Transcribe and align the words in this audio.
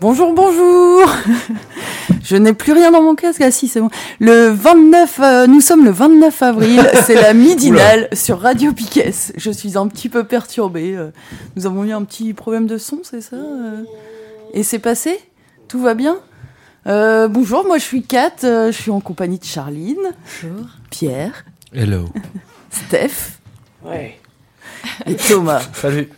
Bonjour, 0.00 0.32
bonjour 0.32 1.08
Je 2.24 2.36
n'ai 2.36 2.52
plus 2.52 2.72
rien 2.72 2.90
dans 2.90 3.02
mon 3.02 3.14
casque. 3.14 3.40
Ah 3.40 3.50
si, 3.50 3.68
c'est 3.68 3.80
bon. 3.80 3.90
Le 4.20 4.48
29, 4.48 5.20
euh, 5.22 5.46
nous 5.46 5.60
sommes 5.60 5.84
le 5.84 5.90
29 5.90 6.42
avril. 6.42 6.80
c'est 7.04 7.14
la 7.14 7.34
midinale 7.34 8.08
sur 8.12 8.40
Radio 8.40 8.72
Piquet. 8.72 9.12
Je 9.36 9.50
suis 9.50 9.76
un 9.76 9.86
petit 9.88 10.08
peu 10.08 10.24
perturbée. 10.24 10.94
euh. 10.96 11.10
Nous 11.56 11.66
avons 11.66 11.84
eu 11.84 11.92
un 11.92 12.02
petit 12.04 12.32
problème 12.32 12.66
de 12.66 12.78
son, 12.78 13.00
c'est 13.02 13.20
ça 13.20 13.36
euh? 13.36 13.82
Et 14.54 14.62
c'est 14.62 14.78
passé? 14.78 15.18
Tout 15.68 15.80
va 15.80 15.94
bien? 15.94 16.18
Euh, 16.86 17.28
Bonjour, 17.28 17.64
moi 17.66 17.78
je 17.78 17.84
suis 17.84 18.02
Kat. 18.02 18.32
euh, 18.44 18.72
Je 18.72 18.76
suis 18.80 18.90
en 18.90 19.00
compagnie 19.00 19.38
de 19.38 19.44
Charline. 19.44 19.96
Bonjour. 20.42 20.66
Pierre. 20.90 21.44
Hello. 21.72 22.06
Steph. 22.70 23.38
Ouais. 23.84 24.18
Et 25.06 25.14
Thomas. 25.16 25.62
Salut. 25.74 26.08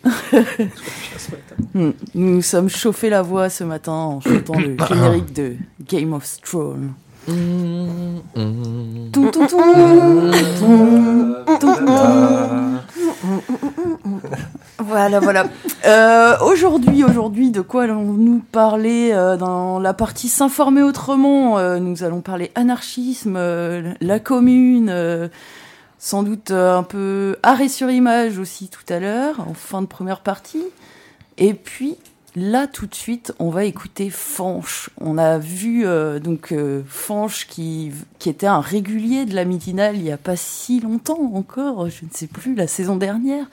Hmm. 1.75 1.91
Nous 2.15 2.31
nous 2.37 2.43
sommes 2.43 2.69
chauffés 2.71 3.11
la 3.11 3.23
voix 3.23 3.51
ce 3.51 3.65
matin 3.65 3.93
en 3.93 4.21
chantant 4.21 4.59
le 4.59 4.77
générique 4.89 5.33
de 5.34 5.56
Game 5.87 6.12
of 6.15 6.41
Thrones. 6.43 6.93
Voilà, 14.78 15.20
voilà. 15.20 15.47
Euh, 15.86 16.39
aujourd'hui, 16.41 17.05
aujourd'hui, 17.05 17.50
de 17.50 17.61
quoi 17.61 17.83
allons-nous 17.83 18.39
parler 18.39 19.11
euh, 19.12 19.36
dans 19.36 19.78
la 19.78 19.92
partie 19.92 20.31
s'informer 20.31 20.83
autrement 20.83 21.58
euh, 21.58 21.78
Nous 21.78 22.05
allons 22.05 22.22
parler 22.22 22.53
anarchisme, 22.55 23.36
euh, 23.36 23.92
la 24.00 24.19
commune, 24.19 24.89
euh, 24.89 25.28
sans 25.98 26.22
doute 26.22 26.53
euh, 26.53 26.78
un 26.78 26.83
peu 26.83 27.36
arrêt 27.42 27.69
sur 27.69 27.91
image 27.91 28.39
aussi 28.39 28.69
tout 28.69 28.91
à 28.91 28.98
l'heure, 28.98 29.41
en 29.41 29.53
fin 29.53 29.83
de 29.83 29.86
première 29.86 30.20
partie. 30.20 30.64
Et 31.36 31.53
puis, 31.53 31.98
là, 32.35 32.67
tout 32.67 32.87
de 32.87 32.95
suite, 32.95 33.33
on 33.39 33.51
va 33.51 33.65
écouter 33.65 34.11
Fanche. 34.11 34.91
On 35.01 35.19
a 35.19 35.39
vu 35.39 35.87
euh, 35.87 36.19
donc 36.19 36.53
euh, 36.53 36.83
Fanche 36.87 37.47
qui, 37.47 37.93
qui 38.19 38.29
était 38.29 38.47
un 38.47 38.61
régulier 38.61 39.25
de 39.25 39.35
la 39.35 39.45
midinale 39.45 39.97
il 39.97 40.03
n'y 40.03 40.13
a 40.13 40.19
pas 40.19 40.37
si 40.37 40.81
longtemps 40.81 41.33
encore, 41.35 41.89
je 41.89 42.05
ne 42.05 42.11
sais 42.12 42.27
plus, 42.27 42.55
la 42.55 42.67
saison 42.67 42.97
dernière, 42.97 43.47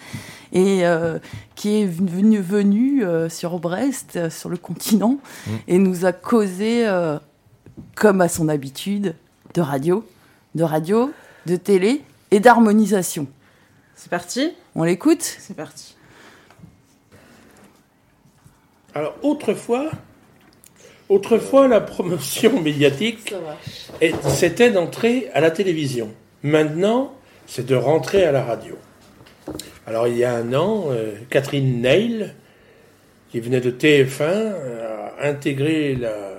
et 0.52 0.86
euh, 0.86 1.20
qui 1.56 1.82
est 1.82 1.86
venu, 1.86 2.40
venu 2.40 3.04
euh, 3.04 3.30
sur 3.30 3.60
Brest, 3.60 4.16
euh, 4.16 4.30
sur 4.30 4.50
le 4.50 4.58
continent, 4.58 5.20
et 5.68 5.78
nous 5.78 6.06
a 6.06 6.12
causé, 6.12 6.88
euh, 6.88 7.20
comme 7.96 8.22
à 8.22 8.28
son 8.28 8.50
habitude, 8.50 9.16
de 9.54 9.62
radio, 9.62 10.06
de 10.56 10.64
radio, 10.64 11.12
de 11.46 11.56
télé 11.56 12.02
et 12.32 12.40
d'harmonisation. 12.40 13.28
C'est 13.96 14.10
parti? 14.10 14.52
On 14.76 14.84
l'écoute? 14.84 15.22
C'est 15.22 15.56
parti. 15.56 15.96
Alors 18.94 19.16
autrefois, 19.22 19.90
autrefois 21.10 21.68
la 21.68 21.82
promotion 21.82 22.62
médiatique, 22.62 23.34
c'était 24.28 24.72
d'entrer 24.72 25.30
à 25.34 25.42
la 25.42 25.52
télévision. 25.52 26.14
Maintenant, 26.44 27.14
c'est 27.48 27.66
de 27.66 27.76
rentrer 27.76 28.24
à 28.26 28.32
la 28.32 28.44
radio. 28.44 28.76
Alors 29.88 30.08
il 30.08 30.18
y 30.18 30.24
a 30.24 30.36
un 30.36 30.54
an, 30.54 30.86
euh, 30.90 31.16
Catherine 31.30 31.82
Neil, 31.82 32.34
qui 33.30 33.40
venait 33.40 33.62
de 33.62 33.72
TF1, 33.72 34.24
a 34.24 35.28
intégré 35.28 35.96
la 35.96 36.32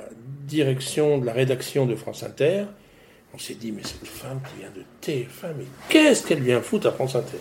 direction 0.47 1.19
de 1.19 1.27
la 1.27 1.33
rédaction 1.33 1.87
de 1.87 1.95
France 1.95 2.23
Inter. 2.23 2.65
On 3.35 3.39
s'est 3.39 3.55
dit, 3.55 3.73
mais 3.73 3.83
cette 3.83 4.07
femme 4.07 4.41
qui 4.47 4.61
vient 4.61 4.71
de 4.71 4.83
TF1, 5.03 5.55
mais 5.57 5.65
qu'est-ce 5.89 6.27
qu'elle 6.27 6.43
vient 6.43 6.61
foutre 6.61 6.89
à 6.89 6.93
France 6.93 7.15
Inter? 7.15 7.39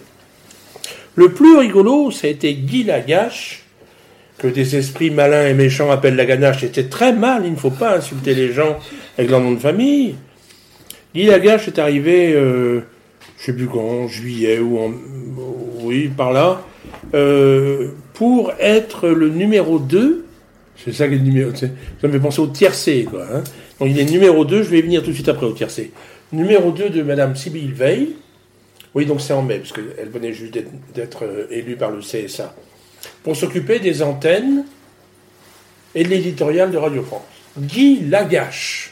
Le 1.16 1.34
plus 1.34 1.58
rigolo, 1.58 2.12
ça 2.12 2.28
a 2.28 2.30
été 2.30 2.54
Guy 2.56 2.86
Lagache, 2.86 3.61
que 4.42 4.48
des 4.48 4.76
esprits 4.76 5.12
malins 5.12 5.46
et 5.48 5.54
méchants 5.54 5.92
appellent 5.92 6.16
la 6.16 6.26
ganache, 6.26 6.62
c'était 6.62 6.86
très 6.86 7.14
mal, 7.14 7.44
il 7.46 7.52
ne 7.52 7.56
faut 7.58 7.70
pas 7.70 7.96
insulter 7.98 8.34
les 8.34 8.52
gens 8.52 8.78
avec 9.18 9.30
leur 9.30 9.40
nom 9.40 9.52
de 9.52 9.60
famille. 9.60 10.16
Guy 11.14 11.26
Lagache 11.26 11.68
est 11.68 11.78
arrivé, 11.78 12.34
euh, 12.34 12.80
je 13.38 13.46
sais 13.46 13.54
plus 13.54 13.68
quand, 13.68 13.80
en 13.82 14.08
juillet 14.08 14.58
ou 14.60 14.80
en... 14.80 14.92
Oui, 15.84 16.10
par 16.16 16.32
là, 16.34 16.64
euh, 17.14 17.90
pour 18.14 18.52
être 18.60 19.10
le 19.10 19.30
numéro 19.30 19.78
2, 19.78 20.26
c'est 20.84 20.94
ça 20.94 21.08
qui 21.08 21.14
est 21.14 21.18
le 21.18 21.24
numéro... 21.24 21.52
Ça 21.54 21.68
me 22.04 22.10
fait 22.12 22.20
penser 22.20 22.42
au 22.42 22.48
tiercé, 22.48 23.06
quoi. 23.10 23.24
hein. 23.32 23.44
Donc 23.80 23.90
il 23.92 24.00
est 24.00 24.06
numéro 24.10 24.44
2, 24.46 24.64
je 24.64 24.70
vais 24.70 24.82
venir 24.82 25.04
tout 25.04 25.10
de 25.10 25.16
suite 25.16 25.30
après 25.30 25.46
au 25.46 25.52
tiercé. 25.54 25.92
Numéro 26.32 26.72
2 26.72 26.90
de 26.90 27.04
Madame 27.04 27.36
Sibylle 27.36 27.74
Veil. 27.74 28.16
Oui, 28.96 29.06
donc 29.06 29.22
c'est 29.22 29.34
en 29.34 29.42
mai, 29.44 29.58
parce 29.60 29.72
qu'elle 29.74 30.10
venait 30.12 30.34
juste 30.34 30.54
d'être- 30.54 30.72
d'être 30.96 31.26
euh, 31.26 31.46
élue 31.52 31.76
par 31.76 31.92
le 31.92 32.00
CSA 32.00 32.56
pour 33.24 33.36
s'occuper 33.36 33.80
des 33.80 34.02
antennes 34.02 34.66
et 35.94 36.04
de 36.04 36.10
l'éditorial 36.10 36.72
de 36.72 36.78
Radio 36.78 37.04
France. 37.04 37.22
Guy 37.58 38.02
Lagache, 38.08 38.92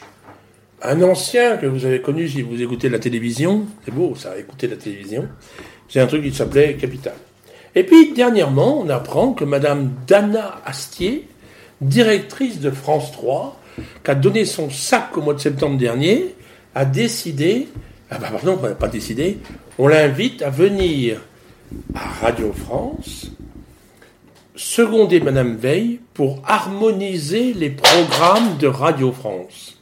un 0.81 1.01
ancien 1.01 1.57
que 1.57 1.66
vous 1.66 1.85
avez 1.85 2.01
connu 2.01 2.28
si 2.28 2.41
vous 2.41 2.62
écoutez 2.62 2.89
la 2.89 3.00
télévision, 3.00 3.66
c'est 3.85 3.94
beau 3.94 4.16
ça, 4.16 4.38
écouter 4.38 4.68
la 4.68 4.75
télévision, 4.75 5.28
c'est 5.88 6.00
un 6.00 6.07
truc 6.07 6.23
qui 6.23 6.34
s'appelait 6.34 6.75
Capital. 6.75 7.16
Et 7.75 7.84
puis 7.84 8.13
dernièrement, 8.13 8.79
on 8.79 8.89
apprend 8.89 9.34
que 9.34 9.45
Madame 9.45 9.94
Dana 10.07 10.62
Astier, 10.66 11.28
directrice 11.81 12.59
de 12.59 12.72
France 12.72 13.12
3, 13.12 13.59
qui 14.03 14.12
a 14.12 14.16
donné 14.16 14.45
son 14.45 14.69
sac 14.69 15.18
au 15.18 15.22
mois 15.22 15.34
de 15.34 15.39
septembre 15.39 15.78
dernier, 15.78 16.35
a 16.75 16.85
décidé, 16.85 17.68
ah 18.09 18.18
bah 18.18 18.29
pardon, 18.31 18.59
on 18.62 18.68
n'a 18.68 18.75
pas 18.75 18.88
décidé, 18.88 19.38
on 19.78 19.88
l'invite 19.88 20.41
à 20.41 20.50
venir 20.50 21.22
à 21.95 22.09
Radio 22.25 22.51
France 22.51 23.31
seconder 24.59 25.22
Madame 25.22 25.56
Veil 25.56 26.02
pour 26.14 26.42
harmoniser 26.46 27.53
les 27.53 27.70
programmes 27.70 28.58
de 28.58 28.68
Radio 28.68 29.14
France. 29.14 29.80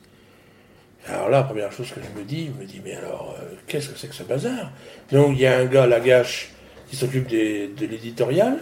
Alors 1.08 1.30
là, 1.30 1.42
première 1.42 1.72
chose 1.72 1.88
que 1.90 2.00
je 2.00 2.20
me 2.20 2.24
dis, 2.24 2.52
je 2.56 2.62
me 2.62 2.68
dis, 2.68 2.80
mais 2.86 2.94
alors, 2.94 3.36
euh, 3.40 3.56
qu'est-ce 3.66 3.90
que 3.90 3.98
c'est 3.98 4.08
que 4.08 4.14
ce 4.14 4.22
bazar? 4.22 4.72
Donc, 5.12 5.32
il 5.32 5.40
y 5.40 5.48
a 5.48 5.58
un 5.58 5.66
gars, 5.66 5.88
Lagache, 5.88 6.52
qui 6.90 6.96
s'occupe 6.96 7.28
de 7.28 7.86
l'éditorial, 7.88 8.60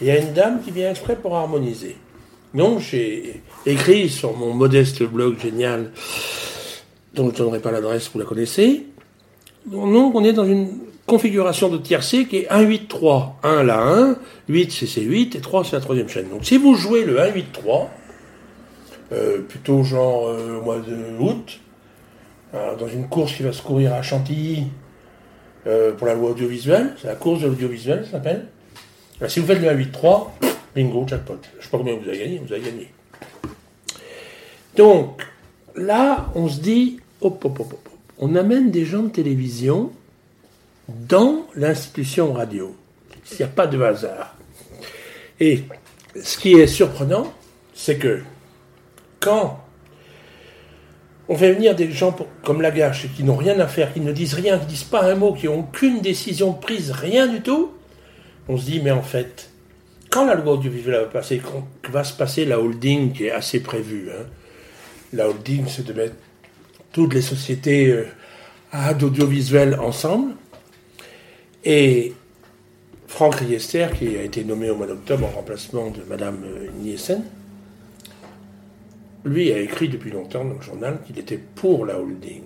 et 0.00 0.04
il 0.04 0.06
y 0.06 0.10
a 0.12 0.18
une 0.18 0.32
dame 0.34 0.62
qui 0.62 0.70
vient 0.70 0.90
exprès 0.90 1.16
pour 1.16 1.34
harmoniser. 1.34 1.96
Donc, 2.54 2.78
j'ai 2.78 3.42
écrit 3.64 4.08
sur 4.08 4.36
mon 4.36 4.54
modeste 4.54 5.02
blog 5.02 5.40
génial, 5.40 5.90
dont 7.12 7.24
je 7.24 7.32
ne 7.32 7.38
donnerai 7.38 7.58
pas 7.58 7.72
l'adresse, 7.72 8.08
vous 8.12 8.20
la 8.20 8.24
connaissez. 8.24 8.86
Donc, 9.64 10.14
on 10.14 10.22
est 10.22 10.32
dans 10.32 10.44
une 10.44 10.78
configuration 11.06 11.68
de 11.68 11.78
tiercé 11.78 12.26
qui 12.26 12.38
est 12.38 12.48
1-8-3. 12.50 13.32
1 13.42 13.62
la 13.62 13.80
1, 13.80 14.16
8 14.48 14.72
c'est 14.72 14.86
C8 14.86 15.36
et 15.36 15.40
3 15.40 15.64
c'est 15.64 15.76
la 15.76 15.82
troisième 15.82 16.08
chaîne. 16.08 16.28
Donc 16.28 16.44
si 16.44 16.56
vous 16.56 16.74
jouez 16.74 17.04
le 17.04 17.18
1-8-3, 17.18 17.88
euh, 19.12 19.42
plutôt 19.42 19.84
genre 19.84 20.28
euh, 20.28 20.58
au 20.58 20.64
mois 20.64 20.78
de 20.78 20.96
août, 21.20 21.60
euh, 22.54 22.76
dans 22.76 22.88
une 22.88 23.08
course 23.08 23.34
qui 23.34 23.42
va 23.42 23.52
se 23.52 23.62
courir 23.62 23.92
à 23.94 24.02
Chantilly 24.02 24.64
euh, 25.66 25.92
pour 25.92 26.06
la 26.06 26.14
loi 26.14 26.30
audiovisuelle, 26.30 26.94
c'est 27.00 27.08
la 27.08 27.14
course 27.14 27.40
de 27.40 27.48
l'audiovisuel, 27.48 28.04
ça 28.04 28.12
s'appelle. 28.12 28.46
Ben, 29.20 29.28
si 29.28 29.40
vous 29.40 29.46
faites 29.46 29.60
le 29.60 29.68
1-8-3, 29.68 30.28
bingo, 30.74 31.04
jackpot. 31.06 31.38
Je 31.58 31.64
sais 31.64 31.70
pas 31.70 31.78
combien 31.78 31.96
vous 31.96 32.08
avez 32.08 32.18
gagné, 32.18 32.40
vous 32.44 32.52
avez 32.52 32.62
gagné. 32.62 32.92
Donc, 34.76 35.26
là, 35.74 36.30
on 36.34 36.48
se 36.48 36.60
dit, 36.60 37.00
hop, 37.20 37.44
hop, 37.44 37.60
hop, 37.60 37.72
hop. 37.72 37.88
on 38.18 38.34
amène 38.36 38.70
des 38.70 38.84
gens 38.84 39.02
de 39.02 39.08
télévision 39.08 39.90
dans 40.88 41.46
l'institution 41.54 42.32
radio. 42.32 42.76
Il 43.32 43.38
n'y 43.38 43.44
a 43.44 43.48
pas 43.48 43.66
de 43.66 43.80
hasard. 43.80 44.36
Et 45.40 45.64
ce 46.22 46.38
qui 46.38 46.54
est 46.54 46.66
surprenant, 46.66 47.32
c'est 47.74 47.98
que 47.98 48.22
quand 49.20 49.62
on 51.28 51.36
fait 51.36 51.52
venir 51.52 51.74
des 51.74 51.90
gens 51.90 52.16
comme 52.44 52.62
Lagache 52.62 53.08
qui 53.16 53.24
n'ont 53.24 53.36
rien 53.36 53.58
à 53.58 53.66
faire, 53.66 53.92
qui 53.92 54.00
ne 54.00 54.12
disent 54.12 54.34
rien, 54.34 54.58
qui 54.58 54.64
ne 54.64 54.70
disent 54.70 54.84
pas 54.84 55.04
un 55.04 55.16
mot, 55.16 55.32
qui 55.32 55.46
n'ont 55.46 55.60
aucune 55.60 56.00
décision 56.00 56.52
prise, 56.52 56.92
rien 56.92 57.26
du 57.26 57.40
tout, 57.40 57.72
on 58.48 58.56
se 58.56 58.64
dit, 58.64 58.80
mais 58.80 58.92
en 58.92 59.02
fait, 59.02 59.50
quand 60.10 60.24
la 60.24 60.34
loi 60.34 60.54
audiovisuelle 60.54 61.00
va 61.00 61.06
passer, 61.06 61.38
quand 61.38 61.66
va 61.90 62.04
se 62.04 62.12
passer 62.12 62.44
la 62.44 62.60
holding 62.60 63.12
qui 63.12 63.26
est 63.26 63.32
assez 63.32 63.60
prévue, 63.60 64.08
hein, 64.10 64.24
la 65.12 65.28
holding, 65.28 65.66
c'est 65.66 65.84
de 65.84 65.92
mettre 65.92 66.14
toutes 66.92 67.12
les 67.12 67.22
sociétés 67.22 67.90
euh, 67.90 68.94
d'audiovisuel 68.94 69.78
ensemble. 69.80 70.34
Et 71.68 72.12
Franck 73.08 73.34
Riester, 73.34 73.88
qui 73.98 74.16
a 74.16 74.22
été 74.22 74.44
nommé 74.44 74.70
au 74.70 74.76
mois 74.76 74.86
d'octobre 74.86 75.26
en 75.26 75.30
remplacement 75.30 75.90
de 75.90 76.00
Madame 76.08 76.38
euh, 76.44 76.68
Nielsen, 76.80 77.24
lui 79.24 79.50
a 79.52 79.58
écrit 79.58 79.88
depuis 79.88 80.12
longtemps 80.12 80.44
dans 80.44 80.54
le 80.54 80.62
journal 80.62 81.00
qu'il 81.04 81.18
était 81.18 81.40
pour 81.56 81.84
la 81.84 81.98
holding. 81.98 82.44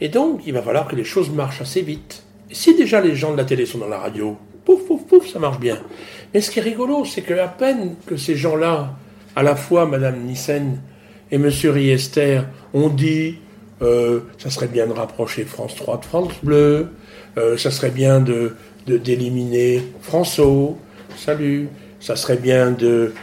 Et 0.00 0.08
donc, 0.08 0.40
il 0.46 0.54
va 0.54 0.62
falloir 0.62 0.88
que 0.88 0.96
les 0.96 1.04
choses 1.04 1.28
marchent 1.28 1.60
assez 1.60 1.82
vite. 1.82 2.22
Et 2.50 2.54
si 2.54 2.74
déjà 2.74 3.02
les 3.02 3.14
gens 3.14 3.32
de 3.32 3.36
la 3.36 3.44
télé 3.44 3.66
sont 3.66 3.76
dans 3.78 3.88
la 3.88 3.98
radio, 3.98 4.38
pouf, 4.64 4.86
pouf, 4.86 5.02
pouf, 5.06 5.28
ça 5.30 5.38
marche 5.38 5.60
bien. 5.60 5.78
Mais 6.32 6.40
ce 6.40 6.50
qui 6.50 6.60
est 6.60 6.62
rigolo, 6.62 7.04
c'est 7.04 7.20
que 7.20 7.34
à 7.34 7.48
peine 7.48 7.96
que 8.06 8.16
ces 8.16 8.36
gens-là, 8.36 8.94
à 9.34 9.42
la 9.42 9.54
fois 9.54 9.84
Madame 9.84 10.22
Nissen 10.22 10.80
et 11.30 11.36
Monsieur 11.36 11.72
Riester, 11.72 12.40
ont 12.72 12.88
dit 12.88 13.36
euh, 13.82 14.20
ça 14.38 14.48
serait 14.48 14.68
bien 14.68 14.86
de 14.86 14.92
rapprocher 14.92 15.44
France 15.44 15.74
3 15.74 15.98
de 15.98 16.04
France 16.06 16.32
Bleu, 16.42 16.88
euh, 17.36 17.56
ça 17.56 17.70
serait 17.70 17.90
bien 17.90 18.20
de 18.20 18.54
d'éliminer 18.86 19.82
François, 20.00 20.76
salut, 21.16 21.68
ça 21.98 22.14
serait 22.14 22.36
bien 22.36 22.70
de, 22.70 23.14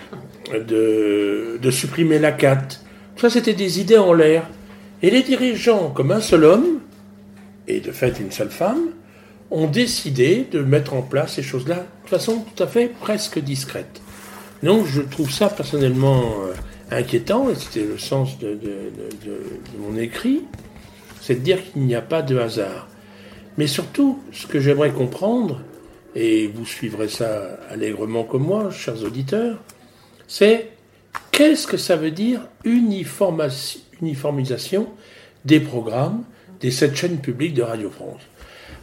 de, 0.51 1.57
de 1.61 1.71
supprimer 1.71 2.19
la 2.19 2.33
4. 2.33 2.81
Tout 3.15 3.21
ça, 3.21 3.29
c'était 3.29 3.53
des 3.53 3.79
idées 3.79 3.97
en 3.97 4.11
l'air. 4.11 4.49
Et 5.01 5.09
les 5.09 5.23
dirigeants, 5.23 5.89
comme 5.89 6.11
un 6.11 6.19
seul 6.19 6.43
homme, 6.43 6.79
et 7.67 7.79
de 7.79 7.93
fait 7.93 8.19
une 8.19 8.31
seule 8.31 8.49
femme, 8.49 8.89
ont 9.51 9.67
décidé 9.67 10.47
de 10.51 10.59
mettre 10.61 10.93
en 10.93 11.01
place 11.01 11.35
ces 11.35 11.43
choses-là 11.43 11.85
de 12.03 12.09
façon 12.09 12.43
tout 12.55 12.63
à 12.63 12.67
fait 12.67 12.87
presque 12.87 13.39
discrète. 13.39 14.01
Donc 14.63 14.85
je 14.87 15.01
trouve 15.01 15.29
ça 15.29 15.49
personnellement 15.49 16.23
euh, 16.45 16.53
inquiétant, 16.89 17.49
et 17.49 17.55
c'était 17.55 17.85
le 17.85 17.97
sens 17.97 18.39
de, 18.39 18.57
mon 19.77 19.97
écrit, 19.97 20.41
c'est 21.21 21.35
de 21.35 21.39
dire 21.39 21.59
qu'il 21.63 21.83
n'y 21.83 21.95
a 21.95 22.01
pas 22.01 22.21
de 22.21 22.37
hasard. 22.37 22.87
Mais 23.57 23.67
surtout, 23.67 24.19
ce 24.31 24.47
que 24.47 24.59
j'aimerais 24.59 24.91
comprendre, 24.91 25.61
et 26.15 26.47
vous 26.47 26.65
suivrez 26.65 27.07
ça 27.07 27.59
allègrement 27.69 28.23
comme 28.23 28.43
moi, 28.43 28.71
chers 28.71 29.03
auditeurs, 29.03 29.57
c'est 30.27 30.69
qu'est-ce 31.31 31.67
que 31.67 31.77
ça 31.77 31.95
veut 31.95 32.11
dire 32.11 32.41
uniformisation 32.63 34.87
des 35.45 35.59
programmes 35.59 36.23
des 36.59 36.71
sept 36.71 36.95
chaînes 36.95 37.19
publiques 37.19 37.53
de 37.53 37.63
Radio 37.63 37.89
France? 37.89 38.21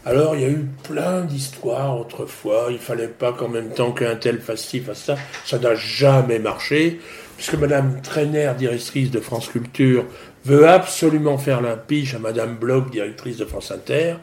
Alors, 0.07 0.35
il 0.35 0.41
y 0.41 0.45
a 0.45 0.49
eu 0.49 0.67
plein 0.83 1.23
d'histoires 1.23 2.01
autrefois. 2.01 2.69
Il 2.71 2.79
fallait 2.79 3.09
pas 3.09 3.33
qu'en 3.33 3.49
même 3.49 3.71
temps 3.71 3.93
qu'un 3.93 4.17
tel 4.17 4.41
fasse 4.41 4.65
ci, 4.65 4.81
fasse 4.81 5.05
ça. 5.05 5.17
Ça 5.45 5.59
n'a 5.59 5.75
jamais 5.75 6.39
marché. 6.39 7.01
Puisque 7.37 7.55
Madame 7.55 8.01
Trainer, 8.01 8.53
directrice 8.57 9.11
de 9.11 9.21
France 9.21 9.49
Culture, 9.49 10.07
veut 10.45 10.69
absolument 10.69 11.37
faire 11.37 11.61
la 11.61 11.77
piche 11.77 12.15
à 12.15 12.19
Madame 12.19 12.57
Bloch, 12.57 12.91
directrice 12.91 13.37
de 13.37 13.45
France 13.45 13.71
Inter, 13.71 14.15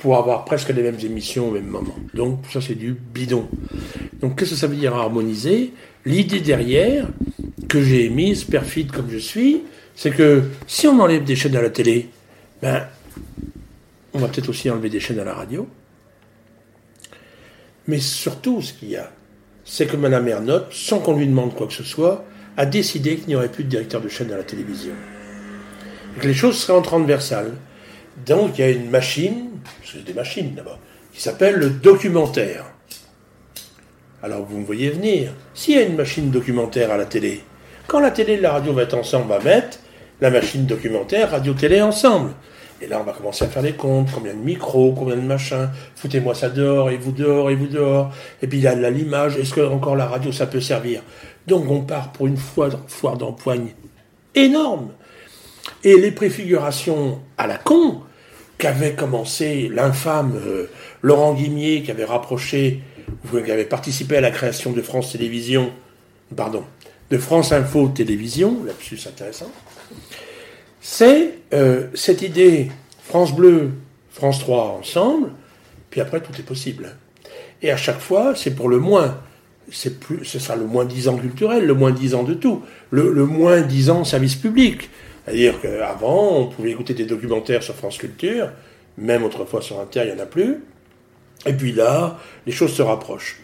pour 0.00 0.16
avoir 0.16 0.44
presque 0.44 0.70
les 0.70 0.82
mêmes 0.82 0.98
émissions 1.02 1.48
au 1.48 1.50
même 1.52 1.66
moment. 1.66 1.96
Donc, 2.14 2.40
ça, 2.52 2.60
c'est 2.60 2.74
du 2.74 2.94
bidon. 2.94 3.48
Donc, 4.20 4.38
qu'est-ce 4.38 4.50
que 4.50 4.56
ça 4.56 4.66
veut 4.66 4.76
dire 4.76 4.94
harmoniser? 4.94 5.72
L'idée 6.06 6.40
derrière, 6.40 7.06
que 7.68 7.82
j'ai 7.82 8.06
émise, 8.06 8.44
perfide 8.44 8.90
comme 8.90 9.10
je 9.10 9.18
suis, 9.18 9.62
c'est 9.94 10.10
que 10.10 10.44
si 10.66 10.86
on 10.86 10.98
enlève 11.00 11.24
des 11.24 11.36
chaînes 11.36 11.56
à 11.56 11.62
la 11.62 11.70
télé, 11.70 12.08
ben, 12.62 12.86
on 14.14 14.18
va 14.18 14.28
peut-être 14.28 14.48
aussi 14.48 14.70
enlever 14.70 14.88
des 14.88 15.00
chaînes 15.00 15.20
à 15.20 15.24
la 15.24 15.34
radio. 15.34 15.68
Mais 17.86 17.98
surtout, 17.98 18.62
ce 18.62 18.72
qu'il 18.72 18.90
y 18.90 18.96
a, 18.96 19.10
c'est 19.64 19.86
que 19.86 19.96
Mme 19.96 20.28
Ernotte, 20.28 20.72
sans 20.72 20.98
qu'on 20.98 21.16
lui 21.16 21.26
demande 21.26 21.54
quoi 21.54 21.66
que 21.66 21.72
ce 21.72 21.84
soit, 21.84 22.24
a 22.56 22.66
décidé 22.66 23.16
qu'il 23.16 23.28
n'y 23.28 23.36
aurait 23.36 23.50
plus 23.50 23.64
de 23.64 23.68
directeur 23.68 24.00
de 24.00 24.08
chaîne 24.08 24.32
à 24.32 24.36
la 24.36 24.42
télévision. 24.42 24.92
Et 26.16 26.20
que 26.20 26.26
les 26.26 26.34
choses 26.34 26.56
seraient 26.56 26.78
en 26.78 26.82
transversales. 26.82 27.52
Donc 28.26 28.58
il 28.58 28.62
y 28.62 28.64
a 28.64 28.70
une 28.70 28.90
machine, 28.90 29.49
c'est 29.84 30.04
des 30.04 30.14
machines 30.14 30.54
d'abord, 30.54 30.78
qui 31.12 31.20
s'appelle 31.20 31.56
le 31.56 31.70
documentaire. 31.70 32.64
Alors 34.22 34.44
vous 34.44 34.58
me 34.58 34.64
voyez 34.64 34.90
venir. 34.90 35.32
S'il 35.54 35.76
y 35.76 35.78
a 35.78 35.82
une 35.82 35.96
machine 35.96 36.30
documentaire 36.30 36.90
à 36.90 36.96
la 36.96 37.06
télé, 37.06 37.42
quand 37.86 38.00
la 38.00 38.10
télé 38.10 38.34
et 38.34 38.40
la 38.40 38.52
radio 38.52 38.72
vont 38.72 38.80
être 38.80 38.94
ensemble, 38.94 39.24
on 39.26 39.38
va 39.38 39.42
mettre 39.42 39.78
la 40.20 40.30
machine 40.30 40.66
documentaire, 40.66 41.30
radio-télé 41.30 41.80
ensemble. 41.80 42.32
Et 42.82 42.86
là, 42.86 42.98
on 43.00 43.04
va 43.04 43.12
commencer 43.12 43.44
à 43.44 43.48
faire 43.48 43.62
les 43.62 43.72
comptes, 43.72 44.08
combien 44.14 44.32
de 44.32 44.38
micros, 44.38 44.92
combien 44.92 45.16
de 45.16 45.20
machins, 45.22 45.68
foutez-moi 45.96 46.34
ça 46.34 46.48
dehors, 46.48 46.90
et 46.90 46.96
vous 46.96 47.12
dehors, 47.12 47.50
et 47.50 47.54
vous 47.54 47.66
dehors. 47.66 48.12
Et 48.40 48.46
puis 48.46 48.58
il 48.58 48.64
y 48.64 48.66
a 48.66 48.90
l'image, 48.90 49.36
est-ce 49.36 49.52
que 49.52 49.60
encore 49.60 49.96
la 49.96 50.06
radio, 50.06 50.32
ça 50.32 50.46
peut 50.46 50.60
servir? 50.60 51.02
Donc 51.46 51.70
on 51.70 51.82
part 51.82 52.12
pour 52.12 52.26
une 52.26 52.36
foire 52.36 53.16
d'empoigne 53.16 53.74
énorme. 54.34 54.90
Et 55.84 55.96
les 55.98 56.10
préfigurations 56.10 57.20
à 57.36 57.46
la 57.46 57.58
con, 57.58 58.02
qu'avait 58.60 58.92
commencé 58.92 59.68
l'infâme 59.72 60.34
euh, 60.36 60.66
Laurent 61.02 61.34
Guimier, 61.34 61.82
qui 61.82 61.90
avait 61.90 62.04
rapproché, 62.04 62.82
qui 63.30 63.50
avait 63.50 63.64
participé 63.64 64.18
à 64.18 64.20
la 64.20 64.30
création 64.30 64.70
de 64.70 64.82
France 64.82 65.12
Télévisions, 65.12 65.72
pardon, 66.36 66.62
de 67.10 67.18
France 67.18 67.50
Info 67.50 67.88
Télévision, 67.88 68.62
lapsus 68.64 69.00
intéressant, 69.08 69.50
c'est 70.80 71.38
euh, 71.52 71.88
cette 71.94 72.22
idée 72.22 72.70
France 73.02 73.34
Bleu, 73.34 73.72
France 74.10 74.38
3 74.38 74.78
ensemble, 74.80 75.30
puis 75.90 76.00
après 76.00 76.20
tout 76.20 76.32
est 76.38 76.44
possible. 76.44 76.96
Et 77.62 77.70
à 77.70 77.76
chaque 77.76 78.00
fois, 78.00 78.34
c'est 78.36 78.54
pour 78.54 78.68
le 78.68 78.78
moins. 78.78 79.18
C'est 79.72 80.00
plus, 80.00 80.24
ce 80.24 80.38
sera 80.38 80.56
le 80.56 80.66
moins 80.66 80.84
10 80.84 81.08
ans 81.08 81.16
culturel, 81.16 81.66
le 81.66 81.74
moins 81.74 81.92
10 81.92 82.14
ans 82.14 82.22
de 82.22 82.34
tout, 82.34 82.62
le, 82.90 83.12
le 83.12 83.24
moins 83.24 83.60
10 83.60 83.90
ans 83.90 84.04
service 84.04 84.36
public. 84.36 84.90
C'est-à-dire 85.24 85.60
qu'avant, 85.60 86.38
on 86.38 86.46
pouvait 86.46 86.70
écouter 86.70 86.94
des 86.94 87.04
documentaires 87.04 87.62
sur 87.62 87.74
France 87.74 87.98
Culture, 87.98 88.50
même 88.96 89.24
autrefois 89.24 89.62
sur 89.62 89.80
Inter, 89.80 90.02
il 90.04 90.14
n'y 90.14 90.20
en 90.20 90.22
a 90.22 90.26
plus. 90.26 90.62
Et 91.46 91.52
puis 91.52 91.72
là, 91.72 92.18
les 92.46 92.52
choses 92.52 92.72
se 92.72 92.82
rapprochent. 92.82 93.40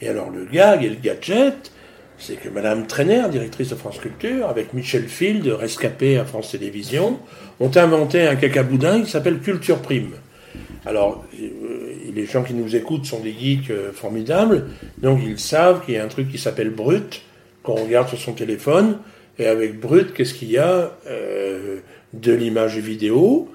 Et 0.00 0.08
alors 0.08 0.30
le 0.30 0.44
gag 0.44 0.84
et 0.84 0.88
le 0.88 0.96
gadget, 0.96 1.72
c'est 2.18 2.36
que 2.36 2.48
Madame 2.48 2.86
Trainer, 2.86 3.24
directrice 3.30 3.70
de 3.70 3.74
France 3.74 3.98
Culture, 3.98 4.46
avec 4.48 4.74
Michel 4.74 5.08
Field, 5.08 5.46
rescapé 5.46 6.18
à 6.18 6.24
France 6.24 6.52
Télévisions, 6.52 7.18
ont 7.60 7.70
inventé 7.74 8.26
un 8.26 8.36
cacaboudin 8.36 9.02
qui 9.02 9.10
s'appelle 9.10 9.38
Culture 9.38 9.80
Prime. 9.80 10.12
Alors, 10.84 11.24
euh, 11.40 11.94
les 12.14 12.26
gens 12.26 12.42
qui 12.42 12.54
nous 12.54 12.76
écoutent 12.76 13.06
sont 13.06 13.20
des 13.20 13.32
geeks 13.32 13.70
euh, 13.70 13.92
formidables, 13.92 14.66
donc 14.98 15.20
ils 15.24 15.38
savent 15.38 15.84
qu'il 15.84 15.94
y 15.94 15.96
a 15.98 16.04
un 16.04 16.08
truc 16.08 16.30
qui 16.30 16.38
s'appelle 16.38 16.70
Brut, 16.70 17.22
qu'on 17.62 17.74
regarde 17.74 18.08
sur 18.08 18.18
son 18.18 18.32
téléphone, 18.32 18.98
et 19.40 19.46
avec 19.46 19.80
Brut, 19.80 20.12
qu'est-ce 20.12 20.34
qu'il 20.34 20.50
y 20.50 20.58
a 20.58 20.92
euh, 21.06 21.78
De 22.12 22.32
l'image 22.32 22.76
vidéo, 22.76 23.48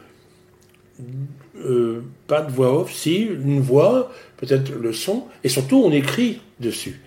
pas 2.27 2.41
de 2.41 2.51
voix 2.51 2.81
off, 2.81 2.91
si, 2.91 3.21
une 3.21 3.61
voix, 3.61 4.11
peut-être 4.37 4.73
le 4.73 4.93
son, 4.93 5.25
et 5.43 5.49
surtout 5.49 5.83
on 5.85 5.91
écrit 5.91 6.41
dessus. 6.59 6.99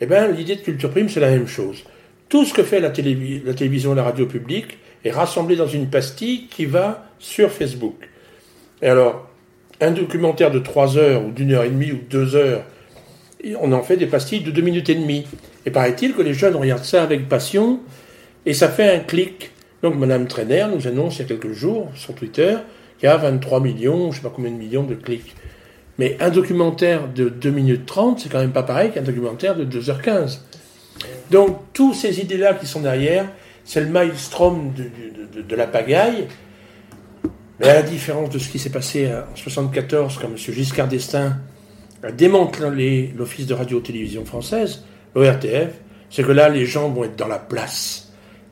Eh 0.00 0.06
bien, 0.06 0.28
l'idée 0.28 0.56
de 0.56 0.62
Culture 0.62 0.90
Prime, 0.90 1.10
c'est 1.10 1.20
la 1.20 1.30
même 1.30 1.46
chose. 1.46 1.84
Tout 2.30 2.46
ce 2.46 2.54
que 2.54 2.62
fait 2.62 2.80
la, 2.80 2.88
télévision 2.88 3.92
et 3.92 3.96
la 3.96 4.02
radio 4.02 4.24
publique 4.24 4.78
est 5.04 5.10
rassemblé 5.10 5.54
dans 5.54 5.66
une 5.66 5.90
pastille 5.90 6.46
qui 6.48 6.64
va 6.64 7.06
sur 7.18 7.50
Facebook. 7.50 8.08
Et 8.80 8.88
alors, 8.88 9.28
un 9.82 9.90
documentaire 9.90 10.50
de 10.50 10.58
3 10.58 10.96
heures 10.96 11.26
ou 11.26 11.32
d'une 11.32 11.52
heure 11.52 11.64
et 11.64 11.68
demie 11.68 11.92
ou 11.92 11.98
deux 12.08 12.34
heures, 12.34 12.64
on 13.60 13.72
en 13.72 13.82
fait 13.82 13.98
des 13.98 14.06
pastilles 14.06 14.40
de 14.40 14.50
2 14.50 14.62
minutes 14.62 14.88
et 14.88 14.94
demie. 14.94 15.26
Et 15.66 15.70
paraît-il 15.70 16.14
que 16.14 16.22
les 16.22 16.32
jeunes 16.32 16.56
regardent 16.56 16.84
ça 16.84 17.02
avec 17.02 17.28
passion 17.28 17.80
et 18.46 18.54
ça 18.54 18.68
fait 18.68 18.94
un 18.94 19.00
clic. 19.00 19.50
Donc 19.82 19.96
Madame 19.96 20.26
Trainer 20.26 20.66
nous 20.74 20.86
annonce 20.86 21.16
il 21.16 21.22
y 21.22 21.24
a 21.24 21.28
quelques 21.28 21.52
jours 21.52 21.90
sur 21.94 22.14
Twitter 22.14 22.56
qu'il 22.98 23.08
y 23.08 23.12
a 23.12 23.16
23 23.16 23.60
millions, 23.60 24.12
je 24.12 24.18
ne 24.18 24.22
sais 24.22 24.28
pas 24.28 24.32
combien 24.34 24.50
de 24.50 24.56
millions 24.56 24.84
de 24.84 24.94
clics. 24.94 25.34
Mais 25.98 26.16
un 26.20 26.30
documentaire 26.30 27.08
de 27.08 27.28
2 27.28 27.50
minutes 27.50 27.86
30, 27.86 28.20
c'est 28.20 28.28
quand 28.28 28.38
même 28.38 28.52
pas 28.52 28.62
pareil 28.62 28.92
qu'un 28.92 29.02
documentaire 29.02 29.56
de 29.56 29.64
2h15. 29.64 30.38
Donc, 31.30 31.58
toutes 31.72 31.94
ces 31.94 32.20
idées-là 32.20 32.54
qui 32.54 32.66
sont 32.66 32.80
derrière, 32.80 33.26
c'est 33.64 33.80
le 33.80 33.88
maelstrom 33.88 34.72
de, 34.74 35.56
la 35.56 35.66
pagaille. 35.66 36.26
Mais 37.60 37.68
à 37.68 37.74
la 37.74 37.82
différence 37.82 38.30
de 38.30 38.38
ce 38.38 38.48
qui 38.48 38.58
s'est 38.58 38.70
passé 38.70 39.06
en 39.06 39.26
1974, 39.36 40.18
quand 40.18 40.28
M. 40.28 40.36
Giscard 40.36 40.88
d'Estaing 40.88 41.36
a 42.02 42.10
démantelé 42.10 43.12
l'Office 43.16 43.46
de 43.46 43.54
radio-télévision 43.54 44.24
française, 44.24 44.84
l'ORTF, 45.14 45.70
c'est 46.10 46.24
que 46.24 46.32
là, 46.32 46.48
les 46.48 46.66
gens 46.66 46.88
vont 46.88 47.04
être 47.04 47.16
dans 47.16 47.28
la 47.28 47.38
place. 47.38 48.01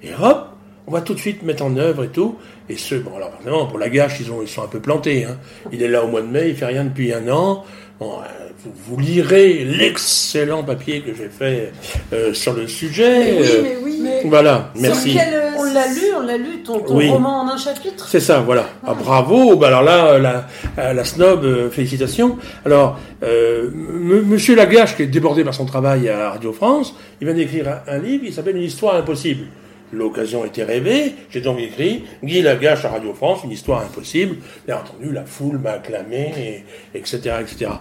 Et 0.02 0.10
hop, 0.20 0.50
on 0.86 0.92
va 0.92 1.00
tout 1.02 1.14
de 1.14 1.20
suite 1.20 1.42
mettre 1.42 1.64
en 1.64 1.76
œuvre 1.76 2.04
et 2.04 2.08
tout. 2.08 2.36
Et 2.68 2.76
ce, 2.76 2.94
bon, 2.96 3.16
alors, 3.16 3.30
forcément, 3.32 3.66
pour 3.66 3.78
la 3.78 3.88
gâche, 3.88 4.18
ils, 4.20 4.30
ont, 4.32 4.42
ils 4.42 4.48
sont 4.48 4.62
un 4.62 4.68
peu 4.68 4.80
plantés. 4.80 5.24
Hein. 5.24 5.38
Il 5.72 5.82
est 5.82 5.88
là 5.88 6.04
au 6.04 6.08
mois 6.08 6.22
de 6.22 6.26
mai, 6.26 6.48
il 6.48 6.56
fait 6.56 6.66
rien 6.66 6.84
depuis 6.84 7.12
un 7.12 7.28
an. 7.28 7.64
Bon, 8.00 8.14
euh, 8.14 8.48
vous, 8.86 8.96
lirez 8.96 9.64
l'excellent 9.64 10.64
papier 10.64 11.02
que 11.02 11.14
j'ai 11.14 11.28
fait 11.28 11.72
euh, 12.12 12.32
sur 12.32 12.54
le 12.54 12.66
sujet. 12.66 13.36
oui, 13.38 13.46
euh, 13.46 13.62
mais 13.62 13.76
oui. 13.84 14.02
Voilà, 14.24 14.72
merci. 14.74 15.16
on 15.58 15.64
l'a 15.64 15.86
lu, 15.86 16.00
on 16.16 16.26
l'a 16.26 16.36
lu, 16.38 16.62
ton, 16.64 16.78
roman 16.78 17.42
en 17.42 17.48
un 17.48 17.56
chapitre. 17.56 18.08
C'est 18.08 18.20
ça, 18.20 18.40
voilà. 18.40 18.66
Ah, 18.86 18.94
bravo. 18.94 19.56
Bah 19.56 19.68
alors 19.68 19.82
là, 19.82 20.18
la, 20.18 20.94
la 20.94 21.04
snob, 21.04 21.70
félicitations. 21.70 22.38
Alors, 22.64 22.98
Monsieur 23.22 24.56
Lagache, 24.56 24.96
qui 24.96 25.02
est 25.02 25.06
débordé 25.06 25.44
par 25.44 25.54
son 25.54 25.66
travail 25.66 26.08
à 26.08 26.30
Radio 26.30 26.52
France, 26.52 26.94
il 27.20 27.26
vient 27.26 27.36
d'écrire 27.36 27.68
un, 27.68 27.96
un 27.96 27.98
livre 27.98 28.24
qui 28.24 28.32
s'appelle 28.32 28.56
Une 28.56 28.62
histoire 28.62 28.96
impossible. 28.96 29.44
L'occasion 29.92 30.44
était 30.44 30.62
rêvée, 30.62 31.14
j'ai 31.30 31.40
donc 31.40 31.58
écrit 31.58 32.04
Guy 32.22 32.42
Lagache 32.42 32.84
à 32.84 32.90
Radio 32.90 33.12
France, 33.12 33.40
une 33.44 33.50
histoire 33.50 33.82
impossible. 33.82 34.36
Bien 34.64 34.76
entendu, 34.76 35.12
la 35.12 35.24
foule 35.24 35.58
m'a 35.58 35.72
acclamé, 35.72 36.64
etc., 36.94 37.18
etc. 37.40 37.72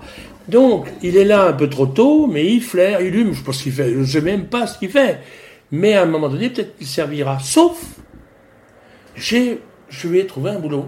Donc, 0.47 0.87
il 1.03 1.17
est 1.17 1.25
là 1.25 1.45
un 1.47 1.53
peu 1.53 1.69
trop 1.69 1.85
tôt, 1.85 2.25
mais 2.25 2.47
il 2.47 2.61
flaire, 2.61 3.01
il 3.01 3.15
hume, 3.15 3.33
je 3.33 3.43
pense 3.43 3.63
je 3.63 4.03
sais 4.05 4.21
même 4.21 4.47
pas 4.47 4.65
ce 4.65 4.79
qu'il 4.79 4.89
fait. 4.89 5.19
Mais 5.71 5.93
à 5.93 6.01
un 6.01 6.05
moment 6.05 6.29
donné, 6.29 6.49
peut-être 6.49 6.75
qu'il 6.77 6.87
servira. 6.87 7.37
Sauf, 7.39 7.79
j'ai, 9.15 9.59
je 9.89 10.07
lui 10.07 10.19
ai 10.19 10.25
trouvé 10.25 10.49
un 10.49 10.59
boulot. 10.59 10.87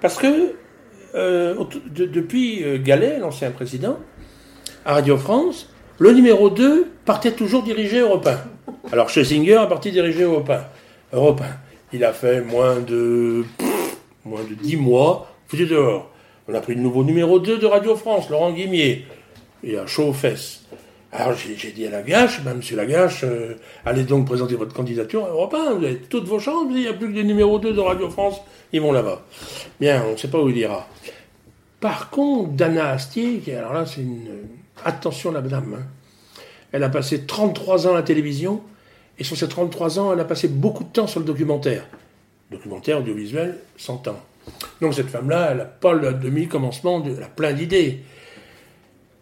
Parce 0.00 0.16
que, 0.16 0.54
euh, 1.16 1.56
depuis 1.90 2.62
euh, 2.62 2.78
Gallet, 2.80 3.18
l'ancien 3.18 3.50
président, 3.50 3.98
à 4.84 4.94
Radio 4.94 5.16
France, 5.16 5.70
le 5.98 6.12
numéro 6.12 6.50
2 6.50 6.86
partait 7.04 7.32
toujours 7.32 7.64
dirigé 7.64 7.98
Europe 7.98 8.26
1. 8.26 8.53
Alors 8.92 9.10
Schlesinger 9.10 9.56
a 9.56 9.66
parti 9.66 9.90
diriger 9.90 10.22
Europe 10.22 10.50
1. 10.50 10.64
Europe 11.16 11.40
1. 11.40 11.44
Il 11.96 12.04
a 12.04 12.12
fait 12.12 12.40
moins 12.40 12.80
de, 12.80 13.44
moins 14.24 14.42
de 14.42 14.54
10 14.54 14.76
mois, 14.76 15.28
foutu 15.46 15.66
dehors. 15.66 16.10
On 16.48 16.54
a 16.54 16.60
pris 16.60 16.74
le 16.74 16.80
nouveau 16.80 17.04
numéro 17.04 17.38
2 17.38 17.58
de 17.58 17.66
Radio 17.66 17.96
France, 17.96 18.28
Laurent 18.28 18.52
Guimier. 18.52 19.06
Il 19.62 19.76
a 19.78 19.86
chaud 19.86 20.08
aux 20.08 20.12
fesses. 20.12 20.64
Alors 21.16 21.34
j'ai 21.34 21.70
dit 21.70 21.86
à 21.86 21.90
Lagache, 21.90 22.42
ben, 22.42 22.54
monsieur 22.54 22.76
Lagache, 22.76 23.22
euh, 23.22 23.54
allez 23.84 24.02
donc 24.02 24.26
présenter 24.26 24.56
votre 24.56 24.74
candidature 24.74 25.24
à 25.24 25.28
Europe 25.28 25.54
1, 25.54 25.74
vous 25.74 25.84
avez 25.84 25.98
toutes 25.98 26.26
vos 26.26 26.40
chances, 26.40 26.66
il 26.70 26.76
n'y 26.76 26.88
a 26.88 26.92
plus 26.92 27.06
que 27.06 27.14
des 27.14 27.22
numéros 27.22 27.60
2 27.60 27.72
de 27.72 27.80
Radio 27.80 28.10
France, 28.10 28.40
ils 28.72 28.80
vont 28.80 28.90
là-bas. 28.90 29.22
Bien, 29.78 30.02
on 30.08 30.12
ne 30.12 30.16
sait 30.16 30.26
pas 30.26 30.40
où 30.40 30.48
il 30.48 30.56
ira. 30.56 30.88
Par 31.78 32.10
contre, 32.10 32.50
Dana 32.54 32.90
Astier, 32.90 33.40
alors 33.56 33.74
là 33.74 33.86
c'est 33.86 34.00
une... 34.00 34.26
Attention 34.84 35.30
la 35.30 35.40
madame, 35.40 35.76
hein. 35.78 35.86
Elle 36.74 36.82
a 36.82 36.88
passé 36.88 37.20
33 37.20 37.86
ans 37.86 37.92
à 37.92 37.94
la 37.94 38.02
télévision, 38.02 38.60
et 39.16 39.22
sur 39.22 39.36
ces 39.36 39.46
33 39.46 40.00
ans, 40.00 40.12
elle 40.12 40.18
a 40.18 40.24
passé 40.24 40.48
beaucoup 40.48 40.82
de 40.82 40.88
temps 40.88 41.06
sur 41.06 41.20
le 41.20 41.26
documentaire. 41.26 41.86
Documentaire 42.50 42.98
audiovisuel, 42.98 43.58
100 43.76 44.08
ans. 44.08 44.20
Donc 44.80 44.92
cette 44.92 45.08
femme-là, 45.08 45.50
elle 45.52 45.58
n'a 45.58 45.66
pas 45.66 45.92
le 45.92 46.12
demi-commencement, 46.14 47.00
elle 47.06 47.22
a 47.22 47.28
plein 47.28 47.52
d'idées. 47.52 48.00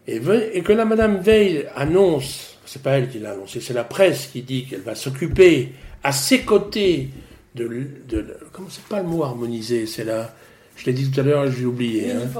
Et, 0.06 0.18
que 0.62 0.72
la 0.72 0.86
Madame 0.86 1.18
Veil 1.18 1.66
annonce, 1.76 2.56
c'est 2.64 2.82
pas 2.82 2.92
elle 2.92 3.10
qui 3.10 3.18
l'a 3.18 3.32
annoncé, 3.32 3.60
c'est 3.60 3.74
la 3.74 3.84
presse 3.84 4.28
qui 4.28 4.40
dit 4.40 4.64
qu'elle 4.64 4.80
va 4.80 4.94
s'occuper 4.94 5.72
à 6.02 6.12
ses 6.12 6.40
côtés 6.40 7.10
de, 7.54 7.68
de, 8.08 8.34
comment 8.50 8.68
c'est 8.70 8.84
pas 8.84 9.02
le 9.02 9.08
mot 9.08 9.24
harmonisé, 9.24 9.84
c'est 9.84 10.04
là, 10.04 10.34
je 10.74 10.86
l'ai 10.86 10.94
dit 10.94 11.10
tout 11.10 11.20
à 11.20 11.22
l'heure, 11.22 11.50
j'ai 11.50 11.66
oublié. 11.66 12.12
Hein. 12.12 12.30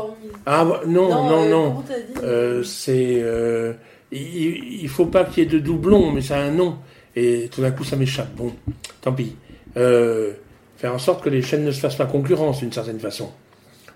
Ah 0.47 0.81
non 0.87 1.11
non 1.11 1.49
non, 1.51 1.85
euh, 1.91 2.23
euh, 2.23 2.63
c'est 2.63 3.21
euh, 3.21 3.75
il, 4.13 4.83
il, 4.83 4.89
faut 4.89 5.07
pas 5.07 5.25
qu'il 5.25 5.43
y 5.43 5.47
ait 5.47 5.51
de 5.51 5.59
doublons, 5.59 6.13
mais 6.13 6.23
ça 6.23 6.37
a 6.37 6.43
un 6.43 6.51
nom 6.51 6.79
et 7.17 7.49
tout 7.51 7.61
d'un 7.61 7.71
coup 7.71 7.85
ça 7.85 7.97
m'échappe. 7.97 8.35
Bon, 8.35 8.53
tant 9.01 9.13
pis. 9.13 9.37
faire 9.75 10.95
en 10.95 10.99
sorte 10.99 11.23
que 11.25 11.31
les 11.31 11.43
chaînes 11.43 11.65
ne 11.65 11.73
se 11.73 11.81
fassent 11.81 11.97
pas 11.97 12.07
concurrence 12.07 12.61
d'une 12.61 12.73
certaine 12.73 13.01
façon. 13.01 13.31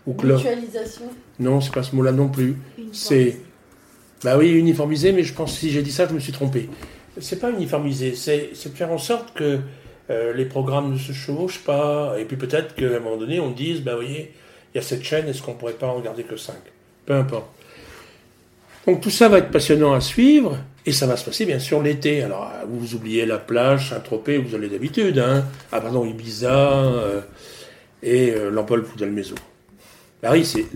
Ou 0.07 0.15
que 0.15 0.27
Mutualisation. 0.27 1.07
Non, 1.41 1.61
c'est 1.61 1.73
pas 1.73 1.83
ce 1.83 1.95
mot-là 1.97 2.13
non 2.13 2.29
plus. 2.29 2.57
C'est 2.93 3.37
bah 4.25 4.37
oui, 4.39 4.51
uniformisé, 4.51 5.13
mais 5.13 5.23
je 5.23 5.35
pense 5.35 5.53
que 5.53 5.59
si 5.61 5.71
j'ai 5.71 5.83
dit 5.83 5.93
ça, 5.93 6.09
je 6.09 6.15
me 6.15 6.21
suis 6.21 6.33
trompé. 6.33 6.69
C'est 7.21 7.39
pas 7.39 7.51
uniformisé, 7.51 8.15
c'est 8.15 8.51
de 8.53 8.75
faire 8.75 8.91
en 8.91 8.99
sorte 8.99 9.35
que 9.35 9.61
euh, 10.11 10.33
les 10.33 10.47
programmes 10.47 10.93
ne 10.93 10.99
se 10.99 11.13
chevauchent 11.13 11.65
pas, 11.65 12.17
et 12.19 12.25
puis 12.25 12.37
peut-être 12.37 12.75
qu'à 12.75 12.97
un 12.97 13.01
moment 13.01 13.17
donné, 13.17 13.41
on 13.41 13.51
dise, 13.51 13.83
bah 13.83 13.93
oui, 13.99 14.07
voyez, 14.07 14.35
il 14.75 14.79
y 14.79 14.81
a 14.81 14.83
cette 14.83 15.03
chaîne, 15.03 15.29
est-ce 15.29 15.43
qu'on 15.43 15.55
pourrait 15.55 15.75
pas 15.75 15.87
en 15.87 15.95
regarder 15.95 16.23
que 16.23 16.37
5 16.37 16.55
Peu 17.05 17.15
importe. 17.15 17.47
Donc 18.87 19.01
tout 19.01 19.11
ça 19.11 19.29
va 19.29 19.39
être 19.39 19.51
passionnant 19.51 19.95
à 19.95 20.01
suivre, 20.01 20.59
et 20.85 20.93
ça 20.93 21.07
va 21.07 21.17
se 21.17 21.25
passer 21.25 21.45
bien 21.45 21.59
sûr 21.59 21.83
l'été. 21.83 22.23
Alors 22.23 22.51
vous 22.69 22.95
oubliez 22.95 23.27
la 23.27 23.39
plage, 23.39 23.91
Saint-Tropez, 23.91 24.39
vous 24.39 24.55
allez 24.55 24.69
d'habitude, 24.69 25.19
hein. 25.19 25.45
Ah 25.73 25.81
pardon, 25.81 26.05
Ibiza, 26.05 26.85
euh, 26.85 27.21
et 28.03 28.31
euh, 28.31 28.51
Lampol 28.51 28.85
Poudalmezo. 28.85 29.35
Bah 30.23 30.31
oui, 30.33 30.45
c'est 30.45 30.67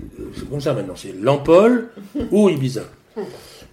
comme 0.51 0.61
ça 0.61 0.75
maintenant, 0.75 0.97
c'est 0.97 1.15
Lampol 1.21 1.89
ou 2.33 2.49
Ibiza. 2.49 2.83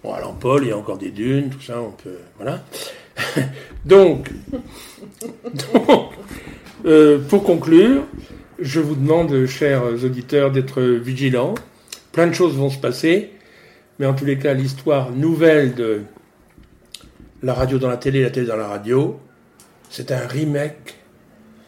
Bon, 0.04 0.14
à 0.14 0.22
Lampol, 0.22 0.64
il 0.64 0.70
y 0.70 0.72
a 0.72 0.78
encore 0.78 0.98
des 0.98 1.10
dunes, 1.10 1.50
tout 1.50 1.62
ça, 1.62 1.82
on 1.82 1.92
peut. 1.92 2.18
Voilà. 2.38 2.64
donc, 3.86 4.30
euh, 6.86 7.18
pour 7.28 7.44
conclure, 7.44 8.04
je 8.60 8.80
vous 8.80 8.96
demande, 8.96 9.48
chers 9.48 9.84
auditeurs, 9.84 10.52
d'être 10.52 10.82
vigilants. 10.82 11.56
Plein 12.12 12.28
de 12.28 12.34
choses 12.34 12.56
vont 12.56 12.70
se 12.70 12.78
passer, 12.78 13.32
mais 14.00 14.06
en 14.06 14.14
tous 14.14 14.26
les 14.26 14.38
cas, 14.38 14.54
l'histoire 14.54 15.12
nouvelle 15.12 15.76
de 15.76 16.04
la 17.42 17.54
radio 17.54 17.78
dans 17.78 17.90
la 17.90 17.98
télé, 17.98 18.22
la 18.22 18.30
télé 18.30 18.48
dans 18.48 18.58
la 18.58 18.68
radio, 18.68 19.20
c'est 19.90 20.12
un 20.12 20.28
remake 20.28 20.96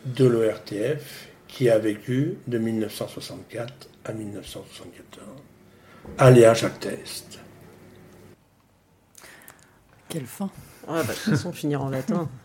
de 0.05 0.25
l'ORTF 0.25 1.29
qui 1.47 1.69
a 1.69 1.77
vécu 1.77 2.37
de 2.47 2.57
1964 2.57 3.89
à 4.05 4.13
1974. 4.13 5.27
Aléa 6.17 6.53
Jacques 6.53 6.79
Test. 6.79 7.39
Quelle 10.07 10.25
fin 10.25 10.49
ah, 10.87 11.03
bah, 11.03 11.03
De 11.03 11.07
toute 11.07 11.33
façon, 11.33 11.51
finir 11.51 11.83
en 11.83 11.89
latin. 11.89 12.29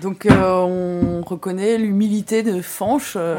Donc 0.00 0.26
euh, 0.26 0.52
on 0.52 1.22
reconnaît 1.22 1.76
l'humilité 1.76 2.42
de 2.42 2.60
Fanche. 2.62 3.14
Euh, 3.16 3.38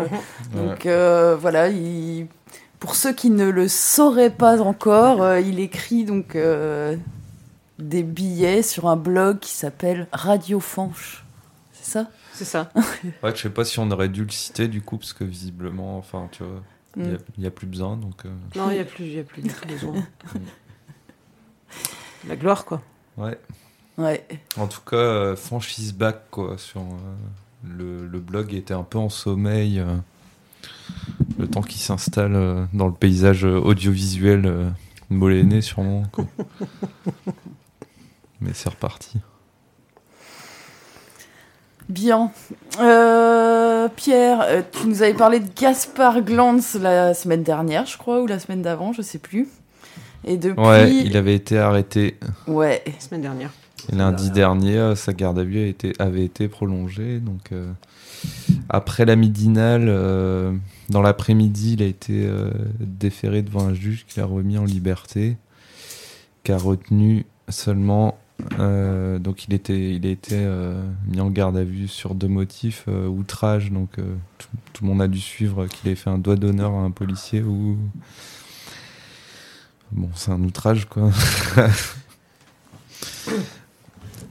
mhm. 0.53 0.67
donc 0.67 0.85
euh, 0.85 1.37
voilà, 1.39 1.69
il, 1.69 2.27
pour 2.79 2.95
ceux 2.95 3.13
qui 3.13 3.29
ne 3.29 3.49
le 3.49 3.67
sauraient 3.67 4.29
pas 4.29 4.61
encore, 4.61 5.37
il 5.37 5.59
écrit 5.59 6.05
donc 6.05 6.35
des 7.79 8.03
billets 8.03 8.61
sur 8.61 8.87
un 8.87 8.95
blog 8.95 9.39
qui 9.39 9.51
s'appelle 9.51 10.07
Radio 10.11 10.59
Fanche. 10.59 11.25
C'est 11.73 11.91
ça? 11.91 12.07
C'est 12.33 12.45
ça. 12.45 12.71
ouais, 13.23 13.35
je 13.35 13.41
sais 13.41 13.49
pas 13.49 13.65
si 13.65 13.79
on 13.79 13.89
aurait 13.91 14.09
dû 14.09 14.23
le 14.23 14.31
citer 14.31 14.67
du 14.67 14.81
coup 14.81 14.97
parce 14.97 15.13
que 15.13 15.23
visiblement, 15.23 15.97
enfin 15.97 16.29
tu 16.31 16.43
vois, 16.43 16.61
il 16.95 17.17
n'y 17.37 17.45
a, 17.45 17.49
mm. 17.49 17.53
plus 17.53 17.67
besoin 17.67 17.97
donc. 17.97 18.23
Non, 18.55 18.69
il 18.69 18.75
n'y 18.75 18.79
a 18.79 18.85
plus, 18.85 19.05
il 19.05 19.19
a 19.19 19.23
plus 19.23 19.41
besoin. 19.67 19.95
La 22.27 22.35
gloire 22.35 22.65
quoi. 22.65 22.81
Ouais. 23.17 23.37
Ouais. 23.97 24.25
En 24.57 24.67
tout 24.67 24.81
cas, 24.81 24.95
euh, 24.95 25.35
franchise 25.35 25.93
back 25.93 26.23
quoi 26.31 26.57
sur 26.57 26.81
euh, 26.81 26.85
le, 27.65 28.07
le, 28.07 28.19
blog 28.19 28.53
était 28.53 28.73
un 28.73 28.83
peu 28.83 28.97
en 28.97 29.09
sommeil. 29.09 29.83
Euh, 30.89 31.25
le 31.39 31.47
temps 31.47 31.61
qu'il 31.61 31.81
s'installe 31.81 32.67
dans 32.73 32.87
le 32.87 32.93
paysage 32.93 33.45
audiovisuel 33.45 34.73
moléné 35.09 35.61
sûrement. 35.61 36.03
Quoi. 36.11 36.25
Mais 38.41 38.51
c'est 38.53 38.69
reparti. 38.69 39.19
Bien. 41.87 42.31
Pierre, 43.95 44.63
tu 44.71 44.87
nous 44.87 45.01
avais 45.01 45.13
parlé 45.13 45.39
de 45.39 45.47
Gaspard 45.59 46.21
Glantz 46.21 46.75
la 46.75 47.13
semaine 47.13 47.43
dernière, 47.43 47.85
je 47.85 47.97
crois, 47.97 48.21
ou 48.21 48.27
la 48.27 48.39
semaine 48.39 48.61
d'avant, 48.61 48.93
je 48.93 49.01
sais 49.01 49.17
plus. 49.17 49.47
Et 50.25 50.37
depuis... 50.37 50.61
Ouais, 50.61 50.93
il 50.93 51.15
avait 51.15 51.35
été 51.35 51.57
arrêté. 51.57 52.17
Ouais. 52.47 52.83
La 52.85 52.99
semaine 52.99 53.21
dernière. 53.21 53.51
Et 53.91 53.95
lundi 53.95 54.29
dernier, 54.31 54.77
euh, 54.77 54.95
sa 54.95 55.13
garde 55.13 55.39
à 55.39 55.43
vue 55.43 55.67
été, 55.67 55.93
avait 55.99 56.23
été 56.23 56.47
prolongée. 56.47 57.19
Donc, 57.19 57.51
euh, 57.51 57.71
après 58.69 59.05
la 59.05 59.15
midinale, 59.15 59.85
euh, 59.87 60.51
dans 60.89 61.01
l'après-midi, 61.01 61.73
il 61.73 61.83
a 61.83 61.85
été 61.85 62.29
déféré 62.79 63.41
devant 63.41 63.65
un 63.67 63.73
juge 63.73 64.05
qui 64.07 64.19
l'a 64.19 64.25
remis 64.25 64.57
en 64.57 64.65
liberté, 64.65 65.37
qui 66.43 66.51
a 66.51 66.57
retenu 66.57 67.25
seulement. 67.49 68.17
donc, 68.57 69.45
il, 69.47 69.53
était, 69.53 69.95
il 69.95 70.05
a 70.05 70.09
été 70.09 70.37
mis 71.07 71.21
en 71.21 71.29
garde 71.29 71.57
à 71.57 71.63
vue 71.63 71.87
sur 71.87 72.15
deux 72.15 72.27
motifs 72.27 72.87
outrage. 72.87 73.71
Donc, 73.71 73.91
tout, 74.37 74.47
tout, 74.73 74.83
le 74.83 74.89
monde 74.89 75.01
a 75.01 75.07
dû 75.07 75.19
suivre 75.19 75.67
qu'il 75.67 75.89
avait 75.89 75.95
fait 75.95 76.09
un 76.09 76.17
doigt 76.17 76.35
d'honneur 76.35 76.73
à 76.73 76.79
un 76.79 76.91
policier 76.91 77.41
ou 77.41 77.77
Bon, 79.91 80.09
c'est 80.13 80.31
un 80.31 80.43
outrage, 80.43 80.85
quoi. 80.85 81.09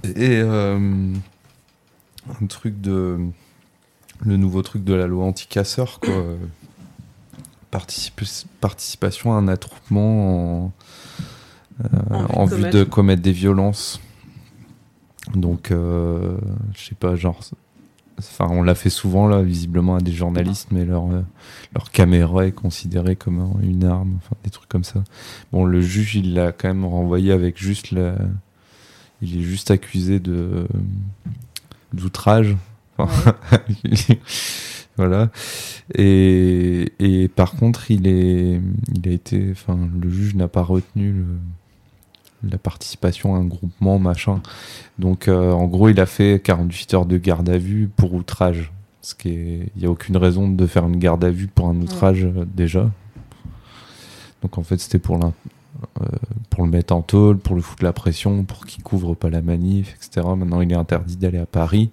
Et 0.05 0.41
euh, 0.41 1.15
un 2.41 2.47
truc 2.47 2.81
de. 2.81 3.19
Le 4.25 4.37
nouveau 4.37 4.63
truc 4.63 4.85
de 4.85 4.95
la 4.95 5.07
loi 5.07 5.25
anti-casseur, 5.25 6.01
quoi. 6.01 6.15
participation 7.71 9.33
à 9.33 9.37
un 9.37 9.49
attroupement 9.49 10.65
en, 10.65 10.73
en, 12.11 12.45
vue 12.47 12.69
de 12.71 12.85
commettre 12.85 13.23
des 13.23 13.33
violences. 13.33 14.01
Donc, 15.35 15.71
euh, 15.71 16.37
je 16.75 16.89
sais 16.89 16.95
pas, 16.95 17.15
genre, 17.15 17.41
Enfin, 18.19 18.49
on 18.51 18.63
l'a 18.63 18.75
fait 18.75 18.91
souvent 18.91 19.29
là, 19.29 19.43
visiblement 19.43 19.95
à 19.95 20.01
des 20.01 20.11
journalistes, 20.13 20.69
mais 20.73 20.85
leur 20.85 21.07
euh, 21.07 21.23
leur 21.73 21.93
caméra 21.93 22.47
est 22.47 22.53
considérée 22.53 23.15
comme 23.15 23.55
une 23.63 23.85
arme, 23.85 24.15
enfin 24.17 24.35
des 24.43 24.51
trucs 24.51 24.69
comme 24.69 24.83
ça. 24.83 25.05
Bon, 25.53 25.65
le 25.65 25.81
juge, 25.81 26.17
il 26.17 26.35
l'a 26.35 26.51
quand 26.51 26.67
même 26.67 26.85
renvoyé 26.85 27.31
avec 27.31 27.59
juste 27.59 27.93
la, 27.93 28.17
il 29.23 29.39
est 29.39 29.43
juste 29.43 29.71
accusé 29.71 30.19
de 30.19 30.67
d'outrage. 31.93 32.57
voilà. 34.97 35.31
Et, 35.95 36.93
et 36.99 37.29
par 37.29 37.53
contre, 37.53 37.91
il 37.91 38.07
est, 38.07 38.61
il 38.95 39.09
a 39.09 39.13
été, 39.13 39.49
enfin, 39.53 39.79
le 40.01 40.11
juge 40.11 40.35
n'a 40.35 40.49
pas 40.49 40.63
retenu 40.63 41.13
le, 41.13 41.25
la 42.51 42.59
participation 42.59 43.35
à 43.35 43.39
un 43.39 43.45
groupement, 43.45 43.99
machin. 43.99 44.41
Donc, 44.99 45.29
en 45.29 45.67
gros, 45.67 45.89
il 45.89 46.01
a 46.01 46.07
fait 46.07 46.41
48 46.43 46.95
heures 46.95 47.07
de 47.07 47.19
garde 47.19 47.49
à 47.49 47.59
vue 47.59 47.89
pour 47.97 48.15
outrage. 48.15 48.73
Ce 49.01 49.15
qui 49.15 49.31
est, 49.31 49.73
il 49.77 49.81
n'y 49.81 49.87
a 49.87 49.91
aucune 49.91 50.17
raison 50.17 50.49
de 50.49 50.67
faire 50.67 50.87
une 50.87 50.99
garde 50.99 51.25
à 51.25 51.31
vue 51.31 51.47
pour 51.47 51.69
un 51.69 51.77
outrage 51.77 52.27
déjà. 52.55 52.91
Donc, 54.43 54.59
en 54.59 54.63
fait, 54.63 54.79
c'était 54.79 54.99
pour 54.99 55.19
pour 56.51 56.65
le 56.65 56.71
mettre 56.71 56.95
en 56.95 57.03
tôle, 57.03 57.39
pour 57.39 57.55
le 57.55 57.63
foutre 57.63 57.85
la 57.85 57.93
pression, 57.93 58.45
pour 58.45 58.67
qu'il 58.67 58.83
couvre 58.83 59.15
pas 59.15 59.31
la 59.31 59.43
manif, 59.43 59.95
etc. 59.95 60.27
Maintenant, 60.37 60.61
il 60.61 60.73
est 60.73 60.77
interdit 60.77 61.17
d'aller 61.17 61.39
à 61.39 61.47
Paris. 61.47 61.91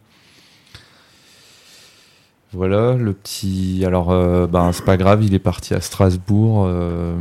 Voilà, 2.55 2.93
le 2.93 3.11
petit. 3.11 3.83
Alors, 3.85 4.11
euh, 4.11 4.47
ben, 4.47 4.71
c'est 4.71 4.85
pas 4.85 4.95
grave, 4.95 5.23
il 5.23 5.33
est 5.33 5.39
parti 5.39 5.73
à 5.73 5.81
Strasbourg 5.81 6.63
euh, 6.65 7.13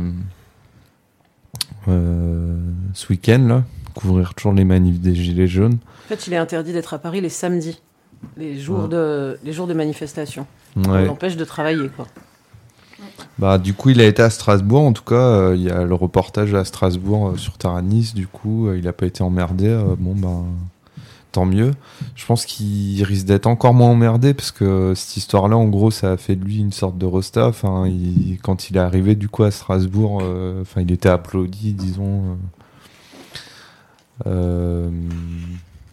euh, 1.89 2.57
ce 2.93 3.09
week-end, 3.09 3.45
là, 3.45 3.63
couvrir 3.93 4.33
toujours 4.33 4.53
les 4.53 4.63
manifs 4.63 5.01
des 5.01 5.13
Gilets 5.13 5.47
jaunes. 5.47 5.77
En 6.05 6.07
fait, 6.07 6.27
il 6.27 6.33
est 6.33 6.37
interdit 6.37 6.71
d'être 6.71 6.93
à 6.93 6.99
Paris 6.99 7.19
les 7.19 7.29
samedis, 7.29 7.81
les 8.37 8.57
jours, 8.57 8.87
de, 8.87 9.37
les 9.43 9.51
jours 9.51 9.67
de 9.67 9.73
manifestation. 9.73 10.47
Ouais. 10.77 10.85
On 10.87 11.05
l'empêche 11.05 11.35
de 11.35 11.45
travailler, 11.45 11.89
quoi. 11.89 12.07
Bah, 13.37 13.57
du 13.57 13.73
coup, 13.73 13.89
il 13.89 13.99
a 13.99 14.05
été 14.05 14.21
à 14.21 14.29
Strasbourg. 14.29 14.83
En 14.83 14.93
tout 14.93 15.03
cas, 15.03 15.53
il 15.53 15.61
y 15.61 15.69
a 15.69 15.83
le 15.83 15.95
reportage 15.95 16.53
à 16.53 16.63
Strasbourg 16.63 17.33
sur 17.37 17.57
Taranis. 17.57 18.13
Du 18.15 18.27
coup, 18.27 18.71
il 18.71 18.85
n'a 18.85 18.93
pas 18.93 19.05
été 19.05 19.21
emmerdé. 19.21 19.77
bon, 19.99 20.15
ben 20.15 20.45
tant 21.35 21.45
mieux. 21.45 21.71
Je 22.15 22.25
pense 22.25 22.45
qu'il 22.45 23.03
risque 23.03 23.25
d'être 23.25 23.45
encore 23.45 23.73
moins 23.73 23.89
emmerdé 23.89 24.33
parce 24.33 24.51
que 24.51 24.93
cette 24.95 25.17
histoire-là, 25.17 25.57
en 25.57 25.65
gros, 25.65 25.91
ça 25.91 26.13
a 26.13 26.17
fait 26.17 26.37
de 26.37 26.45
lui 26.45 26.59
une 26.59 26.71
sorte 26.71 26.97
de 26.97 27.05
rosta. 27.05 27.47
Enfin, 27.47 27.91
quand 28.41 28.69
il 28.69 28.77
est 28.77 28.79
arrivé 28.79 29.15
du 29.15 29.27
coup 29.27 29.43
à 29.43 29.51
Strasbourg, 29.51 30.19
euh, 30.23 30.61
enfin, 30.61 30.81
il 30.81 30.91
était 30.93 31.09
applaudi, 31.09 31.73
disons. 31.73 32.37
Euh, 34.25 34.27
euh, 34.27 34.89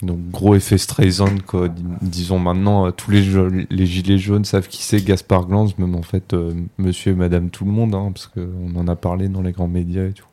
donc 0.00 0.18
gros 0.30 0.54
effet 0.54 0.78
Streisand 0.78 1.42
quoi. 1.44 1.68
Disons 2.00 2.38
maintenant, 2.38 2.92
tous 2.92 3.10
les, 3.10 3.22
les 3.68 3.86
gilets 3.86 4.18
jaunes 4.18 4.44
savent 4.44 4.68
qui 4.68 4.82
c'est 4.84 5.04
Gaspard 5.04 5.46
Glanz, 5.46 5.74
même 5.78 5.96
en 5.96 6.02
fait, 6.02 6.36
Monsieur 6.78 7.12
et 7.12 7.16
Madame 7.16 7.50
tout 7.50 7.64
le 7.64 7.72
monde, 7.72 7.96
hein, 7.96 8.12
parce 8.14 8.28
qu'on 8.28 8.76
en 8.76 8.86
a 8.86 8.94
parlé 8.94 9.28
dans 9.28 9.42
les 9.42 9.52
grands 9.52 9.68
médias 9.68 10.06
et 10.06 10.12
tout. 10.12 10.26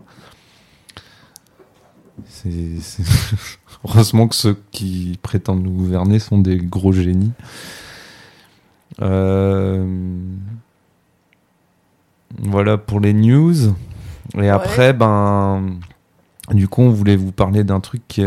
Heureusement 3.85 4.27
que 4.27 4.35
ceux 4.35 4.57
qui 4.71 5.17
prétendent 5.21 5.63
nous 5.63 5.71
gouverner 5.71 6.19
sont 6.19 6.37
des 6.37 6.57
gros 6.57 6.91
génies. 6.91 7.31
Euh, 9.01 9.85
voilà 12.39 12.77
pour 12.77 12.99
les 12.99 13.13
news. 13.13 13.73
Et 14.37 14.49
après, 14.49 14.93
ben, 14.93 15.79
du 16.51 16.67
coup, 16.67 16.81
on 16.81 16.89
voulait 16.89 17.15
vous 17.15 17.31
parler 17.31 17.63
d'un 17.63 17.79
truc 17.79 18.01
qui, 18.07 18.23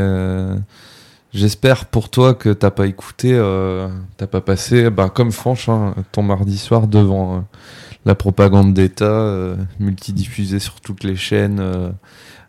j'espère 1.32 1.86
pour 1.86 2.08
toi 2.08 2.34
que 2.34 2.48
t'as 2.48 2.70
pas 2.70 2.86
écouté, 2.86 3.32
euh, 3.34 3.88
t'as 4.16 4.26
pas 4.26 4.40
passé, 4.40 4.90
ben, 4.90 5.08
comme 5.08 5.32
Franche, 5.32 5.68
hein, 5.68 5.94
ton 6.12 6.22
mardi 6.22 6.58
soir 6.58 6.86
devant 6.86 7.36
euh, 7.36 7.40
la 8.04 8.14
propagande 8.14 8.74
d'État 8.74 9.54
multidiffusée 9.78 10.58
sur 10.58 10.80
toutes 10.80 11.04
les 11.04 11.16
chaînes 11.16 11.62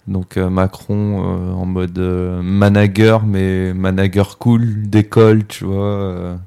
donc 0.08 0.38
euh, 0.38 0.50
Macron 0.50 1.24
euh, 1.24 1.54
en 1.54 1.66
mode 1.66 1.98
euh, 1.98 2.42
manager, 2.42 3.26
mais 3.26 3.74
manager 3.74 4.38
cool 4.38 4.90
d'école, 4.90 5.48
tu 5.48 5.66
vois. 5.66 6.38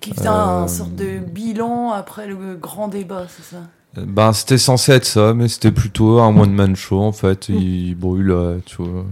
Qui 0.00 0.12
faisait 0.12 0.28
un 0.28 0.68
sorte 0.68 0.94
de 0.94 1.18
bilan 1.18 1.92
après 1.92 2.26
le 2.26 2.56
grand 2.56 2.88
débat, 2.88 3.26
c'est 3.28 3.56
ça? 3.56 3.62
Ben, 3.96 4.32
c'était 4.32 4.58
censé 4.58 4.92
être 4.92 5.04
ça, 5.04 5.34
mais 5.34 5.48
c'était 5.48 5.72
plutôt 5.72 6.20
un 6.20 6.36
one-man 6.36 6.76
show, 6.76 7.00
en 7.00 7.12
fait. 7.12 7.48
Il 7.48 7.94
brûle, 7.96 8.60
tu 8.64 8.76
vois. 8.76 9.04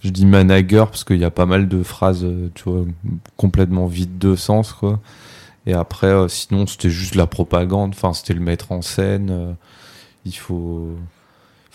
Je 0.00 0.10
dis 0.10 0.26
manager 0.26 0.90
parce 0.90 1.04
qu'il 1.04 1.16
y 1.16 1.24
a 1.24 1.30
pas 1.30 1.46
mal 1.46 1.66
de 1.66 1.82
phrases, 1.82 2.26
tu 2.54 2.64
vois, 2.68 2.84
complètement 3.36 3.86
vides 3.86 4.18
de 4.18 4.36
sens, 4.36 4.72
quoi. 4.72 5.00
Et 5.66 5.72
après, 5.72 6.28
sinon, 6.28 6.66
c'était 6.66 6.90
juste 6.90 7.14
la 7.14 7.26
propagande. 7.26 7.94
Enfin, 7.94 8.12
c'était 8.12 8.34
le 8.34 8.40
mettre 8.40 8.72
en 8.72 8.82
scène. 8.82 9.56
il 10.26 10.36
faut 10.36 10.94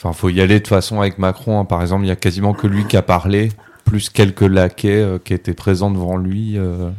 Enfin, 0.04 0.12
faut 0.12 0.28
y 0.28 0.42
aller 0.42 0.56
de 0.56 0.60
toute 0.60 0.68
façon 0.68 1.00
avec 1.00 1.18
Macron. 1.18 1.62
Hein. 1.62 1.66
Par 1.66 1.82
exemple, 1.82 2.04
il 2.04 2.10
y 2.10 2.12
a 2.12 2.18
quasiment 2.18 2.54
que 2.54 2.68
lui 2.68 2.86
qui 2.86 2.98
a 2.98 3.02
parlé, 3.02 3.50
plus 3.86 4.10
quelques 4.10 4.42
laquais 4.42 5.02
euh, 5.02 5.18
qui 5.18 5.34
étaient 5.34 5.54
présents 5.54 5.92
devant 5.92 6.18
lui 6.18 6.58
euh, 6.58 6.90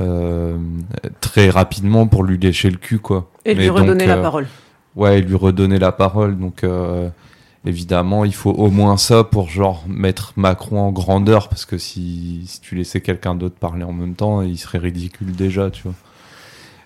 euh, 0.00 0.56
très 1.20 1.50
rapidement 1.50 2.06
pour 2.06 2.24
lui 2.24 2.38
lécher 2.38 2.70
le 2.70 2.78
cul, 2.78 3.00
quoi. 3.00 3.30
Et 3.44 3.54
lui 3.54 3.68
redonner 3.68 4.06
la 4.06 4.16
parole. 4.16 4.46
Ouais, 4.94 5.18
et 5.18 5.22
lui 5.22 5.34
redonner 5.34 5.78
la 5.78 5.92
parole. 5.92 6.38
Donc, 6.38 6.64
évidemment, 7.66 8.24
il 8.24 8.32
faut 8.32 8.52
au 8.52 8.70
moins 8.70 8.96
ça 8.96 9.22
pour 9.22 9.50
genre 9.50 9.84
mettre 9.86 10.32
Macron 10.36 10.80
en 10.80 10.92
grandeur, 10.92 11.50
parce 11.50 11.66
que 11.66 11.76
si, 11.76 12.44
si 12.46 12.62
tu 12.62 12.76
laissais 12.76 13.02
quelqu'un 13.02 13.34
d'autre 13.34 13.56
parler 13.56 13.84
en 13.84 13.92
même 13.92 14.14
temps, 14.14 14.40
il 14.40 14.56
serait 14.56 14.78
ridicule 14.78 15.32
déjà, 15.32 15.70
tu 15.70 15.82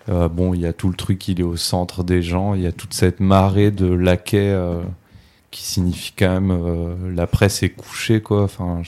vois. 0.07 0.27
bon, 0.27 0.53
il 0.53 0.59
y 0.59 0.65
a 0.65 0.73
tout 0.73 0.89
le 0.89 0.95
truc, 0.95 1.25
il 1.29 1.39
est 1.39 1.43
au 1.43 1.55
centre 1.55 2.03
des 2.03 2.21
gens, 2.21 2.53
il 2.53 2.63
y 2.63 2.67
a 2.67 2.73
toute 2.73 2.93
cette 2.93 3.21
marée 3.21 3.71
de 3.71 3.85
laquais 3.85 4.53
qui 5.51 5.63
signifie 5.63 6.13
quand 6.17 6.29
même 6.29 6.51
euh, 6.51 6.95
la 7.13 7.27
presse 7.27 7.61
est 7.61 7.69
couchée 7.69 8.21
quoi. 8.21 8.43
Enfin 8.43 8.81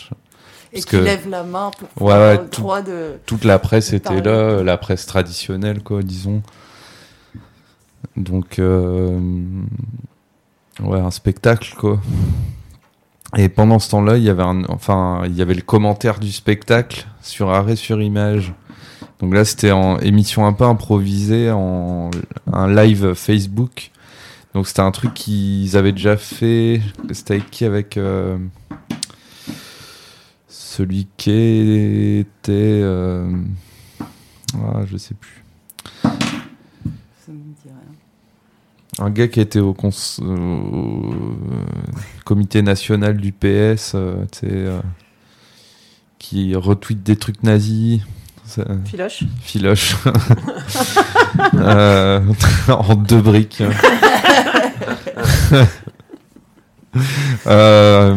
et 0.71 0.81
qui 0.81 0.99
lève 0.99 1.29
la 1.29 1.43
main 1.43 1.69
pour 1.95 2.07
ouais, 2.07 2.37
le 2.37 2.49
droit 2.49 2.81
de 2.81 3.19
toute 3.27 3.43
la 3.43 3.59
presse 3.59 3.93
était 3.93 4.21
là 4.21 4.63
la 4.63 4.77
presse 4.77 5.05
traditionnelle 5.05 5.83
quoi 5.83 6.01
disons. 6.01 6.41
Donc 8.15 8.57
euh, 8.57 9.19
ouais 10.81 10.99
un 10.99 11.11
spectacle 11.11 11.75
quoi. 11.77 11.99
Et 13.37 13.49
pendant 13.49 13.79
ce 13.79 13.91
temps-là 13.91 14.17
il 14.17 14.23
y 14.23 14.29
avait 14.29 14.43
un, 14.43 14.63
enfin 14.69 15.23
il 15.25 15.35
y 15.35 15.41
avait 15.41 15.53
le 15.53 15.61
commentaire 15.61 16.19
du 16.19 16.31
spectacle 16.31 17.05
sur 17.21 17.51
arrêt 17.51 17.75
sur 17.75 18.01
image. 18.01 18.53
Donc 19.19 19.33
là 19.33 19.45
c'était 19.45 19.71
en 19.71 19.99
émission 19.99 20.47
un 20.47 20.53
peu 20.53 20.63
improvisée 20.63 21.51
en 21.51 22.09
un 22.51 22.73
live 22.73 23.13
Facebook 23.13 23.91
donc 24.53 24.67
c'était 24.67 24.81
un 24.81 24.91
truc 24.91 25.13
qu'ils 25.13 25.75
avaient 25.77 25.91
déjà 25.91 26.15
fait. 26.15 26.81
C'était 27.11 27.35
avec 27.35 27.49
qui 27.49 27.65
Avec 27.65 27.97
euh, 27.97 28.37
celui 30.47 31.07
qui 31.17 31.31
était. 32.19 32.51
Euh, 32.51 33.31
ah, 34.55 34.81
je 34.85 34.97
sais 34.97 35.15
plus. 35.15 35.43
Un 38.99 39.09
gars 39.09 39.27
qui 39.27 39.39
était 39.39 39.59
au, 39.59 39.75
comité 42.25 42.61
national 42.61 43.17
du 43.17 43.31
PS, 43.31 43.93
euh, 43.95 44.81
qui 46.19 46.55
retweet 46.55 47.01
des 47.01 47.15
trucs 47.15 47.41
nazis. 47.41 48.01
Filoche. 48.85 49.23
Filoche. 49.41 49.95
en 52.67 52.95
deux 52.95 53.21
briques. 53.21 53.63
Euh, 57.47 58.15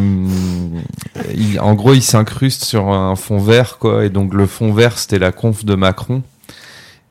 en 1.60 1.74
gros, 1.74 1.94
il 1.94 2.02
s'incruste 2.02 2.64
sur 2.64 2.90
un 2.90 3.16
fond 3.16 3.38
vert, 3.38 3.78
quoi. 3.78 4.04
Et 4.04 4.10
donc, 4.10 4.34
le 4.34 4.46
fond 4.46 4.72
vert, 4.72 4.98
c'était 4.98 5.18
la 5.18 5.32
conf 5.32 5.64
de 5.64 5.74
Macron. 5.74 6.22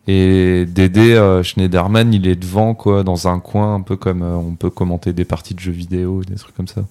Et 0.08 0.66
Dédé 0.68 1.16
euh, 1.16 1.42
Schneiderman, 1.42 2.14
il 2.14 2.28
est 2.28 2.36
devant, 2.36 2.76
quoi, 2.76 3.04
dans 3.04 3.28
un 3.28 3.40
coin, 3.40 3.76
un 3.76 3.82
peu 3.82 3.96
comme 3.96 4.22
euh, 4.22 4.36
on 4.36 4.54
peut 4.54 4.70
commenter 4.70 5.14
des 5.14 5.26
parties 5.26 5.56
de 5.56 5.60
jeux 5.60 5.72
vidéo, 5.72 6.22
des 6.24 6.36
trucs 6.36 6.56
comme 6.56 6.68
ça. 6.68 6.84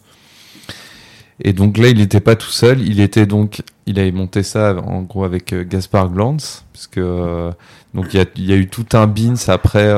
Et 1.41 1.53
donc 1.53 1.79
là, 1.79 1.89
il 1.89 1.99
n'était 1.99 2.21
pas 2.21 2.37
tout 2.37 2.51
seul. 2.51 2.81
Il 2.81 3.01
était 3.01 3.27
donc, 3.27 3.63
il 3.87 3.99
avait 3.99 4.13
monté 4.13 4.43
ça 4.43 4.77
en 4.77 5.03
gros 5.03 5.25
avec 5.25 5.55
Gaspard 5.69 6.11
Glantz, 6.11 6.65
parce 6.73 6.87
que 6.87 7.51
donc 7.93 8.15
il 8.15 8.45
y 8.47 8.53
a, 8.53 8.57
eu 8.57 8.69
tout 8.69 8.87
un 8.93 9.07
bins 9.07 9.35
après 9.49 9.93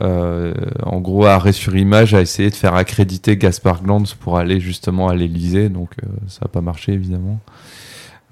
euh, 0.00 0.54
en 0.82 1.00
gros, 1.00 1.26
Arrêt 1.26 1.52
sur 1.52 1.76
Image 1.76 2.14
a 2.14 2.20
essayé 2.20 2.50
de 2.50 2.54
faire 2.54 2.74
accréditer 2.74 3.36
Gaspard 3.36 3.82
Glanz 3.82 4.14
pour 4.18 4.38
aller 4.38 4.60
justement 4.60 5.08
à 5.08 5.14
l'Elysée, 5.14 5.68
donc 5.68 5.90
euh, 6.02 6.08
ça 6.28 6.40
n'a 6.42 6.48
pas 6.48 6.60
marché 6.60 6.92
évidemment. 6.92 7.40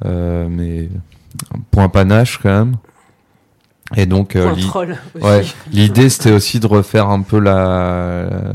Euh, 0.06 0.48
mais 0.48 0.88
point 1.70 1.88
panache 1.88 2.38
quand 2.38 2.48
même. 2.48 2.76
Et 3.96 4.07
donc 4.07 4.38
l'idée 5.72 6.09
c'était 6.09 6.33
aussi 6.33 6.61
de 6.61 6.66
refaire 6.66 7.09
un 7.09 7.22
peu 7.22 7.40
la 7.40 8.53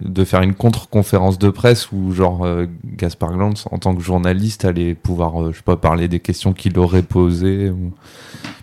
de 0.00 0.24
faire 0.24 0.42
une 0.42 0.54
contre-conférence 0.54 1.38
de 1.38 1.50
presse 1.50 1.90
où 1.90 2.12
genre 2.12 2.46
Gaspard 2.84 3.32
Glanz 3.32 3.64
en 3.72 3.78
tant 3.78 3.96
que 3.96 4.02
journaliste 4.02 4.64
allait 4.64 4.94
pouvoir 4.94 5.50
je 5.50 5.56
sais 5.56 5.64
pas 5.64 5.76
parler 5.76 6.06
des 6.06 6.20
questions 6.20 6.52
qu'il 6.52 6.78
aurait 6.78 7.02
posées 7.02 7.70
ou 7.70 7.92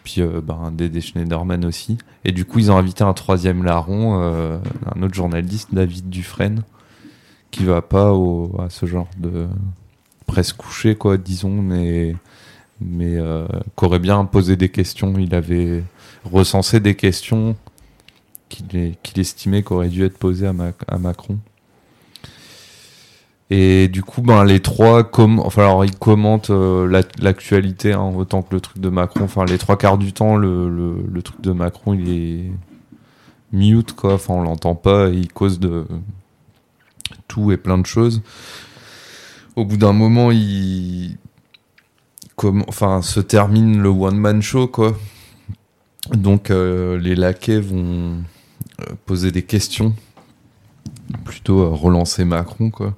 puis 0.04 0.22
euh, 0.22 0.42
ben, 0.42 0.72
des, 0.72 1.02
Schneiderman 1.02 1.66
aussi. 1.66 1.98
Et 2.26 2.32
du 2.32 2.46
coup, 2.46 2.60
ils 2.60 2.72
ont 2.72 2.78
invité 2.78 3.04
un 3.04 3.14
troisième 3.14 3.64
larron, 3.64 4.22
euh, 4.22 4.58
un 4.94 5.02
autre 5.02 5.14
journaliste, 5.14 5.70
David 5.74 6.10
Dufresne, 6.10 6.64
qui 7.52 7.66
va 7.66 7.82
pas 7.82 8.14
au, 8.14 8.56
à 8.62 8.70
ce 8.70 8.86
genre 8.86 9.10
de 9.18 9.48
presse 10.26 10.54
couchée, 10.54 10.96
quoi, 10.96 11.18
disons, 11.18 11.62
mais, 11.62 12.16
mais 12.82 13.16
euh, 13.18 13.48
qu'aurait 13.76 14.00
bien 14.00 14.24
posé 14.26 14.56
des 14.56 14.70
questions. 14.70 15.14
Il 15.18 15.34
avait 15.36 15.84
recensé 16.24 16.80
des 16.80 16.96
questions 16.96 17.56
qu'il 18.50 19.20
estimait 19.20 19.64
qu'auraient 19.64 19.90
dû 19.90 20.04
être 20.04 20.18
posées 20.18 20.48
à, 20.48 20.98
Macron. 20.98 21.40
Et 23.50 23.88
du 23.88 24.04
coup, 24.04 24.22
ben, 24.22 24.44
les 24.44 24.62
trois, 24.62 25.04
com 25.04 25.40
enfin, 25.40 25.64
alors, 25.64 25.86
ils 25.86 25.96
commentent 25.96 26.50
l'actualité 26.50 27.94
hein, 27.94 28.12
autant 28.16 28.42
que 28.42 28.54
le 28.56 28.62
truc 28.62 28.80
de 28.80 28.90
Macron. 28.90 29.26
Enfin, 29.26 29.46
les 29.46 29.58
trois 29.58 29.78
quarts 29.78 29.98
du 29.98 30.14
temps, 30.14 30.36
le, 30.36 31.22
truc 31.24 31.42
de 31.42 31.52
Macron, 31.52 31.94
il 31.94 32.10
est 32.10 32.52
mute, 33.52 33.94
quoi. 33.94 34.16
Enfin, 34.16 34.36
on 34.36 34.42
l'entend 34.42 34.76
pas. 34.76 35.10
Il 35.10 35.32
cause 35.32 35.60
de 35.60 35.86
tout 37.28 37.52
et 37.52 37.58
plein 37.58 37.78
de 37.78 37.86
choses. 37.86 38.22
Au 39.56 39.66
bout 39.66 39.78
d'un 39.78 39.94
moment, 39.94 40.32
il, 40.32 41.18
comme, 42.36 42.64
enfin, 42.68 43.02
se 43.02 43.20
termine 43.20 43.82
le 43.82 43.90
one 43.90 44.18
man 44.18 44.42
show, 44.42 44.68
quoi. 44.68 44.96
Donc, 46.12 46.52
euh, 46.52 46.98
les 47.00 47.16
laquais 47.16 47.60
vont 47.60 48.18
euh, 48.82 48.94
poser 49.06 49.32
des 49.32 49.44
questions, 49.44 49.96
plutôt 51.24 51.62
euh, 51.62 51.70
relancer 51.70 52.26
Macron, 52.26 52.70
quoi. 52.70 52.94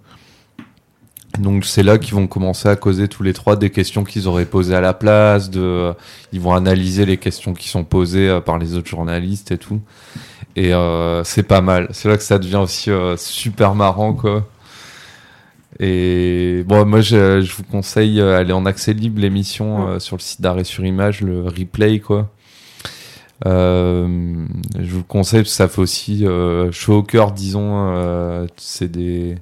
Donc 1.37 1.65
c'est 1.65 1.83
là 1.83 1.97
qu'ils 1.97 2.15
vont 2.15 2.27
commencer 2.27 2.69
à 2.69 2.77
causer 2.77 3.09
tous 3.09 3.21
les 3.21 3.33
trois 3.33 3.57
des 3.57 3.69
questions 3.69 4.05
qu'ils 4.05 4.29
auraient 4.29 4.45
posées 4.45 4.73
à 4.73 4.79
la 4.79 4.93
place. 4.93 5.49
De, 5.49 5.93
ils 6.31 6.39
vont 6.39 6.53
analyser 6.53 7.05
les 7.05 7.17
questions 7.17 7.53
qui 7.53 7.67
sont 7.67 7.83
posées 7.83 8.39
par 8.45 8.57
les 8.57 8.75
autres 8.75 8.87
journalistes 8.87 9.51
et 9.51 9.57
tout. 9.57 9.81
Et 10.55 10.73
euh, 10.73 11.23
c'est 11.23 11.43
pas 11.43 11.61
mal. 11.61 11.89
C'est 11.91 12.07
là 12.07 12.17
que 12.17 12.23
ça 12.23 12.39
devient 12.39 12.55
aussi 12.57 12.89
euh, 12.89 13.17
super 13.17 13.75
marrant, 13.75 14.13
quoi. 14.13 14.47
Et 15.79 16.63
bon, 16.65 16.85
moi, 16.85 17.01
je, 17.01 17.41
je 17.41 17.53
vous 17.53 17.63
conseille, 17.63 18.21
euh, 18.21 18.39
aller 18.39 18.53
en 18.53 18.65
accès 18.65 18.93
libre, 18.93 19.19
l'émission 19.19 19.89
euh, 19.89 19.99
sur 19.99 20.15
le 20.15 20.21
site 20.21 20.39
d'arrêt 20.39 20.63
sur 20.63 20.85
image, 20.85 21.19
le 21.21 21.43
replay, 21.43 21.99
quoi. 21.99 22.31
Euh, 23.45 24.45
je 24.79 24.91
vous 24.91 24.99
le 24.99 25.03
conseille 25.03 25.45
ça 25.45 25.67
fait 25.67 25.81
aussi 25.81 26.25
chaud 26.71 26.97
au 26.97 27.03
cœur, 27.03 27.31
disons. 27.31 28.47
c'est 28.57 28.91
des, 28.91 29.37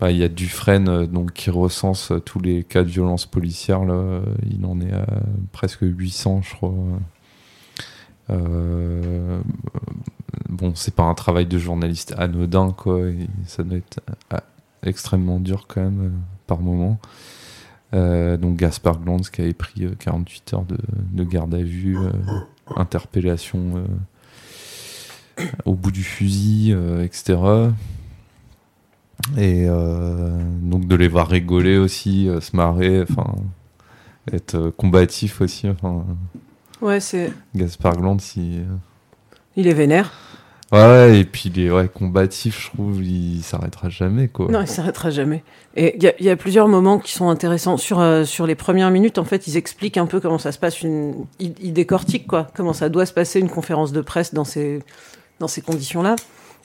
bah, 0.00 0.10
il 0.10 0.18
y 0.18 0.24
a 0.24 0.28
Dufresne 0.28 1.06
donc 1.06 1.32
qui 1.32 1.50
recense 1.50 2.12
tous 2.24 2.40
les 2.40 2.64
cas 2.64 2.82
de 2.82 2.88
violence 2.88 3.26
policière. 3.26 3.84
Là, 3.84 4.20
il 4.50 4.64
en 4.64 4.80
est 4.80 4.92
à 4.92 5.06
presque 5.52 5.82
800, 5.82 6.42
je 6.42 6.54
crois. 6.54 6.72
Euh, 8.30 9.40
bon, 10.48 10.72
c'est 10.74 10.94
pas 10.94 11.04
un 11.04 11.14
travail 11.14 11.46
de 11.46 11.58
journaliste 11.58 12.14
anodin, 12.16 12.72
quoi. 12.72 13.00
ça 13.46 13.62
doit 13.62 13.78
être 13.78 14.00
euh, 14.32 14.38
extrêmement 14.82 15.40
dur 15.40 15.66
quand 15.66 15.82
même 15.82 16.06
euh, 16.06 16.10
par 16.46 16.60
moment. 16.60 16.98
donc 17.92 18.56
Gaspard 18.56 19.00
Glanz 19.00 19.30
qui 19.30 19.42
avait 19.42 19.52
pris 19.52 19.86
48 19.98 20.54
heures 20.54 20.64
de, 20.64 21.24
garde 21.24 21.54
à 21.54 21.62
vue, 21.62 21.96
interpellation 22.76 23.84
au 25.64 25.74
bout 25.74 25.90
du 25.90 26.02
fusil, 26.02 26.76
etc. 27.02 27.38
Et 29.38 29.66
donc 29.66 30.86
de 30.86 30.94
les 30.96 31.08
voir 31.08 31.28
rigoler 31.28 31.76
aussi, 31.78 32.28
se 32.40 32.56
marrer, 32.56 33.02
enfin 33.02 33.34
être 34.32 34.70
combatif 34.70 35.40
aussi. 35.40 35.68
Enfin, 35.68 36.04
Ouais, 36.80 37.00
c'est. 37.00 37.32
Gaspard 37.54 37.96
Glantz, 37.96 38.36
il... 38.36 38.64
il 39.56 39.66
est 39.66 39.74
vénère. 39.74 40.12
Ouais, 40.72 41.20
et 41.20 41.24
puis 41.24 41.50
il 41.52 41.60
est 41.60 41.70
ouais, 41.70 41.88
combatif, 41.88 42.62
je 42.62 42.70
trouve, 42.70 43.02
il 43.02 43.42
s'arrêtera 43.42 43.88
jamais, 43.88 44.28
quoi. 44.28 44.48
Non, 44.50 44.60
il 44.60 44.68
s'arrêtera 44.68 45.10
jamais. 45.10 45.42
Et 45.74 45.96
il 45.96 46.24
y, 46.24 46.30
a 46.30 46.36
plusieurs 46.36 46.68
moments 46.68 46.98
qui 46.98 47.12
sont 47.12 47.28
intéressants. 47.28 47.76
Sur, 47.76 47.98
euh, 47.98 48.24
sur 48.24 48.46
les 48.46 48.54
premières 48.54 48.90
minutes, 48.90 49.18
en 49.18 49.24
fait, 49.24 49.48
ils 49.48 49.56
expliquent 49.56 49.96
un 49.96 50.06
peu 50.06 50.20
comment 50.20 50.38
ça 50.38 50.52
se 50.52 50.58
passe, 50.58 50.82
une... 50.82 51.26
ils, 51.40 51.54
ils 51.60 51.72
décortiquent, 51.72 52.28
quoi, 52.28 52.46
comment 52.54 52.72
ça 52.72 52.88
doit 52.88 53.06
se 53.06 53.12
passer 53.12 53.40
une 53.40 53.50
conférence 53.50 53.90
de 53.90 54.00
presse 54.00 54.32
dans 54.32 54.44
ces, 54.44 54.80
dans 55.40 55.48
ces 55.48 55.60
conditions-là. 55.60 56.14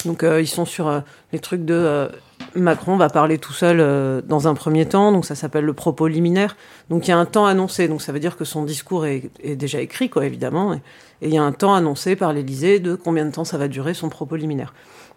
Donc 0.05 0.23
euh, 0.23 0.41
ils 0.41 0.47
sont 0.47 0.65
sur 0.65 0.87
euh, 0.87 0.99
les 1.33 1.39
trucs 1.39 1.65
de 1.65 2.09
Macron 2.55 2.97
va 2.97 3.09
parler 3.09 3.37
tout 3.37 3.53
seul 3.53 4.23
dans 4.27 4.47
un 4.47 4.53
premier 4.53 4.85
temps, 4.85 5.11
donc 5.11 5.25
ça 5.25 5.35
s'appelle 5.35 5.65
le 5.65 5.73
propos 5.73 6.07
liminaire. 6.07 6.55
Donc 6.89 7.07
il 7.07 7.11
y 7.11 7.13
a 7.13 7.17
un 7.17 7.25
temps 7.25 7.45
annoncé, 7.45 7.87
donc 7.87 8.01
ça 8.01 8.11
veut 8.11 8.19
dire 8.19 8.37
que 8.37 8.45
son 8.45 8.63
discours 8.63 9.05
est, 9.05 9.29
déjà 9.55 9.81
écrit, 9.81 10.09
quoi, 10.09 10.25
évidemment. 10.25 10.73
Et, 10.73 10.81
il 11.21 11.33
y 11.33 11.37
a 11.37 11.43
un 11.43 11.53
temps 11.53 11.73
annoncé 11.73 12.15
par 12.15 12.33
l'Élysée 12.33 12.79
de 12.79 12.95
combien 12.95 13.25
de 13.25 13.31
temps 13.31 13.45
ça 13.45 13.57
va 13.57 13.67
durer 13.67 13.93
son 13.93 14.09
propos 14.09 14.35
liminaire. 14.35 14.73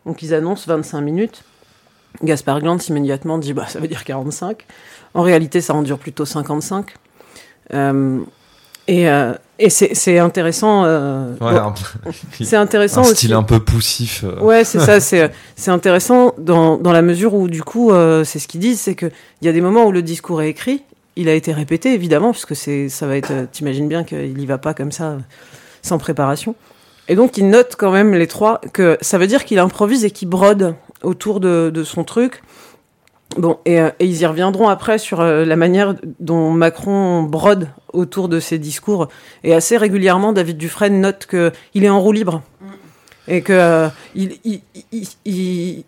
Donc 0.06 0.22
ils 0.22 0.32
annoncent 0.32 0.64
25 0.66 1.00
minutes. 1.00 1.44
Gaspard 2.22 2.60
Glantz 2.60 2.88
immédiatement 2.88 3.38
dit 3.38 3.52
bah 3.52 3.66
ça 3.66 3.80
veut 3.80 3.88
dire 3.88 4.04
45. 4.04 4.64
En 5.14 5.22
réalité, 5.22 5.60
ça 5.60 5.74
en 5.74 5.82
dure 5.82 5.98
plutôt 5.98 6.24
55. 6.24 6.94
Et, 8.88 9.08
euh, 9.08 9.34
et 9.60 9.70
c'est 9.70 10.18
intéressant. 10.18 10.84
Euh, 10.84 11.32
c'est 12.40 12.56
intéressant 12.56 13.00
un 13.00 13.04
style 13.04 13.32
un 13.32 13.42
peu 13.42 13.58
poussif. 13.58 14.22
Euh. 14.24 14.40
Ouais, 14.40 14.64
c'est 14.64 14.78
ça. 14.78 15.00
C'est 15.00 15.32
c'est 15.56 15.72
intéressant 15.72 16.32
dans, 16.38 16.76
dans 16.76 16.92
la 16.92 17.02
mesure 17.02 17.34
où 17.34 17.48
du 17.48 17.64
coup, 17.64 17.90
euh, 17.90 18.22
c'est 18.22 18.38
ce 18.38 18.46
qu'ils 18.46 18.60
disent, 18.60 18.80
c'est 18.80 18.94
que 18.94 19.06
il 19.42 19.46
y 19.46 19.48
a 19.48 19.52
des 19.52 19.60
moments 19.60 19.86
où 19.86 19.92
le 19.92 20.02
discours 20.02 20.42
est 20.42 20.48
écrit, 20.48 20.84
il 21.16 21.28
a 21.28 21.34
été 21.34 21.52
répété 21.52 21.92
évidemment, 21.92 22.30
puisque 22.30 22.54
c'est 22.54 22.88
ça 22.88 23.08
va 23.08 23.16
être. 23.16 23.50
T'imagines 23.50 23.88
bien 23.88 24.04
qu'il 24.04 24.40
y 24.40 24.46
va 24.46 24.58
pas 24.58 24.74
comme 24.74 24.92
ça, 24.92 25.18
sans 25.82 25.98
préparation. 25.98 26.54
Et 27.08 27.16
donc 27.16 27.36
il 27.36 27.48
note 27.48 27.74
quand 27.76 27.90
même 27.90 28.14
les 28.14 28.28
trois 28.28 28.60
que 28.72 28.96
ça 29.00 29.18
veut 29.18 29.26
dire 29.26 29.44
qu'il 29.44 29.58
improvise 29.58 30.04
et 30.04 30.12
qu'il 30.12 30.28
brode 30.28 30.76
autour 31.02 31.40
de, 31.40 31.70
de 31.74 31.82
son 31.82 32.04
truc. 32.04 32.42
Bon, 33.36 33.58
et, 33.66 33.76
et, 33.76 34.06
ils 34.06 34.20
y 34.20 34.26
reviendront 34.26 34.68
après 34.68 34.98
sur 34.98 35.22
la 35.22 35.56
manière 35.56 35.94
dont 36.18 36.50
Macron 36.50 37.22
brode 37.22 37.68
autour 37.92 38.28
de 38.28 38.40
ses 38.40 38.58
discours. 38.58 39.08
Et 39.44 39.54
assez 39.54 39.76
régulièrement, 39.76 40.32
David 40.32 40.56
Dufresne 40.56 41.00
note 41.00 41.26
qu'il 41.26 41.84
est 41.84 41.88
en 41.88 42.00
roue 42.00 42.12
libre. 42.12 42.42
Mm. 42.60 42.66
Et 43.30 43.42
que 43.42 43.52
euh, 43.52 43.88
il, 44.14 44.38
il, 44.44 44.62
il, 45.26 45.84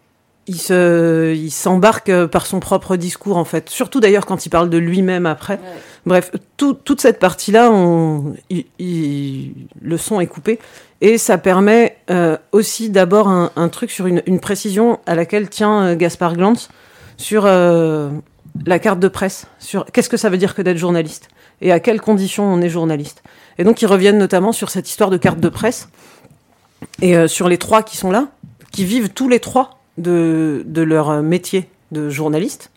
il, 0.46 0.58
se, 0.58 1.34
il 1.34 1.50
s'embarque 1.50 2.26
par 2.26 2.44
son 2.44 2.60
propre 2.60 2.96
discours, 2.96 3.38
en 3.38 3.44
fait. 3.44 3.70
Surtout 3.70 4.00
d'ailleurs 4.00 4.26
quand 4.26 4.44
il 4.44 4.50
parle 4.50 4.68
de 4.68 4.76
lui-même 4.76 5.24
après. 5.24 5.58
Bref, 6.04 6.32
tout, 6.56 6.74
toute 6.74 7.00
cette 7.00 7.18
partie-là, 7.18 7.70
on, 7.70 8.34
le 8.78 9.96
son 9.96 10.20
est 10.20 10.26
coupé. 10.26 10.58
Et 11.00 11.16
ça 11.16 11.38
permet 11.38 11.96
euh, 12.10 12.36
aussi 12.52 12.90
d'abord 12.90 13.28
un, 13.28 13.52
un, 13.56 13.68
truc 13.70 13.90
sur 13.90 14.06
une, 14.06 14.22
une, 14.26 14.38
précision 14.38 14.98
à 15.06 15.14
laquelle 15.14 15.48
tient 15.48 15.82
euh, 15.82 15.96
Gaspard 15.96 16.36
Glantz 16.36 16.68
sur 17.20 17.44
euh, 17.44 18.08
la 18.64 18.78
carte 18.78 18.98
de 18.98 19.08
presse, 19.08 19.46
sur 19.58 19.84
qu'est-ce 19.84 20.08
que 20.08 20.16
ça 20.16 20.30
veut 20.30 20.38
dire 20.38 20.54
que 20.54 20.62
d'être 20.62 20.78
journaliste 20.78 21.28
et 21.60 21.70
à 21.70 21.78
quelles 21.78 22.00
conditions 22.00 22.44
on 22.44 22.62
est 22.62 22.70
journaliste. 22.70 23.22
Et 23.58 23.64
donc 23.64 23.82
ils 23.82 23.86
reviennent 23.86 24.18
notamment 24.18 24.52
sur 24.52 24.70
cette 24.70 24.88
histoire 24.88 25.10
de 25.10 25.18
carte 25.18 25.38
de 25.38 25.50
presse 25.50 25.88
et 27.02 27.16
euh, 27.16 27.28
sur 27.28 27.48
les 27.48 27.58
trois 27.58 27.82
qui 27.82 27.98
sont 27.98 28.10
là, 28.10 28.28
qui 28.72 28.86
vivent 28.86 29.10
tous 29.10 29.28
les 29.28 29.38
trois 29.38 29.80
de, 29.98 30.62
de 30.64 30.80
leur 30.80 31.22
métier 31.22 31.68
de 31.92 32.08
journaliste. 32.08 32.70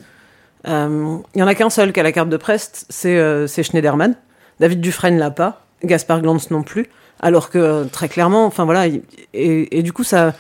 Euh, 0.68 1.18
il 1.36 1.40
y 1.40 1.44
en 1.44 1.48
a 1.48 1.56
qu'un 1.56 1.70
seul 1.70 1.94
qui 1.94 2.02
a 2.02 2.04
la 2.04 2.12
carte 2.12 2.30
de 2.30 2.38
presse, 2.38 2.86
c'est 2.90 3.18
euh, 3.18 3.48
Schneiderman. 3.48 4.16
David 4.60 4.82
Dufresne 4.82 5.18
l'a 5.18 5.32
pas, 5.32 5.66
Gaspard 5.86 6.22
Glantz 6.22 6.52
non 6.52 6.64
plus. 6.64 6.90
Alors 7.22 7.50
que 7.50 7.86
très 7.86 8.10
clairement, 8.10 8.46
enfin 8.46 8.66
voilà, 8.66 8.88
et, 8.88 9.02
et, 9.34 9.84
du 9.84 9.94
coup 9.94 10.04
ça, 10.04 10.34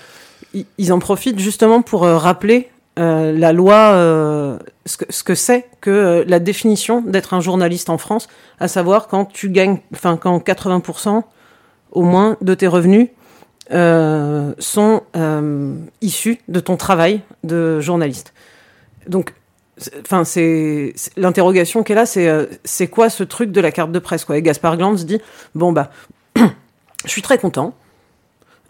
ils 0.77 0.91
en 0.91 0.99
profitent 0.99 1.39
justement 1.39 1.81
pour 1.81 2.01
rappeler 2.01 2.69
euh, 2.99 3.31
la 3.31 3.53
loi, 3.53 3.93
euh, 3.93 4.59
ce 4.85 4.97
que 4.97 5.05
ce 5.09 5.23
que 5.23 5.33
c'est 5.33 5.65
que 5.81 5.89
euh, 5.89 6.23
la 6.27 6.39
définition 6.39 7.01
d'être 7.01 7.33
un 7.33 7.39
journaliste 7.41 7.89
en 7.89 7.97
France, 7.97 8.27
à 8.59 8.67
savoir 8.67 9.07
quand 9.07 9.25
tu 9.25 9.49
gagnes, 9.49 9.79
enfin 9.93 10.15
quand 10.15 10.37
80% 10.37 11.23
au 11.91 12.03
moins 12.03 12.37
de 12.41 12.53
tes 12.53 12.67
revenus 12.67 13.09
sont 14.59 15.01
issus 16.01 16.37
de 16.47 16.59
ton 16.59 16.77
travail 16.77 17.21
de 17.43 17.79
journaliste. 17.79 18.33
Donc, 19.07 19.33
enfin 20.01 20.23
c'est 20.23 20.93
l'interrogation 21.17 21.81
qu'elle 21.81 21.97
a, 21.97 22.05
c'est 22.05 22.29
c'est 22.63 22.87
quoi 22.87 23.09
ce 23.09 23.23
truc 23.23 23.51
de 23.51 23.61
la 23.61 23.71
carte 23.71 23.91
de 23.91 23.99
presse 23.99 24.25
quoi? 24.25 24.37
Et 24.37 24.43
Gaspard 24.43 24.77
Glantz 24.77 25.05
dit 25.05 25.19
bon 25.55 25.71
bah 25.71 25.89
je 26.35 27.09
suis 27.09 27.23
très 27.23 27.39
content. 27.39 27.73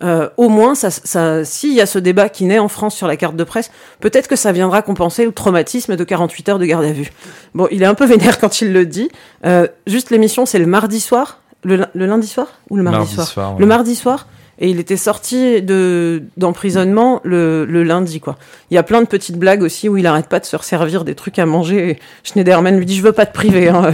Euh, 0.04 0.30
au 0.38 0.50
moins, 0.50 0.76
ça, 0.76 0.92
ça, 0.92 1.46
s'il 1.46 1.74
y 1.74 1.82
a 1.82 1.86
ce 1.86 1.98
débat 2.00 2.30
qui 2.30 2.46
naît 2.46 2.60
en 2.60 2.68
France 2.68 2.96
sur 2.96 3.08
la 3.08 3.16
carte 3.16 3.36
de 3.36 3.44
presse, 3.44 3.72
peut-être 4.00 4.28
que 4.28 4.36
ça 4.36 4.52
viendra 4.52 4.82
compenser 4.82 5.26
le 5.26 5.32
traumatisme 5.32 5.96
de 5.96 6.04
48 6.04 6.50
heures 6.50 6.60
de 6.60 6.66
garde 6.66 6.84
à 6.84 6.92
vue. 6.92 7.12
Bon, 7.54 7.68
il 7.72 7.84
est 7.84 7.86
un 7.86 7.94
peu 7.94 8.06
vénère 8.08 8.40
quand 8.40 8.62
il 8.62 8.74
le 8.74 8.86
dit. 8.86 9.10
Euh, 9.46 9.68
juste 9.88 10.10
l'émission, 10.10 10.46
c'est 10.46 10.60
le 10.60 10.66
mardi 10.66 11.00
soir, 11.00 11.40
le, 11.64 11.86
lundi 11.94 12.28
soir 12.28 12.48
ou 12.70 12.76
le 12.76 12.84
mardi, 12.84 13.08
soir, 13.14 13.56
Le 13.58 13.66
mardi 13.66 13.96
soir 13.96 14.28
et 14.64 14.70
il 14.70 14.80
était 14.80 14.96
sorti 14.96 15.62
de 15.62 16.24
d'emprisonnement 16.38 17.20
le, 17.26 17.66
le, 17.66 17.84
lundi 17.84 18.22
quoi. 18.22 18.38
Il 18.72 18.76
y 18.76 18.78
a 18.78 18.84
plein 18.84 19.02
de 19.02 19.08
petites 19.08 19.38
blagues 19.38 19.62
aussi 19.62 19.90
où 19.90 19.98
il 19.98 20.08
arrête 20.08 20.30
pas 20.30 20.40
de 20.40 20.46
se 20.46 20.56
resservir 20.56 21.04
des 21.04 21.16
trucs 21.16 21.38
à 21.38 21.46
manger. 21.46 21.90
Et 21.90 22.00
Schneiderman 22.24 22.78
lui 22.78 22.86
dit 22.86 22.96
je 22.96 23.04
veux 23.04 23.12
pas 23.12 23.26
te 23.26 23.34
priver. 23.34 23.68
Hein. 23.68 23.92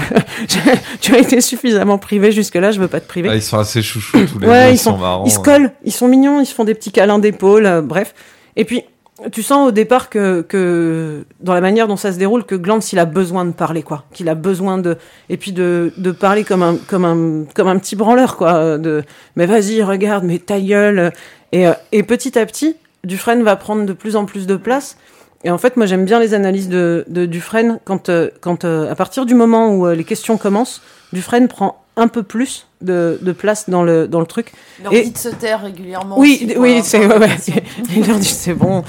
tu 1.01 1.15
as 1.15 1.17
été 1.17 1.41
suffisamment 1.41 1.97
privé 1.97 2.31
jusque 2.31 2.53
là, 2.53 2.71
je 2.71 2.79
veux 2.79 2.87
pas 2.87 2.99
te 2.99 3.07
priver. 3.07 3.29
Ah, 3.31 3.35
ils 3.35 3.41
sont 3.41 3.57
assez 3.57 3.81
chouchous 3.81 4.19
tous 4.31 4.37
les 4.37 4.45
deux. 4.45 4.71
Ils, 4.71 4.77
sont, 4.77 4.95
marrants. 4.95 5.23
Ils 5.25 5.31
se 5.31 5.39
collent, 5.39 5.71
ils 5.85 5.91
sont 5.91 6.07
mignons, 6.07 6.39
ils 6.39 6.45
se 6.45 6.53
font 6.53 6.65
des 6.65 6.75
petits 6.75 6.91
câlins 6.91 7.17
d'épaule, 7.17 7.65
euh, 7.65 7.81
bref. 7.81 8.13
Et 8.55 8.63
puis 8.63 8.83
tu 9.31 9.43
sens 9.43 9.67
au 9.67 9.71
départ 9.71 10.09
que, 10.09 10.41
que 10.41 11.25
dans 11.39 11.53
la 11.53 11.61
manière 11.61 11.87
dont 11.87 11.97
ça 11.97 12.11
se 12.11 12.17
déroule 12.17 12.43
que 12.43 12.55
Glantz 12.55 12.93
il 12.93 12.99
a 12.99 13.05
besoin 13.05 13.45
de 13.45 13.51
parler 13.51 13.83
quoi. 13.83 14.05
Qu'il 14.13 14.29
a 14.29 14.35
besoin 14.35 14.77
de 14.77 14.97
et 15.29 15.37
puis 15.37 15.51
de, 15.51 15.91
de 15.97 16.11
parler 16.11 16.43
comme 16.43 16.63
un 16.63 16.77
comme 16.87 17.05
un 17.05 17.45
comme 17.53 17.67
un 17.67 17.77
petit 17.77 17.95
branleur 17.95 18.37
quoi 18.37 18.77
de 18.77 19.03
mais 19.35 19.45
vas-y 19.45 19.83
regarde 19.83 20.23
mais 20.23 20.39
ta 20.39 20.59
gueule. 20.59 21.11
Et, 21.51 21.67
euh, 21.67 21.73
et 21.91 22.03
petit 22.03 22.37
à 22.37 22.45
petit 22.45 22.75
Dufresne 23.03 23.43
va 23.43 23.55
prendre 23.55 23.85
de 23.85 23.93
plus 23.93 24.15
en 24.15 24.25
plus 24.25 24.47
de 24.47 24.55
place. 24.55 24.97
Et 25.45 25.51
en 25.51 25.57
fait, 25.57 25.77
moi, 25.77 25.85
j'aime 25.85 26.03
bien 26.03 26.19
les 26.19 26.33
analyses 26.33 26.67
de, 26.67 27.05
de 27.07 27.25
Dufresne 27.25 27.79
quand, 27.85 28.11
quand 28.41 28.65
à 28.65 28.93
partir 28.95 29.25
du 29.25 29.35
moment 29.35 29.73
où 29.73 29.87
les 29.87 30.03
questions 30.03 30.37
commencent, 30.37 30.81
Dufresne 31.13 31.47
prend 31.47 31.81
un 31.99 32.07
peu 32.07 32.23
plus 32.23 32.67
de, 32.81 33.19
de, 33.21 33.31
place 33.31 33.69
dans 33.69 33.83
le, 33.83 34.07
dans 34.07 34.19
le 34.19 34.25
truc. 34.25 34.53
Il 34.79 34.83
leur 34.83 34.93
dit 34.93 35.11
de 35.11 35.17
se 35.17 35.29
taire 35.29 35.61
régulièrement. 35.61 36.17
Oui, 36.17 36.39
aussi, 36.45 36.57
oui, 36.57 36.81
c'est 36.83 37.05
ouais, 37.05 37.17
ouais. 37.17 37.35
Il 37.95 38.07
leur 38.07 38.17
dit 38.17 38.25
c'est 38.25 38.53
bon, 38.53 38.83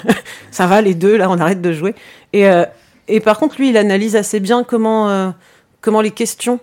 ça 0.50 0.66
va 0.66 0.80
les 0.80 0.94
deux, 0.94 1.16
là 1.16 1.30
on 1.30 1.38
arrête 1.38 1.62
de 1.62 1.72
jouer. 1.72 1.94
Et, 2.32 2.48
euh, 2.48 2.64
et 3.06 3.20
par 3.20 3.38
contre, 3.38 3.56
lui, 3.58 3.70
il 3.70 3.76
analyse 3.76 4.16
assez 4.16 4.40
bien 4.40 4.64
comment, 4.64 5.08
euh, 5.08 5.30
comment 5.80 6.00
les 6.00 6.10
questions, 6.10 6.60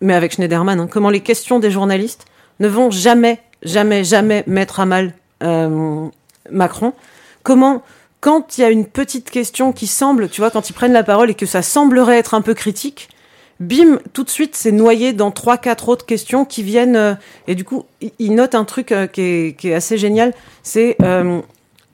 mais 0.00 0.14
avec 0.14 0.32
Schneiderman, 0.32 0.78
hein, 0.78 0.88
comment 0.90 1.10
les 1.10 1.20
questions 1.20 1.58
des 1.58 1.70
journalistes 1.70 2.26
ne 2.60 2.68
vont 2.68 2.90
jamais, 2.90 3.40
jamais, 3.62 4.04
jamais 4.04 4.44
mettre 4.46 4.80
à 4.80 4.86
mal 4.86 5.14
euh, 5.42 6.06
Macron. 6.50 6.92
Comment, 7.42 7.82
quand 8.20 8.58
il 8.58 8.60
y 8.60 8.64
a 8.64 8.70
une 8.70 8.86
petite 8.86 9.30
question 9.30 9.72
qui 9.72 9.86
semble, 9.86 10.28
tu 10.28 10.40
vois, 10.40 10.50
quand 10.50 10.70
ils 10.70 10.72
prennent 10.72 10.92
la 10.92 11.04
parole 11.04 11.30
et 11.30 11.34
que 11.34 11.46
ça 11.46 11.62
semblerait 11.62 12.18
être 12.18 12.34
un 12.34 12.42
peu 12.42 12.54
critique, 12.54 13.08
bim, 13.60 13.98
tout 14.12 14.24
de 14.24 14.30
suite, 14.30 14.54
c'est 14.56 14.72
noyé 14.72 15.12
dans 15.12 15.30
trois, 15.30 15.56
quatre 15.58 15.88
autres 15.88 16.06
questions 16.06 16.44
qui 16.44 16.62
viennent. 16.62 16.96
Euh, 16.96 17.14
et 17.46 17.54
du 17.54 17.64
coup, 17.64 17.84
il 18.18 18.34
note 18.34 18.54
un 18.54 18.64
truc 18.64 18.92
euh, 18.92 19.06
qui, 19.06 19.20
est, 19.20 19.56
qui, 19.58 19.68
est, 19.68 19.74
assez 19.74 19.98
génial. 19.98 20.32
C'est 20.62 20.96
euh, 21.02 21.40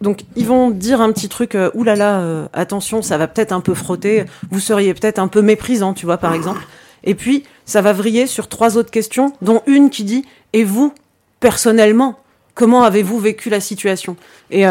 donc 0.00 0.20
ils 0.36 0.46
vont 0.46 0.70
dire 0.70 1.00
un 1.00 1.12
petit 1.12 1.28
truc. 1.28 1.54
Euh, 1.54 1.70
Ouh 1.74 1.84
là 1.84 1.96
là, 1.96 2.48
attention, 2.52 3.02
ça 3.02 3.18
va 3.18 3.28
peut-être 3.28 3.52
un 3.52 3.60
peu 3.60 3.74
frotter. 3.74 4.24
Vous 4.50 4.60
seriez 4.60 4.94
peut-être 4.94 5.18
un 5.18 5.28
peu 5.28 5.42
méprisant, 5.42 5.94
tu 5.94 6.06
vois, 6.06 6.18
par 6.18 6.34
exemple. 6.34 6.62
Et 7.04 7.14
puis 7.14 7.44
ça 7.66 7.82
va 7.82 7.92
vriller 7.92 8.26
sur 8.26 8.48
trois 8.48 8.76
autres 8.76 8.90
questions, 8.90 9.32
dont 9.42 9.62
une 9.66 9.90
qui 9.90 10.04
dit 10.04 10.24
Et 10.52 10.64
vous, 10.64 10.92
personnellement, 11.40 12.18
comment 12.54 12.82
avez-vous 12.82 13.18
vécu 13.18 13.50
la 13.50 13.60
situation? 13.60 14.16
Et 14.50 14.64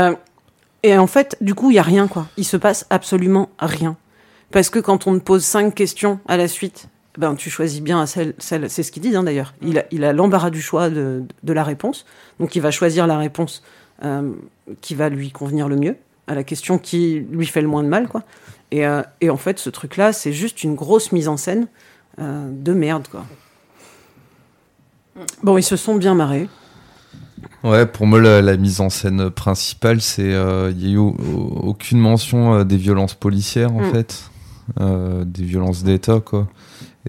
et 0.85 0.97
en 0.97 1.07
fait, 1.07 1.37
du 1.39 1.55
coup, 1.55 1.71
il 1.71 1.75
y 1.75 1.79
a 1.79 1.83
rien 1.83 2.07
quoi. 2.07 2.27
Il 2.35 2.43
se 2.43 2.57
passe 2.57 2.85
absolument 2.89 3.49
rien. 3.57 3.95
Parce 4.53 4.69
que 4.69 4.77
quand 4.77 5.07
on 5.07 5.17
te 5.17 5.23
pose 5.23 5.43
cinq 5.43 5.73
questions 5.73 6.19
à 6.27 6.37
la 6.37 6.47
suite, 6.47 6.87
ben, 7.17 7.33
tu 7.33 7.49
choisis 7.49 7.81
bien 7.81 8.05
celle, 8.05 8.35
celle 8.37 8.69
c'est 8.69 8.83
ce 8.83 8.91
qu'il 8.91 9.01
dit 9.01 9.15
hein, 9.15 9.23
d'ailleurs. 9.23 9.55
Il 9.63 9.79
a, 9.79 9.85
il 9.89 10.03
a 10.03 10.13
l'embarras 10.13 10.51
du 10.51 10.61
choix 10.61 10.91
de, 10.91 11.23
de, 11.41 11.53
la 11.53 11.63
réponse. 11.63 12.05
Donc 12.39 12.55
il 12.55 12.61
va 12.61 12.69
choisir 12.69 13.07
la 13.07 13.17
réponse 13.17 13.63
euh, 14.05 14.31
qui 14.81 14.93
va 14.93 15.09
lui 15.09 15.31
convenir 15.31 15.67
le 15.67 15.75
mieux, 15.75 15.97
à 16.27 16.35
la 16.35 16.43
question 16.43 16.77
qui 16.77 17.25
lui 17.31 17.47
fait 17.47 17.61
le 17.61 17.67
moins 17.67 17.81
de 17.81 17.87
mal. 17.87 18.07
Quoi. 18.07 18.21
Et, 18.69 18.85
euh, 18.85 19.01
et 19.21 19.31
en 19.31 19.37
fait, 19.37 19.57
ce 19.57 19.71
truc-là, 19.71 20.13
c'est 20.13 20.33
juste 20.33 20.63
une 20.63 20.75
grosse 20.75 21.11
mise 21.11 21.27
en 21.27 21.37
scène 21.37 21.65
euh, 22.21 22.47
de 22.51 22.73
merde. 22.73 23.07
Quoi. 23.09 23.25
Bon, 25.41 25.57
ils 25.57 25.63
se 25.63 25.77
sont 25.77 25.95
bien 25.95 26.13
marrés. 26.13 26.47
Ouais, 27.63 27.87
pour 27.87 28.05
moi, 28.05 28.21
la, 28.21 28.43
la 28.43 28.55
mise 28.55 28.81
en 28.81 28.91
scène 28.91 29.31
principale, 29.31 29.99
c'est 29.99 30.29
il 30.29 30.77
n'y 30.77 30.89
a 30.89 30.93
eu 30.93 30.97
aucune 30.97 31.99
mention 31.99 32.63
des 32.63 32.77
violences 32.77 33.15
policières, 33.15 33.73
en 33.73 33.81
mm. 33.81 33.91
fait. 33.91 34.29
Euh, 34.79 35.25
des 35.25 35.43
violences 35.43 35.83
d'État, 35.83 36.19
quoi. 36.19 36.47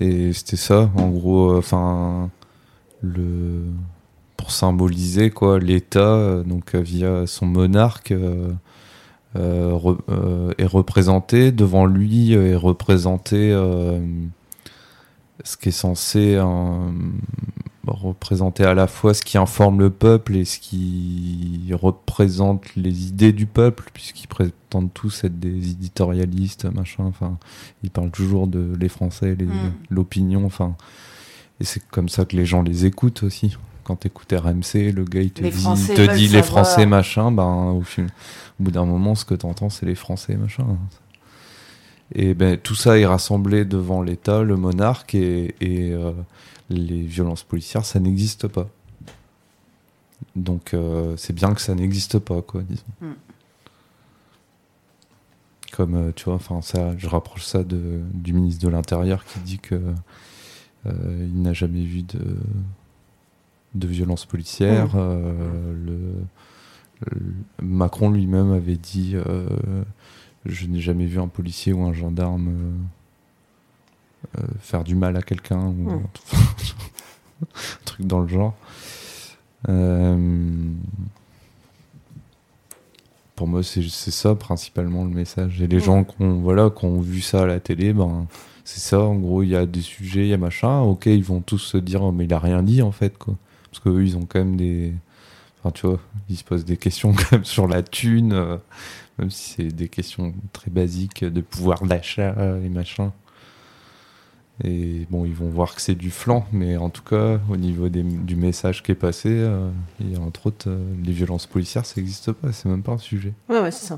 Et 0.01 0.33
c'était 0.33 0.57
ça, 0.57 0.91
en 0.97 1.09
gros, 1.09 1.53
euh, 1.53 1.59
enfin, 1.59 2.31
le 3.03 3.63
pour 4.37 4.51
symboliser 4.51 5.31
quoi 5.31 5.59
l'État, 5.59 6.01
euh, 6.01 6.43
donc 6.43 6.75
via 6.75 7.27
son 7.27 7.47
monarque. 7.47 8.13
est 9.37 10.67
représenté 10.67 11.53
devant 11.53 11.87
lui 11.87 12.35
est 12.35 12.55
représenté 12.55 13.51
ce 15.45 15.57
qui 15.57 15.69
est 15.71 15.73
censé 15.73 16.39
représenter 17.87 18.65
à 18.65 18.75
la 18.75 18.87
fois 18.87 19.15
ce 19.15 19.23
qui 19.23 19.39
informe 19.39 19.81
le 19.81 19.91
peuple 19.91 20.37
et 20.37 20.45
ce 20.45 20.59
qui 20.59 21.71
représente 21.73 22.75
les 22.77 23.09
idées 23.09 23.33
du 23.33 23.47
peuple, 23.47 23.91
puisqu'ils 23.93 24.27
prétendent 24.27 24.93
tous 24.93 25.25
être 25.25 25.39
des 25.39 25.71
éditorialistes, 25.71 26.65
machin. 26.67 27.05
Enfin, 27.05 27.39
ils 27.83 27.91
parlent 27.91 28.11
toujours 28.11 28.47
de 28.47 28.75
les 28.79 28.89
Français, 28.89 29.37
mm. 29.39 29.73
l'opinion. 29.91 30.45
Enfin, 30.45 30.77
et 31.61 31.65
c'est 31.65 31.83
comme 31.89 32.09
ça 32.09 32.25
que 32.25 32.37
les 32.37 32.47
gens 32.47 32.63
les 32.63 32.87
écoutent 32.87 33.23
aussi. 33.23 33.57
Quand 33.85 33.97
t'écoutes 33.97 34.33
RMC, 34.33 34.93
le 34.93 35.05
gars 35.05 35.21
il 35.21 35.31
te 35.31 35.43
dit, 35.43 35.95
te 35.95 36.15
dit 36.15 36.29
les 36.29 36.43
Français 36.43 36.87
machin, 36.87 37.31
ben 37.31 37.73
au, 37.73 37.83
bout 38.59 38.71
d'un 38.71 38.87
moment, 38.87 39.15
ce 39.15 39.27
que 39.27 39.35
t'entends, 39.35 39.69
c'est 39.69 39.85
les 39.85 39.95
Français 39.95 40.37
machin. 40.37 40.65
Et 42.15 42.33
ben 42.33 42.57
tout 42.57 42.75
ça 42.75 42.99
est 42.99 43.05
rassemblé 43.05 43.67
devant 43.67 44.03
l'État, 44.03 44.43
le 44.43 44.57
monarque 44.57 45.15
et, 45.15 45.55
et 45.61 45.93
euh, 45.93 46.13
les 46.71 47.03
violences 47.03 47.43
policières, 47.43 47.85
ça 47.85 48.01
n'existe 48.01 48.49
pas. 48.49 48.69
Donc 50.37 50.75
euh, 50.75 51.17
c'est 51.17 51.33
bien 51.33 51.55
que 51.55 51.61
ça 51.61 51.75
n'existe 51.75 52.19
pas, 52.19 52.43
quoi, 52.43 52.63
disons. 52.63 52.83
Mm. 53.01 53.13
Comme 55.73 55.95
euh, 55.95 56.13
tu 56.15 56.25
vois, 56.25 56.35
enfin 56.35 56.61
ça, 56.63 56.97
je 56.97 57.09
rapproche 57.09 57.45
ça 57.45 57.63
de, 57.65 58.01
du 58.13 58.33
ministre 58.33 58.65
de 58.65 58.69
l'Intérieur 58.69 59.25
qui 59.25 59.39
dit 59.41 59.59
que 59.59 59.81
euh, 60.87 61.29
il 61.29 61.43
n'a 61.43 61.53
jamais 61.53 61.85
vu 61.85 62.03
de 62.03 62.37
de 63.75 63.89
violence 63.89 64.25
policière. 64.25 64.95
Mm. 64.95 65.87
le, 65.87 65.99
Macron 67.61 68.09
lui-même 68.09 68.53
avait 68.53 68.77
dit 68.77 69.15
je 70.47 70.67
n'ai 70.67 70.81
jamais 70.81 71.05
vu 71.05 71.21
un 71.21 71.29
policier 71.29 71.73
ou 71.73 71.83
un 71.83 71.93
gendarme 71.93 72.51
faire 74.61 74.85
du 74.85 74.95
mal 74.95 75.17
à 75.17 75.23
quelqu'un 75.23 75.67
ou 75.67 75.91
hmm. 75.91 76.03
un 77.43 77.47
truc 77.85 78.07
dans 78.07 78.21
le 78.21 78.29
genre. 78.29 78.55
Euh, 79.69 80.71
pour 83.37 83.49
moi, 83.49 83.63
c'est 83.63 83.83
ça 83.83 84.35
principalement 84.35 85.05
le 85.05 85.11
message. 85.11 85.61
Et 85.61 85.67
les 85.67 85.81
gens 85.81 86.05
qui 86.05 86.15
ont, 86.21 86.35
voilà, 86.35 86.71
qui 86.71 86.85
ont 86.85 87.01
vu 87.01 87.21
ça 87.21 87.43
à 87.43 87.47
la 87.47 87.61
télé, 87.61 87.93
ben, 87.93 88.27
c'est 88.65 88.81
ça. 88.81 89.01
En 89.01 89.17
gros, 89.17 89.43
il 89.43 89.51
y 89.51 89.57
a 89.57 89.67
des 89.67 89.81
sujets, 89.81 90.21
il 90.21 90.29
y 90.29 90.35
a 90.35 90.39
machin. 90.39 90.81
Ok, 90.81 91.07
ils 91.07 91.25
vont 91.25 91.41
tous 91.41 91.59
se 91.59 91.77
dire, 91.77 92.03
oh, 92.03 92.13
mais 92.13 92.25
il 92.25 92.35
a 92.35 92.39
rien 92.39 92.63
dit 92.63 92.83
en 92.83 92.93
fait, 92.93 93.19
quoi. 93.19 93.35
Parce 93.71 93.81
qu'eux, 93.83 94.05
ils 94.05 94.17
ont 94.17 94.27
quand 94.27 94.39
même 94.39 94.57
des. 94.57 94.93
Enfin, 95.61 95.73
tu 95.73 95.87
vois, 95.87 95.99
ils 96.29 96.37
se 96.37 96.45
posent 96.45 96.65
des 96.65 96.77
questions 96.77 97.13
quand 97.17 97.33
même 97.33 97.45
sur 97.45 97.67
la 97.67 97.83
thune, 97.83 98.33
euh, 98.33 98.57
même 99.19 99.31
si 99.31 99.55
c'est 99.55 99.69
des 99.69 99.89
questions 99.89 100.33
très 100.53 100.71
basiques 100.71 101.25
de 101.25 101.41
pouvoir 101.41 101.83
d'achat 101.85 102.37
et 102.65 102.69
machin. 102.69 103.13
Et 104.63 105.07
bon, 105.11 105.25
ils 105.25 105.35
vont 105.35 105.49
voir 105.49 105.75
que 105.75 105.81
c'est 105.81 105.97
du 105.97 106.11
flanc, 106.11 106.47
mais 106.53 106.77
en 106.77 106.89
tout 106.89 107.03
cas, 107.03 107.41
au 107.51 107.57
niveau 107.57 107.89
du 107.89 108.37
message 108.37 108.85
qui 108.85 108.93
est 108.93 108.97
passé, 108.97 109.31
euh, 109.31 109.69
entre 110.21 110.47
autres 110.47 110.69
euh, 110.69 110.95
les 111.03 111.13
violences 111.13 111.47
policières, 111.47 111.85
ça 111.85 112.01
n'existe 112.01 112.31
pas, 112.31 112.53
c'est 112.53 112.69
même 112.69 112.83
pas 112.83 112.93
un 112.93 112.99
sujet. 112.99 113.33
Ouais, 113.49 113.61
ouais, 113.61 113.73
c'est 113.73 113.87
ça. 113.87 113.97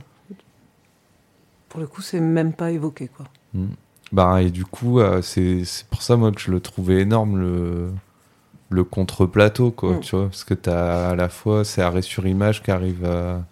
Pour 1.69 1.81
le 1.81 1.87
coup, 1.87 2.01
c'est 2.01 2.21
même 2.21 2.55
pas 2.55 2.71
évoqué, 2.71 3.09
quoi. 3.09 3.27
Hmm. 3.53 3.67
Bah, 4.13 4.41
et 4.41 4.51
du 4.51 4.65
coup, 4.65 5.01
euh, 5.01 5.21
c'est 5.21 5.63
pour 5.91 6.01
ça, 6.01 6.17
moi, 6.17 6.33
que 6.33 6.41
je 6.41 6.51
le 6.51 6.61
trouvais 6.61 7.03
énorme, 7.03 7.39
le, 7.39 7.91
le 8.71 8.85
contre-plateau, 8.85 9.73
quoi, 9.73 9.97
hmm. 9.97 10.01
tu 10.01 10.17
vois, 10.17 10.27
parce 10.27 10.45
que 10.45 10.55
t'as 10.55 11.11
à 11.11 11.17
la 11.17 11.29
fois, 11.29 11.67
c'est 11.67 11.83
arrêt 11.83 12.03
sur 12.03 12.27
image 12.27 12.63
qui 12.63 12.71
arrive 12.71 13.05
à 13.05 13.45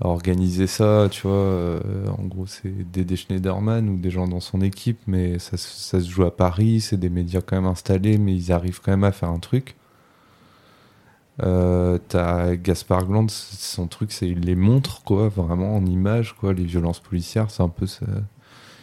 organiser 0.00 0.66
ça, 0.66 1.08
tu 1.10 1.22
vois. 1.22 1.32
Euh, 1.32 2.08
en 2.18 2.24
gros, 2.24 2.46
c'est 2.46 2.90
Dédé 2.90 3.16
Schneiderman 3.16 3.88
ou 3.88 3.96
des 3.96 4.10
gens 4.10 4.26
dans 4.28 4.40
son 4.40 4.60
équipe, 4.60 4.98
mais 5.06 5.38
ça, 5.38 5.56
se 5.56 6.08
joue 6.08 6.24
à 6.24 6.36
Paris, 6.36 6.80
c'est 6.80 6.96
des 6.96 7.10
médias 7.10 7.40
quand 7.40 7.56
même 7.56 7.66
installés, 7.70 8.18
mais 8.18 8.34
ils 8.34 8.52
arrivent 8.52 8.80
quand 8.80 8.92
même 8.92 9.04
à 9.04 9.12
faire 9.12 9.30
un 9.30 9.38
truc. 9.38 9.76
Euh, 11.42 11.98
T'as 12.08 12.54
Gaspard 12.56 13.06
Gland, 13.06 13.26
son 13.28 13.86
truc, 13.88 14.12
c'est 14.12 14.28
il 14.28 14.40
les 14.40 14.54
montre, 14.54 15.02
quoi, 15.02 15.28
vraiment 15.28 15.76
en 15.76 15.84
image, 15.86 16.34
quoi. 16.34 16.52
Les 16.52 16.64
violences 16.64 17.00
policières, 17.00 17.50
c'est 17.50 17.62
un 17.62 17.68
peu 17.68 17.86
sa, 17.86 18.06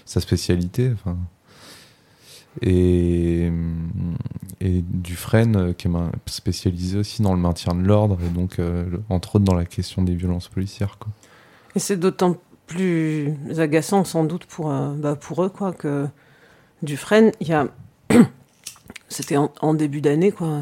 sa 0.05 0.21
spécialité. 0.21 0.91
Enfin. 0.93 1.17
Et, 2.61 3.49
et 4.59 4.83
Dufresne, 4.83 5.55
euh, 5.55 5.73
qui 5.73 5.87
est 5.87 5.91
spécialisé 6.25 6.97
aussi 6.97 7.21
dans 7.21 7.33
le 7.33 7.39
maintien 7.39 7.73
de 7.73 7.81
l'ordre, 7.81 8.17
et 8.23 8.29
donc, 8.29 8.59
euh, 8.59 8.85
entre 9.09 9.35
autres, 9.35 9.45
dans 9.45 9.55
la 9.55 9.65
question 9.65 10.03
des 10.03 10.13
violences 10.13 10.49
policières. 10.49 10.97
Quoi. 10.99 11.11
Et 11.75 11.79
c'est 11.79 11.97
d'autant 11.97 12.37
plus 12.67 13.33
agaçant, 13.57 14.03
sans 14.03 14.23
doute, 14.23 14.45
pour, 14.45 14.71
euh, 14.71 14.93
bah, 14.93 15.15
pour 15.15 15.43
eux, 15.43 15.49
quoi, 15.49 15.71
que 15.71 16.07
Dufresne, 16.83 17.31
il 17.39 17.47
y 17.47 17.53
a. 17.53 17.67
C'était 19.09 19.35
en, 19.37 19.73
début 19.73 19.99
d'année, 19.99 20.31
quoi, 20.31 20.61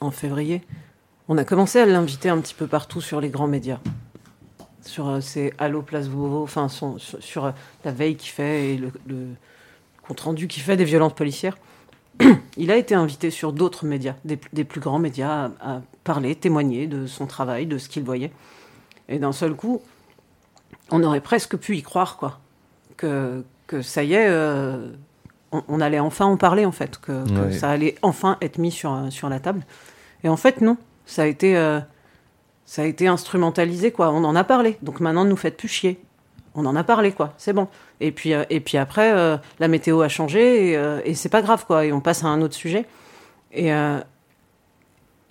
en 0.00 0.10
février. 0.10 0.62
On 1.28 1.38
a 1.38 1.44
commencé 1.44 1.78
à 1.78 1.86
l'inviter 1.86 2.28
un 2.28 2.38
petit 2.38 2.52
peu 2.52 2.66
partout 2.66 3.00
sur 3.00 3.20
les 3.20 3.30
grands 3.30 3.46
médias. 3.46 3.78
Sur 4.82 5.22
ces 5.22 5.54
Allo 5.56 5.80
Place 5.80 6.08
Beauvau, 6.08 6.42
enfin, 6.42 6.68
sur, 6.68 7.54
la 7.84 7.92
veille 7.92 8.16
qu'il 8.16 8.28
fait 8.28 8.74
et 8.74 8.76
le 8.76 8.90
compte 10.06 10.20
rendu 10.20 10.48
qui 10.48 10.60
fait 10.60 10.76
des 10.76 10.84
violences 10.84 11.14
policières. 11.14 11.56
il 12.56 12.70
a 12.70 12.76
été 12.76 12.94
invité 12.94 13.30
sur 13.30 13.52
d'autres 13.52 13.86
médias, 13.86 14.14
des, 14.24 14.64
plus 14.64 14.80
grands 14.80 14.98
médias, 14.98 15.50
à, 15.60 15.80
parler, 16.04 16.34
témoigner 16.34 16.86
de 16.86 17.06
son 17.06 17.26
travail, 17.26 17.66
de 17.66 17.78
ce 17.78 17.88
qu'il 17.88 18.04
voyait. 18.04 18.32
Et 19.08 19.18
d'un 19.18 19.32
seul 19.32 19.54
coup, 19.54 19.82
on 20.90 21.02
aurait 21.02 21.20
presque 21.20 21.56
pu 21.56 21.76
y 21.76 21.82
croire, 21.82 22.16
quoi. 22.16 22.40
Que, 22.96 23.44
que 23.66 23.82
ça 23.82 24.04
y 24.04 24.14
est, 24.14 24.28
euh, 24.28 24.90
on, 25.50 25.80
allait 25.80 25.98
enfin 25.98 26.26
en 26.26 26.36
parler, 26.36 26.64
en 26.64 26.72
fait. 26.72 26.98
Que, 26.98 27.24
ça 27.50 27.70
allait 27.70 27.96
enfin 28.02 28.36
être 28.40 28.58
mis 28.58 28.70
sur, 28.70 29.06
sur 29.10 29.28
la 29.28 29.40
table. 29.40 29.62
Et 30.24 30.28
en 30.28 30.36
fait, 30.36 30.60
non. 30.60 30.76
Ça 31.06 31.22
a 31.22 31.26
été, 31.26 31.56
euh, 31.56 31.80
ça 32.64 32.82
a 32.82 32.84
été 32.84 33.08
instrumentalisé, 33.08 33.90
quoi. 33.90 34.10
On 34.10 34.24
en 34.24 34.36
a 34.36 34.44
parlé. 34.44 34.78
Donc 34.82 35.00
maintenant, 35.00 35.24
ne 35.24 35.30
nous 35.30 35.36
faites 35.36 35.56
plus 35.56 35.68
chier. 35.68 36.00
On 36.54 36.66
en 36.66 36.76
a 36.76 36.84
parlé, 36.84 37.12
quoi. 37.12 37.32
C'est 37.38 37.52
bon. 37.52 37.68
Et 38.00 38.12
puis, 38.12 38.32
et 38.32 38.60
puis 38.60 38.76
après, 38.78 39.12
la 39.58 39.68
météo 39.68 40.02
a 40.02 40.08
changé 40.08 40.72
et, 40.72 40.80
et 41.04 41.14
c'est 41.14 41.28
pas 41.28 41.40
grave, 41.40 41.64
quoi. 41.66 41.86
Et 41.86 41.92
on 41.92 42.00
passe 42.00 42.24
à 42.24 42.26
un 42.26 42.42
autre 42.42 42.54
sujet. 42.54 42.84
Et, 43.52 43.72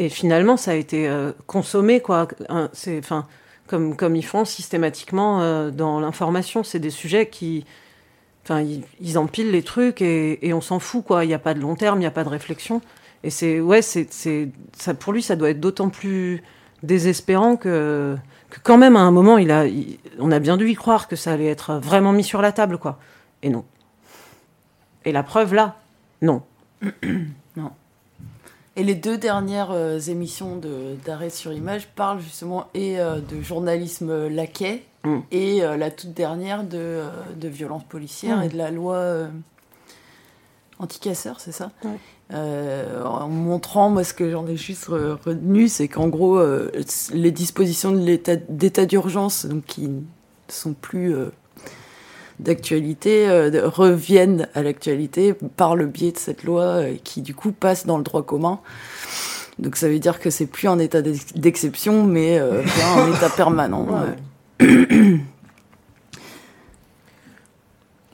et 0.01 0.09
finalement, 0.09 0.57
ça 0.57 0.71
a 0.71 0.73
été 0.73 1.07
euh, 1.07 1.31
consommé, 1.45 1.99
quoi. 1.99 2.27
C'est, 2.73 2.97
enfin, 2.97 3.27
comme, 3.67 3.95
comme 3.95 4.15
ils 4.15 4.25
font 4.25 4.45
systématiquement 4.45 5.41
euh, 5.43 5.69
dans 5.69 5.99
l'information. 5.99 6.63
C'est 6.63 6.79
des 6.79 6.89
sujets 6.89 7.27
qui. 7.27 7.65
Enfin, 8.43 8.65
ils, 8.99 9.19
empilent 9.19 9.51
les 9.51 9.61
trucs 9.61 10.01
et, 10.01 10.47
et 10.47 10.53
on 10.53 10.61
s'en 10.61 10.79
fout, 10.79 11.05
quoi. 11.05 11.23
Il 11.23 11.27
n'y 11.27 11.35
a 11.35 11.39
pas 11.39 11.53
de 11.53 11.59
long 11.59 11.75
terme, 11.75 11.97
il 11.97 12.01
n'y 12.01 12.07
a 12.07 12.11
pas 12.11 12.23
de 12.23 12.29
réflexion. 12.29 12.81
Et 13.23 13.29
c'est. 13.29 13.59
Ouais, 13.59 13.83
c'est, 13.83 14.07
ça, 14.75 14.95
pour 14.95 15.13
lui, 15.13 15.21
ça 15.21 15.35
doit 15.35 15.51
être 15.51 15.59
d'autant 15.59 15.89
plus 15.89 16.41
désespérant 16.81 17.55
que, 17.55 18.17
que, 18.51 18.59
quand 18.61 18.77
même, 18.77 18.95
à 18.95 18.99
un 18.99 19.11
moment, 19.11 19.39
il 19.39 19.49
a, 19.49 19.65
on 20.19 20.31
a 20.31 20.39
bien 20.39 20.57
dû 20.57 20.69
y 20.69 20.75
croire 20.75 21.07
que 21.07 21.15
ça 21.15 21.33
allait 21.33 21.47
être 21.47 21.75
vraiment 21.75 22.11
mis 22.11 22.23
sur 22.23 22.41
la 22.41 22.51
table, 22.51 22.77
quoi. 22.77 22.99
Et 23.41 23.49
non. 23.49 23.65
Et 25.05 25.11
la 25.11 25.23
preuve, 25.23 25.55
là, 25.55 25.77
non. 26.21 26.43
non. 27.55 27.71
Et 28.75 28.83
les 28.83 28.95
deux 28.95 29.17
dernières 29.17 29.71
euh, 29.71 29.99
émissions 29.99 30.59
d'arrêt 31.05 31.29
sur 31.29 31.51
image 31.51 31.87
parlent 31.87 32.21
justement 32.21 32.67
et 32.73 32.99
euh, 32.99 33.19
de 33.19 33.41
journalisme 33.41 34.27
laquais 34.27 34.83
mm. 35.03 35.19
et 35.31 35.63
euh, 35.63 35.75
la 35.75 35.91
toute 35.91 36.13
dernière 36.13 36.63
de, 36.63 37.03
de 37.35 37.47
violence 37.49 37.83
policière 37.83 38.37
mm. 38.37 38.43
et 38.43 38.49
de 38.49 38.57
la 38.57 38.71
loi 38.71 39.27
anti-casseur, 40.79 41.39
c'est 41.39 41.51
ça? 41.51 41.71
En 42.33 43.27
montrant, 43.27 43.89
moi 43.89 44.03
ce 44.03 44.13
que 44.13 44.31
j'en 44.31 44.47
ai 44.47 44.55
juste 44.55 44.85
retenu, 44.85 45.67
c'est 45.67 45.87
qu'en 45.87 46.07
gros, 46.07 46.41
les 47.13 47.31
dispositions 47.31 47.91
d'état 47.91 48.85
d'urgence, 48.85 49.45
donc 49.45 49.65
qui 49.65 49.89
sont 50.47 50.73
plus 50.73 51.13
d'actualité 52.41 53.29
euh, 53.29 53.69
reviennent 53.69 54.49
à 54.55 54.63
l'actualité 54.63 55.33
par 55.33 55.75
le 55.75 55.85
biais 55.85 56.11
de 56.11 56.17
cette 56.17 56.43
loi 56.43 56.63
euh, 56.63 56.95
qui 57.03 57.21
du 57.21 57.35
coup 57.35 57.51
passe 57.51 57.85
dans 57.85 57.97
le 57.97 58.03
droit 58.03 58.23
commun. 58.23 58.59
Donc 59.59 59.75
ça 59.77 59.87
veut 59.87 59.99
dire 59.99 60.19
que 60.19 60.31
c'est 60.31 60.47
plus 60.47 60.67
un 60.67 60.79
état 60.79 61.01
d'exception, 61.01 62.03
mais 62.03 62.39
euh, 62.39 62.63
un 62.97 63.13
état 63.13 63.29
permanent. 63.29 63.87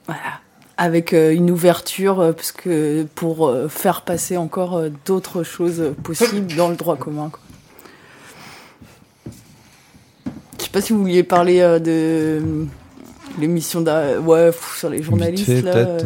voilà. 0.06 0.42
Avec 0.78 1.12
une 1.12 1.50
ouverture, 1.50 2.34
parce 2.36 2.52
que 2.52 3.04
pour 3.16 3.52
faire 3.68 4.04
passer 4.04 4.38
encore 4.38 4.84
d'autres 5.06 5.42
choses 5.44 5.94
possibles 6.04 6.56
dans 6.56 6.70
le 6.70 6.76
droit 6.76 6.98
commun. 6.98 7.30
Quoi. 7.32 7.42
Je 10.60 10.66
sais 10.66 10.70
pas 10.70 10.82
si 10.82 10.94
vous 10.94 11.00
vouliez 11.00 11.24
parler 11.24 11.62
de 11.80 12.68
l'émission 13.40 13.84
ouais, 13.84 14.52
sur 14.76 14.90
les 14.90 15.02
journalistes. 15.02 15.64
là. 15.64 15.98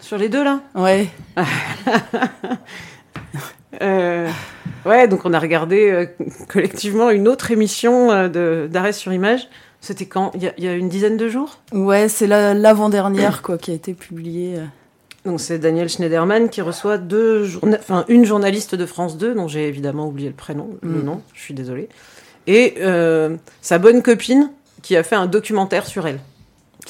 sur 0.00 0.16
les 0.16 0.28
deux, 0.28 0.44
là? 0.44 0.60
Ouais. 0.74 1.08
Euh, 3.82 4.28
ouais, 4.84 5.08
donc 5.08 5.24
on 5.24 5.32
a 5.32 5.38
regardé 5.38 5.90
euh, 5.90 6.06
collectivement 6.48 7.10
une 7.10 7.28
autre 7.28 7.50
émission 7.50 8.10
euh, 8.10 8.68
d'arrêt 8.68 8.92
sur 8.92 9.12
image. 9.12 9.48
C'était 9.80 10.06
quand? 10.06 10.32
Il 10.34 10.52
y, 10.58 10.68
a 10.68 10.74
une 10.74 10.88
dizaine 10.88 11.16
de 11.16 11.28
jours? 11.28 11.58
Ouais, 11.72 12.08
c'est 12.08 12.26
l'avant-dernière 12.26 13.42
quoi 13.42 13.56
qui 13.56 13.70
a 13.70 13.74
été 13.74 13.94
publiée. 13.94 14.58
Donc 15.24 15.40
c'est 15.40 15.58
Daniel 15.58 15.88
Schneiderman 15.88 16.48
qui 16.48 16.60
reçoit 16.60 16.98
deux 16.98 17.48
enfin, 17.62 18.04
une 18.08 18.24
journaliste 18.24 18.74
de 18.74 18.86
France 18.86 19.16
2, 19.16 19.34
dont 19.34 19.48
j'ai 19.48 19.68
évidemment 19.68 20.06
oublié 20.06 20.28
le 20.28 20.34
prénom, 20.34 20.70
le 20.82 20.90
mm. 20.90 21.04
nom, 21.04 21.22
je 21.34 21.40
suis 21.40 21.54
désolée, 21.54 21.88
et 22.46 22.76
sa 23.60 23.78
bonne 23.78 24.02
copine 24.02 24.50
qui 24.82 24.96
a 24.96 25.02
fait 25.02 25.16
un 25.16 25.26
documentaire 25.26 25.86
sur 25.86 26.06
elle 26.06 26.20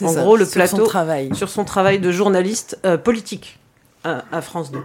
en 0.02 0.12
gros 0.12 0.36
le 0.36 0.46
plateau 0.46 0.76
sur 0.76 0.84
son 0.84 0.84
travail, 0.84 1.30
sur 1.34 1.48
son 1.48 1.64
travail 1.64 1.98
de 1.98 2.10
journaliste 2.10 2.78
euh, 2.84 2.96
politique 2.96 3.58
à, 4.04 4.40
France 4.40 4.72
2. 4.72 4.78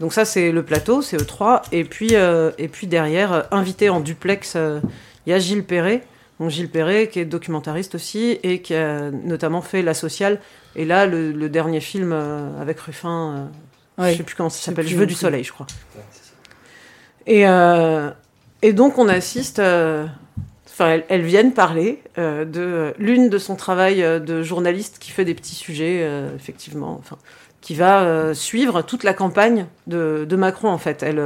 Donc 0.00 0.14
ça 0.14 0.24
c'est 0.24 0.50
le 0.50 0.62
plateau, 0.62 1.02
c'est 1.02 1.18
E3 1.18 1.62
et 1.72 1.84
puis 1.84 2.10
euh, 2.12 2.52
et 2.56 2.68
puis 2.68 2.86
derrière 2.86 3.32
euh, 3.32 3.42
invité 3.50 3.90
en 3.90 4.00
duplex, 4.00 4.56
il 5.26 5.30
y 5.30 5.32
a 5.32 5.38
Gilles 5.38 5.64
Perret. 5.64 6.04
Donc 6.42 6.50
Gilles 6.50 6.70
Perret 6.70 7.08
qui 7.08 7.20
est 7.20 7.24
documentariste 7.24 7.94
aussi 7.94 8.38
et 8.42 8.60
qui 8.60 8.74
a 8.74 9.10
notamment 9.10 9.62
fait 9.62 9.82
La 9.82 9.94
Sociale 9.94 10.40
et 10.74 10.84
là 10.84 11.06
le, 11.06 11.48
dernier 11.48 11.80
film 11.80 12.12
avec 12.60 12.80
Ruffin, 12.80 13.48
je 13.98 14.16
sais 14.16 14.22
plus 14.22 14.34
comment 14.34 14.50
ça 14.50 14.60
s'appelle, 14.60 14.86
Je 14.86 14.96
veux 14.96 15.06
du 15.06 15.14
soleil, 15.14 15.44
je 15.44 15.52
crois. 15.52 15.66
Et 17.26 17.44
et 18.62 18.72
donc 18.72 18.98
on 18.98 19.08
assiste 19.08 19.60
Enfin, 20.72 21.02
elles, 21.08 21.22
viennent 21.22 21.52
parler 21.52 22.02
euh, 22.16 22.46
de 22.46 22.94
l'une 22.96 23.28
de 23.28 23.36
son 23.36 23.56
travail 23.56 24.02
euh, 24.02 24.18
de 24.18 24.42
journaliste 24.42 24.96
qui 24.98 25.10
fait 25.10 25.26
des 25.26 25.34
petits 25.34 25.54
sujets, 25.54 26.00
euh, 26.02 26.34
effectivement, 26.34 26.96
enfin, 26.98 27.18
qui 27.60 27.74
va 27.74 28.34
suivre 28.34 28.80
toute 28.80 29.04
la 29.04 29.12
campagne 29.12 29.66
de, 29.86 30.26
Macron, 30.36 30.70
en 30.70 30.78
fait. 30.78 31.02
Elle, 31.02 31.22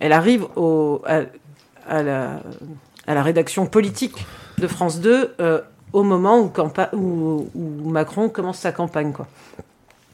elle 0.00 0.12
arrive 0.12 0.46
au, 0.56 1.02
à, 1.06 2.02
la, 2.02 2.40
à, 3.06 3.14
la, 3.14 3.22
rédaction 3.22 3.66
politique 3.66 4.26
de 4.58 4.66
France 4.66 5.00
2 5.00 5.34
au 5.92 6.02
moment 6.02 6.50
où, 6.92 7.90
Macron 7.90 8.28
commence 8.28 8.58
sa 8.58 8.72
campagne, 8.72 9.12
quoi. 9.12 9.26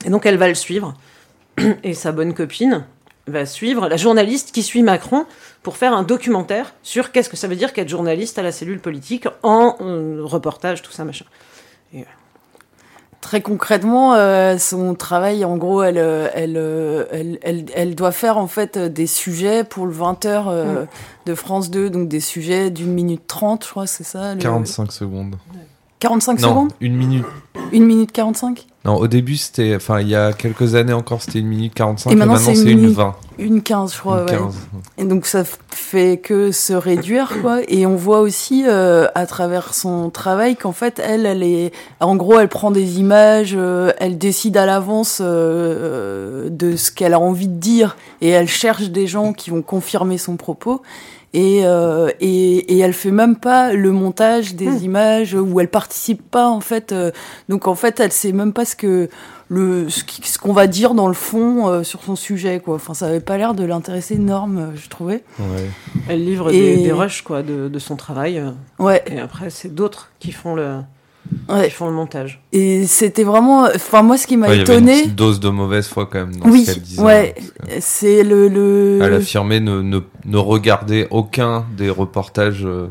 Et 0.05 0.11
donc, 0.11 0.27
elle 0.27 0.37
va 0.37 0.49
le 0.49 0.55
suivre. 0.55 0.95
Et 1.83 1.95
sa 1.95 2.13
bonne 2.13 2.35
copine, 2.35 2.85
va 3.29 3.47
suivre 3.47 3.89
la 3.89 3.97
journaliste 3.97 4.53
qui 4.53 4.63
suit 4.63 4.83
Macron 4.83 5.27
pour 5.63 5.77
faire 5.77 5.93
un 5.93 6.03
documentaire 6.03 6.75
sur 6.83 7.13
qu'est-ce 7.13 7.29
que 7.29 7.37
ça 7.37 7.49
veut 7.49 7.57
dire 7.57 7.73
qu'être 7.73 7.89
journaliste 7.89 8.39
à 8.39 8.43
la 8.43 8.53
cellule 8.53 8.81
politique 8.81 9.29
en 9.43 9.77
euh, 9.81 10.21
reportage, 10.23 10.83
tout 10.83 10.93
ça, 10.93 11.05
machin. 11.05 11.25
Euh, 11.95 12.01
Très 13.21 13.41
concrètement, 13.43 14.15
euh, 14.15 14.59
son 14.59 14.95
travail, 14.95 15.45
en 15.45 15.57
gros, 15.57 15.83
elle, 15.83 15.99
elle, 15.99 16.57
elle, 17.43 17.67
elle, 17.75 17.95
doit 17.95 18.13
faire 18.13 18.39
en 18.39 18.47
fait 18.47 18.79
des 18.79 19.09
sujets 19.09 19.65
pour 19.65 19.87
le 19.87 19.93
20h 19.93 20.45
mm. 20.45 20.87
de 21.27 21.35
France 21.35 21.71
2, 21.71 21.91
donc 21.91 22.09
des 22.09 22.21
sujets 22.21 22.71
d'une 22.71 22.93
minute 22.93 23.27
trente, 23.27 23.65
je 23.65 23.71
crois, 23.71 23.87
c'est 23.89 24.05
ça 24.05 24.37
45 24.39 24.93
secondes. 24.93 25.37
45 26.01 26.41
secondes 26.41 26.73
Une 26.81 26.97
minute. 26.97 27.25
Une 27.73 27.85
minute 27.85 28.13
45 28.13 28.67
Non, 28.85 28.97
au 28.97 29.09
début, 29.09 29.37
c'était. 29.37 29.75
Enfin, 29.77 30.01
il 30.01 30.09
y 30.09 30.15
a 30.15 30.33
quelques 30.33 30.75
années 30.75 30.93
encore, 30.93 31.23
c'était 31.23 31.41
une 31.41 31.49
minute 31.49 31.75
45 31.75 32.11
et 32.11 32.15
maintenant, 32.15 32.37
c'est 32.37 32.55
une, 32.55 32.85
une 32.85 32.91
20. 32.91 33.17
Une 33.39 33.63
15, 33.63 33.95
je 33.95 33.99
crois, 33.99 34.25
ouais. 34.25 34.39
Et 34.97 35.05
donc, 35.05 35.27
ça 35.27 35.45
fait 35.71 36.19
que 36.19 36.51
se 36.51 36.73
réduire, 36.73 37.41
quoi. 37.43 37.59
Et 37.69 37.85
on 37.85 37.97
voit 37.97 38.21
aussi, 38.21 38.65
euh, 38.67 39.07
à 39.15 39.27
travers 39.27 39.75
son 39.75 40.11
travail, 40.11 40.57
qu'en 40.57 40.73
fait, 40.73 41.01
elle, 41.05 41.27
elle 41.27 41.43
est. 41.43 41.73
En 42.01 42.17
gros, 42.17 42.39
elle 42.39 42.49
prend 42.49 42.71
des 42.71 42.99
images, 42.99 43.55
euh, 43.57 43.93
elle 43.99 44.19
décide 44.19 44.57
à 44.57 44.67
l'avance 44.67 45.19
euh, 45.21 46.49
de 46.51 46.77
ce 46.77 46.91
qu'elle 46.91 47.15
a 47.15 47.21
envie 47.21 47.49
de 47.49 47.59
dire 47.59 47.97
et 48.21 48.29
elle 48.29 48.49
cherche 48.49 48.91
des 48.91 49.07
gens 49.07 49.33
qui 49.33 49.51
vont 49.51 49.63
confirmer 49.63 50.19
son 50.19 50.37
propos 50.37 50.83
et, 51.35 51.61
euh, 51.65 52.11
et, 52.21 52.75
et 52.75 52.79
elle 52.79 52.95
fait 52.95 53.11
même 53.11 53.37
pas 53.37 53.73
le 53.73 53.93
montage 53.93 54.55
des 54.55 54.69
hmm. 54.69 54.85
images 54.85 55.35
où 55.35 55.61
elle 55.61 55.69
participe 55.69 56.23
pas 56.31 56.49
en 56.49 56.61
fait 56.61 56.93
euh, 56.93 57.11
donc 57.49 57.69
en 57.69 57.75
fait 57.75 58.01
elle 58.01 58.13
sait 58.13 58.33
même 58.33 58.53
pas 58.53 58.65
ce 58.65 58.75
que 58.75 59.11
le 59.51 59.89
ce 59.91 60.39
qu'on 60.39 60.53
va 60.53 60.67
dire 60.67 60.95
dans 60.95 61.09
le 61.09 61.15
fond 61.15 61.69
euh, 61.69 61.83
sur 61.83 62.03
son 62.03 62.17
sujet 62.17 62.61
quoi 62.61 62.77
enfin 62.77 62.95
ça 62.95 63.07
avait 63.07 63.21
pas 63.21 63.37
l'air 63.37 63.55
de 63.55 63.65
l'intéresser 63.65 64.15
énorme 64.15 64.73
je 64.75 64.89
trouvais 64.89 65.23
ouais. 65.39 65.71
elle 66.09 66.25
livre 66.25 66.51
des, 66.51 66.77
des 66.77 66.93
rushs 66.93 67.23
quoi 67.23 67.43
de, 67.43 67.69
de 67.69 67.79
son 67.79 67.97
travail 67.97 68.43
ouais 68.79 69.03
et 69.07 69.19
après 69.19 69.51
c'est 69.51 69.75
d'autres 69.75 70.11
qui 70.19 70.33
font 70.33 70.55
le 70.55 70.77
Ouais. 71.49 71.67
Ils 71.67 71.71
font 71.71 71.87
le 71.87 71.93
montage. 71.93 72.43
Et 72.53 72.87
c'était 72.87 73.25
vraiment, 73.25 73.69
enfin 73.75 74.03
moi 74.03 74.17
ce 74.19 74.27
qui 74.27 74.37
m'a 74.37 74.55
étonné. 74.55 74.93
Il 74.93 74.97
y 74.97 75.01
avait 75.01 75.09
une 75.09 75.15
dose 75.15 75.41
de 75.41 75.49
mauvaise 75.49 75.87
foi 75.87 76.07
quand 76.07 76.21
même 76.21 76.37
dans 76.37 76.49
oui, 76.49 76.65
ce 76.65 76.73
qu'elle 76.73 76.83
disait. 76.83 77.03
Ouais, 77.03 77.35
c'est 77.81 78.23
le, 78.23 78.49
le. 78.49 79.01
Elle 79.03 79.15
affirmait 79.15 79.61
ne, 79.61 79.81
ne, 79.81 80.01
ne 80.25 80.37
regarder 80.37 81.07
aucun 81.11 81.65
des 81.77 81.91
reportages 81.91 82.65
euh, 82.65 82.87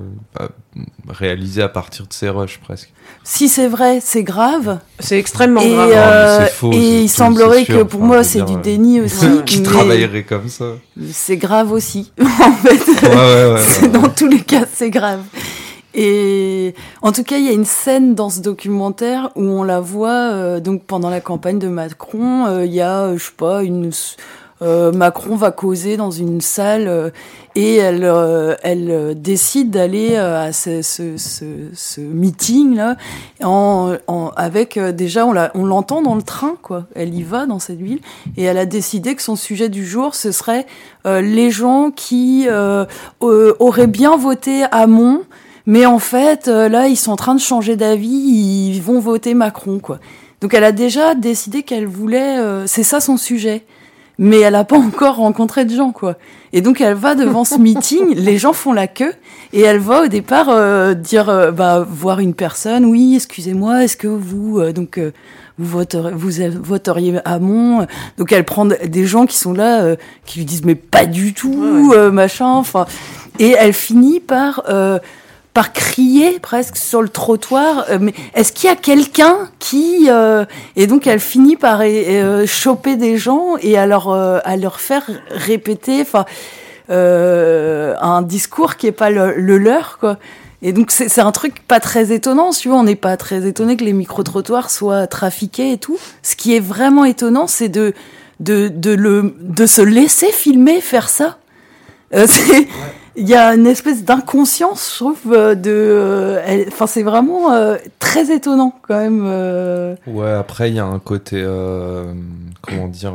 réalisés 1.07 1.61
à 1.61 1.69
partir 1.69 2.07
de 2.07 2.13
ses 2.13 2.29
rushs 2.29 2.59
presque. 2.59 2.91
Si 3.23 3.47
c'est 3.49 3.67
vrai, 3.67 3.99
c'est 4.01 4.23
grave. 4.23 4.79
C'est 4.99 5.19
extrêmement 5.19 5.61
et 5.61 5.69
grave. 5.69 5.91
Euh, 5.93 6.45
faux, 6.47 6.71
et 6.73 7.01
il 7.01 7.09
semblerait 7.09 7.65
que 7.65 7.83
pour 7.83 8.01
moi 8.01 8.23
c'est 8.23 8.43
du 8.43 8.55
déni 8.57 9.01
aussi. 9.01 9.27
Qui 9.45 9.63
travaillerait 9.63 10.23
comme 10.23 10.49
ça. 10.49 10.75
C'est 11.11 11.37
grave 11.37 11.71
aussi. 11.71 12.11
en 12.21 12.53
fait, 12.53 12.85
ouais, 13.03 13.53
ouais, 13.53 13.89
dans 13.89 14.09
tous 14.09 14.27
les 14.27 14.41
cas, 14.41 14.65
c'est 14.71 14.89
grave. 14.89 15.21
Et 15.99 16.75
en 17.01 17.11
tout 17.11 17.23
cas, 17.23 17.37
il 17.37 17.45
y 17.45 17.49
a 17.49 17.53
une 17.53 17.65
scène 17.65 18.13
dans 18.13 18.29
ce 18.29 18.39
documentaire 18.39 19.31
où 19.35 19.41
on 19.41 19.63
la 19.63 19.79
voit 19.79 20.11
euh, 20.31 20.59
donc 20.59 20.83
pendant 20.83 21.09
la 21.09 21.21
campagne 21.21 21.57
de 21.57 21.67
Macron. 21.67 22.45
Euh, 22.45 22.65
il 22.65 22.73
y 22.73 22.81
a, 22.81 23.01
euh, 23.01 23.17
je 23.17 23.25
sais 23.25 23.31
pas, 23.35 23.63
une 23.63 23.89
euh, 24.61 24.91
Macron 24.91 25.35
va 25.35 25.49
causer 25.49 25.97
dans 25.97 26.11
une 26.11 26.39
salle 26.39 26.87
euh, 26.87 27.09
et 27.55 27.77
elle, 27.77 28.03
elle 28.61 29.19
décide 29.19 29.71
d'aller 29.71 30.15
à 30.15 30.53
ce, 30.53 30.83
ce, 30.83 31.17
ce, 31.17 31.45
ce, 31.73 32.01
meeting 32.01 32.75
là, 32.75 32.95
en, 33.43 33.95
en 34.05 34.29
avec 34.35 34.77
déjà 34.77 35.25
on 35.25 35.65
l'entend 35.65 36.03
dans 36.03 36.13
le 36.13 36.21
train 36.21 36.55
quoi. 36.61 36.85
Elle 36.93 37.15
y 37.15 37.23
va 37.23 37.47
dans 37.47 37.57
cette 37.57 37.79
ville 37.81 37.99
et 38.35 38.43
elle 38.43 38.59
a 38.59 38.67
décidé 38.67 39.15
que 39.15 39.23
son 39.23 39.35
sujet 39.35 39.69
du 39.69 39.83
jour 39.87 40.13
ce 40.13 40.31
serait 40.31 40.67
les 41.05 41.49
gens 41.49 41.89
qui 41.89 42.47
auraient 43.19 43.87
bien 43.87 44.17
voté 44.17 44.63
Hamon, 44.71 45.23
mais 45.67 45.85
en 45.85 45.99
fait 45.99 46.47
là 46.47 46.87
ils 46.87 46.95
sont 46.95 47.11
en 47.11 47.15
train 47.15 47.35
de 47.35 47.39
changer 47.39 47.75
d'avis, 47.75 48.07
ils 48.07 48.81
vont 48.81 48.99
voter 48.99 49.35
Macron 49.35 49.77
quoi. 49.77 49.99
Donc 50.41 50.55
elle 50.55 50.63
a 50.63 50.71
déjà 50.71 51.13
décidé 51.13 51.61
qu'elle 51.61 51.85
voulait, 51.85 52.37
c'est 52.65 52.83
ça 52.83 52.99
son 52.99 53.17
sujet 53.17 53.63
mais 54.19 54.39
elle 54.39 54.55
a 54.55 54.63
pas 54.63 54.77
encore 54.77 55.17
rencontré 55.17 55.65
de 55.65 55.75
gens, 55.75 55.91
quoi. 55.91 56.15
Et 56.53 56.61
donc 56.61 56.81
elle 56.81 56.95
va 56.95 57.15
devant 57.15 57.43
ce 57.43 57.55
meeting, 57.55 58.13
les 58.15 58.37
gens 58.37 58.53
font 58.53 58.73
la 58.73 58.87
queue, 58.87 59.13
et 59.53 59.61
elle 59.61 59.79
va 59.79 60.03
au 60.03 60.07
départ 60.07 60.49
euh, 60.49 60.93
dire, 60.93 61.29
euh, 61.29 61.51
bah, 61.51 61.85
voir 61.87 62.19
une 62.19 62.33
personne, 62.33 62.85
oui, 62.85 63.15
excusez-moi, 63.15 63.83
est-ce 63.83 63.97
que 63.97 64.07
vous, 64.07 64.59
euh, 64.59 64.73
donc, 64.73 64.99
vous 65.59 65.65
voteriez, 65.65 66.49
vous 66.49 66.63
voteriez 66.63 67.19
Hamon 67.25 67.87
Donc 68.17 68.31
elle 68.31 68.43
prend 68.43 68.65
des 68.65 69.05
gens 69.05 69.25
qui 69.25 69.37
sont 69.37 69.53
là, 69.53 69.95
qui 70.25 70.39
lui 70.39 70.45
disent, 70.45 70.63
mais 70.63 70.75
pas 70.75 71.05
du 71.05 71.33
tout, 71.33 71.93
machin, 72.11 72.49
enfin, 72.49 72.85
et 73.39 73.55
elle 73.57 73.73
finit 73.73 74.19
par 74.19 74.63
par 75.57 75.73
crier 75.73 76.39
presque 76.39 76.77
sur 76.77 77.01
le 77.01 77.09
trottoir. 77.09 77.85
Euh, 77.89 77.97
mais 77.99 78.13
est-ce 78.35 78.51
qu'il 78.51 78.69
y 78.69 78.71
a 78.71 78.75
quelqu'un 78.75 79.49
qui 79.57 80.05
euh, 80.07 80.45
et 80.75 80.85
donc 80.85 81.07
elle 81.07 81.19
finit 81.19 81.55
par 81.55 81.79
euh, 81.81 82.45
choper 82.45 82.95
des 82.95 83.17
gens 83.17 83.55
et 83.63 83.75
à 83.75 83.87
leur 83.87 84.07
à 84.07 84.55
leur 84.55 84.79
faire 84.79 85.09
répéter, 85.31 85.99
enfin 86.01 86.25
un 86.89 88.21
discours 88.21 88.75
qui 88.75 88.85
est 88.85 88.91
pas 88.91 89.09
le, 89.09 89.57
leur 89.57 89.97
quoi. 89.97 90.17
Et 90.61 90.73
donc 90.73 90.91
c'est 90.91 91.21
un 91.21 91.31
truc 91.31 91.65
pas 91.67 91.79
très 91.79 92.11
étonnant, 92.11 92.51
tu 92.51 92.69
vois, 92.69 92.77
on 92.77 92.83
n'est 92.83 92.95
pas 92.95 93.17
très 93.17 93.47
étonné 93.47 93.77
que 93.77 93.83
les 93.83 93.93
micro-trottoirs 93.93 94.69
soient 94.69 95.07
trafiqués 95.07 95.71
et 95.71 95.79
tout. 95.79 95.97
Ce 96.21 96.35
qui 96.35 96.55
est 96.55 96.59
vraiment 96.59 97.03
étonnant, 97.03 97.47
c'est 97.47 97.69
de, 97.69 97.95
de, 98.41 98.67
de, 98.67 98.91
le, 98.91 99.33
de 99.39 99.65
se 99.65 99.81
laisser 99.81 100.31
filmer 100.31 100.81
faire 100.81 101.09
ça. 101.09 101.39
c'est 102.11 102.67
il 103.17 103.27
y 103.27 103.33
a 103.33 103.55
une 103.55 103.65
espèce 103.65 104.03
d'inconscience, 104.03 104.91
je 104.93 104.95
trouve, 105.03 105.33
euh, 105.33 105.55
de. 105.55 105.71
Euh, 105.73 106.65
enfin, 106.67 106.85
c'est 106.85 107.01
vraiment 107.01 107.51
euh, 107.51 107.75
très 107.97 108.31
étonnant 108.33 108.73
quand 108.83 108.97
même. 108.97 109.25
Ouais, 110.05 110.31
après, 110.31 110.69
il 110.69 110.75
y 110.75 110.79
a 110.79 110.85
un 110.85 110.99
côté. 110.99 111.43
comment 112.61 112.87
dire 112.87 113.13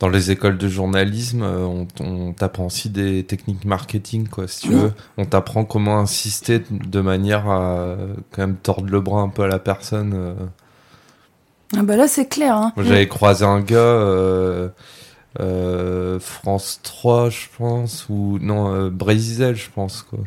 Dans 0.00 0.08
les 0.08 0.32
écoles 0.32 0.58
de 0.58 0.68
journalisme, 0.68 1.42
on, 1.42 1.86
on 2.00 2.32
t'apprend 2.32 2.66
aussi 2.66 2.90
des 2.90 3.22
techniques 3.22 3.64
marketing, 3.64 4.26
quoi, 4.26 4.48
si 4.48 4.62
tu 4.62 4.72
veux. 4.72 4.92
On 5.16 5.24
t'apprend 5.24 5.64
comment 5.64 5.98
insister 5.98 6.62
de 6.70 7.00
manière 7.00 7.48
à 7.48 7.96
quand 8.32 8.42
même 8.42 8.56
tordre 8.56 8.90
le 8.90 9.00
bras 9.00 9.22
un 9.22 9.28
peu 9.28 9.42
à 9.42 9.48
la 9.48 9.60
personne. 9.60 10.36
Ah 11.76 11.82
bah 11.82 11.96
là, 11.96 12.08
c'est 12.08 12.26
clair. 12.26 12.56
Hein. 12.56 12.72
J'avais 12.76 13.06
croisé 13.06 13.44
un 13.44 13.60
gars 13.60 14.72
France 15.36 16.80
3, 16.82 17.30
je 17.30 17.46
pense, 17.56 18.06
ou 18.08 18.38
non, 18.40 18.74
euh, 18.74 18.90
Brésil, 18.90 19.54
je 19.54 19.70
pense, 19.70 20.02
quoi. 20.02 20.20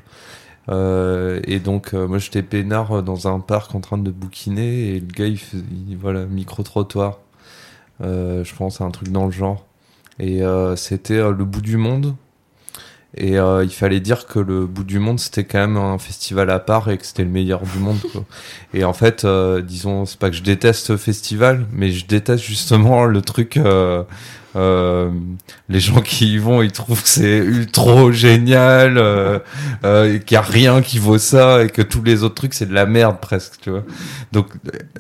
Euh, 0.70 1.42
et 1.46 1.60
donc, 1.60 1.94
moi, 1.94 2.18
j'étais 2.18 2.44
peinard 2.44 3.04
dans 3.04 3.28
un 3.28 3.40
parc 3.40 3.76
en 3.76 3.82
train 3.82 3.98
de 3.98 4.12
bouquiner, 4.12 4.96
et 4.96 5.00
le 5.00 5.08
gars, 5.08 5.26
il, 5.26 5.38
fait, 5.38 5.58
voilà, 6.00 6.26
micro-trottoir. 6.26 7.20
je 8.00 8.56
pense 8.56 8.82
à 8.82 8.86
un 8.86 8.92
truc 8.92 9.10
dans 9.10 9.26
le 9.26 9.32
genre. 9.32 9.66
Et 10.20 10.42
c'était 10.76 11.18
le 11.18 11.46
bout 11.46 11.62
du 11.62 11.78
monde. 11.78 12.16
Et 13.18 13.34
il 13.34 13.72
fallait 13.72 14.00
dire 14.00 14.28
que 14.28 14.40
le 14.40 14.66
bout 14.66 14.84
du 14.84 15.00
monde, 15.00 15.20
c'était 15.20 15.44
quand 15.44 15.60
même 15.60 15.78
un 15.78 15.98
festival 15.98 16.50
à 16.52 16.60
part 16.60 16.90
et 16.90 16.98
que 16.98 17.06
c'était 17.06 17.24
le 17.24 17.32
meilleur 17.32 17.64
du 17.64 17.80
monde. 17.80 18.00
Quoi. 18.12 18.24
Et 18.74 18.84
en 18.84 18.94
fait, 18.94 19.26
disons, 19.66 20.06
c'est 20.06 20.20
pas 20.20 20.30
que 20.30 20.36
je 20.36 20.44
déteste 20.44 20.86
ce 20.86 20.96
festival, 20.96 21.66
mais 21.74 21.92
je 21.92 22.06
déteste 22.06 22.44
justement 22.44 23.06
le 23.06 23.22
truc 23.22 23.60
euh, 24.56 25.10
les 25.70 25.80
gens 25.80 26.02
qui 26.02 26.34
y 26.34 26.38
vont, 26.38 26.62
ils 26.62 26.72
trouvent 26.72 27.02
que 27.02 27.08
c'est 27.08 27.72
trop 27.72 28.12
génial, 28.12 28.98
euh, 28.98 29.40
euh, 29.86 30.20
qu'il 30.20 30.36
n'y 30.36 30.38
a 30.38 30.42
rien 30.42 30.82
qui 30.82 31.00
vaut 31.00 31.18
ça 31.18 31.64
et 31.64 31.70
que 31.70 31.82
tous 31.82 32.04
les 32.04 32.24
autres 32.24 32.36
trucs 32.36 32.54
c'est 32.54 32.66
de 32.66 32.74
la 32.74 32.86
merde 32.86 33.18
presque, 33.22 33.62
tu 33.62 33.70
vois. 33.70 33.84
Donc 34.32 34.48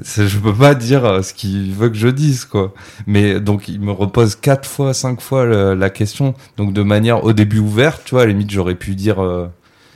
je 0.03 0.37
peux 0.37 0.53
pas 0.53 0.75
dire 0.75 1.05
euh, 1.05 1.21
ce 1.21 1.33
qu'il 1.33 1.73
veut 1.73 1.89
que 1.89 1.97
je 1.97 2.07
dise 2.07 2.45
quoi. 2.45 2.73
Mais 3.07 3.39
donc 3.39 3.67
il 3.67 3.81
me 3.81 3.91
repose 3.91 4.35
quatre 4.35 4.67
fois, 4.67 4.93
cinq 4.93 5.21
fois 5.21 5.45
la, 5.45 5.89
question, 5.89 6.33
donc 6.55 6.73
de 6.73 6.83
manière 6.83 7.23
au 7.25 7.33
début 7.33 7.59
ouverte, 7.59 8.03
tu 8.05 8.15
vois. 8.15 8.23
À 8.23 8.25
la 8.25 8.31
limite 8.31 8.51
j'aurais 8.51 8.75
pu 8.75 8.95
dire 8.95 9.17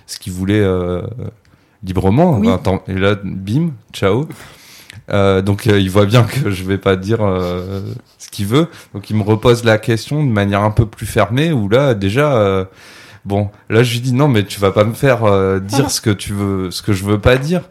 ce 0.07 0.19
qu'il 0.19 0.33
voulait 0.33 0.65
librement. 1.83 2.41
et 2.87 2.93
là, 2.93 3.15
bim, 3.23 3.71
ciao. 3.93 4.27
Euh, 5.11 5.41
donc 5.41 5.67
euh, 5.67 5.79
il 5.79 5.89
voit 5.89 6.05
bien 6.05 6.23
que 6.23 6.49
je 6.49 6.63
vais 6.63 6.77
pas 6.77 6.95
dire 6.95 7.19
euh, 7.21 7.81
ce 8.17 8.29
qu'il 8.29 8.47
veut. 8.47 8.67
Donc 8.93 9.09
il 9.09 9.15
me 9.15 9.23
repose 9.23 9.63
la 9.63 9.77
question 9.77 10.23
de 10.23 10.29
manière 10.29 10.61
un 10.61 10.71
peu 10.71 10.85
plus 10.85 11.05
fermée. 11.05 11.51
Où 11.51 11.69
là 11.69 11.93
déjà, 11.93 12.67
bon, 13.25 13.49
là 13.69 13.83
je 13.83 13.93
lui 13.93 14.01
dis 14.01 14.13
non 14.13 14.27
mais 14.27 14.43
tu 14.43 14.59
vas 14.59 14.71
pas 14.71 14.83
me 14.83 14.93
faire 14.93 15.59
dire 15.61 15.91
ce 15.91 16.01
que 16.01 16.09
tu 16.09 16.33
veux, 16.33 16.71
ce 16.71 16.81
que 16.81 16.93
je 16.93 17.03
veux 17.03 17.19
pas 17.19 17.37
dire. 17.37 17.61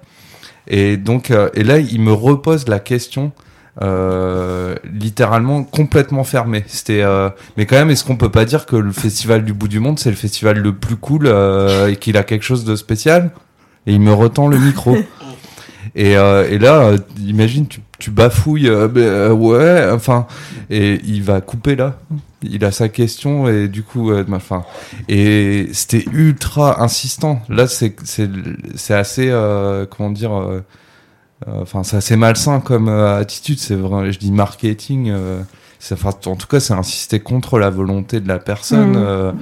Et 0.66 0.97
donc 0.97 1.30
et 1.30 1.64
là 1.64 1.78
il 1.78 2.01
me 2.01 2.12
repose 2.12 2.68
la 2.68 2.78
question. 2.78 3.32
littéralement 3.80 5.64
complètement 5.64 6.24
fermée 6.24 6.64
C'était, 6.68 7.05
mais 7.57 7.66
quand 7.66 7.76
même, 7.76 7.91
est-ce 7.91 8.05
qu'on 8.05 8.16
peut 8.16 8.30
pas 8.30 8.45
dire 8.45 8.66
que 8.66 8.76
le 8.76 8.93
festival 8.93 9.45
du 9.45 9.53
bout 9.53 9.68
du 9.68 9.80
monde 9.80 9.99
c'est 9.99 10.11
le 10.11 10.16
festival 10.16 10.59
le 10.59 10.72
plus 10.72 10.97
cool 10.97 11.26
et 11.89 11.97
qu'il 11.97 12.16
a 12.16 12.22
quelque 12.22 12.45
chose 12.45 12.64
de 12.64 12.76
spécial? 12.76 13.30
Et 13.87 13.93
il 13.93 14.01
me 14.01 14.14
retend 14.14 14.49
le 14.49 14.59
micro. 14.59 14.97
Et, 15.97 16.17
euh, 16.17 16.49
et 16.51 16.59
là, 16.59 16.83
euh, 16.83 16.99
imagine, 17.21 17.67
tu, 17.69 17.81
tu 17.99 18.11
bafouilles, 18.11 18.69
euh, 18.69 18.89
ben, 18.89 19.33
ouais, 19.33 19.89
enfin, 19.93 20.27
et 20.71 21.01
il 21.05 21.23
va 21.23 21.41
couper 21.41 21.77
là. 21.77 21.99
Il 22.43 22.65
a 22.65 22.73
sa 22.73 22.89
question 22.89 23.49
et 23.49 23.69
du 23.69 23.83
coup, 23.83 24.13
enfin, 24.33 24.65
et 25.09 25.69
c'était 25.73 26.05
ultra 26.13 26.83
insistant. 26.83 27.41
Là, 27.49 27.67
c'est 27.67 27.97
c'est 28.05 28.29
c'est 28.75 28.93
assez, 28.93 29.33
comment 29.91 30.11
dire, 30.11 30.63
enfin, 31.47 31.85
c'est 31.85 31.97
assez 31.97 32.17
malsain 32.17 32.61
comme 32.61 32.91
attitude. 32.91 33.59
C'est 33.59 33.77
vrai, 33.77 34.13
je 34.13 34.19
dis 34.19 34.31
marketing. 34.31 35.11
Enfin, 35.91 36.11
en 36.27 36.37
tout 36.37 36.47
cas, 36.47 36.61
c'est 36.61 36.75
insister 36.75 37.19
contre 37.19 37.59
la 37.59 37.71
volonté 37.71 38.21
de 38.21 38.29
la 38.29 38.39
personne. 38.39 38.93
Mmh 38.93 39.39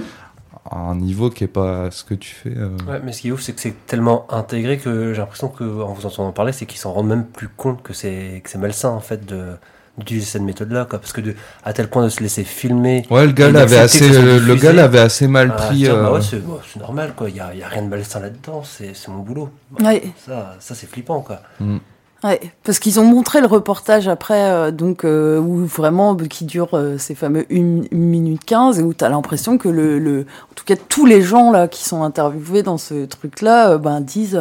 à 0.73 0.79
un 0.79 0.97
niveau 0.97 1.31
qui 1.31 1.45
est 1.45 1.49
pas 1.49 1.91
ce 1.91 2.03
que 2.03 2.15
tu 2.15 2.35
fais. 2.35 2.55
Euh. 2.57 2.77
Ouais, 2.89 3.01
mais 3.05 3.13
ce 3.13 3.21
qui 3.21 3.29
est 3.29 3.33
ouf, 3.33 3.43
c'est 3.43 3.53
que 3.53 3.61
c'est 3.61 3.87
tellement 3.87 4.27
intégré 4.33 4.79
que 4.79 5.13
j'ai 5.13 5.21
l'impression 5.21 5.49
qu'en 5.49 5.93
vous 5.93 6.07
entendant 6.07 6.33
parler, 6.33 6.53
c'est 6.53 6.67
qu'ils 6.67 6.79
s'en 6.79 6.93
rendent 6.93 7.09
même 7.09 7.27
plus 7.27 7.49
compte 7.49 7.83
que 7.83 7.93
c'est 7.93 8.41
que 8.43 8.51
c'est 8.51 8.59
malsain 8.59 8.91
en 8.91 9.01
fait 9.01 9.27
de 9.27 9.57
d'utiliser 9.99 10.25
cette 10.25 10.43
méthode-là, 10.43 10.87
quoi. 10.89 10.99
Parce 10.99 11.13
que 11.13 11.21
de, 11.21 11.35
à 11.65 11.75
tel 11.75 11.89
point 11.89 12.03
de 12.03 12.09
se 12.09 12.23
laisser 12.23 12.45
filmer. 12.45 13.05
Ouais, 13.11 13.27
le 13.27 13.33
gars 13.33 13.51
l'avait 13.51 13.77
assez, 13.77 14.09
le 14.09 14.55
gars 14.55 14.73
l'avait 14.73 15.01
assez 15.01 15.29
mal 15.29 15.53
ah, 15.55 15.67
pris. 15.67 15.85
bah 15.87 16.13
ouais, 16.13 16.21
euh. 16.33 16.59
c'est 16.67 16.81
normal, 16.81 17.13
quoi. 17.15 17.29
Il 17.29 17.37
y 17.37 17.41
a, 17.41 17.55
y 17.55 17.63
a, 17.63 17.69
rien 17.69 17.83
de 17.83 17.89
malsain 17.89 18.21
là-dedans. 18.21 18.63
C'est 18.65 18.95
mon 19.09 19.19
boulot. 19.19 19.51
Ouais. 19.81 20.03
Ça, 20.27 20.57
ça 20.61 20.75
c'est 20.75 20.87
flippant, 20.87 21.21
quoi. 21.21 21.43
Mm. 21.61 21.77
Ouais, 22.25 22.41
parce 22.63 22.79
qu'ils 22.79 23.01
ont 23.01 23.05
montré 23.05 23.41
le 23.41 23.49
reportage 23.49 24.07
après, 24.07 24.43
euh, 24.43 24.71
donc 24.71 25.05
euh, 25.05 25.41
où 25.41 25.67
vraiment 25.67 26.15
qui 26.15 26.45
dure 26.45 26.69
euh, 26.75 26.97
ces 26.97 27.17
fameux 27.17 27.47
1 27.51 27.89
minute 27.91 28.45
15 28.45 28.79
et 28.79 28.83
où 28.85 28.95
tu 28.95 29.05
as 29.05 29.09
l'impression 29.09 29.59
que 29.59 29.69
le, 29.69 29.99
le, 29.99 30.21
en 30.21 30.55
tout 30.55 30.65
cas 30.65 30.77
tous 30.77 31.05
les 31.05 31.21
gens 31.21 31.51
là 31.51 31.67
qui 31.67 31.83
sont 31.83 32.05
interviewés 32.05 32.63
dans 32.63 32.79
ce 32.79 33.07
truc-là, 33.07 33.77
ben 33.79 34.01
disent 34.01 34.41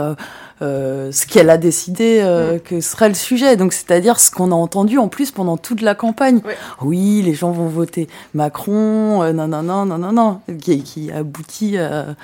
ce 0.59 1.25
qu'elle 1.25 1.49
a 1.49 1.57
décidé 1.57 2.21
mm. 2.21 2.59
que 2.59 2.81
serait 2.81 3.09
le 3.09 3.15
sujet. 3.15 3.55
Donc 3.55 3.73
c'est-à-dire 3.73 4.19
ce 4.19 4.29
qu'on 4.29 4.51
a 4.51 4.55
entendu 4.55 4.99
en 4.99 5.07
plus 5.07 5.31
pendant 5.31 5.57
toute 5.57 5.81
la 5.81 5.95
campagne. 5.95 6.41
Oui, 6.83 7.23
les 7.25 7.33
gens 7.33 7.49
vont 7.49 7.67
voter 7.67 8.07
Macron, 8.35 9.33
non 9.33 9.47
non 9.47 9.63
non 9.63 9.87
non 9.87 9.97
non 9.97 10.11
non, 10.11 10.39
qui, 10.61 10.83
qui 10.83 11.11
aboutit 11.11 11.79
à 11.79 12.15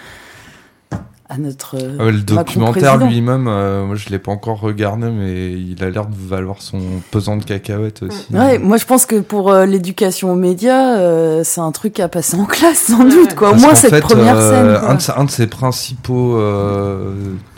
à 1.29 1.37
notre. 1.37 1.75
Euh, 1.75 2.11
le 2.11 2.21
documentaire 2.21 2.97
lui-même, 2.97 3.47
euh, 3.47 3.85
moi 3.85 3.95
je 3.95 4.09
l'ai 4.09 4.19
pas 4.19 4.31
encore 4.31 4.59
regardé, 4.59 5.09
mais 5.09 5.51
il 5.51 5.83
a 5.83 5.89
l'air 5.89 6.05
de 6.05 6.15
valoir 6.15 6.61
son 6.61 6.79
pesant 7.11 7.37
de 7.37 7.43
cacahuètes 7.43 8.03
aussi. 8.03 8.27
Ouais, 8.31 8.57
moi 8.59 8.77
je 8.77 8.85
pense 8.85 9.05
que 9.05 9.19
pour 9.19 9.51
euh, 9.51 9.65
l'éducation 9.65 10.31
aux 10.31 10.35
médias, 10.35 11.43
c'est 11.43 11.61
un 11.61 11.71
truc 11.71 11.99
à 11.99 12.07
passer 12.07 12.37
en 12.37 12.45
classe 12.45 12.79
sans 12.79 13.03
doute, 13.03 13.35
quoi. 13.35 13.51
Au 13.51 13.55
moins 13.55 13.75
cette 13.75 13.99
première 14.01 14.39
scène. 14.39 14.67
Un 14.67 14.95
de, 14.95 15.19
un, 15.19 15.25
de, 15.25 15.31
ses 15.31 15.47
principaux 15.47 16.39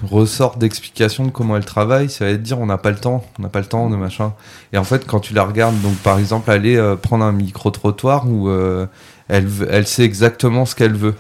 ressorts 0.04 0.58
d'explication 0.58 1.26
de 1.26 1.32
comment 1.32 1.58
elle 1.58 1.66
travaille, 1.66 2.10
ça 2.10 2.26
va 2.26 2.32
être 2.32 2.42
dire 2.42 2.60
on 2.60 2.66
n'a 2.66 2.78
pas 2.78 2.92
le 2.92 2.98
temps, 2.98 3.24
on 3.38 3.44
n'a 3.44 3.50
pas 3.50 3.60
le 3.60 3.66
temps 3.66 3.90
de 3.90 3.96
machin. 3.96 4.34
Et 4.74 4.78
en 4.78 4.84
fait, 4.84 5.06
quand 5.06 5.20
tu 5.20 5.34
la 5.34 5.44
regardes, 5.44 5.80
donc 5.82 5.96
par 5.98 6.18
exemple 6.18 6.50
aller 6.50 6.82
prendre 7.02 7.24
un 7.24 7.32
micro 7.32 7.70
trottoir 7.70 8.28
où 8.28 8.50
elle, 9.28 9.48
elle 9.70 9.86
sait 9.86 10.04
exactement 10.04 10.66
ce 10.66 10.76
qu'elle 10.76 10.96
veut. 10.96 11.16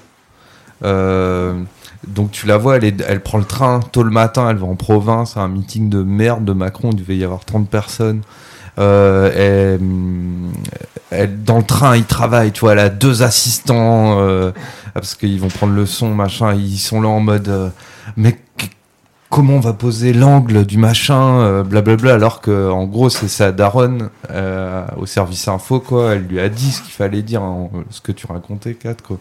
Euh, 0.83 1.61
donc 2.07 2.31
tu 2.31 2.47
la 2.47 2.57
vois, 2.57 2.77
elle, 2.77 3.21
prend 3.21 3.37
le 3.37 3.45
train 3.45 3.79
tôt 3.79 4.03
le 4.03 4.11
matin, 4.11 4.49
elle 4.49 4.57
va 4.57 4.67
en 4.67 4.75
province, 4.75 5.37
à 5.37 5.41
un 5.41 5.49
meeting 5.49 5.89
de 5.89 6.01
merde 6.01 6.45
de 6.45 6.53
Macron, 6.53 6.91
il 6.91 6.97
devait 6.97 7.17
y 7.17 7.23
avoir 7.23 7.45
30 7.45 7.69
personnes. 7.69 8.21
elle, 8.77 9.79
dans 11.43 11.57
le 11.57 11.63
train, 11.63 11.97
il 11.97 12.05
travaille, 12.05 12.51
tu 12.51 12.61
vois, 12.61 12.73
elle 12.73 12.79
a 12.79 12.89
deux 12.89 13.23
assistants 13.23 14.17
parce 14.93 15.15
qu'ils 15.15 15.39
vont 15.39 15.49
prendre 15.49 15.73
le 15.73 15.85
son, 15.85 16.13
machin. 16.15 16.53
Ils 16.53 16.77
sont 16.77 17.01
là 17.01 17.09
en 17.09 17.19
mode, 17.19 17.71
mais 18.15 18.39
comment 19.29 19.53
on 19.55 19.59
va 19.59 19.73
poser 19.73 20.13
l'angle 20.13 20.65
du 20.65 20.77
machin, 20.77 21.63
blablabla, 21.63 22.13
alors 22.13 22.41
que 22.41 22.69
en 22.69 22.85
gros 22.85 23.09
c'est 23.09 23.27
sa 23.27 23.51
daronne 23.51 24.09
au 24.97 25.05
service 25.05 25.47
info 25.47 25.79
quoi. 25.79 26.15
Elle 26.15 26.27
lui 26.27 26.39
a 26.39 26.49
dit 26.49 26.71
ce 26.71 26.81
qu'il 26.81 26.93
fallait 26.93 27.21
dire, 27.21 27.43
hein, 27.43 27.69
ce 27.89 28.01
que 28.01 28.11
tu 28.11 28.25
racontais, 28.25 28.73
Kat 28.73 28.95
quoi. 29.05 29.17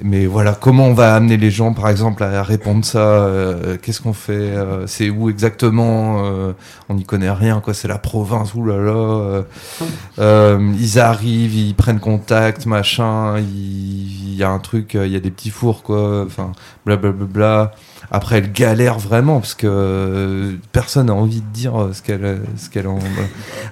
Euh, 0.00 0.04
mais 0.04 0.26
voilà, 0.26 0.54
comment 0.54 0.86
on 0.86 0.94
va 0.94 1.14
amener 1.14 1.36
les 1.36 1.50
gens, 1.50 1.72
par 1.72 1.88
exemple, 1.88 2.22
à 2.22 2.42
répondre 2.42 2.84
ça 2.84 2.98
euh, 2.98 3.76
Qu'est-ce 3.80 4.00
qu'on 4.00 4.12
fait 4.12 4.32
euh, 4.32 4.86
C'est 4.86 5.10
où 5.10 5.30
exactement 5.30 6.22
On 6.88 6.94
n'y 6.94 7.04
connaît 7.04 7.30
rien, 7.30 7.60
quoi. 7.60 7.74
C'est 7.74 7.88
la 7.88 7.98
province. 7.98 8.54
Ouh 8.54 8.64
là 8.64 8.76
là. 8.78 9.44
ils 10.78 10.98
arrivent, 10.98 11.54
ils 11.54 11.74
prennent 11.74 12.00
contact, 12.00 12.66
machin. 12.66 13.38
Il 13.38 14.34
y, 14.34 14.42
a 14.42 14.50
un 14.50 14.58
truc, 14.58 14.94
il 14.94 15.10
y 15.10 15.16
a 15.16 15.20
des 15.20 15.30
petits 15.30 15.50
fours, 15.50 15.82
quoi. 15.82 16.24
Enfin, 16.26 16.52
blablabla. 16.86 17.26
Bla, 17.26 17.26
bla. 17.26 17.72
Après, 18.12 18.38
elle 18.38 18.50
galère 18.50 18.98
vraiment 18.98 19.38
parce 19.38 19.54
que 19.54 20.56
personne 20.72 21.06
n'a 21.06 21.14
envie 21.14 21.42
de 21.42 21.52
dire 21.52 21.90
ce 21.92 22.02
qu'elle, 22.02 22.40
ce 22.56 22.68
qu'elle. 22.68 22.88
En... 22.88 22.98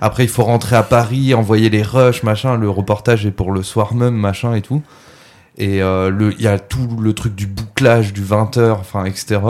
Après, 0.01 0.23
il 0.25 0.29
faut 0.29 0.45
rentrer 0.45 0.77
à 0.77 0.85
Paris, 0.85 1.35
envoyer 1.35 1.71
les 1.71 1.83
rushs, 1.83 2.23
machin. 2.23 2.57
Le 2.57 2.71
reportage 2.71 3.27
est 3.27 3.33
pour 3.33 3.51
le 3.51 3.65
soir 3.65 3.95
même, 3.95 4.15
machin 4.15 4.55
et 4.55 4.63
tout. 4.63 4.83
Et 5.59 5.83
euh, 5.83 6.09
le, 6.09 6.33
il 6.35 6.43
y 6.43 6.47
a 6.47 6.59
tout 6.59 6.87
le 7.01 7.13
truc 7.13 7.35
du 7.35 7.47
bouclage 7.49 8.13
du 8.13 8.23
20h, 8.23 8.71
enfin, 8.71 9.05
etc. 9.05 9.41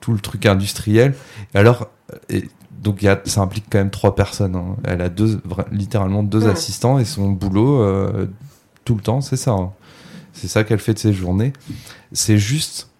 Tout 0.00 0.12
le 0.12 0.20
truc 0.20 0.46
industriel. 0.46 1.14
Et 1.54 1.58
alors, 1.58 1.88
et 2.28 2.48
donc 2.70 3.02
y 3.02 3.08
a, 3.08 3.20
ça 3.24 3.40
implique 3.40 3.66
quand 3.68 3.78
même 3.78 3.90
trois 3.90 4.14
personnes. 4.14 4.54
Hein. 4.54 4.76
Elle 4.84 5.02
a 5.02 5.08
deux, 5.08 5.40
littéralement 5.72 6.22
deux 6.22 6.46
assistants 6.46 7.00
et 7.00 7.04
son 7.04 7.30
boulot 7.30 7.82
euh, 7.82 8.26
tout 8.84 8.94
le 8.94 9.00
temps, 9.00 9.20
c'est 9.20 9.36
ça. 9.36 9.50
Hein. 9.50 9.72
C'est 10.32 10.48
ça 10.48 10.62
qu'elle 10.62 10.78
fait 10.78 10.94
de 10.94 10.98
ses 11.00 11.12
journées. 11.12 11.52
C'est 12.12 12.38
juste 12.38 12.90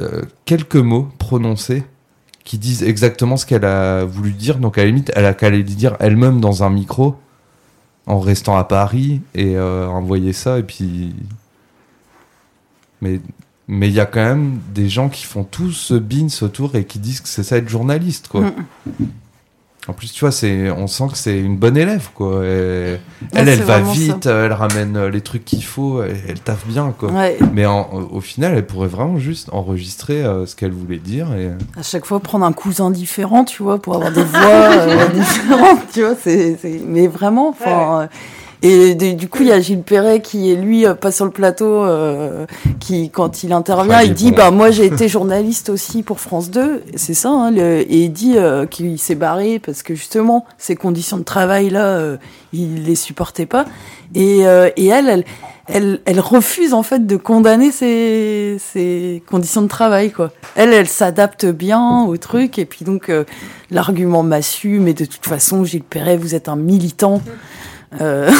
euh, 0.00 0.22
quelques 0.46 0.76
mots 0.76 1.10
prononcés 1.18 1.84
qui 2.44 2.56
disent 2.56 2.82
exactement 2.82 3.36
ce 3.36 3.44
qu'elle 3.44 3.66
a 3.66 4.04
voulu 4.04 4.32
dire. 4.32 4.58
Donc 4.58 4.78
à 4.78 4.82
la 4.82 4.86
limite, 4.86 5.12
elle 5.14 5.26
a 5.26 5.34
qu'à 5.34 5.50
les 5.50 5.62
dire 5.62 5.96
elle-même 6.00 6.40
dans 6.40 6.62
un 6.62 6.70
micro 6.70 7.16
en 8.06 8.20
restant 8.20 8.56
à 8.56 8.64
Paris 8.64 9.22
et 9.34 9.56
euh, 9.56 9.86
envoyer 9.86 10.32
ça 10.32 10.58
et 10.58 10.62
puis 10.62 11.14
mais 13.00 13.88
il 13.88 13.94
y 13.94 14.00
a 14.00 14.06
quand 14.06 14.24
même 14.24 14.60
des 14.74 14.88
gens 14.88 15.08
qui 15.08 15.24
font 15.24 15.44
tout 15.44 15.72
ce 15.72 15.94
bins 15.94 16.28
autour 16.42 16.74
et 16.74 16.84
qui 16.84 16.98
disent 16.98 17.20
que 17.20 17.28
c'est 17.28 17.42
ça 17.42 17.56
être 17.56 17.68
journaliste 17.68 18.28
quoi. 18.28 18.42
Mm. 18.42 18.54
En 19.86 19.92
plus, 19.92 20.10
tu 20.12 20.20
vois, 20.20 20.32
c'est, 20.32 20.70
on 20.70 20.86
sent 20.86 21.04
que 21.12 21.18
c'est 21.18 21.38
une 21.38 21.56
bonne 21.56 21.76
élève, 21.76 22.08
quoi. 22.14 22.42
elle, 22.42 23.00
elle 23.32 23.62
va 23.62 23.80
vite, 23.80 24.24
elle 24.24 24.52
ramène 24.52 24.96
euh, 24.96 25.10
les 25.10 25.20
trucs 25.20 25.44
qu'il 25.44 25.62
faut, 25.62 26.02
elle, 26.02 26.16
elle 26.26 26.40
taffe 26.40 26.66
bien, 26.66 26.94
quoi. 26.98 27.10
Mais 27.52 27.66
au 27.66 28.20
final, 28.20 28.54
elle 28.56 28.66
pourrait 28.66 28.88
vraiment 28.88 29.18
juste 29.18 29.50
enregistrer 29.52 30.24
euh, 30.24 30.46
ce 30.46 30.56
qu'elle 30.56 30.72
voulait 30.72 30.98
dire 30.98 31.34
et. 31.34 31.50
À 31.78 31.82
chaque 31.82 32.06
fois, 32.06 32.20
prendre 32.20 32.46
un 32.46 32.52
cousin 32.52 32.90
différent, 32.90 33.44
tu 33.44 33.62
vois, 33.62 33.78
pour 33.78 33.96
avoir 33.96 34.10
des 34.10 34.24
voix 34.24 34.40
euh, 34.40 35.08
différentes, 35.14 35.80
tu 35.92 36.00
vois. 36.00 36.14
C'est, 36.22 36.58
mais 36.86 37.06
vraiment, 37.06 37.50
enfin. 37.50 38.08
Et 38.66 38.94
du 38.94 39.28
coup, 39.28 39.42
il 39.42 39.48
y 39.48 39.52
a 39.52 39.60
Gilles 39.60 39.82
Perret 39.82 40.22
qui 40.22 40.50
est 40.50 40.54
lui 40.54 40.86
euh, 40.86 40.94
pas 40.94 41.12
sur 41.12 41.26
le 41.26 41.30
plateau, 41.30 41.84
euh, 41.84 42.46
qui 42.80 43.10
quand 43.10 43.42
il 43.42 43.52
intervient, 43.52 44.00
il 44.02 44.14
dit 44.14 44.32
bah 44.32 44.50
moi 44.50 44.70
j'ai 44.70 44.86
été 44.86 45.06
journaliste 45.06 45.68
aussi 45.68 46.02
pour 46.02 46.18
France 46.18 46.50
2, 46.50 46.82
c'est 46.96 47.14
ça, 47.14 47.30
hein, 47.30 47.50
le, 47.50 47.80
et 47.80 48.04
il 48.04 48.12
dit 48.12 48.38
euh, 48.38 48.64
qu'il 48.64 48.98
s'est 48.98 49.14
barré 49.14 49.58
parce 49.58 49.82
que 49.82 49.94
justement 49.94 50.46
ces 50.56 50.76
conditions 50.76 51.18
de 51.18 51.22
travail 51.24 51.68
là, 51.68 51.84
euh, 51.84 52.16
il 52.54 52.84
les 52.84 52.94
supportait 52.94 53.46
pas. 53.46 53.66
Et, 54.14 54.46
euh, 54.46 54.70
et 54.76 54.86
elle, 54.86 55.08
elle, 55.08 55.24
elle, 55.66 56.00
elle, 56.06 56.20
refuse 56.20 56.72
en 56.72 56.82
fait 56.82 57.06
de 57.06 57.16
condamner 57.16 57.70
ces, 57.70 58.56
ces 58.58 59.22
conditions 59.28 59.62
de 59.62 59.68
travail 59.68 60.10
quoi. 60.10 60.30
Elle, 60.54 60.72
elle 60.72 60.88
s'adapte 60.88 61.44
bien 61.44 62.04
au 62.04 62.16
truc 62.16 62.58
et 62.58 62.64
puis 62.64 62.84
donc 62.84 63.10
l'argument 63.70 64.22
massu, 64.22 64.78
mais 64.78 64.94
de 64.94 65.04
toute 65.04 65.26
façon 65.26 65.64
Gilles 65.64 65.82
Perret, 65.82 66.16
vous 66.16 66.34
êtes 66.34 66.48
un 66.48 66.56
militant. 66.56 67.20
Euh, 68.00 68.30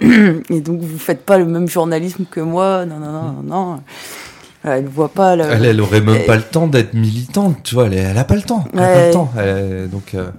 et 0.48 0.60
donc 0.60 0.80
vous 0.80 0.98
faites 0.98 1.24
pas 1.24 1.38
le 1.38 1.44
même 1.44 1.68
journalisme 1.68 2.24
que 2.30 2.40
moi. 2.40 2.86
Non, 2.86 2.98
non, 2.98 3.12
non, 3.12 3.42
non. 3.42 3.82
Elle 4.64 4.86
voit 4.86 5.08
pas. 5.08 5.36
Le... 5.36 5.44
Elle, 5.44 5.64
elle 5.64 5.80
aurait 5.80 6.00
même 6.00 6.24
pas 6.24 6.36
le 6.36 6.42
temps 6.42 6.66
d'être 6.66 6.94
militante, 6.94 7.62
tu 7.62 7.74
vois. 7.74 7.86
Elle, 7.86 7.94
elle 7.94 8.18
a 8.18 8.24
pas 8.24 8.36
le 8.36 8.42
temps. 8.42 8.64
Elle 8.72 8.78
a 8.78 8.86
pas 8.86 9.06
le 9.06 9.12
temps. 9.12 9.32
donc, 9.90 10.14
euh, 10.14 10.30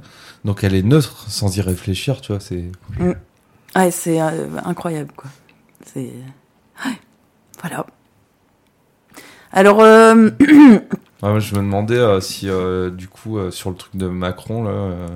donc 0.45 0.63
elle 0.63 0.75
est 0.75 0.83
neutre 0.83 1.25
sans 1.29 1.55
y 1.57 1.61
réfléchir, 1.61 2.21
tu 2.21 2.31
vois. 2.31 2.39
C'est. 2.39 2.65
Mm. 2.99 3.13
Ouais, 3.75 3.91
c'est 3.91 4.21
euh, 4.21 4.47
incroyable, 4.63 5.11
quoi. 5.15 5.29
C'est. 5.85 6.11
Voilà. 7.61 7.85
Alors. 9.51 9.79
je 9.83 11.55
me 11.55 11.59
demandais 11.59 12.21
si, 12.21 12.47
du 12.93 13.07
coup, 13.07 13.39
sur 13.51 13.69
le 13.69 13.75
truc 13.75 13.95
de 13.95 14.07
Macron, 14.07 14.63
là. 14.63 15.07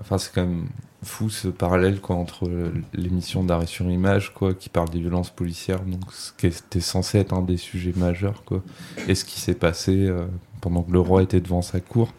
Enfin, 0.00 0.18
c'est 0.18 0.32
quand 0.32 0.46
même 0.46 0.68
fou 1.02 1.30
ce 1.30 1.48
parallèle 1.48 2.00
quoi, 2.00 2.16
entre 2.16 2.50
l'émission 2.92 3.44
d'arrêt 3.44 3.66
sur 3.66 3.88
image 3.88 4.34
quoi, 4.34 4.54
qui 4.54 4.68
parle 4.68 4.90
des 4.90 4.98
violences 4.98 5.30
policières, 5.30 5.80
donc 5.80 6.12
ce 6.12 6.32
qui 6.32 6.46
était 6.46 6.80
censé 6.80 7.18
être 7.18 7.32
un 7.32 7.42
des 7.42 7.56
sujets 7.56 7.92
majeurs, 7.96 8.42
et 9.06 9.14
ce 9.14 9.24
qui 9.24 9.40
s'est 9.40 9.54
passé 9.54 10.06
euh, 10.06 10.26
pendant 10.60 10.82
que 10.82 10.90
le 10.90 11.00
roi 11.00 11.22
était 11.22 11.40
devant 11.40 11.62
sa 11.62 11.80
cour. 11.80 12.12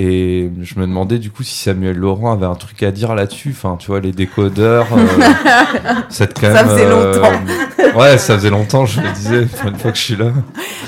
Et 0.00 0.52
je 0.62 0.78
me 0.78 0.86
demandais 0.86 1.18
du 1.18 1.32
coup 1.32 1.42
si 1.42 1.56
Samuel 1.56 1.96
Laurent 1.96 2.32
avait 2.32 2.46
un 2.46 2.54
truc 2.54 2.84
à 2.84 2.92
dire 2.92 3.16
là-dessus. 3.16 3.48
Enfin, 3.50 3.76
tu 3.80 3.88
vois, 3.88 3.98
les 3.98 4.12
décodeurs. 4.12 4.86
Euh, 4.92 5.06
quand 6.40 6.42
même, 6.42 6.56
ça 6.56 6.64
faisait 6.64 6.86
euh, 6.86 7.14
longtemps. 7.16 7.98
ouais, 7.98 8.16
ça 8.16 8.36
faisait 8.38 8.50
longtemps, 8.50 8.86
je 8.86 9.00
me 9.00 9.12
disais, 9.12 9.48
une 9.66 9.76
fois 9.76 9.90
que 9.90 9.98
je 9.98 10.02
suis 10.04 10.16
là. 10.16 10.26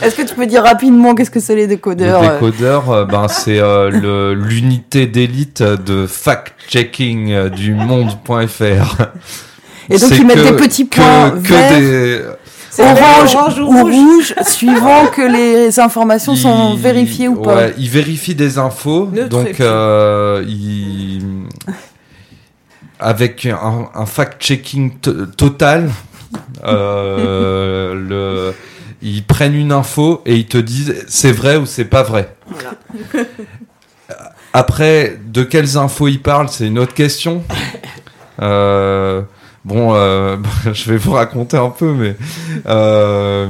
Est-ce 0.01 0.15
que 0.15 0.23
tu 0.23 0.37
peux 0.37 0.47
dire 0.47 0.63
rapidement 0.63 1.17
qu'est-ce 1.17 1.33
que 1.33 1.41
c'est 1.41 1.57
les 1.57 1.67
décodeurs 1.67 2.23
Les 2.23 2.29
décodeurs, 2.29 2.89
euh, 2.93 3.05
ben, 3.05 3.27
c'est 3.27 3.61
l'unité 3.91 5.09
d'élite 5.09 5.61
de 5.65 6.07
fact-checking 6.07 7.49
du 7.49 7.75
monde.fr. 7.75 9.07
Et 9.93 9.99
donc 9.99 10.11
ils 10.17 10.25
mettent 10.25 10.45
des 10.45 10.53
petits 10.53 10.85
points 10.85 11.31
que, 11.31 11.49
que 11.49 11.79
des 11.81 12.23
orange, 12.79 13.59
ou 13.59 13.83
rouge. 13.83 14.35
suivant 14.47 15.07
que 15.07 15.23
les 15.23 15.79
informations 15.81 16.37
sont 16.37 16.75
vérifiées 16.75 17.29
ou 17.29 17.37
pas. 17.37 17.57
Ouais, 17.57 17.75
il 17.79 17.89
vérifie 17.89 18.35
des 18.35 18.59
infos, 18.59 19.07
donc 19.07 19.61
euh, 19.61 20.45
avec 22.99 23.47
un, 23.47 24.07
fact-checking 24.07 24.99
total. 25.37 25.91
Euh, 26.64 27.95
le... 28.09 28.55
Ils 29.03 29.25
prennent 29.25 29.55
une 29.55 29.73
info 29.73 30.21
et 30.27 30.37
ils 30.37 30.47
te 30.47 30.59
disent 30.59 30.95
c'est 31.09 31.33
vrai 31.33 31.57
ou 31.57 31.64
c'est 31.64 31.87
pas 31.87 32.03
vrai. 32.03 32.35
Après, 34.53 35.18
de 35.25 35.43
quelles 35.43 35.79
infos 35.79 36.09
ils 36.09 36.21
parlent, 36.21 36.49
c'est 36.49 36.66
une 36.66 36.79
autre 36.79 36.95
question. 36.95 37.43
Euh, 38.43 39.21
Bon, 39.65 39.95
euh, 39.95 40.37
je 40.73 40.91
vais 40.91 40.97
vous 40.97 41.13
raconter 41.13 41.57
un 41.57 41.71
peu, 41.71 41.93
mais 41.93 42.17
euh, 42.67 43.47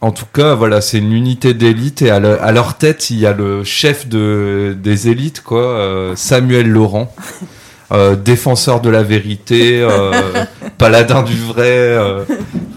en 0.00 0.10
tout 0.10 0.26
cas, 0.32 0.54
voilà, 0.54 0.80
c'est 0.80 0.98
une 0.98 1.12
unité 1.12 1.54
d'élite 1.54 2.02
et 2.02 2.10
à, 2.10 2.20
leur 2.20 2.76
tête, 2.76 3.10
il 3.10 3.18
y 3.18 3.26
a 3.26 3.32
le 3.32 3.64
chef 3.64 4.08
de, 4.08 4.76
des 4.78 5.08
élites, 5.08 5.42
quoi, 5.42 5.62
euh, 5.62 6.16
Samuel 6.16 6.68
Laurent. 6.68 7.12
défenseur 8.22 8.82
de 8.82 8.90
la 8.90 9.02
vérité, 9.02 9.86
paladin 10.78 11.22
du 11.22 11.36
vrai, 11.36 11.96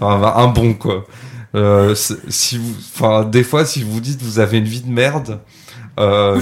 enfin 0.00 0.32
un 0.36 0.46
bon 0.46 0.72
quoi. 0.72 1.04
si 1.94 2.56
vous, 2.56 2.74
enfin 2.94 3.24
des 3.24 3.44
fois 3.44 3.66
si 3.66 3.82
vous 3.82 4.00
dites 4.00 4.22
vous 4.22 4.38
avez 4.38 4.56
une 4.56 4.64
vie 4.64 4.80
de 4.80 4.90
merde, 4.90 5.38
euh, 6.00 6.40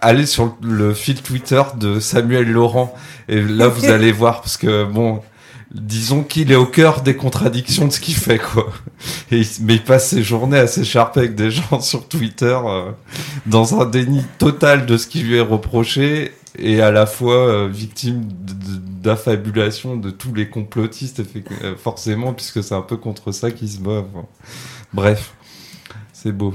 allez 0.00 0.26
sur 0.26 0.56
le 0.62 0.94
fil 0.94 1.20
Twitter 1.22 1.62
de 1.76 2.00
Samuel 2.00 2.50
Laurent 2.50 2.94
et 3.28 3.40
là 3.40 3.68
vous 3.68 3.86
allez 3.86 4.12
voir 4.12 4.40
parce 4.40 4.56
que 4.56 4.84
bon 4.84 5.20
disons 5.72 6.24
qu'il 6.24 6.50
est 6.50 6.56
au 6.56 6.66
cœur 6.66 7.02
des 7.02 7.16
contradictions 7.16 7.86
de 7.86 7.92
ce 7.92 8.00
qu'il 8.00 8.16
fait 8.16 8.38
quoi. 8.38 8.72
Et 9.30 9.42
mais 9.60 9.74
il 9.74 9.84
passe 9.84 10.08
ses 10.08 10.22
journées 10.22 10.58
à 10.58 10.66
s'écharper 10.66 11.20
avec 11.20 11.34
des 11.34 11.50
gens 11.50 11.80
sur 11.80 12.08
Twitter 12.08 12.58
euh, 12.64 12.90
dans 13.46 13.80
un 13.80 13.86
déni 13.86 14.24
total 14.38 14.86
de 14.86 14.96
ce 14.96 15.06
qui 15.06 15.20
lui 15.20 15.36
est 15.36 15.42
reproché 15.42 16.32
et 16.58 16.82
à 16.82 16.90
la 16.90 17.06
fois 17.06 17.34
euh, 17.34 17.68
victime 17.70 18.24
d'affabulation 19.02 19.96
de, 19.96 20.10
tous 20.10 20.34
les 20.34 20.48
complotistes 20.48 21.22
euh, 21.62 21.76
forcément 21.76 22.32
puisque 22.34 22.62
c'est 22.62 22.74
un 22.74 22.82
peu 22.82 22.96
contre 22.96 23.30
ça 23.32 23.50
qu'il 23.50 23.70
se 23.70 23.78
bat 23.78 24.04
bref 24.92 25.32
c'est 26.12 26.32
beau 26.32 26.54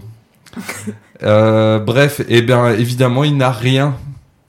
euh, 1.23 1.79
bref, 1.79 2.19
et 2.21 2.37
eh 2.37 2.41
bien 2.41 2.69
évidemment, 2.71 3.23
il 3.23 3.37
n'a 3.37 3.51
rien 3.51 3.95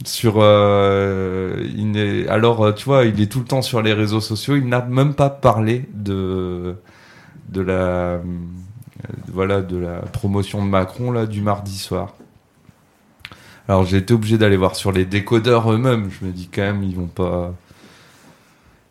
sur. 0.05 0.37
Euh, 0.39 2.27
alors, 2.29 2.75
tu 2.75 2.85
vois, 2.85 3.05
il 3.05 3.21
est 3.21 3.31
tout 3.31 3.41
le 3.41 3.45
temps 3.45 3.63
sur 3.63 3.83
les 3.83 3.93
réseaux 3.93 4.21
sociaux. 4.21 4.57
Il 4.57 4.69
n'a 4.69 4.83
même 4.83 5.15
pas 5.15 5.31
parlé 5.31 5.89
de 5.95 6.77
de 7.49 7.61
la 7.61 8.21
voilà, 9.29 9.63
de 9.63 9.77
la 9.77 9.99
promotion 9.99 10.65
de 10.65 10.71
Macron 10.71 11.13
là, 11.13 11.27
du 11.27 11.41
mardi 11.43 11.79
soir. 11.79 12.15
Alors 13.69 13.85
j'ai 13.85 13.99
été 13.99 14.15
obligé 14.15 14.39
d'aller 14.39 14.57
voir 14.57 14.77
sur 14.77 14.93
les 14.93 15.05
décodeurs 15.05 15.73
eux-mêmes. 15.73 16.11
Je 16.11 16.27
me 16.27 16.33
dis 16.33 16.49
quand 16.53 16.63
même, 16.63 16.83
ils 16.83 16.97
vont 16.97 17.07
pas. 17.07 17.53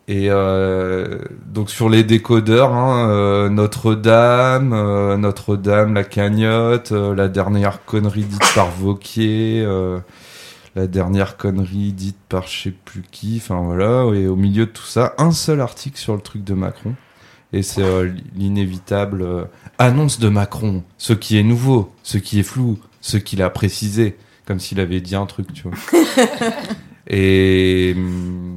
Et 0.08 0.30
euh, 0.30 1.18
donc 1.46 1.68
sur 1.68 1.88
les 1.88 2.04
décodeurs, 2.04 2.72
hein, 2.72 3.10
euh, 3.10 3.48
Notre-Dame, 3.48 4.72
euh, 4.72 5.16
Notre-Dame, 5.16 5.94
la 5.94 6.04
cagnotte, 6.04 6.92
la 6.92 7.26
dernière 7.26 7.84
connerie 7.84 8.22
dite 8.24 8.54
par 8.54 8.70
Vauquier, 8.70 9.66
la 10.76 10.86
dernière 10.86 11.36
connerie 11.36 11.92
dite 11.92 12.18
par 12.28 12.46
je 12.46 12.64
sais 12.64 12.74
plus 12.84 13.02
qui, 13.10 13.40
enfin 13.42 13.60
voilà, 13.62 14.04
et 14.14 14.28
au 14.28 14.36
milieu 14.36 14.66
de 14.66 14.70
tout 14.70 14.84
ça, 14.84 15.14
un 15.18 15.32
seul 15.32 15.60
article 15.60 15.98
sur 15.98 16.14
le 16.14 16.20
truc 16.20 16.44
de 16.44 16.54
Macron. 16.54 16.94
Et 17.52 17.62
c'est 17.62 17.82
l'inévitable 18.34 19.48
annonce 19.78 20.20
de 20.20 20.28
Macron, 20.28 20.84
ce 20.98 21.14
qui 21.14 21.38
est 21.38 21.42
nouveau, 21.42 21.92
ce 22.02 22.18
qui 22.18 22.38
est 22.38 22.44
flou, 22.44 22.78
ce 23.00 23.16
qu'il 23.16 23.42
a 23.42 23.50
précisé, 23.50 24.16
comme 24.46 24.60
s'il 24.60 24.78
avait 24.78 25.00
dit 25.00 25.16
un 25.16 25.26
truc, 25.26 25.52
tu 25.52 25.64
vois. 25.64 25.76
et 27.08 27.94
hum, 27.96 28.55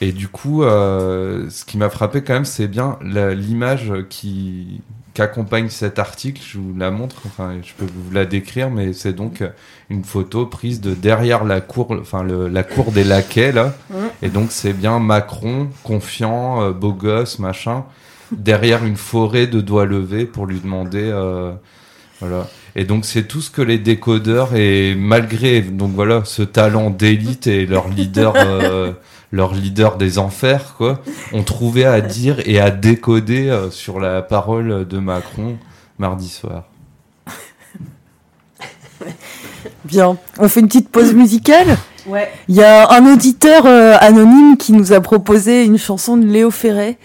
et 0.00 0.12
du 0.12 0.28
coup, 0.28 0.64
euh, 0.64 1.48
ce 1.50 1.64
qui 1.64 1.78
m'a 1.78 1.88
frappé 1.88 2.22
quand 2.22 2.34
même, 2.34 2.44
c'est 2.44 2.68
bien 2.68 2.98
l'image 3.02 3.92
qui 4.08 4.80
qu'accompagne 5.14 5.68
cet 5.68 5.98
article. 5.98 6.42
Je 6.44 6.58
vous 6.58 6.74
la 6.76 6.90
montre, 6.90 7.22
enfin, 7.26 7.54
je 7.62 7.72
peux 7.72 7.86
vous 7.86 8.12
la 8.12 8.26
décrire, 8.26 8.70
mais 8.70 8.92
c'est 8.92 9.12
donc 9.12 9.42
une 9.88 10.04
photo 10.04 10.44
prise 10.46 10.80
de 10.80 10.92
derrière 10.94 11.44
la 11.44 11.60
cour, 11.60 11.96
enfin 12.00 12.24
la 12.24 12.62
cour 12.64 12.90
des 12.90 13.04
laquais 13.04 13.52
là. 13.52 13.74
Et 14.22 14.28
donc 14.28 14.48
c'est 14.50 14.72
bien 14.72 14.98
Macron, 14.98 15.68
confiant, 15.84 16.62
euh, 16.62 16.72
beau 16.72 16.92
gosse, 16.92 17.38
machin, 17.38 17.84
derrière 18.32 18.84
une 18.84 18.96
forêt 18.96 19.46
de 19.46 19.60
doigts 19.60 19.86
levés 19.86 20.24
pour 20.24 20.46
lui 20.46 20.58
demander, 20.58 21.04
euh, 21.04 21.52
voilà. 22.20 22.48
Et 22.74 22.84
donc 22.84 23.04
c'est 23.04 23.28
tout 23.28 23.40
ce 23.40 23.52
que 23.52 23.62
les 23.62 23.78
décodeurs 23.78 24.56
et 24.56 24.96
malgré 24.96 25.62
donc 25.62 25.92
voilà 25.92 26.22
ce 26.24 26.42
talent 26.42 26.90
d'élite 26.90 27.46
et 27.46 27.66
leur 27.66 27.88
leader. 27.88 28.34
leur 29.34 29.52
leader 29.52 29.96
des 29.96 30.18
enfers, 30.18 30.74
quoi, 30.76 31.00
ont 31.32 31.42
trouvé 31.42 31.84
à 31.84 32.00
dire 32.00 32.36
et 32.46 32.60
à 32.60 32.70
décoder 32.70 33.50
euh, 33.50 33.68
sur 33.68 33.98
la 33.98 34.22
parole 34.22 34.86
de 34.86 34.98
Macron 34.98 35.56
mardi 35.98 36.28
soir. 36.28 36.64
Bien, 39.84 40.16
on 40.38 40.48
fait 40.48 40.60
une 40.60 40.68
petite 40.68 40.88
pause 40.88 41.12
musicale? 41.14 41.76
Ouais. 42.06 42.30
Il 42.48 42.54
y 42.54 42.62
a 42.62 42.92
un 42.92 43.12
auditeur 43.12 43.66
euh, 43.66 43.96
anonyme 43.98 44.56
qui 44.56 44.72
nous 44.72 44.92
a 44.92 45.00
proposé 45.00 45.64
une 45.64 45.78
chanson 45.78 46.16
de 46.16 46.26
Léo 46.26 46.52
Ferré. 46.52 46.96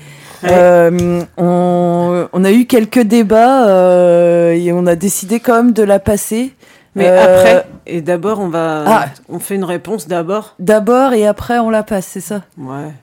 Euh, 0.44 1.22
on, 1.38 2.44
a 2.44 2.52
eu 2.52 2.66
quelques 2.66 3.02
débats 3.02 4.54
et 4.54 4.72
on 4.72 4.86
a 4.86 4.96
décidé 4.96 5.40
quand 5.40 5.56
même 5.56 5.74
de 5.74 5.84
la 5.84 6.00
passer. 6.00 6.54
Mais 7.00 7.18
après, 7.18 7.66
et 7.90 8.02
d'abord, 8.02 8.40
on 8.40 8.48
va. 8.48 8.84
Ah. 8.86 9.06
On 9.28 9.40
fait 9.40 9.56
une 9.56 9.64
réponse 9.64 10.08
d'abord 10.08 10.56
D'abord 10.60 11.14
et 11.14 11.26
après, 11.28 11.60
on 11.60 11.70
la 11.70 11.84
passe, 11.84 12.06
c'est 12.06 12.22
ça 12.22 12.42
Ouais. 12.58 12.94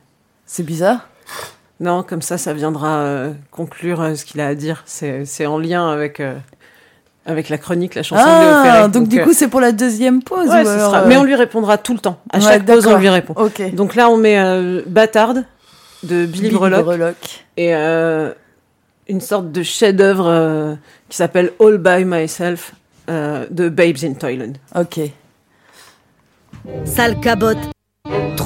C'est 0.47 0.63
bizarre 0.63 1.09
Non, 1.81 2.03
comme 2.03 2.23
ça, 2.23 2.39
ça 2.39 2.55
viendra 2.55 2.99
euh, 2.99 3.33
conclure 3.51 4.01
euh, 4.01 4.15
ce 4.15 4.25
qu'il 4.25 4.41
a 4.41 4.47
à 4.47 4.55
dire. 4.55 4.85
C'est 4.87 5.47
en 5.47 5.59
lien 5.59 5.91
avec. 5.91 6.21
Euh, 6.21 6.35
avec 7.29 7.49
la 7.49 7.59
chronique, 7.59 7.97
la 7.97 8.05
chanson 8.05 8.23
de 8.23 8.41
Léo 8.45 8.63
Ferré. 8.63 8.89
Donc, 8.89 9.09
du 9.09 9.21
coup, 9.21 9.33
c'est 9.33 9.49
pour 9.49 9.61
la 9.61 9.73
deuxième 9.73 10.23
pause. 10.23 10.49
Ouais, 10.49 10.65
sera... 10.65 11.07
Mais 11.07 11.17
on 11.17 11.25
lui 11.25 11.35
répondra 11.35 11.77
tout 11.77 11.93
le 11.93 11.99
temps. 11.99 12.21
À 12.33 12.39
chaque 12.39 12.65
pause, 12.65 12.87
on 12.87 12.99
lui 12.99 13.09
répond. 13.09 13.35
Donc 13.73 13.97
là, 13.97 14.09
on 14.09 14.17
met 14.17 14.39
Bâtarde 14.87 15.45
de 16.05 16.25
Billy, 16.25 16.51
Brelock. 16.51 17.17
Et 17.57 17.75
une 17.75 19.21
sorte 19.21 19.51
de 19.51 19.65
chef-d'œuvre 19.65 20.77
qui 21.09 21.17
s'appelle 21.17 21.51
All 21.59 21.79
by 21.79 22.05
Myself 22.05 22.75
euh, 23.09 23.47
de 23.51 23.69
Babes 23.69 24.05
in 24.05 24.15
Thailand. 24.15 24.57
Ok. 24.75 25.01
Sale 26.85 27.21
cabote 27.21 27.76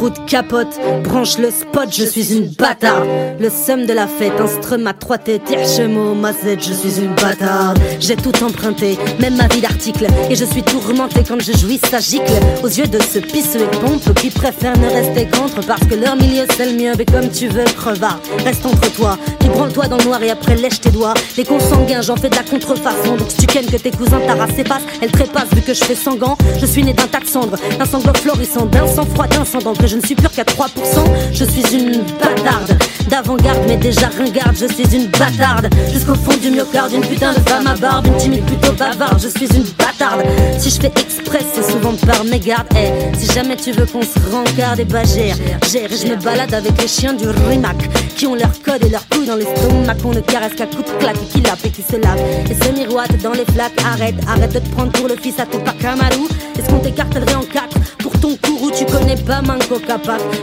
Trou 0.01 0.09
de 0.09 0.19
capote, 0.21 0.81
branche 1.05 1.37
le 1.37 1.51
spot, 1.51 1.91
je 1.93 2.05
suis 2.07 2.35
une 2.35 2.47
bâtarde. 2.47 3.07
Le 3.39 3.51
somme 3.51 3.85
de 3.85 3.93
la 3.93 4.07
fête, 4.07 4.33
instrument 4.41 4.89
à 4.89 4.95
trois 4.95 5.19
têtes, 5.19 5.43
ma 5.51 6.15
mazette, 6.15 6.65
je 6.65 6.73
suis 6.73 7.03
une 7.03 7.15
bâtarde. 7.15 7.79
J'ai 8.01 8.17
tout 8.17 8.33
emprunté, 8.43 8.97
même 9.19 9.37
ma 9.37 9.47
vie 9.49 9.61
d'article. 9.61 10.07
Et 10.31 10.37
je 10.37 10.47
suis 10.47 10.63
tourmenté 10.63 11.21
quand 11.29 11.39
je 11.43 11.53
jouis, 11.53 11.79
ça 11.91 11.99
gicle. 11.99 12.33
Aux 12.63 12.69
yeux 12.69 12.87
de 12.87 12.99
ce 12.99 13.19
pisse 13.19 13.55
et 13.57 13.77
pompe 13.77 14.15
qui 14.15 14.31
préfèrent 14.31 14.79
ne 14.79 14.87
rester 14.87 15.27
contre 15.27 15.61
parce 15.67 15.85
que 15.85 15.95
leur 15.95 16.17
milieu 16.17 16.47
c'est 16.57 16.73
le 16.73 16.79
mien. 16.83 16.95
Mais 16.97 17.05
comme 17.05 17.29
tu 17.29 17.49
veux, 17.49 17.65
crevard, 17.65 18.21
reste 18.43 18.65
entre 18.65 18.91
toi. 18.95 19.19
Tu 19.41 19.51
branle-toi 19.51 19.89
dans 19.89 19.99
le 19.99 20.05
noir 20.05 20.23
et 20.23 20.31
après 20.31 20.57
lèche 20.57 20.81
tes 20.81 20.91
doigts. 20.91 21.13
Les 21.37 21.45
consanguins, 21.45 22.01
j'en 22.01 22.17
fais 22.17 22.31
de 22.31 22.37
la 22.37 22.43
contrefaçon. 22.43 23.17
Donc 23.19 23.29
si 23.29 23.37
tu 23.37 23.47
kennes 23.47 23.67
que 23.67 23.77
tes 23.77 23.91
cousins 23.91 24.21
t'arrassent 24.27 24.65
passe, 24.67 24.83
elle 25.03 25.13
trépasse 25.13 25.51
vu 25.55 25.61
que 25.61 25.75
je 25.75 25.85
fais 25.85 25.95
sanguin. 25.95 26.37
Je 26.59 26.65
suis 26.65 26.83
né 26.83 26.95
d'un 26.95 27.07
tas 27.07 27.21
de 27.21 27.27
cendres, 27.27 27.59
d'un 27.79 27.85
sanglot 27.85 28.15
florissant, 28.15 28.65
d'un 28.65 28.87
sang 28.87 29.05
froid, 29.05 29.27
d'un 29.27 29.45
sang 29.45 29.59
que 29.75 29.90
je 29.91 29.97
ne 29.97 30.03
suis 30.03 30.15
plus 30.15 30.29
qu'à 30.29 30.45
3%. 30.45 30.69
Je 31.33 31.45
suis 31.45 31.75
une 31.75 32.03
bâtarde 32.21 32.79
d'avant-garde, 33.09 33.65
mais 33.67 33.77
déjà 33.77 34.09
ringarde. 34.17 34.57
Je 34.57 34.73
suis 34.73 34.97
une 34.97 35.09
bâtarde 35.09 35.69
jusqu'au 35.93 36.15
fond 36.15 36.37
du 36.41 36.51
myocarde. 36.51 36.93
Une 36.93 37.01
putain 37.01 37.33
de 37.33 37.41
femme 37.49 37.67
à 37.67 37.75
barbe, 37.75 38.07
une 38.07 38.17
timide 38.17 38.45
plutôt 38.45 38.73
bavarde. 38.73 39.21
Je 39.21 39.29
suis 39.29 39.49
une 39.57 39.65
bâtarde. 39.77 40.23
Si 40.59 40.71
je 40.71 40.81
fais 40.81 40.93
express, 40.97 41.45
c'est 41.55 41.69
souvent 41.69 41.95
par 42.07 42.23
mégarde. 42.25 42.69
Eh, 42.77 43.17
si 43.19 43.27
jamais 43.33 43.57
tu 43.57 43.73
veux 43.73 43.87
qu'on 43.87 44.03
se 44.03 44.19
rencarde, 44.31 44.79
et 44.79 44.85
bah 44.85 45.03
gère, 45.03 45.37
gère. 45.69 45.89
Je 45.91 46.07
me 46.07 46.15
balade 46.17 46.55
avec 46.55 46.81
les 46.81 46.89
chiens 46.89 47.15
du 47.15 47.29
Rimac 47.29 47.77
qui 48.17 48.29
ont 48.29 48.37
leur 48.37 48.53
code 48.63 48.85
et 48.85 48.91
leur 48.91 49.09
couilles 49.09 49.27
dans 49.27 49.37
l'estomac. 49.37 49.97
On 50.05 50.11
ne 50.11 50.21
caresse 50.21 50.55
qu'à 50.57 50.67
coups 50.67 50.87
de 50.87 50.99
claque 50.99 51.17
et 51.17 51.27
qui 51.33 51.41
lappe 51.41 51.65
et 51.65 51.71
qui 51.71 51.83
se 51.83 51.97
lave. 51.97 52.21
Et 52.49 52.55
se 52.55 52.71
miroite 52.79 53.21
dans 53.23 53.33
les 53.33 53.45
flaques. 53.53 53.73
Arrête, 53.93 54.15
arrête 54.29 54.55
de 54.55 54.61
te 54.61 54.69
prendre 54.69 54.93
pour 54.93 55.09
le 55.09 55.17
fils 55.17 55.41
à 55.41 55.47
ton 55.47 55.59
Kamalou. 55.81 56.29
Est-ce 56.57 56.69
qu'on 56.69 56.79
t'écartelerait 56.79 57.35
en 57.35 57.43
quatre 57.43 57.77
pour 57.99 58.13
ton 58.21 58.37
courroux? 58.37 58.71
Tu 58.71 58.85
connais 58.87 59.17
pas 59.17 59.43
Manco 59.43 59.80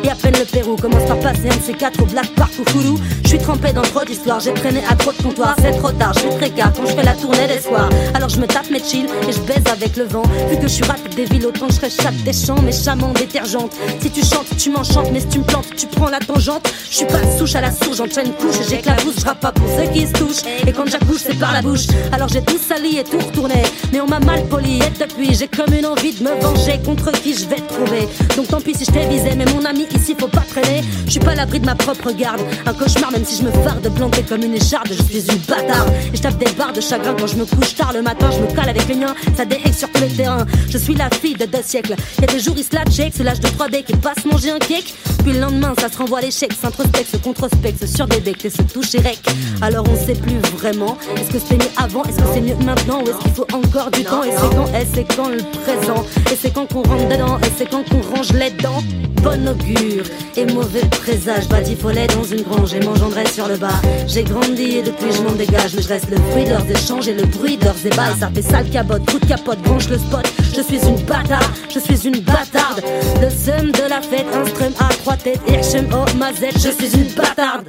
Et 0.04 0.10
à 0.10 0.16
peine 0.16 0.36
le 0.38 0.46
Pérou 0.46 0.76
commence 0.76 1.06
par 1.08 1.20
passer 1.20 1.50
un 1.50 1.56
de 1.56 1.64
ces 1.64 1.74
quatre 1.74 2.02
au 2.02 2.06
Black 2.06 2.28
Park 2.36 2.52
ou. 2.60 2.98
Je 3.24 3.30
suis 3.30 3.38
trempé 3.38 3.72
dans 3.74 3.82
trop 3.82 4.04
d'histoires, 4.06 4.40
j'ai 4.40 4.54
traîné 4.54 4.82
à 4.90 4.96
trop 4.96 5.12
de 5.12 5.22
comptoirs. 5.22 5.56
C'est 5.62 5.72
trop 5.72 5.92
tard, 5.92 6.14
je 6.14 6.20
suis 6.20 6.30
très 6.30 6.50
quand 6.50 6.86
je 6.86 6.96
fais 6.96 7.04
la 7.04 7.14
tournée 7.14 7.48
des 7.48 7.60
soirs. 7.60 7.90
Alors 8.14 8.30
je 8.30 8.40
me 8.40 8.48
tape 8.48 8.70
mes 8.70 8.84
chill 8.84 9.06
et 9.28 9.32
je 9.32 9.40
baise 9.40 9.64
avec 9.72 9.96
le 9.96 10.06
vent. 10.06 10.24
Vu 10.50 10.58
que 10.58 10.64
je 10.64 10.74
suis 10.74 10.84
des 11.16 11.26
villes, 11.26 11.46
autant 11.46 11.68
je 11.70 11.90
chatte 11.90 12.16
des 12.24 12.34
champs, 12.34 12.62
mes 12.62 12.72
chamans 12.72 13.12
détergentes. 13.14 13.74
Si 14.02 14.10
tu 14.12 14.22
chantes, 14.22 14.48
tu 14.58 14.70
m'enchantes, 14.70 15.10
mais 15.12 15.20
si 15.20 15.28
tu 15.28 15.40
me 15.40 15.44
plantes, 15.44 15.68
tu 15.76 15.88
prends 15.88 16.10
la 16.10 16.20
tangente. 16.20 16.70
Je 16.90 16.98
suis 16.98 17.06
pas 17.06 17.22
souche 17.38 17.56
à 17.56 17.62
la 17.62 17.72
souche, 17.72 17.98
j'enchaîne 17.98 18.32
couche, 18.34 18.58
j'éclabousse, 18.70 19.16
je 19.20 19.24
pas 19.24 19.52
pour 19.52 19.68
ceux 19.78 19.90
qui 19.92 20.08
se 20.08 20.14
touchent. 20.14 20.44
Et 20.66 20.72
quand 20.72 20.88
j'accouche, 20.88 21.22
c'est 21.26 21.40
par 21.40 21.54
la 21.54 21.62
bouche. 21.62 21.88
Alors 22.12 22.28
j'ai 22.28 22.42
tout 22.42 22.58
sali 22.58 22.98
et 22.98 23.04
tout 23.04 23.18
retourné, 23.18 23.64
mais 23.92 24.02
on 24.02 24.08
m'a 24.08 24.20
mal 24.20 24.46
poli. 24.46 24.78
Et 24.78 24.92
depuis, 25.00 25.34
j'ai 25.34 25.48
comme 25.48 25.74
une 25.74 25.86
envie 25.86 26.14
de 26.14 26.24
me 26.24 26.40
venger 26.40 26.80
contre 26.86 27.12
qui 27.12 27.34
je 27.34 27.48
vais 27.48 27.56
te 27.56 27.74
trouver. 27.74 28.08
Donc 28.36 28.48
tant 28.48 28.62
pis 28.62 28.76
si 28.76 28.86
je 28.86 28.92
t'ai 28.92 29.08
visé, 29.08 29.27
mais 29.36 29.46
mon 29.46 29.66
ami 29.66 29.86
ici 29.96 30.16
faut 30.18 30.28
pas 30.28 30.44
traîner. 30.50 30.84
Je 31.06 31.12
suis 31.12 31.20
pas 31.20 31.36
l'abri 31.36 31.60
de 31.60 31.66
ma 31.66 31.76
propre 31.76 32.12
garde. 32.12 32.42
Un 32.66 32.74
cauchemar, 32.74 33.12
même 33.12 33.26
si 33.26 33.38
je 33.38 33.44
me 33.44 33.52
farde 33.64 33.82
de 33.82 33.90
planter 33.90 34.24
comme 34.24 34.44
une 34.44 34.56
écharde, 34.56 34.90
je 34.90 35.04
suis 35.04 35.32
une 35.32 35.40
bâtarde. 35.40 35.92
Et 36.14 36.18
je 36.18 36.22
tape 36.22 36.38
des 36.38 36.52
barres 36.52 36.74
de 36.74 36.82
chagrin 36.82 37.16
quand 37.18 37.28
je 37.28 37.36
me 37.36 37.46
couche 37.46 37.76
tard 37.76 37.94
le 37.94 38.02
matin, 38.02 38.30
je 38.32 38.40
me 38.40 38.48
cale 38.56 38.70
avec 38.70 38.88
les 38.88 38.96
miens, 38.96 39.16
ça 39.36 39.46
déhague 39.46 39.74
sur 39.74 39.90
tous 39.92 40.02
les 40.02 40.10
terrains. 40.10 40.46
Je 40.70 40.78
suis 40.78 40.96
la 40.96 41.10
fille 41.10 41.36
de 41.36 41.46
deux 41.46 41.64
siècles. 41.64 41.96
Y 42.22 42.24
a 42.24 42.28
des 42.28 42.40
jours, 42.40 42.56
ils 42.58 42.64
se 42.64 42.76
la 42.76 42.84
check, 42.86 43.14
c'est 43.16 43.24
l'âge 43.24 43.40
de 43.40 43.48
3D 43.48 43.84
qui 43.84 43.96
passe 43.96 44.26
manger 44.26 44.52
un 44.52 44.60
cake. 44.60 44.94
Puis 45.24 45.34
le 45.34 45.40
lendemain, 45.40 45.74
ça 45.80 45.92
se 45.92 45.98
renvoie 45.98 46.20
à 46.20 46.22
l'échec, 46.22 46.52
s'introspecte, 46.54 47.12
se 47.12 47.18
controspecte, 47.18 47.86
se 47.86 48.04
becs 48.04 48.46
et 48.46 48.50
se 48.50 48.62
touche 48.62 48.96
et 48.96 49.00
rec. 49.00 49.20
Alors 49.62 49.86
on 49.90 50.06
sait 50.06 50.14
plus 50.14 50.38
vraiment. 50.56 50.98
Est-ce 51.18 51.32
que 51.32 51.40
c'était 51.40 51.64
mieux 51.64 51.72
avant, 51.78 52.04
est-ce 52.04 52.18
que 52.18 52.28
c'est 52.34 52.42
mieux 52.42 52.56
maintenant, 52.56 53.02
ou 53.02 53.10
est-ce 53.10 53.18
qu'il 53.18 53.32
faut 53.32 53.48
encore 53.54 53.92
du 53.92 54.04
temps, 54.04 54.24
et 54.24 54.32
c'est 54.32 54.56
quand, 54.56 54.68
et 54.68 54.88
c'est 54.94 55.16
quand 55.16 55.30
le 55.30 55.38
présent, 55.38 56.06
et 56.32 56.38
c'est 56.42 56.54
quand 56.54 56.66
qu'on 56.68 56.84
rentre 56.84 57.08
dedans, 57.10 57.38
et 57.40 57.52
c'est 57.58 57.70
quand 57.70 57.84
qu'on 57.90 58.02
range 58.16 58.32
les 58.34 58.52
dents? 58.52 58.84
Bon 59.24 59.48
augure 59.48 60.04
et 60.36 60.46
mauvais 60.46 60.86
présage, 60.90 61.46
follet 61.80 62.08
dans 62.08 62.24
une 62.24 62.44
grange 62.44 62.74
et 62.74 62.80
m'engendrait 62.80 63.26
sur 63.28 63.48
le 63.48 63.58
bas. 63.58 63.82
J'ai 64.08 64.24
grandi 64.24 64.78
et 64.78 64.82
depuis 64.82 65.12
je 65.12 65.22
m'en 65.22 65.32
dégage, 65.32 65.76
mais 65.76 65.82
je 65.82 65.88
reste 65.88 66.10
le 66.10 66.18
fruit 66.32 66.46
de 66.46 66.50
leurs 66.50 66.70
échanges 66.70 67.08
et 67.08 67.14
le 67.14 67.26
bruit 67.26 67.58
de 67.58 67.66
leurs 67.66 67.86
ébats. 67.86 68.16
ça 68.20 68.30
fait 68.34 68.42
sale 68.42 68.70
cabote, 68.70 69.06
coup 69.10 69.20
capote, 69.28 69.62
branche 69.62 69.90
le 69.90 69.98
spot. 69.98 70.26
Je 70.56 70.62
suis 70.62 70.80
une 70.88 71.02
bâtarde, 71.04 71.46
je 71.74 71.80
suis 71.80 72.08
une 72.08 72.20
bâtarde. 72.20 72.82
Le 73.22 73.30
seum 73.30 73.72
de 73.72 73.90
la 73.90 74.02
fête, 74.02 74.28
un 74.34 74.46
strum 74.46 74.74
à 74.80 74.90
trois 74.90 75.18
têtes, 75.18 75.42
Hirschem 75.48 75.88
oh 75.94 76.06
mazette, 76.18 76.58
je 76.60 76.70
suis 76.70 76.98
une 76.98 77.14
bâtarde. 77.14 77.68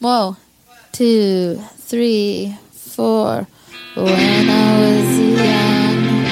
Whoa, 0.00 0.36
two, 0.92 1.60
three, 1.76 2.56
four. 2.72 3.46
When 3.94 4.48
I 4.48 4.80
was 4.80 5.18
young, 5.20 6.24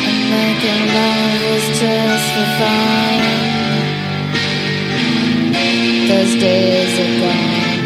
And 0.06 0.22
making 0.30 0.86
love 0.94 1.42
was 1.50 1.66
just 1.82 2.28
to 2.36 2.44
find. 2.62 3.26
Those 6.10 6.34
days 6.40 6.94
are 7.00 7.14
gone. 7.22 7.82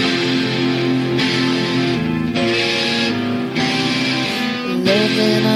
Living 4.83 5.54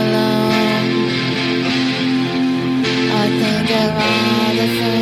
all 4.60 4.99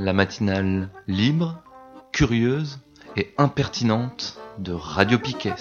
la 0.00 0.12
matinale 0.14 0.88
libre, 1.08 1.62
curieuse 2.10 2.78
et 3.16 3.34
impertinente 3.36 4.38
de 4.58 4.72
Radio 4.72 5.18
Piquet. 5.18 5.54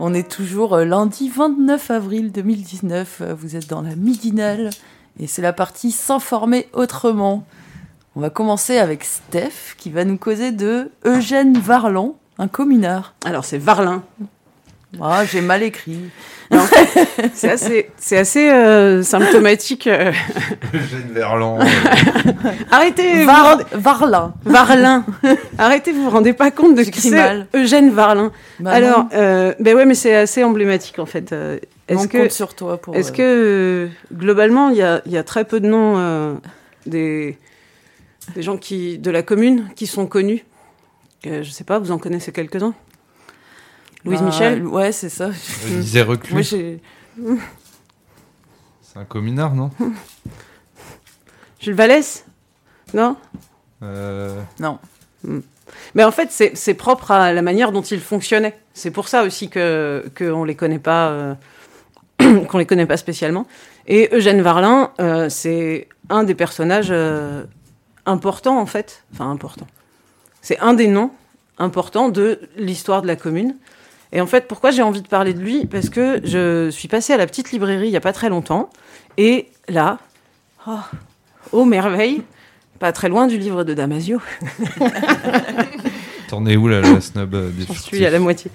On 0.00 0.14
est 0.14 0.28
toujours 0.28 0.74
euh, 0.74 0.84
lundi 0.84 1.28
29 1.28 1.90
avril 1.90 2.32
2019. 2.32 3.18
euh, 3.20 3.34
Vous 3.34 3.54
êtes 3.54 3.68
dans 3.68 3.82
la 3.82 3.94
midinale 3.94 4.70
Et 5.20 5.26
c'est 5.26 5.42
la 5.42 5.52
partie 5.52 5.92
s'informer 5.92 6.68
autrement. 6.72 7.44
On 8.14 8.20
va 8.20 8.30
commencer 8.30 8.78
avec 8.78 9.04
Steph 9.04 9.74
qui 9.78 9.90
va 9.90 10.04
nous 10.04 10.18
causer 10.18 10.52
de 10.52 10.90
Eugène 11.06 11.56
Varlan, 11.58 12.16
un 12.38 12.48
communard. 12.48 13.14
Alors 13.24 13.44
c'est 13.44 13.58
Varlin. 13.58 14.02
Ah, 15.00 15.24
j'ai 15.24 15.40
mal 15.40 15.62
écrit. 15.62 15.98
c'est 17.32 17.50
assez, 17.50 17.88
c'est 17.96 18.18
assez 18.18 18.50
euh, 18.50 19.02
symptomatique. 19.02 19.86
euh. 19.86 20.12
Eugène 20.74 21.08
Verlan. 21.12 21.58
Arrêtez, 22.70 23.24
Var- 23.24 23.42
vous 23.42 23.48
rendez- 23.48 23.64
Varlin. 23.72 24.34
Varlin. 24.44 25.04
Arrêtez, 25.56 25.92
vous 25.92 26.02
vous 26.04 26.10
rendez 26.10 26.34
pas 26.34 26.50
compte 26.50 26.74
de 26.74 26.82
qui 26.82 27.00
J'écris 27.00 27.08
c'est. 27.08 27.46
Eugène 27.58 27.88
Varlin. 27.90 28.30
Bah 28.60 28.72
Alors, 28.72 29.06
euh, 29.14 29.54
ben 29.60 29.74
ouais, 29.74 29.86
mais 29.86 29.94
c'est 29.94 30.14
assez 30.14 30.44
emblématique 30.44 30.98
en 30.98 31.06
fait. 31.06 31.32
On 31.32 31.58
Est-ce 31.94 32.06
que, 32.08 32.18
compte 32.18 32.30
sur 32.32 32.54
toi 32.54 32.76
pour. 32.76 32.94
est-ce 32.94 33.12
euh, 33.18 33.88
que 33.88 34.14
globalement, 34.14 34.68
il 34.68 34.76
y 34.76 34.82
a, 34.82 35.00
il 35.06 35.12
y 35.12 35.16
a 35.16 35.24
très 35.24 35.44
peu 35.46 35.58
de 35.60 35.66
noms 35.68 35.94
euh, 35.96 36.34
des, 36.84 37.38
des 38.34 38.42
gens 38.42 38.56
qui, 38.56 38.98
de 38.98 39.10
la 39.10 39.22
commune 39.22 39.68
qui 39.76 39.86
sont 39.86 40.06
connus 40.06 40.44
Euh, 41.26 41.42
Je 41.42 41.50
sais 41.50 41.64
pas, 41.64 41.78
vous 41.78 41.90
en 41.92 41.98
connaissez 41.98 42.32
quelques-uns? 42.32 42.74
Louise 44.04 44.20
bah, 44.20 44.26
Michel? 44.26 44.66
Ouais, 44.66 44.90
c'est 44.92 45.08
ça. 45.08 45.30
Je 45.30 45.76
disais 45.76 46.02
reclus. 46.02 46.32
Moi, 46.32 46.42
j'ai. 46.42 46.80
C'est 48.82 48.98
un 48.98 49.04
communard, 49.04 49.54
non? 49.54 49.70
Jules 51.60 51.74
Vallès? 51.74 52.24
Non? 52.94 53.16
Euh, 53.82 54.40
Non. 54.58 54.78
Mais 55.94 56.04
en 56.04 56.10
fait, 56.10 56.28
c'est 56.30 56.56
c'est 56.56 56.74
propre 56.74 57.12
à 57.12 57.32
la 57.32 57.42
manière 57.42 57.70
dont 57.72 57.82
ils 57.82 58.00
fonctionnaient. 58.00 58.58
C'est 58.74 58.90
pour 58.90 59.08
ça 59.08 59.22
aussi 59.22 59.48
que 59.48 60.04
qu'on 60.18 60.44
les 60.44 60.56
connaît 60.56 60.78
pas, 60.80 61.08
euh, 61.10 61.34
qu'on 62.48 62.58
les 62.58 62.66
connaît 62.66 62.86
pas 62.86 62.96
spécialement. 62.96 63.46
Et 63.86 64.08
Eugène 64.12 64.42
Varlin, 64.42 64.90
euh, 65.00 65.28
c'est 65.28 65.88
un 66.10 66.24
des 66.24 66.34
personnages 66.34 66.88
euh, 66.90 67.44
importants 68.06 68.58
en 68.58 68.66
fait, 68.66 69.04
enfin 69.12 69.30
important. 69.30 69.66
C'est 70.40 70.58
un 70.60 70.74
des 70.74 70.88
noms 70.88 71.10
importants 71.58 72.08
de 72.08 72.40
l'histoire 72.56 73.02
de 73.02 73.06
la 73.06 73.16
commune. 73.16 73.56
Et 74.12 74.20
en 74.20 74.26
fait, 74.26 74.46
pourquoi 74.46 74.70
j'ai 74.70 74.82
envie 74.82 75.02
de 75.02 75.08
parler 75.08 75.32
de 75.32 75.40
lui? 75.40 75.66
Parce 75.66 75.88
que 75.88 76.20
je 76.24 76.68
suis 76.70 76.88
passée 76.88 77.12
à 77.12 77.16
la 77.16 77.26
petite 77.26 77.52
librairie 77.52 77.88
il 77.88 77.92
y 77.92 77.96
a 77.96 78.00
pas 78.00 78.12
très 78.12 78.28
longtemps, 78.28 78.68
et 79.16 79.48
là, 79.68 79.98
oh, 80.66 80.78
oh 81.52 81.64
merveille, 81.64 82.22
pas 82.78 82.92
très 82.92 83.08
loin 83.08 83.26
du 83.26 83.38
livre 83.38 83.64
de 83.64 83.74
Damasio. 83.74 84.20
T'en 86.32 86.46
es 86.46 86.56
où 86.56 86.66
là, 86.66 86.80
la 86.80 86.98
snob 87.02 87.34
euh, 87.34 87.50
des 87.50 87.66
J'en 87.66 87.74
suis 87.74 88.06
à 88.06 88.10
la 88.10 88.18
moitié. 88.18 88.50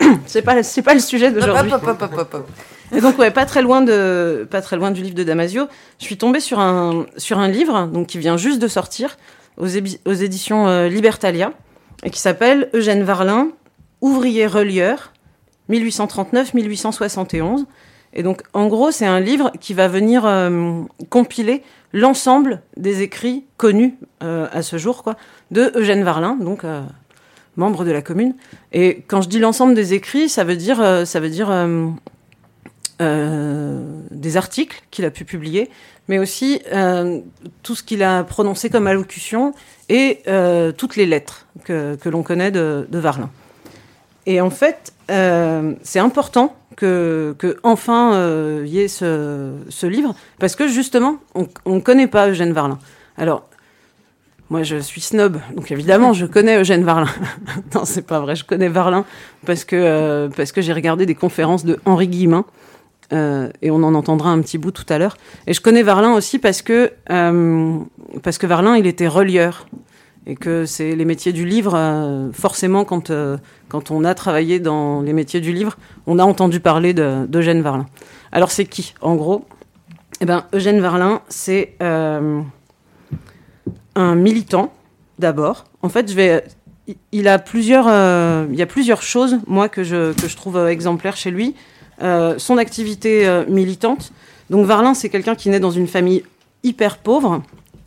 c'est 0.26 0.40
pas 0.40 0.62
c'est 0.62 0.80
pas 0.80 0.94
le 0.94 1.00
sujet 1.00 1.30
d'aujourd'hui. 1.30 1.70
Hop, 1.74 1.82
hop, 1.86 2.00
hop, 2.00 2.12
hop, 2.16 2.34
hop. 2.34 2.48
Et 2.90 3.02
donc 3.02 3.18
ouais, 3.18 3.30
pas 3.30 3.44
très 3.44 3.60
loin 3.60 3.82
de 3.82 4.48
pas 4.50 4.62
très 4.62 4.76
loin 4.76 4.90
du 4.90 5.02
livre 5.02 5.14
de 5.14 5.24
Damasio, 5.24 5.66
je 5.98 6.04
suis 6.06 6.16
tombée 6.16 6.40
sur 6.40 6.58
un 6.58 7.04
sur 7.18 7.38
un 7.38 7.48
livre 7.48 7.86
donc 7.92 8.06
qui 8.06 8.16
vient 8.18 8.38
juste 8.38 8.62
de 8.62 8.66
sortir 8.66 9.18
aux, 9.58 9.66
ébi- 9.66 9.98
aux 10.06 10.14
éditions 10.14 10.68
euh, 10.68 10.88
Libertalia 10.88 11.52
et 12.02 12.08
qui 12.08 12.18
s'appelle 12.18 12.70
Eugène 12.72 13.02
Varlin, 13.02 13.48
ouvrier 14.00 14.46
relieur 14.46 15.12
1839-1871. 15.68 17.66
Et 18.14 18.22
donc 18.22 18.40
en 18.54 18.68
gros, 18.68 18.90
c'est 18.90 19.04
un 19.04 19.20
livre 19.20 19.52
qui 19.60 19.74
va 19.74 19.86
venir 19.86 20.24
euh, 20.24 20.80
compiler 21.10 21.62
l'ensemble 21.92 22.62
des 22.78 23.02
écrits 23.02 23.44
connus 23.58 23.96
euh, 24.22 24.46
à 24.50 24.62
ce 24.62 24.78
jour 24.78 25.02
quoi 25.02 25.16
de 25.50 25.72
Eugène 25.74 26.04
Varlin 26.04 26.36
donc 26.40 26.64
membre 27.58 27.84
de 27.84 27.90
la 27.90 28.00
commune. 28.00 28.34
Et 28.72 29.04
quand 29.06 29.20
je 29.20 29.28
dis 29.28 29.38
l'ensemble 29.38 29.74
des 29.74 29.92
écrits, 29.92 30.28
ça 30.28 30.44
veut 30.44 30.56
dire, 30.56 30.80
euh, 30.80 31.04
ça 31.04 31.20
veut 31.20 31.28
dire 31.28 31.50
euh, 31.50 31.88
euh, 33.02 33.82
des 34.10 34.36
articles 34.36 34.82
qu'il 34.90 35.04
a 35.04 35.10
pu 35.10 35.24
publier, 35.24 35.68
mais 36.08 36.18
aussi 36.18 36.62
tout 37.62 37.74
ce 37.74 37.82
qu'il 37.82 38.02
a 38.02 38.24
prononcé 38.24 38.70
comme 38.70 38.86
allocution 38.86 39.52
et 39.90 40.22
toutes 40.78 40.96
les 40.96 41.04
lettres 41.04 41.46
que, 41.64 41.96
que 41.96 42.08
l'on 42.08 42.22
connaît 42.22 42.50
de, 42.50 42.86
de 42.88 42.98
Varlin. 42.98 43.30
Et 44.24 44.40
en 44.40 44.48
fait, 44.48 44.94
c'est 45.08 45.98
important 45.98 46.56
que, 46.78 47.34
que 47.38 47.58
enfin 47.64 48.14
euh, 48.14 48.64
y 48.66 48.78
ait 48.78 48.88
ce, 48.88 49.50
ce 49.68 49.86
livre, 49.86 50.14
parce 50.38 50.54
que 50.54 50.68
justement, 50.68 51.18
on 51.34 51.74
ne 51.74 51.80
connaît 51.80 52.06
pas 52.06 52.28
Eugène 52.28 52.52
Varlin. 52.52 52.78
Alors, 53.16 53.48
moi, 54.50 54.62
je 54.62 54.76
suis 54.76 55.00
snob, 55.02 55.38
donc 55.54 55.70
évidemment, 55.70 56.12
je 56.14 56.24
connais 56.24 56.58
Eugène 56.58 56.82
Varlin. 56.84 57.08
non, 57.74 57.84
c'est 57.84 58.06
pas 58.06 58.20
vrai, 58.20 58.34
je 58.34 58.44
connais 58.44 58.68
Varlin 58.68 59.04
parce 59.44 59.64
que, 59.64 59.76
euh, 59.76 60.28
que 60.30 60.62
j'ai 60.62 60.72
regardé 60.72 61.04
des 61.04 61.14
conférences 61.14 61.64
de 61.64 61.78
Henri 61.84 62.08
Guillemin, 62.08 62.44
euh, 63.12 63.48
et 63.62 63.70
on 63.70 63.82
en 63.82 63.94
entendra 63.94 64.30
un 64.30 64.40
petit 64.40 64.58
bout 64.58 64.70
tout 64.70 64.86
à 64.88 64.98
l'heure. 64.98 65.16
Et 65.46 65.54
je 65.54 65.60
connais 65.60 65.82
Varlin 65.82 66.14
aussi 66.14 66.38
parce 66.38 66.62
que, 66.62 66.92
euh, 67.10 67.78
parce 68.22 68.38
que 68.38 68.46
Varlin, 68.46 68.76
il 68.76 68.86
était 68.86 69.08
relieur. 69.08 69.66
Et 70.26 70.34
que 70.34 70.66
c'est 70.66 70.94
les 70.94 71.06
métiers 71.06 71.32
du 71.32 71.46
livre, 71.46 72.28
forcément, 72.34 72.84
quand, 72.84 73.10
quand 73.70 73.90
on 73.90 74.04
a 74.04 74.14
travaillé 74.14 74.60
dans 74.60 75.00
les 75.00 75.14
métiers 75.14 75.40
du 75.40 75.54
livre, 75.54 75.78
on 76.06 76.18
a 76.18 76.22
entendu 76.22 76.60
parler 76.60 76.92
de- 76.92 77.24
d'Eugène 77.26 77.62
Varlin. 77.62 77.86
Alors, 78.30 78.50
c'est 78.50 78.66
qui, 78.66 78.92
en 79.00 79.14
gros? 79.14 79.46
Eh 80.20 80.26
ben, 80.26 80.44
Eugène 80.52 80.80
Varlin, 80.80 81.22
c'est 81.30 81.76
un 83.98 84.14
militant, 84.14 84.72
d'abord. 85.18 85.64
En 85.82 85.88
fait, 85.88 86.08
je 86.10 86.14
vais. 86.14 86.44
il- 87.12 87.28
a 87.28 87.38
plusieurs, 87.38 87.86
euh, 87.88 88.46
il 88.50 88.58
y 88.58 88.62
a 88.62 88.66
plusieurs 88.66 89.02
choses, 89.02 89.38
moi, 89.46 89.68
que 89.68 89.82
je, 89.84 90.12
que 90.12 90.28
je 90.28 90.36
trouve 90.36 90.56
euh, 90.56 90.68
exemplaires 90.68 91.16
chez 91.16 91.30
lui. 91.30 91.54
Euh, 92.00 92.38
son 92.38 92.58
activité 92.58 93.28
militante. 93.48 94.12
Donc, 94.50 94.64
Varlin, 94.66 94.94
c'est 94.94 95.08
quelqu'un 95.08 95.34
qui 95.34 95.50
naît 95.50 95.60
dans 95.60 95.72
une 95.72 95.88
famille 95.88 96.22
hyper 96.62 96.98
pauvre, 96.98 97.42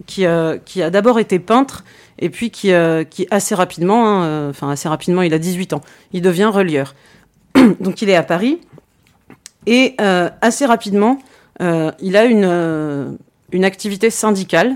qui, 0.05 0.25
qui 0.65 0.81
a 0.83 0.89
d'abord 0.89 1.17
été 1.19 1.39
peintre, 1.39 1.85
et 2.19 2.29
puis 2.29 2.51
qui, 2.51 2.71
qui 3.09 3.27
assez 3.31 3.55
rapidement, 3.55 4.21
hein, 4.21 4.49
enfin, 4.49 4.69
assez 4.69 4.89
rapidement, 4.89 5.21
il 5.21 5.33
a 5.33 5.39
18 5.39 5.73
ans, 5.73 5.81
il 6.11 6.21
devient 6.21 6.51
relieur. 6.53 6.93
Donc, 7.79 8.01
il 8.01 8.09
est 8.09 8.15
à 8.15 8.23
Paris, 8.23 8.59
et 9.65 9.95
assez 10.41 10.65
rapidement, 10.65 11.17
il 11.59 12.17
a 12.17 12.25
une, 12.25 13.17
une 13.53 13.63
activité 13.65 14.09
syndicale. 14.09 14.75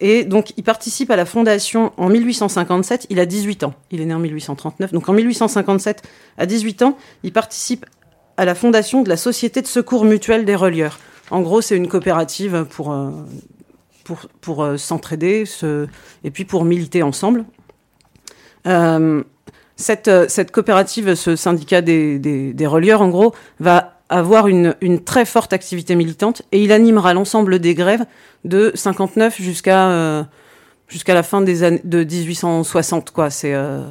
Et 0.00 0.24
donc, 0.24 0.52
il 0.58 0.62
participe 0.62 1.10
à 1.10 1.16
la 1.16 1.24
fondation 1.24 1.92
en 1.96 2.08
1857. 2.08 3.06
Il 3.08 3.18
a 3.18 3.26
18 3.26 3.64
ans. 3.64 3.74
Il 3.90 4.00
est 4.00 4.04
né 4.04 4.12
en 4.14 4.18
1839. 4.18 4.92
Donc, 4.92 5.08
en 5.08 5.12
1857, 5.14 6.02
à 6.36 6.44
18 6.46 6.82
ans, 6.82 6.98
il 7.22 7.32
participe 7.32 7.86
à 8.36 8.44
la 8.44 8.54
fondation 8.54 9.02
de 9.02 9.08
la 9.08 9.16
Société 9.16 9.62
de 9.62 9.66
secours 9.66 10.04
mutuel 10.04 10.44
des 10.44 10.54
relieurs. 10.54 10.98
En 11.30 11.40
gros, 11.40 11.60
c'est 11.62 11.76
une 11.76 11.88
coopérative 11.88 12.66
pour, 12.70 12.92
euh, 12.92 13.10
pour, 14.04 14.18
pour 14.42 14.62
euh, 14.62 14.76
s'entraider 14.76 15.46
se- 15.46 15.86
et 16.24 16.30
puis 16.30 16.44
pour 16.44 16.64
militer 16.66 17.02
ensemble. 17.02 17.44
Euh, 18.66 19.22
cette, 19.76 20.10
cette 20.28 20.50
coopérative, 20.52 21.14
ce 21.14 21.36
syndicat 21.36 21.80
des, 21.82 22.18
des, 22.18 22.52
des 22.52 22.66
relieurs, 22.66 23.00
en 23.02 23.08
gros, 23.08 23.34
va 23.60 23.95
avoir 24.08 24.46
une, 24.46 24.74
une 24.80 25.02
très 25.02 25.24
forte 25.24 25.52
activité 25.52 25.94
militante 25.94 26.42
et 26.52 26.62
il 26.62 26.72
animera 26.72 27.14
l'ensemble 27.14 27.58
des 27.58 27.74
grèves 27.74 28.04
de 28.44 28.72
59 28.74 29.40
jusqu'à 29.40 29.88
euh, 29.88 30.22
jusqu'à 30.88 31.14
la 31.14 31.22
fin 31.22 31.40
des 31.40 31.64
années 31.64 31.80
de 31.84 32.04
1860 32.04 33.10
quoi. 33.10 33.30
C'est 33.30 33.54
euh, 33.54 33.82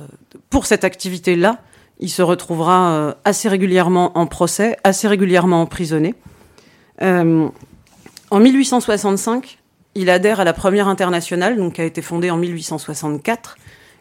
pour 0.50 0.66
cette 0.66 0.84
activité 0.84 1.36
là 1.36 1.60
il 2.00 2.10
se 2.10 2.22
retrouvera 2.22 2.92
euh, 2.92 3.14
assez 3.26 3.50
régulièrement 3.50 4.18
en 4.18 4.28
procès 4.28 4.78
assez 4.84 5.08
régulièrement 5.08 5.62
emprisonné. 5.62 6.16
Euh, 7.02 7.48
en 8.32 8.40
1865 8.40 9.60
il 9.96 10.10
adhère 10.10 10.40
à 10.40 10.44
la 10.46 10.54
première 10.54 10.88
internationale 10.88 11.58
donc 11.58 11.74
qui 11.74 11.82
a 11.82 11.86
été 11.86 12.02
fondée 12.02 12.32
en 12.32 12.38
1864 12.38 13.58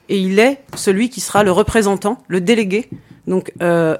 et 0.09 0.18
il 0.18 0.38
est 0.38 0.61
celui 0.74 1.09
qui 1.11 1.20
sera 1.20 1.44
le 1.44 1.50
représentant 1.50 2.18
le 2.28 2.40
délégué 2.40 2.88
donc 3.26 3.52
euh, 3.62 3.96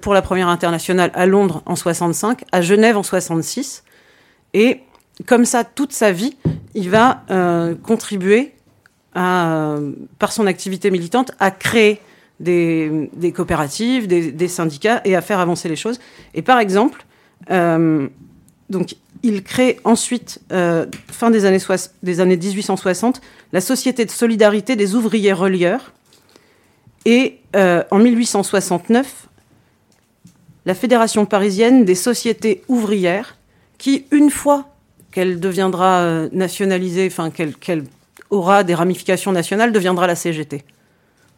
pour 0.00 0.14
la 0.14 0.22
première 0.22 0.48
internationale 0.48 1.10
à 1.14 1.26
Londres 1.26 1.62
en 1.66 1.76
65, 1.76 2.44
à 2.52 2.62
Genève 2.62 2.96
en 2.96 3.02
66, 3.02 3.84
et 4.54 4.80
comme 5.26 5.44
ça 5.44 5.64
toute 5.64 5.92
sa 5.92 6.10
vie, 6.12 6.36
il 6.74 6.88
va 6.88 7.22
euh, 7.30 7.74
contribuer 7.74 8.52
euh, 9.16 9.92
par 10.18 10.32
son 10.32 10.46
activité 10.46 10.90
militante 10.90 11.32
à 11.38 11.50
créer 11.50 12.00
des, 12.40 13.10
coopératives, 13.34 14.08
des, 14.08 14.48
syndicats 14.48 15.00
et 15.04 15.14
à 15.14 15.20
faire 15.20 15.38
avancer 15.38 15.68
les 15.68 15.76
choses. 15.76 16.00
Et 16.34 16.42
par 16.42 16.58
exemple, 16.58 17.04
donc 18.68 18.96
il 19.22 19.44
crée 19.44 19.78
ensuite, 19.84 20.40
fin 20.50 21.30
des 21.30 21.44
années 21.44 22.36
1860, 22.36 23.20
la 23.52 23.60
Société 23.60 24.04
de 24.04 24.10
solidarité 24.10 24.76
des 24.76 24.94
ouvriers 24.94 25.32
relieurs. 25.32 25.92
Et 27.04 27.40
euh, 27.56 27.82
en 27.90 27.98
1869, 27.98 29.28
la 30.64 30.74
Fédération 30.74 31.26
parisienne 31.26 31.84
des 31.84 31.94
sociétés 31.94 32.62
ouvrières, 32.68 33.36
qui, 33.78 34.06
une 34.10 34.30
fois 34.30 34.68
qu'elle 35.10 35.40
deviendra 35.40 36.00
euh, 36.00 36.28
nationalisée, 36.32 37.08
enfin 37.10 37.30
qu'elle 37.30 37.84
aura 38.30 38.64
des 38.64 38.74
ramifications 38.74 39.32
nationales, 39.32 39.72
deviendra 39.72 40.06
la 40.06 40.14
CGT. 40.14 40.64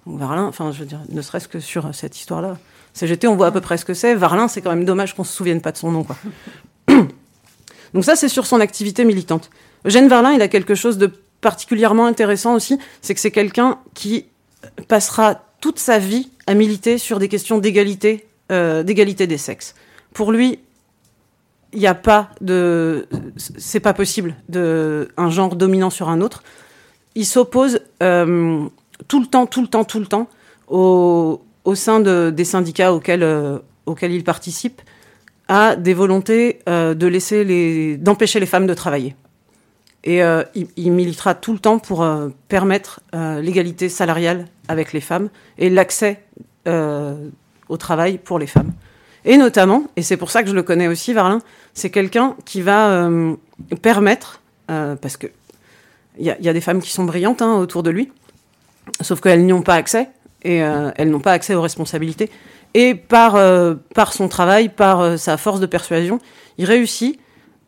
Donc, 0.06 0.18
Varlin, 0.18 0.44
enfin, 0.44 0.70
je 0.70 0.80
veux 0.80 0.86
dire, 0.86 1.00
ne 1.08 1.22
serait-ce 1.22 1.48
que 1.48 1.58
sur 1.58 1.94
cette 1.94 2.16
histoire-là. 2.16 2.58
CGT, 2.92 3.26
on 3.26 3.34
voit 3.34 3.48
à 3.48 3.50
peu 3.50 3.60
près 3.60 3.78
ce 3.78 3.84
que 3.84 3.94
c'est. 3.94 4.14
Varlin, 4.14 4.46
c'est 4.46 4.60
quand 4.60 4.70
même 4.70 4.84
dommage 4.84 5.14
qu'on 5.14 5.24
se 5.24 5.34
souvienne 5.34 5.60
pas 5.60 5.72
de 5.72 5.78
son 5.78 5.90
nom, 5.90 6.04
quoi. 6.04 6.16
Donc 7.94 8.04
ça, 8.04 8.14
c'est 8.14 8.28
sur 8.28 8.46
son 8.46 8.60
activité 8.60 9.04
militante. 9.04 9.50
Eugène 9.84 10.08
Varlin, 10.08 10.32
il 10.32 10.42
a 10.42 10.48
quelque 10.48 10.74
chose 10.74 10.98
de 10.98 11.10
particulièrement 11.44 12.06
intéressant 12.06 12.54
aussi, 12.54 12.78
c'est 13.02 13.12
que 13.12 13.20
c'est 13.20 13.30
quelqu'un 13.30 13.78
qui 13.92 14.24
passera 14.88 15.42
toute 15.60 15.78
sa 15.78 15.98
vie 15.98 16.30
à 16.46 16.54
militer 16.54 16.96
sur 16.96 17.18
des 17.18 17.28
questions 17.28 17.58
d'égalité, 17.58 18.26
euh, 18.50 18.82
d'égalité 18.82 19.26
des 19.26 19.36
sexes. 19.36 19.74
Pour 20.14 20.32
lui, 20.32 20.58
il 21.74 21.80
n'y 21.80 21.86
a 21.86 21.94
pas 21.94 22.30
de, 22.40 23.06
c'est 23.58 23.80
pas 23.80 23.92
possible 23.92 24.36
de 24.48 25.10
un 25.18 25.28
genre 25.28 25.54
dominant 25.54 25.90
sur 25.90 26.08
un 26.08 26.22
autre. 26.22 26.42
Il 27.14 27.26
s'oppose 27.26 27.80
euh, 28.02 28.64
tout 29.06 29.20
le 29.20 29.26
temps, 29.26 29.44
tout 29.44 29.60
le 29.60 29.68
temps, 29.68 29.84
tout 29.84 30.00
le 30.00 30.06
temps 30.06 30.30
au, 30.68 31.42
au 31.64 31.74
sein 31.74 32.00
de, 32.00 32.32
des 32.34 32.46
syndicats 32.46 32.94
auxquels, 32.94 33.22
euh, 33.22 33.58
auxquels 33.84 34.12
il 34.12 34.24
participe 34.24 34.80
à 35.48 35.76
des 35.76 35.92
volontés 35.92 36.60
de 36.66 37.06
laisser 37.06 37.44
les, 37.44 37.98
d'empêcher 37.98 38.40
les 38.40 38.46
femmes 38.46 38.66
de 38.66 38.72
travailler. 38.72 39.14
Et 40.04 40.22
euh, 40.22 40.44
il, 40.54 40.68
il, 40.76 40.92
militera 40.92 41.34
tout 41.34 41.54
le 41.54 41.58
temps 41.58 41.78
pour 41.78 42.02
euh, 42.02 42.28
permettre 42.48 43.00
euh, 43.14 43.40
l'égalité 43.40 43.88
salariale 43.88 44.46
avec 44.68 44.92
les 44.92 45.00
femmes 45.00 45.30
et 45.58 45.70
l'accès 45.70 46.20
au 46.66 47.76
travail 47.76 48.16
pour 48.16 48.38
les 48.38 48.46
femmes. 48.46 48.72
Et 49.26 49.36
notamment, 49.36 49.84
et 49.96 50.02
c'est 50.02 50.16
pour 50.16 50.30
ça 50.30 50.42
que 50.42 50.48
je 50.48 50.54
le 50.54 50.62
connais 50.62 50.88
aussi, 50.88 51.12
Varlin, 51.12 51.40
c'est 51.74 51.90
quelqu'un 51.90 52.36
qui 52.46 52.62
va 52.62 53.06
permettre, 53.82 54.40
parce 54.66 55.18
que 55.18 55.26
il 56.18 56.24
y, 56.24 56.48
a 56.48 56.52
des 56.54 56.60
femmes 56.62 56.80
qui 56.80 56.90
sont 56.90 57.04
brillantes 57.04 57.42
hein, 57.42 57.56
autour 57.56 57.82
de 57.82 57.90
lui, 57.90 58.10
sauf 59.02 59.20
qu'elles 59.20 59.44
n'y 59.44 59.52
ont 59.52 59.60
pas 59.60 59.74
accès 59.74 60.08
et 60.42 60.56
elles 60.56 61.10
n'ont 61.10 61.20
pas 61.20 61.32
accès 61.32 61.54
aux 61.54 61.60
responsabilités. 61.60 62.30
Et 62.72 62.94
par, 62.94 63.36
par 63.94 64.14
son 64.14 64.28
travail, 64.28 64.70
par 64.70 65.18
sa 65.18 65.36
force 65.36 65.60
de 65.60 65.66
persuasion, 65.66 66.18
il 66.56 66.64
réussit 66.64 67.20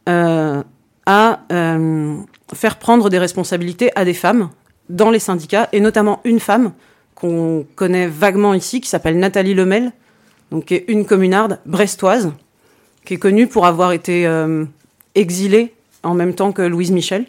euh, 0.09 0.63
à 1.07 1.41
euh, 1.53 2.17
faire 2.53 2.79
prendre 2.79 3.09
des 3.09 3.19
responsabilités 3.19 3.91
à 3.97 4.05
des 4.05 4.15
femmes 4.15 4.51
dans 4.89 5.11
les 5.11 5.19
syndicats, 5.19 5.69
et 5.73 5.81
notamment 5.81 6.21
une 6.25 6.41
femme 6.41 6.73
qu'on 7.15 7.65
connaît 7.75 8.07
vaguement 8.09 8.55
ici, 8.55 8.81
qui 8.81 8.89
s'appelle 8.89 9.19
Nathalie 9.19 9.55
Lemel, 9.55 9.93
donc 10.51 10.67
qui 10.67 10.75
est 10.75 10.85
une 10.89 11.07
communarde 11.07 11.59
brestoise, 11.67 12.33
qui 13.05 13.15
est 13.15 13.19
connue 13.19 13.47
pour 13.47 13.67
avoir 13.67 13.93
été 13.93 14.27
euh, 14.27 14.65
exilée 15.15 15.75
en 16.03 16.15
même 16.15 16.35
temps 16.35 16.53
que 16.53 16.63
Louise 16.63 16.91
Michel, 16.91 17.27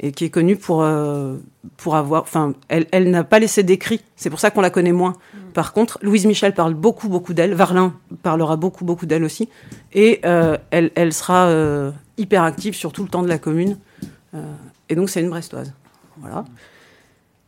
et 0.00 0.10
qui 0.10 0.24
est 0.24 0.30
connue 0.30 0.56
pour, 0.56 0.82
euh, 0.82 1.36
pour 1.76 1.94
avoir... 1.94 2.22
Enfin, 2.22 2.54
elle, 2.68 2.86
elle 2.90 3.10
n'a 3.10 3.22
pas 3.22 3.38
laissé 3.38 3.62
d'écrit, 3.62 4.00
c'est 4.16 4.28
pour 4.28 4.40
ça 4.40 4.50
qu'on 4.50 4.60
la 4.60 4.70
connaît 4.70 4.92
moins. 4.92 5.12
Mmh. 5.12 5.38
Par 5.52 5.72
contre, 5.72 5.98
Louise 6.02 6.26
Michel 6.26 6.52
parle 6.52 6.74
beaucoup, 6.74 7.08
beaucoup 7.08 7.32
d'elle, 7.32 7.54
Varlin 7.54 7.94
parlera 8.22 8.56
beaucoup, 8.56 8.84
beaucoup 8.84 9.06
d'elle 9.06 9.24
aussi, 9.24 9.48
et 9.92 10.20
euh, 10.24 10.58
elle, 10.70 10.90
elle 10.96 11.12
sera 11.12 11.46
hyper 12.16 12.42
active 12.42 12.74
sur 12.74 12.92
tout 12.92 13.02
le 13.02 13.08
temps 13.08 13.22
de 13.22 13.28
la 13.28 13.38
commune, 13.38 13.78
euh, 14.34 14.42
et 14.88 14.94
donc 14.94 15.10
c'est 15.10 15.20
une 15.20 15.30
brestoise. 15.30 15.72
Voilà. 16.18 16.44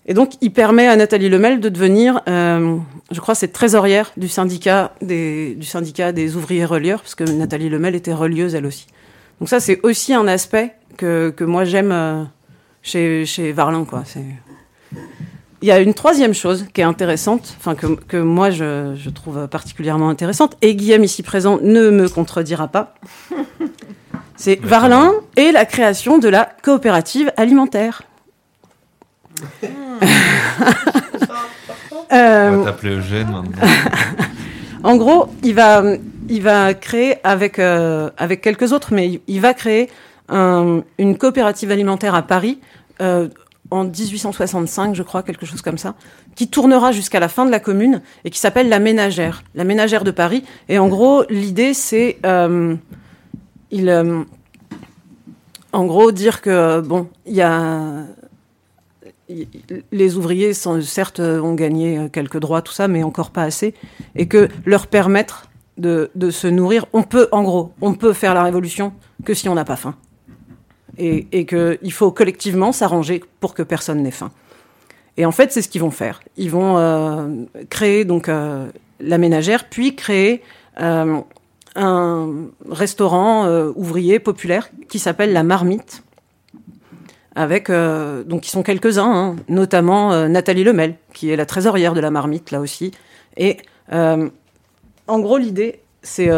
Et 0.08 0.14
donc, 0.14 0.34
il 0.40 0.52
permet 0.52 0.86
à 0.86 0.94
Nathalie 0.94 1.28
Lemel 1.28 1.58
de 1.58 1.68
devenir, 1.68 2.20
euh, 2.28 2.76
je 3.10 3.20
crois, 3.20 3.34
c'est 3.34 3.48
trésorière 3.48 4.12
du 4.16 4.28
syndicat 4.28 4.92
des, 5.02 5.56
du 5.56 5.66
syndicat 5.66 6.12
des 6.12 6.36
ouvriers 6.36 6.64
relieurs, 6.64 7.00
parce 7.00 7.16
que 7.16 7.24
Nathalie 7.24 7.68
Lemel 7.68 7.96
était 7.96 8.12
relieuse 8.12 8.54
elle 8.54 8.66
aussi. 8.66 8.86
Donc 9.40 9.48
ça, 9.48 9.58
c'est 9.58 9.80
aussi 9.82 10.14
un 10.14 10.28
aspect 10.28 10.74
que, 10.96 11.30
que 11.30 11.42
moi 11.42 11.64
j'aime 11.64 11.90
euh, 11.90 12.22
chez, 12.82 13.26
chez 13.26 13.50
Varlin, 13.50 13.84
quoi. 13.84 14.04
Il 15.62 15.68
y 15.68 15.72
a 15.72 15.80
une 15.80 15.94
troisième 15.94 16.34
chose 16.34 16.66
qui 16.72 16.82
est 16.82 16.84
intéressante, 16.84 17.56
enfin 17.58 17.74
que, 17.74 17.86
que 17.86 18.18
moi 18.18 18.50
je, 18.50 18.94
je 18.94 19.10
trouve 19.10 19.48
particulièrement 19.48 20.08
intéressante, 20.08 20.56
et 20.62 20.76
Guillaume 20.76 21.02
ici 21.02 21.24
présent 21.24 21.58
ne 21.62 21.90
me 21.90 22.08
contredira 22.08 22.68
pas. 22.68 22.94
C'est 24.36 24.60
Varlin 24.60 25.12
et 25.36 25.52
la 25.52 25.64
création 25.64 26.18
de 26.18 26.28
la 26.28 26.48
coopérative 26.62 27.32
alimentaire. 27.36 28.02
euh, 32.12 32.50
On 32.50 32.58
va 32.58 32.64
t'appeler 32.64 32.96
Eugène 32.96 33.28
maintenant. 33.28 33.68
en 34.84 34.96
gros, 34.96 35.28
il 35.42 35.54
va, 35.54 35.82
il 36.28 36.42
va 36.42 36.74
créer 36.74 37.16
avec, 37.24 37.58
euh, 37.58 38.10
avec 38.16 38.40
quelques 38.40 38.72
autres, 38.72 38.92
mais 38.92 39.08
il, 39.08 39.20
il 39.26 39.40
va 39.40 39.54
créer 39.54 39.90
un, 40.28 40.82
une 40.98 41.16
coopérative 41.16 41.70
alimentaire 41.70 42.14
à 42.14 42.22
Paris 42.22 42.60
euh, 43.00 43.28
en 43.70 43.84
1865, 43.84 44.94
je 44.94 45.02
crois, 45.02 45.22
quelque 45.22 45.44
chose 45.44 45.60
comme 45.60 45.78
ça, 45.78 45.94
qui 46.36 46.48
tournera 46.48 46.92
jusqu'à 46.92 47.18
la 47.18 47.28
fin 47.28 47.44
de 47.44 47.50
la 47.50 47.58
commune 47.58 48.00
et 48.24 48.30
qui 48.30 48.38
s'appelle 48.38 48.68
la 48.68 48.78
Ménagère, 48.78 49.42
la 49.54 49.64
Ménagère 49.64 50.04
de 50.04 50.12
Paris. 50.12 50.44
Et 50.68 50.78
en 50.78 50.88
gros, 50.88 51.24
l'idée, 51.28 51.74
c'est 51.74 52.18
euh, 52.24 52.76
il, 53.70 53.88
euh, 53.88 54.22
en 55.72 55.84
gros, 55.84 56.12
dire 56.12 56.40
que 56.40 56.80
bon, 56.80 57.08
il 57.26 57.34
y 57.34 57.42
a 57.42 58.04
les 59.90 60.16
ouvriers, 60.16 60.52
certes, 60.54 61.18
ont 61.18 61.54
gagné 61.54 62.08
quelques 62.12 62.38
droits, 62.38 62.62
tout 62.62 62.72
ça, 62.72 62.86
mais 62.86 63.02
encore 63.02 63.30
pas 63.30 63.42
assez, 63.42 63.74
et 64.14 64.28
que 64.28 64.48
leur 64.64 64.86
permettre 64.86 65.48
de, 65.78 66.10
de 66.14 66.30
se 66.30 66.46
nourrir, 66.46 66.86
on 66.92 67.02
peut, 67.02 67.28
en 67.32 67.42
gros, 67.42 67.72
on 67.80 67.94
peut 67.94 68.12
faire 68.12 68.34
la 68.34 68.44
révolution 68.44 68.92
que 69.24 69.34
si 69.34 69.48
on 69.48 69.54
n'a 69.54 69.64
pas 69.64 69.76
faim 69.76 69.96
et, 70.98 71.26
et 71.32 71.44
qu'il 71.44 71.92
faut 71.92 72.10
collectivement 72.12 72.72
s'arranger 72.72 73.22
pour 73.40 73.54
que 73.54 73.62
personne 73.62 74.02
n'ait 74.02 74.10
faim. 74.10 74.30
Et 75.16 75.24
en 75.24 75.32
fait, 75.32 75.52
c'est 75.52 75.62
ce 75.62 75.68
qu'ils 75.68 75.80
vont 75.80 75.90
faire. 75.90 76.20
Ils 76.36 76.50
vont 76.50 76.76
euh, 76.76 77.44
créer 77.70 78.04
donc 78.04 78.28
euh, 78.28 78.68
la 79.00 79.18
ménagère, 79.18 79.68
puis 79.68 79.96
créer 79.96 80.42
euh, 80.80 81.20
un 81.76 82.48
restaurant 82.68 83.46
euh, 83.46 83.70
ouvrier 83.76 84.18
populaire 84.18 84.70
qui 84.88 84.98
s'appelle 84.98 85.32
la 85.32 85.42
Marmite, 85.42 86.02
avec 87.34 87.68
euh, 87.68 88.24
donc 88.24 88.46
ils 88.48 88.50
sont 88.50 88.62
quelques-uns, 88.62 89.12
hein, 89.12 89.36
notamment 89.48 90.12
euh, 90.12 90.26
Nathalie 90.26 90.64
Lemel, 90.64 90.96
qui 91.12 91.30
est 91.30 91.36
la 91.36 91.46
trésorière 91.46 91.94
de 91.94 92.00
la 92.00 92.10
Marmite 92.10 92.50
là 92.50 92.60
aussi. 92.60 92.92
Et 93.36 93.58
en 93.90 95.20
gros, 95.20 95.36
l'idée, 95.36 95.82
c'est 96.02 96.30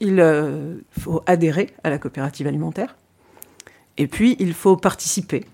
il 0.00 0.78
faut 0.96 1.22
adhérer 1.26 1.70
à 1.82 1.90
la 1.90 1.98
coopérative 1.98 2.46
alimentaire. 2.46 2.94
Et 3.96 4.06
puis, 4.06 4.36
il 4.38 4.52
faut 4.52 4.76
participer, 4.76 5.46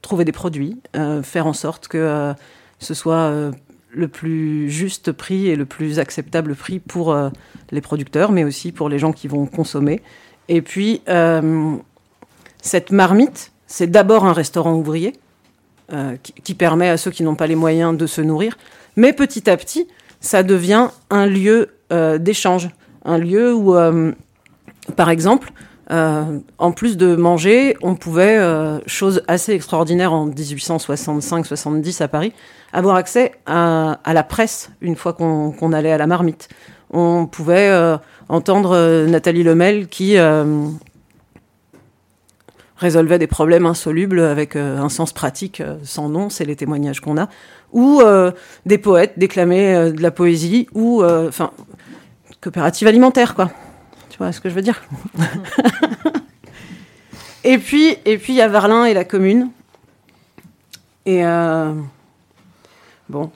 trouver 0.00 0.24
des 0.24 0.32
produits, 0.32 0.80
faire 1.22 1.46
en 1.46 1.52
sorte 1.52 1.88
que 1.88 2.32
ce 2.78 2.94
soit 2.94 3.52
le 3.94 4.08
plus 4.08 4.70
juste 4.70 5.12
prix 5.12 5.48
et 5.48 5.56
le 5.56 5.66
plus 5.66 5.98
acceptable 5.98 6.54
prix 6.54 6.80
pour 6.80 7.12
euh, 7.12 7.28
les 7.70 7.80
producteurs, 7.80 8.32
mais 8.32 8.44
aussi 8.44 8.72
pour 8.72 8.88
les 8.88 8.98
gens 8.98 9.12
qui 9.12 9.28
vont 9.28 9.46
consommer. 9.46 10.02
Et 10.48 10.60
puis, 10.60 11.02
cette 12.60 12.90
marmite, 12.90 13.52
c'est 13.66 13.90
d'abord 13.90 14.24
un 14.26 14.32
restaurant 14.32 14.74
ouvrier 14.74 15.14
qui, 16.22 16.32
qui 16.32 16.54
permet 16.54 16.88
à 16.88 16.96
ceux 16.96 17.10
qui 17.10 17.22
n'ont 17.22 17.36
pas 17.36 17.46
les 17.46 17.54
moyens 17.54 17.96
de 17.96 18.06
se 18.06 18.20
nourrir, 18.20 18.58
mais 18.96 19.12
petit 19.12 19.48
à 19.48 19.56
petit, 19.56 19.86
ça 20.20 20.42
devient 20.42 20.88
un 21.10 21.26
lieu 21.26 21.70
d'échange 22.18 22.70
un 23.04 23.18
lieu 23.18 23.54
où, 23.54 23.74
euh, 23.74 24.12
par 24.96 25.10
exemple, 25.10 25.52
euh, 25.90 26.38
en 26.58 26.72
plus 26.72 26.96
de 26.96 27.16
manger, 27.16 27.76
on 27.82 27.94
pouvait, 27.96 28.38
euh, 28.38 28.78
chose 28.86 29.22
assez 29.26 29.52
extraordinaire 29.52 30.12
en 30.12 30.28
1865-70 30.28 32.02
à 32.02 32.08
Paris, 32.08 32.32
avoir 32.72 32.96
accès 32.96 33.32
à, 33.46 33.98
la 34.06 34.22
presse 34.22 34.70
une 34.80 34.96
fois 34.96 35.12
qu'on 35.12 35.52
qu 35.52 35.74
allait 35.74 35.92
à 35.92 35.98
la 35.98 36.06
marmite. 36.06 36.48
On 36.90 37.26
pouvait 37.26 37.68
euh, 37.68 37.96
entendre 38.28 39.06
Nathalie 39.06 39.42
Lemel 39.42 39.88
qui 39.88 40.16
résolvait 42.76 43.18
des 43.18 43.26
problèmes 43.26 43.66
insolubles 43.66 44.20
avec 44.20 44.56
un 44.56 44.88
sens 44.88 45.12
pratique 45.12 45.62
sans 45.84 46.08
nom, 46.08 46.30
c'est 46.30 46.44
les 46.44 46.56
témoignages 46.56 47.00
qu'on 47.00 47.16
a, 47.16 47.28
ou 47.72 48.02
des 48.66 48.78
poètes 48.78 49.18
déclamer 49.18 49.92
de 49.92 50.02
la 50.02 50.10
poésie, 50.10 50.66
ou 50.74 51.04
enfin 51.04 51.52
coopérative 52.40 52.88
alimentaire, 52.88 53.34
quoi. 53.34 53.50
Ce 54.30 54.40
que 54.40 54.48
je 54.48 54.54
veux 54.54 54.62
dire 54.62 54.82
Et 57.44 57.58
puis, 57.58 57.96
il 58.06 58.34
y 58.34 58.40
a 58.40 58.48
Varlin 58.48 58.84
et 58.84 58.94
la 58.94 59.04
commune. 59.04 59.50
Et 61.06 61.24
euh, 61.24 61.74
bon, 63.08 63.32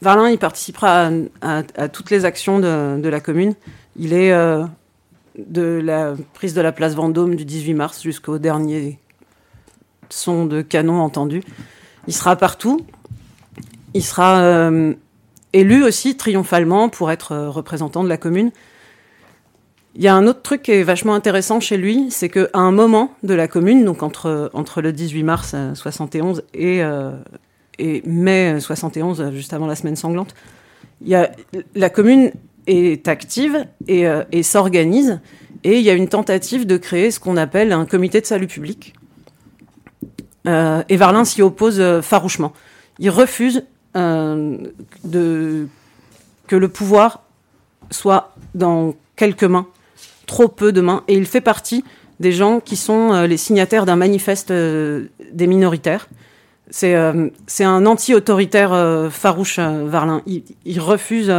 Varlin, 0.00 0.30
il 0.30 0.38
participera 0.38 1.10
à, 1.40 1.88
toutes 1.88 2.10
les 2.10 2.24
actions 2.24 2.60
de, 2.60 3.00
de, 3.00 3.08
la 3.08 3.20
commune. 3.20 3.54
Il 3.96 4.12
est 4.12 4.32
euh, 4.32 4.64
de 5.36 5.80
la 5.82 6.14
prise 6.34 6.54
de 6.54 6.60
la 6.60 6.70
place 6.70 6.94
Vendôme 6.94 7.34
du 7.34 7.44
18 7.44 7.74
mars 7.74 8.02
jusqu'au 8.02 8.38
dernier 8.38 9.00
son 10.08 10.46
de 10.46 10.62
canon 10.62 11.00
entendu. 11.00 11.42
Il 12.06 12.14
sera 12.14 12.36
partout. 12.36 12.86
Il 13.94 14.04
sera 14.04 14.40
euh, 14.40 14.94
élu 15.52 15.82
aussi 15.82 16.16
triomphalement 16.16 16.88
pour 16.88 17.10
être 17.10 17.36
représentant 17.36 18.04
de 18.04 18.08
la 18.08 18.16
commune. 18.16 18.52
Il 19.94 20.02
y 20.02 20.08
a 20.08 20.14
un 20.14 20.26
autre 20.26 20.40
truc 20.40 20.62
qui 20.62 20.72
est 20.72 20.82
vachement 20.82 21.14
intéressant 21.14 21.60
chez 21.60 21.76
lui, 21.76 22.06
c'est 22.10 22.30
qu'à 22.30 22.48
un 22.54 22.70
moment 22.70 23.14
de 23.22 23.34
la 23.34 23.46
commune, 23.46 23.84
donc 23.84 24.02
entre, 24.02 24.50
entre 24.54 24.80
le 24.80 24.92
18 24.92 25.22
mars 25.22 25.54
71 25.74 26.44
et, 26.54 26.82
euh, 26.82 27.12
et 27.78 28.02
mai 28.06 28.58
71, 28.58 29.30
juste 29.32 29.52
avant 29.52 29.66
la 29.66 29.76
semaine 29.76 29.96
sanglante, 29.96 30.34
il 31.02 31.08
y 31.08 31.14
a, 31.14 31.30
la 31.74 31.90
commune 31.90 32.32
est 32.66 33.08
active 33.08 33.66
et, 33.88 34.06
euh, 34.06 34.22
s'organise 34.42 35.20
Et 35.64 35.78
il 35.78 35.84
y 35.84 35.90
a 35.90 35.94
une 35.94 36.08
tentative 36.08 36.66
de 36.66 36.76
créer 36.76 37.10
ce 37.10 37.20
qu'on 37.20 37.36
appelle 37.36 37.72
un 37.72 37.84
comité 37.84 38.20
de 38.20 38.26
salut 38.26 38.46
public. 38.46 38.94
Euh, 40.46 40.82
et 40.88 40.96
Varlin 40.96 41.24
s'y 41.24 41.42
oppose 41.42 41.80
euh, 41.80 42.02
farouchement. 42.02 42.52
Il 42.98 43.10
refuse 43.10 43.64
euh, 43.96 44.56
de, 45.04 45.68
que 46.46 46.56
le 46.56 46.68
pouvoir 46.68 47.22
soit 47.90 48.34
dans 48.54 48.94
quelques 49.16 49.44
mains, 49.44 49.66
trop 50.32 50.48
peu 50.48 50.72
de 50.72 50.80
mains, 50.80 51.04
et 51.08 51.14
il 51.14 51.26
fait 51.26 51.42
partie 51.42 51.84
des 52.18 52.32
gens 52.32 52.60
qui 52.60 52.76
sont 52.76 53.22
les 53.24 53.36
signataires 53.36 53.84
d'un 53.84 53.96
manifeste 53.96 54.50
des 54.50 55.46
minoritaires. 55.46 56.08
C'est 56.70 56.94
un 56.94 57.86
anti-autoritaire 57.86 59.10
farouche, 59.10 59.58
Varlin. 59.58 60.22
Il, 60.64 60.80
refuse 60.80 61.30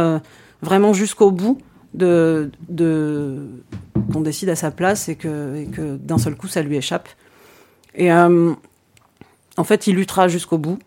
vraiment 0.62 0.92
jusqu'au 0.92 1.32
bout 1.32 1.58
de, 1.94 2.50
qu'on 4.12 4.20
décide 4.20 4.50
à 4.50 4.56
sa 4.56 4.70
place 4.70 5.08
et 5.08 5.16
que, 5.16 5.56
et 5.56 5.66
que 5.66 5.96
d'un 5.96 6.18
seul 6.18 6.36
coup 6.36 6.48
ça 6.48 6.62
lui 6.62 6.76
échappe. 6.76 7.08
Et 7.96 8.12
en 8.12 9.64
fait, 9.64 9.86
il 9.88 9.96
luttera 9.96 10.28
jusqu'au 10.28 10.58
bout. 10.58 10.78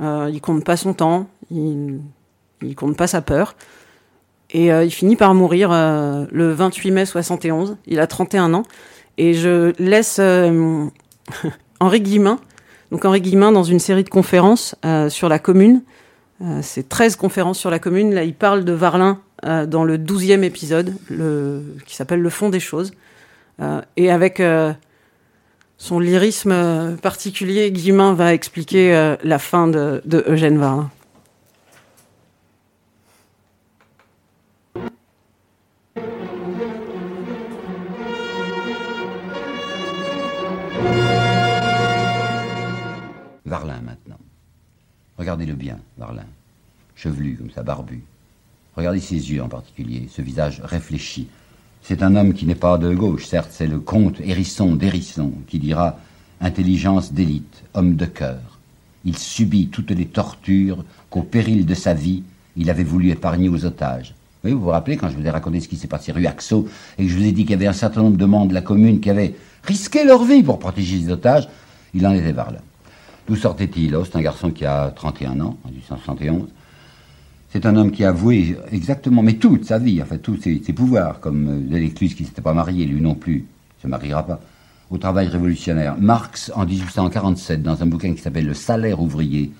Euh, 0.00 0.30
il 0.32 0.40
compte 0.40 0.64
pas 0.64 0.76
son 0.76 0.94
temps, 0.94 1.28
il, 1.50 2.00
il 2.62 2.74
compte 2.74 2.96
pas 2.96 3.06
sa 3.06 3.20
peur. 3.20 3.54
Et 4.52 4.72
euh, 4.72 4.84
il 4.84 4.90
finit 4.90 5.16
par 5.16 5.34
mourir 5.34 5.70
euh, 5.72 6.26
le 6.30 6.52
28 6.52 6.90
mai 6.90 7.06
71. 7.06 7.76
Il 7.86 8.00
a 8.00 8.06
31 8.06 8.54
ans. 8.54 8.64
Et 9.18 9.34
je 9.34 9.72
laisse 9.78 10.18
euh, 10.20 10.86
Henri 11.80 12.00
Guillemin, 12.00 12.38
donc 12.90 13.04
Henri 13.04 13.20
Guillemin 13.20 13.52
dans 13.52 13.62
une 13.62 13.78
série 13.78 14.04
de 14.04 14.08
conférences 14.08 14.74
sur 15.08 15.28
la 15.28 15.38
commune. 15.38 15.82
C'est 16.62 16.88
13 16.88 17.16
conférences 17.16 17.58
sur 17.58 17.70
la 17.70 17.78
commune. 17.78 18.14
Là, 18.14 18.24
il 18.24 18.34
parle 18.34 18.64
de 18.64 18.72
Varlin 18.72 19.20
dans 19.42 19.84
le 19.84 19.98
12e 19.98 20.42
épisode, 20.42 20.94
le, 21.10 21.62
qui 21.86 21.96
s'appelle 21.96 22.20
Le 22.20 22.30
fond 22.30 22.48
des 22.48 22.60
choses. 22.60 22.92
et 23.96 24.10
avec 24.10 24.40
son 25.80 25.98
lyrisme 25.98 26.96
particulier, 27.02 27.72
Guillemin 27.72 28.12
va 28.12 28.34
expliquer 28.34 28.94
euh, 28.94 29.16
la 29.24 29.38
fin 29.38 29.66
de, 29.66 30.02
Eugène 30.28 30.58
Varlin. 30.58 30.90
Varlin 43.50 43.80
maintenant. 43.84 44.18
Regardez-le 45.18 45.54
bien, 45.54 45.78
Varlin. 45.98 46.24
Chevelu 46.94 47.36
comme 47.36 47.50
ça, 47.50 47.64
barbu. 47.64 48.00
Regardez 48.76 49.00
ses 49.00 49.16
yeux 49.16 49.42
en 49.42 49.48
particulier, 49.48 50.08
ce 50.08 50.22
visage 50.22 50.60
réfléchi, 50.62 51.26
c'est 51.82 52.04
un 52.04 52.14
homme 52.14 52.32
qui 52.32 52.46
n'est 52.46 52.54
pas 52.54 52.78
de 52.78 52.94
gauche, 52.94 53.26
certes, 53.26 53.50
c'est 53.50 53.66
le 53.66 53.80
comte 53.80 54.20
Hérisson 54.20 54.76
d'Hérisson 54.76 55.32
qui 55.48 55.58
dira 55.58 55.98
intelligence 56.40 57.12
d'élite, 57.12 57.64
homme 57.74 57.96
de 57.96 58.04
cœur. 58.06 58.60
Il 59.04 59.18
subit 59.18 59.68
toutes 59.68 59.90
les 59.90 60.06
tortures 60.06 60.84
qu'au 61.08 61.22
péril 61.22 61.66
de 61.66 61.74
sa 61.74 61.92
vie, 61.92 62.22
il 62.56 62.70
avait 62.70 62.84
voulu 62.84 63.10
épargner 63.10 63.48
aux 63.48 63.64
otages. 63.64 64.14
Vous 64.44 64.60
vous 64.60 64.68
rappelez 64.68 64.96
quand 64.96 65.10
je 65.10 65.16
vous 65.16 65.26
ai 65.26 65.30
raconté 65.30 65.58
ce 65.58 65.68
qui 65.68 65.76
s'est 65.76 65.88
passé 65.88 66.12
rue 66.12 66.26
Axo 66.26 66.68
et 66.98 67.04
que 67.04 67.10
je 67.10 67.16
vous 67.16 67.24
ai 67.24 67.32
dit 67.32 67.42
qu'il 67.42 67.50
y 67.50 67.54
avait 67.54 67.66
un 67.66 67.72
certain 67.72 68.02
nombre 68.02 68.16
de 68.16 68.24
membres 68.24 68.48
de 68.48 68.54
la 68.54 68.62
commune 68.62 69.00
qui 69.00 69.10
avaient 69.10 69.34
risqué 69.64 70.04
leur 70.04 70.22
vie 70.24 70.44
pour 70.44 70.60
protéger 70.60 70.98
les 70.98 71.10
otages, 71.10 71.48
il 71.94 72.06
en 72.06 72.14
était 72.14 72.32
par 72.32 72.52
là. 72.52 72.60
D'où 73.30 73.36
sortait-il 73.36 73.94
oh, 73.94 74.04
C'est 74.04 74.16
un 74.16 74.22
garçon 74.22 74.50
qui 74.50 74.64
a 74.64 74.90
31 74.90 75.38
ans, 75.40 75.56
en 75.62 75.68
1871. 75.68 76.48
C'est 77.52 77.64
un 77.64 77.76
homme 77.76 77.92
qui 77.92 78.02
a 78.02 78.08
avoué 78.08 78.56
exactement, 78.72 79.22
mais 79.22 79.34
toute 79.34 79.66
sa 79.66 79.78
vie, 79.78 80.02
enfin 80.02 80.18
tous 80.18 80.36
ses, 80.38 80.58
pouvoirs, 80.72 81.20
comme 81.20 81.68
l'écluse 81.70 82.16
qui 82.16 82.24
ne 82.24 82.26
s'était 82.26 82.42
pas 82.42 82.54
marié, 82.54 82.86
lui 82.86 83.00
non 83.00 83.14
plus, 83.14 83.36
ne 83.36 83.82
se 83.82 83.86
mariera 83.86 84.26
pas, 84.26 84.40
au 84.90 84.98
travail 84.98 85.28
révolutionnaire. 85.28 85.94
Marx, 85.96 86.50
en 86.56 86.66
1847, 86.66 87.62
dans 87.62 87.80
un 87.80 87.86
bouquin 87.86 88.14
qui 88.14 88.20
s'appelle 88.20 88.46
Le 88.46 88.54
salaire 88.54 89.00
ouvrier, 89.00 89.52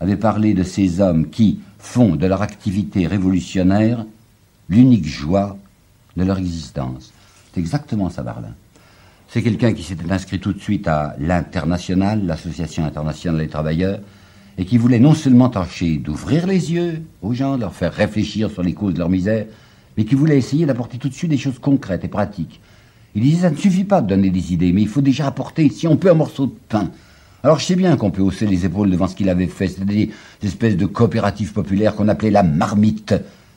avait 0.00 0.16
parlé 0.16 0.54
de 0.54 0.62
ces 0.62 1.02
hommes 1.02 1.28
qui 1.28 1.60
font 1.78 2.16
de 2.16 2.26
leur 2.26 2.40
activité 2.40 3.06
révolutionnaire 3.06 4.06
l'unique 4.70 5.06
joie 5.06 5.58
de 6.16 6.24
leur 6.24 6.38
existence. 6.38 7.12
C'est 7.52 7.60
exactement 7.60 8.08
ça, 8.08 8.22
Barlin. 8.22 8.54
C'est 9.32 9.42
quelqu'un 9.42 9.72
qui 9.74 9.84
s'était 9.84 10.10
inscrit 10.10 10.40
tout 10.40 10.52
de 10.52 10.58
suite 10.58 10.88
à 10.88 11.14
l'International, 11.20 12.26
l'Association 12.26 12.84
internationale 12.84 13.40
des 13.40 13.48
travailleurs, 13.48 14.00
et 14.58 14.64
qui 14.64 14.76
voulait 14.76 14.98
non 14.98 15.14
seulement 15.14 15.48
tâcher 15.48 15.98
d'ouvrir 15.98 16.48
les 16.48 16.72
yeux 16.72 17.02
aux 17.22 17.32
gens, 17.32 17.54
de 17.54 17.60
leur 17.60 17.72
faire 17.72 17.92
réfléchir 17.92 18.50
sur 18.50 18.64
les 18.64 18.74
causes 18.74 18.94
de 18.94 18.98
leur 18.98 19.08
misère, 19.08 19.46
mais 19.96 20.04
qui 20.04 20.16
voulait 20.16 20.36
essayer 20.36 20.66
d'apporter 20.66 20.98
tout 20.98 21.08
de 21.08 21.14
suite 21.14 21.30
des 21.30 21.38
choses 21.38 21.60
concrètes 21.60 22.04
et 22.04 22.08
pratiques. 22.08 22.60
Il 23.14 23.22
disait, 23.22 23.42
ça 23.42 23.50
ne 23.50 23.56
suffit 23.56 23.84
pas 23.84 24.02
de 24.02 24.08
donner 24.08 24.30
des 24.30 24.52
idées, 24.52 24.72
mais 24.72 24.82
il 24.82 24.88
faut 24.88 25.00
déjà 25.00 25.28
apporter, 25.28 25.68
si 25.68 25.86
on 25.86 25.96
peut, 25.96 26.10
un 26.10 26.14
morceau 26.14 26.46
de 26.46 26.54
pain. 26.68 26.90
Alors 27.44 27.60
je 27.60 27.66
sais 27.66 27.76
bien 27.76 27.96
qu'on 27.96 28.10
peut 28.10 28.22
hausser 28.22 28.46
les 28.46 28.66
épaules 28.66 28.90
devant 28.90 29.06
ce 29.06 29.14
qu'il 29.14 29.28
avait 29.28 29.46
fait, 29.46 29.68
c'est-à-dire 29.68 30.08
des 30.40 30.48
espèces 30.48 30.76
de 30.76 30.86
coopératives 30.86 31.52
populaires 31.52 31.94
qu'on 31.94 32.08
appelait 32.08 32.32
la 32.32 32.42
marmite. 32.42 33.14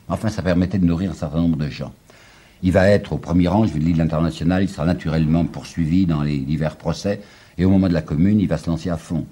Enfin, 0.08 0.28
ça 0.28 0.40
permettait 0.40 0.78
de 0.78 0.86
nourrir 0.86 1.10
un 1.10 1.14
certain 1.14 1.40
nombre 1.40 1.56
de 1.56 1.68
gens. 1.68 1.92
Il 2.64 2.72
va 2.72 2.88
être 2.88 3.12
au 3.12 3.18
premier 3.18 3.46
rang, 3.46 3.66
je 3.66 3.74
vais 3.74 3.78
le 3.78 3.84
dire, 3.84 3.94
de 3.94 3.98
l'international, 3.98 4.62
il 4.62 4.70
sera 4.70 4.86
naturellement 4.86 5.44
poursuivi 5.44 6.06
dans 6.06 6.22
les 6.22 6.38
divers 6.38 6.76
procès, 6.76 7.20
et 7.58 7.66
au 7.66 7.70
moment 7.70 7.88
de 7.88 7.92
la 7.92 8.00
commune, 8.00 8.40
il 8.40 8.48
va 8.48 8.56
se 8.56 8.70
lancer 8.70 8.88
à 8.88 8.96
fond. 8.96 9.26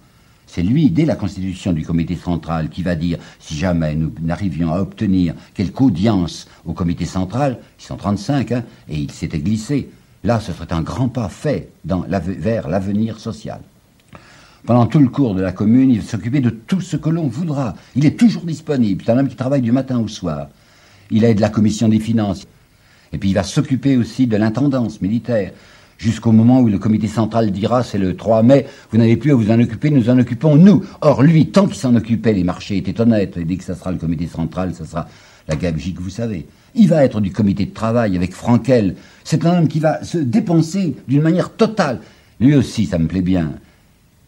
C'est 0.46 0.62
lui, 0.62 0.90
dès 0.90 1.06
la 1.06 1.16
constitution 1.16 1.72
du 1.72 1.82
comité 1.82 2.14
central, 2.14 2.68
qui 2.68 2.82
va 2.82 2.94
dire 2.94 3.16
si 3.40 3.54
jamais 3.56 3.94
nous 3.94 4.12
n'arrivions 4.20 4.74
à 4.74 4.80
obtenir 4.80 5.32
quelque 5.54 5.80
audience 5.80 6.46
au 6.66 6.74
comité 6.74 7.06
central, 7.06 7.58
ils 7.80 7.84
sont 7.84 7.96
35, 7.96 8.52
hein, 8.52 8.64
et 8.90 8.98
il 8.98 9.10
s'était 9.10 9.38
glissé, 9.38 9.88
là 10.24 10.38
ce 10.38 10.52
serait 10.52 10.74
un 10.74 10.82
grand 10.82 11.08
pas 11.08 11.30
fait 11.30 11.70
vers 11.86 12.68
l'avenir 12.68 13.18
social. 13.18 13.62
Pendant 14.66 14.84
tout 14.84 14.98
le 14.98 15.08
cours 15.08 15.34
de 15.34 15.40
la 15.40 15.52
commune, 15.52 15.90
il 15.90 16.00
va 16.00 16.06
s'occuper 16.06 16.40
de 16.40 16.50
tout 16.50 16.82
ce 16.82 16.98
que 16.98 17.08
l'on 17.08 17.28
voudra. 17.28 17.74
Il 17.96 18.04
est 18.04 18.18
toujours 18.18 18.44
disponible. 18.44 19.02
C'est 19.06 19.10
un 19.10 19.18
homme 19.18 19.28
qui 19.28 19.36
travaille 19.36 19.62
du 19.62 19.72
matin 19.72 19.98
au 19.98 20.06
soir. 20.06 20.48
Il 21.10 21.24
aide 21.24 21.40
la 21.40 21.48
commission 21.48 21.88
des 21.88 21.98
finances. 21.98 22.46
Et 23.12 23.18
puis 23.18 23.30
il 23.30 23.34
va 23.34 23.42
s'occuper 23.42 23.96
aussi 23.96 24.26
de 24.26 24.36
l'intendance 24.36 25.00
militaire 25.00 25.52
jusqu'au 26.02 26.32
moment 26.32 26.60
où 26.60 26.68
le 26.68 26.78
comité 26.78 27.06
central 27.06 27.52
dira 27.52 27.82
c'est 27.84 27.98
le 27.98 28.16
3 28.16 28.42
mai, 28.42 28.66
vous 28.90 28.98
n'avez 28.98 29.16
plus 29.16 29.30
à 29.30 29.34
vous 29.34 29.50
en 29.50 29.60
occuper, 29.60 29.90
nous 29.90 30.10
en 30.10 30.18
occupons 30.18 30.56
nous. 30.56 30.82
Or, 31.00 31.22
lui, 31.22 31.46
tant 31.46 31.66
qu'il 31.66 31.76
s'en 31.76 31.94
occupait, 31.94 32.32
les 32.32 32.42
marchés 32.42 32.76
étaient 32.76 33.00
honnêtes, 33.00 33.36
et 33.36 33.44
dès 33.44 33.56
que 33.56 33.64
ça 33.64 33.76
sera 33.76 33.92
le 33.92 33.98
comité 33.98 34.26
central, 34.26 34.74
ça 34.74 34.84
sera 34.84 35.08
la 35.48 35.56
gabegie 35.56 35.94
que 35.94 36.02
vous 36.02 36.10
savez. 36.10 36.46
Il 36.74 36.88
va 36.88 37.04
être 37.04 37.20
du 37.20 37.30
comité 37.30 37.66
de 37.66 37.72
travail 37.72 38.16
avec 38.16 38.32
Frankel. 38.32 38.96
C'est 39.24 39.46
un 39.46 39.58
homme 39.58 39.68
qui 39.68 39.78
va 39.78 40.02
se 40.02 40.18
dépenser 40.18 40.96
d'une 41.06 41.22
manière 41.22 41.50
totale. 41.50 42.00
Lui 42.40 42.54
aussi, 42.56 42.86
ça 42.86 42.98
me 42.98 43.06
plaît 43.06 43.22
bien. 43.22 43.52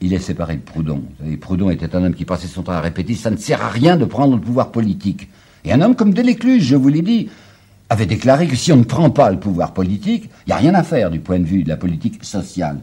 Il 0.01 0.13
est 0.13 0.19
séparé 0.19 0.57
de 0.57 0.61
Proudhon. 0.61 1.03
Vous 1.21 1.37
Proudhon 1.39 1.71
était 1.71 1.97
un 1.97 2.05
homme 2.05 2.15
qui 2.15 2.25
passait 2.25 2.47
son 2.47 2.63
temps 2.63 2.73
à 2.73 2.81
répéter 2.81 3.15
ça 3.15 3.31
ne 3.31 3.37
sert 3.37 3.65
à 3.65 3.69
rien 3.69 3.97
de 3.97 4.05
prendre 4.05 4.35
le 4.35 4.41
pouvoir 4.41 4.71
politique. 4.71 5.29
Et 5.65 5.73
un 5.73 5.81
homme 5.81 5.97
comme 5.97 6.13
Delécluze, 6.13 6.63
je 6.63 6.77
vous 6.77 6.89
l'ai 6.89 7.01
dit, 7.01 7.31
avait 7.91 8.07
déclaré 8.07 8.47
que 8.47 8.57
si 8.57 8.73
on 8.73 8.77
ne 8.77 8.85
prend 8.85 9.11
pas 9.11 9.31
le 9.31 9.39
pouvoir 9.39 9.73
politique, 9.73 10.31
il 10.47 10.49
n'y 10.49 10.53
a 10.53 10.57
rien 10.57 10.75
à 10.75 10.83
faire 10.83 11.11
du 11.11 11.21
point 11.21 11.39
de 11.39 11.45
vue 11.45 11.65
de 11.65 11.69
la 11.69 11.77
politique 11.77 12.25
sociale. 12.25 12.79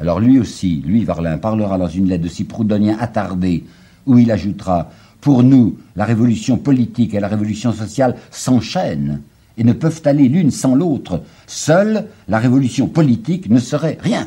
Alors 0.00 0.18
lui 0.18 0.38
aussi, 0.40 0.82
lui, 0.84 1.04
Varlin, 1.04 1.38
parlera 1.38 1.78
dans 1.78 1.88
une 1.88 2.08
lettre 2.08 2.24
de 2.24 2.28
si 2.28 2.44
proudhonien 2.44 2.96
attardé, 2.98 3.64
où 4.06 4.18
il 4.18 4.30
ajoutera 4.30 4.90
Pour 5.20 5.42
nous, 5.42 5.78
la 5.94 6.04
révolution 6.04 6.56
politique 6.56 7.14
et 7.14 7.20
la 7.20 7.28
révolution 7.28 7.72
sociale 7.72 8.16
s'enchaînent 8.30 9.20
et 9.58 9.64
ne 9.64 9.74
peuvent 9.74 10.02
aller 10.06 10.28
l'une 10.28 10.50
sans 10.50 10.74
l'autre. 10.74 11.22
Seule 11.46 12.06
la 12.28 12.38
révolution 12.38 12.88
politique 12.88 13.50
ne 13.50 13.58
serait 13.58 13.98
rien. 14.00 14.26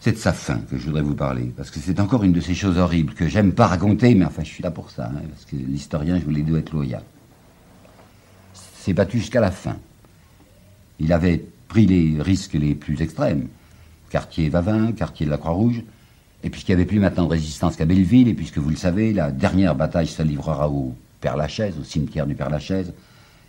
C'est 0.00 0.12
de 0.12 0.16
sa 0.16 0.32
fin 0.32 0.58
que 0.70 0.78
je 0.78 0.86
voudrais 0.86 1.02
vous 1.02 1.14
parler, 1.14 1.52
parce 1.54 1.70
que 1.70 1.78
c'est 1.78 2.00
encore 2.00 2.24
une 2.24 2.32
de 2.32 2.40
ces 2.40 2.54
choses 2.54 2.78
horribles 2.78 3.12
que 3.12 3.28
j'aime 3.28 3.52
pas 3.52 3.66
raconter, 3.66 4.14
mais 4.14 4.24
enfin 4.24 4.42
je 4.42 4.48
suis 4.48 4.62
là 4.62 4.70
pour 4.70 4.90
ça, 4.90 5.10
hein, 5.14 5.20
parce 5.30 5.44
que 5.44 5.56
l'historien, 5.56 6.18
je 6.18 6.24
voulais 6.24 6.44
être 6.58 6.72
loyal 6.72 7.02
s'est 8.80 8.94
battu 8.94 9.18
jusqu'à 9.18 9.40
la 9.40 9.50
fin. 9.50 9.76
Il 10.98 11.12
avait 11.12 11.44
pris 11.68 11.86
les 11.86 12.20
risques 12.20 12.54
les 12.54 12.74
plus 12.74 13.00
extrêmes. 13.02 13.46
Quartier 14.08 14.48
Vavin, 14.48 14.92
quartier 14.92 15.26
de 15.26 15.30
la 15.30 15.36
Croix-Rouge, 15.36 15.82
et 16.42 16.50
puisqu'il 16.50 16.72
n'y 16.72 16.80
avait 16.80 16.86
plus 16.86 16.98
maintenant 16.98 17.24
de 17.24 17.30
résistance 17.30 17.76
qu'à 17.76 17.84
Belleville, 17.84 18.28
et 18.28 18.34
puisque 18.34 18.58
vous 18.58 18.70
le 18.70 18.76
savez, 18.76 19.12
la 19.12 19.30
dernière 19.30 19.74
bataille 19.74 20.06
se 20.06 20.22
livrera 20.22 20.68
au 20.68 20.94
Père-Lachaise, 21.20 21.74
au 21.78 21.84
cimetière 21.84 22.26
du 22.26 22.34
Père-Lachaise, 22.34 22.92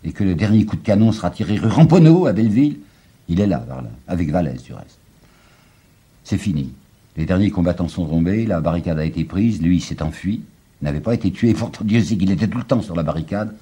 et 0.04 0.12
que 0.12 0.24
le 0.24 0.36
dernier 0.36 0.66
coup 0.66 0.76
de 0.76 0.84
canon 0.84 1.12
sera 1.12 1.32
tiré 1.32 1.58
rue 1.58 1.70
Ramponneau 1.70 2.28
à 2.28 2.34
Belleville, 2.34 2.80
il 3.30 3.40
est 3.40 3.48
là, 3.48 3.64
là, 3.68 3.84
avec 4.08 4.30
Vallès 4.30 4.62
du 4.62 4.74
reste. 4.74 5.00
C'est 6.24 6.38
fini. 6.38 6.74
Les 7.16 7.26
derniers 7.26 7.50
combattants 7.50 7.88
sont 7.88 8.06
tombés, 8.06 8.46
la 8.46 8.60
barricade 8.60 9.00
a 9.00 9.06
été 9.06 9.24
prise, 9.24 9.62
lui 9.62 9.80
s'est 9.80 10.04
enfui, 10.04 10.42
n'avait 10.82 11.00
pas 11.00 11.14
été 11.14 11.32
tué, 11.32 11.54
pourtant 11.58 11.86
Dieu 11.86 12.04
sait 12.04 12.18
qu'il 12.18 12.32
était 12.32 12.48
tout 12.48 12.58
le 12.58 12.64
temps 12.66 12.82
sur 12.82 12.96
la 12.96 13.04
barricade, 13.04 13.56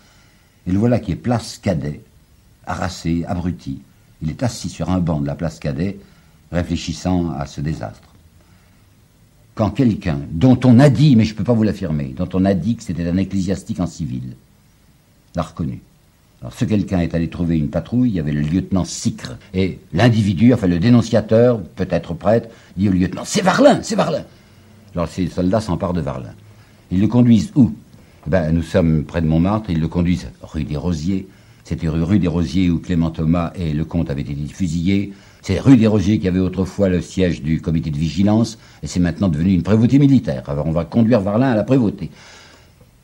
et 0.69 0.71
le 0.71 0.77
voilà 0.77 0.99
qui 0.99 1.11
est 1.11 1.15
place 1.15 1.57
Cadet, 1.57 2.01
harassé, 2.67 3.25
abruti. 3.27 3.81
Il 4.21 4.29
est 4.29 4.43
assis 4.43 4.69
sur 4.69 4.91
un 4.91 4.99
banc 4.99 5.19
de 5.19 5.25
la 5.25 5.33
place 5.33 5.57
Cadet, 5.57 5.97
réfléchissant 6.51 7.31
à 7.31 7.47
ce 7.47 7.59
désastre. 7.59 8.07
Quand 9.55 9.71
quelqu'un, 9.71 10.19
dont 10.29 10.59
on 10.65 10.77
a 10.77 10.91
dit, 10.91 11.15
mais 11.15 11.25
je 11.25 11.33
ne 11.33 11.37
peux 11.37 11.43
pas 11.43 11.53
vous 11.53 11.63
l'affirmer, 11.63 12.13
dont 12.15 12.29
on 12.33 12.45
a 12.45 12.53
dit 12.53 12.75
que 12.75 12.83
c'était 12.83 13.09
un 13.09 13.17
ecclésiastique 13.17 13.79
en 13.79 13.87
civil, 13.87 14.35
l'a 15.35 15.41
reconnu, 15.41 15.81
Alors 16.41 16.53
ce 16.53 16.65
quelqu'un 16.65 16.99
est 16.99 17.15
allé 17.15 17.29
trouver 17.29 17.57
une 17.57 17.69
patrouille, 17.69 18.09
il 18.09 18.15
y 18.15 18.19
avait 18.19 18.31
le 18.31 18.41
lieutenant 18.41 18.85
Sicre. 18.85 19.39
Et 19.55 19.79
l'individu, 19.91 20.53
enfin 20.53 20.67
le 20.67 20.77
dénonciateur, 20.77 21.63
peut-être 21.63 22.13
prêtre, 22.13 22.47
dit 22.77 22.89
au 22.89 22.91
lieutenant, 22.91 23.23
c'est 23.25 23.41
Varlin, 23.41 23.81
c'est 23.81 23.95
Varlin. 23.95 24.23
Alors 24.93 25.07
ces 25.07 25.27
soldats 25.29 25.61
s'emparent 25.61 25.93
de 25.93 26.01
Varlin. 26.01 26.35
Ils 26.91 27.01
le 27.01 27.07
conduisent 27.07 27.51
où? 27.55 27.73
Ben, 28.27 28.51
Nous 28.51 28.63
sommes 28.63 29.03
près 29.03 29.21
de 29.21 29.27
Montmartre, 29.27 29.69
ils 29.69 29.79
le 29.79 29.87
conduisent 29.87 30.29
rue 30.41 30.63
des 30.63 30.77
Rosiers. 30.77 31.27
C'était 31.63 31.87
rue 31.87 32.19
des 32.19 32.27
Rosiers 32.27 32.69
où 32.69 32.79
Clément 32.79 33.11
Thomas 33.11 33.51
et 33.55 33.73
le 33.73 33.85
comte 33.85 34.09
avaient 34.09 34.21
été 34.21 34.35
fusillés. 34.47 35.13
C'est 35.41 35.59
rue 35.59 35.77
des 35.77 35.87
Rosiers 35.87 36.19
qui 36.19 36.27
avait 36.27 36.39
autrefois 36.39 36.89
le 36.89 37.01
siège 37.01 37.41
du 37.41 37.61
comité 37.61 37.91
de 37.91 37.97
vigilance, 37.97 38.57
et 38.83 38.87
c'est 38.87 38.99
maintenant 38.99 39.29
devenu 39.29 39.53
une 39.53 39.63
prévôté 39.63 39.99
militaire. 39.99 40.43
Alors 40.47 40.67
on 40.67 40.71
va 40.71 40.85
conduire 40.85 41.21
Varlin 41.21 41.51
à 41.51 41.55
la 41.55 41.63
prévôté. 41.63 42.09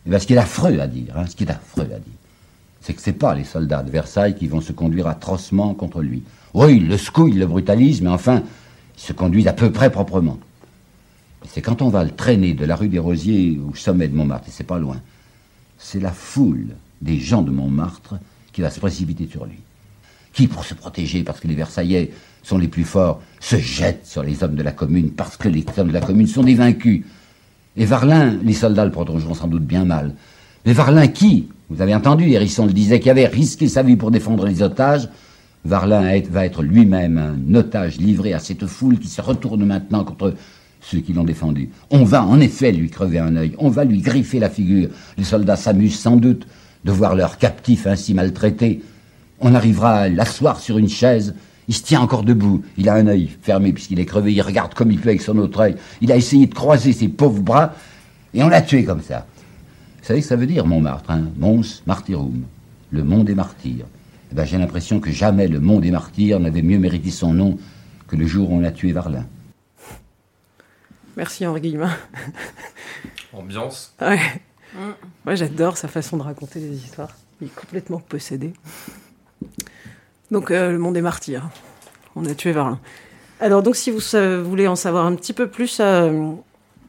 Eh 0.05 0.09
ben, 0.09 0.19
ce 0.19 0.27
qui 0.27 0.33
est 0.33 0.37
affreux 0.37 0.79
à 0.79 0.87
dire, 0.87 1.13
hein, 1.15 1.25
ce 1.27 1.35
qui 1.35 1.43
est 1.43 1.51
affreux 1.51 1.83
à 1.83 1.99
dire, 1.99 2.19
c'est 2.81 2.93
que 2.93 3.01
ce 3.01 3.09
n'est 3.09 3.15
pas 3.15 3.33
les 3.33 3.45
soldats 3.45 3.83
de 3.83 3.89
Versailles 3.89 4.35
qui 4.35 4.47
vont 4.47 4.61
se 4.61 4.71
conduire 4.71 5.07
atrocement 5.07 5.73
contre 5.73 6.01
lui. 6.01 6.23
Oui, 6.53 6.77
ils 6.77 6.87
le 6.87 6.97
secouent, 6.97 7.29
ils 7.29 7.39
le 7.39 7.47
brutalisent, 7.47 8.01
mais 8.01 8.09
enfin, 8.09 8.43
ils 8.97 9.01
se 9.01 9.13
conduisent 9.13 9.47
à 9.47 9.53
peu 9.53 9.71
près 9.71 9.89
proprement. 9.89 10.37
C'est 11.49 11.61
quand 11.61 11.81
on 11.81 11.89
va 11.89 12.03
le 12.03 12.11
traîner 12.11 12.53
de 12.53 12.65
la 12.65 12.75
rue 12.75 12.87
des 12.87 12.99
Rosiers 12.99 13.59
au 13.59 13.75
sommet 13.75 14.07
de 14.07 14.15
Montmartre, 14.15 14.47
et 14.47 14.51
c'est 14.51 14.63
pas 14.63 14.79
loin, 14.79 15.01
c'est 15.77 15.99
la 15.99 16.11
foule 16.11 16.67
des 17.01 17.19
gens 17.19 17.41
de 17.41 17.51
Montmartre 17.51 18.15
qui 18.51 18.61
va 18.61 18.69
se 18.69 18.79
précipiter 18.79 19.27
sur 19.29 19.45
lui. 19.45 19.59
Qui, 20.33 20.47
pour 20.47 20.65
se 20.65 20.73
protéger, 20.73 21.23
parce 21.23 21.39
que 21.39 21.47
les 21.47 21.55
Versaillais 21.55 22.11
sont 22.43 22.57
les 22.57 22.67
plus 22.67 22.83
forts, 22.83 23.21
se 23.39 23.57
jette 23.57 24.05
sur 24.05 24.23
les 24.23 24.43
hommes 24.43 24.55
de 24.55 24.63
la 24.63 24.71
commune, 24.71 25.11
parce 25.11 25.37
que 25.37 25.47
les 25.47 25.65
hommes 25.77 25.87
de 25.87 25.93
la 25.93 26.01
commune 26.01 26.27
sont 26.27 26.43
des 26.43 26.55
vaincus. 26.55 27.03
Et 27.77 27.85
Varlin, 27.85 28.37
les 28.43 28.53
soldats 28.53 28.85
le 28.85 28.91
protégeront 28.91 29.33
sans 29.33 29.47
doute 29.47 29.65
bien 29.65 29.85
mal. 29.85 30.13
Mais 30.65 30.73
Varlin 30.73 31.07
qui 31.07 31.47
vous 31.69 31.81
avez 31.81 31.95
entendu, 31.95 32.29
Hérisson 32.29 32.67
le 32.67 32.73
disait, 32.73 32.99
qui 32.99 33.09
avait 33.09 33.25
risqué 33.25 33.67
sa 33.67 33.81
vie 33.81 33.95
pour 33.95 34.11
défendre 34.11 34.45
les 34.45 34.61
otages. 34.61 35.09
Varlin 35.63 36.21
va 36.29 36.45
être 36.45 36.61
lui-même 36.61 37.17
un 37.17 37.55
otage 37.55 37.97
livré 37.97 38.33
à 38.33 38.39
cette 38.39 38.67
foule 38.67 38.99
qui 38.99 39.07
se 39.07 39.21
retourne 39.21 39.65
maintenant 39.65 40.03
contre 40.03 40.35
ceux 40.89 40.99
qui 40.99 41.13
l'ont 41.13 41.23
défendu. 41.23 41.69
On 41.89 42.03
va 42.03 42.23
en 42.23 42.39
effet 42.39 42.71
lui 42.71 42.89
crever 42.89 43.19
un 43.19 43.35
œil, 43.35 43.55
on 43.57 43.69
va 43.69 43.85
lui 43.85 44.01
griffer 44.01 44.39
la 44.39 44.49
figure. 44.49 44.89
Les 45.17 45.23
soldats 45.23 45.55
s'amusent 45.55 45.99
sans 45.99 46.15
doute 46.15 46.47
de 46.83 46.91
voir 46.91 47.15
leur 47.15 47.37
captif 47.37 47.87
ainsi 47.87 48.13
maltraité. 48.13 48.81
On 49.39 49.55
arrivera 49.55 49.95
à 49.95 50.09
l'asseoir 50.09 50.59
sur 50.59 50.77
une 50.77 50.89
chaise. 50.89 51.33
Il 51.67 51.73
se 51.73 51.83
tient 51.83 52.01
encore 52.01 52.23
debout. 52.23 52.63
Il 52.77 52.89
a 52.89 52.93
un 52.93 53.07
œil 53.07 53.29
fermé 53.41 53.73
puisqu'il 53.73 53.99
est 53.99 54.05
crevé. 54.05 54.31
Il 54.31 54.41
regarde 54.41 54.75
comme 54.75 54.91
il 54.91 54.99
peut 54.99 55.09
avec 55.09 55.21
son 55.21 55.37
autre 55.39 55.59
œil. 55.59 55.75
Il 56.01 56.11
a 56.11 56.15
essayé 56.15 56.45
de 56.45 56.53
croiser 56.53 56.93
ses 56.93 57.07
pauvres 57.07 57.41
bras 57.41 57.73
et 58.33 58.43
on 58.43 58.49
l'a 58.49 58.61
tué 58.61 58.83
comme 58.83 59.01
ça. 59.01 59.25
Vous 60.01 60.07
savez 60.07 60.21
ce 60.21 60.27
que 60.27 60.29
ça 60.29 60.35
veut 60.35 60.45
dire, 60.45 60.67
Montmartre 60.67 61.09
hein? 61.09 61.23
Mons 61.39 61.81
Martyrum, 61.87 62.43
le 62.91 63.03
mont 63.03 63.23
des 63.23 63.33
martyrs. 63.33 63.85
Eh 64.31 64.35
ben, 64.35 64.45
J'ai 64.45 64.59
l'impression 64.59 64.99
que 64.99 65.09
jamais 65.09 65.47
le 65.47 65.59
mont 65.59 65.79
des 65.79 65.89
martyrs 65.89 66.39
n'avait 66.39 66.61
mieux 66.61 66.77
mérité 66.77 67.09
son 67.09 67.33
nom 67.33 67.57
que 68.07 68.15
le 68.15 68.27
jour 68.27 68.51
où 68.51 68.59
on 68.59 68.63
a 68.63 68.71
tué 68.71 68.91
Varlin. 68.91 69.25
Merci 71.17 71.45
Henri 71.45 71.61
Guillemin. 71.61 71.91
Ambiance. 73.33 73.93
Ouais. 74.01 74.19
Moi 75.25 75.35
j'adore 75.35 75.77
sa 75.77 75.87
façon 75.87 76.17
de 76.17 76.23
raconter 76.23 76.59
des 76.59 76.75
histoires. 76.75 77.11
Il 77.41 77.47
est 77.47 77.55
complètement 77.55 77.99
possédé. 77.99 78.53
Donc 80.31 80.51
euh, 80.51 80.71
le 80.71 80.77
mont 80.77 80.91
des 80.91 81.01
martyrs. 81.01 81.49
On 82.15 82.25
a 82.25 82.33
tué 82.33 82.51
Varlin. 82.51 82.79
Alors 83.39 83.63
donc 83.63 83.75
si 83.75 83.91
vous 83.91 83.99
voulez 84.43 84.67
en 84.67 84.75
savoir 84.75 85.05
un 85.05 85.15
petit 85.15 85.33
peu 85.33 85.47
plus 85.47 85.77
euh, 85.79 86.31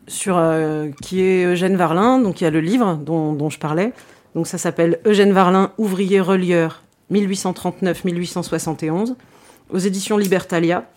sur 0.08 0.36
euh, 0.38 0.90
qui 1.02 1.22
est 1.22 1.44
Eugène 1.44 1.76
Varlin. 1.76 2.18
Donc 2.18 2.40
il 2.40 2.44
y 2.44 2.46
a 2.46 2.50
le 2.50 2.60
livre 2.60 2.96
dont, 2.96 3.50
je 3.50 3.58
parlais. 3.58 3.92
Donc 4.34 4.46
ça 4.46 4.58
s'appelle 4.58 5.00
Eugène 5.04 5.32
Varlin, 5.32 5.72
ouvrier 5.78 6.20
relieur 6.20 6.82
1839-1871 7.12 9.14
aux 9.70 9.78
éditions 9.78 10.16
Libertalia. 10.16 10.88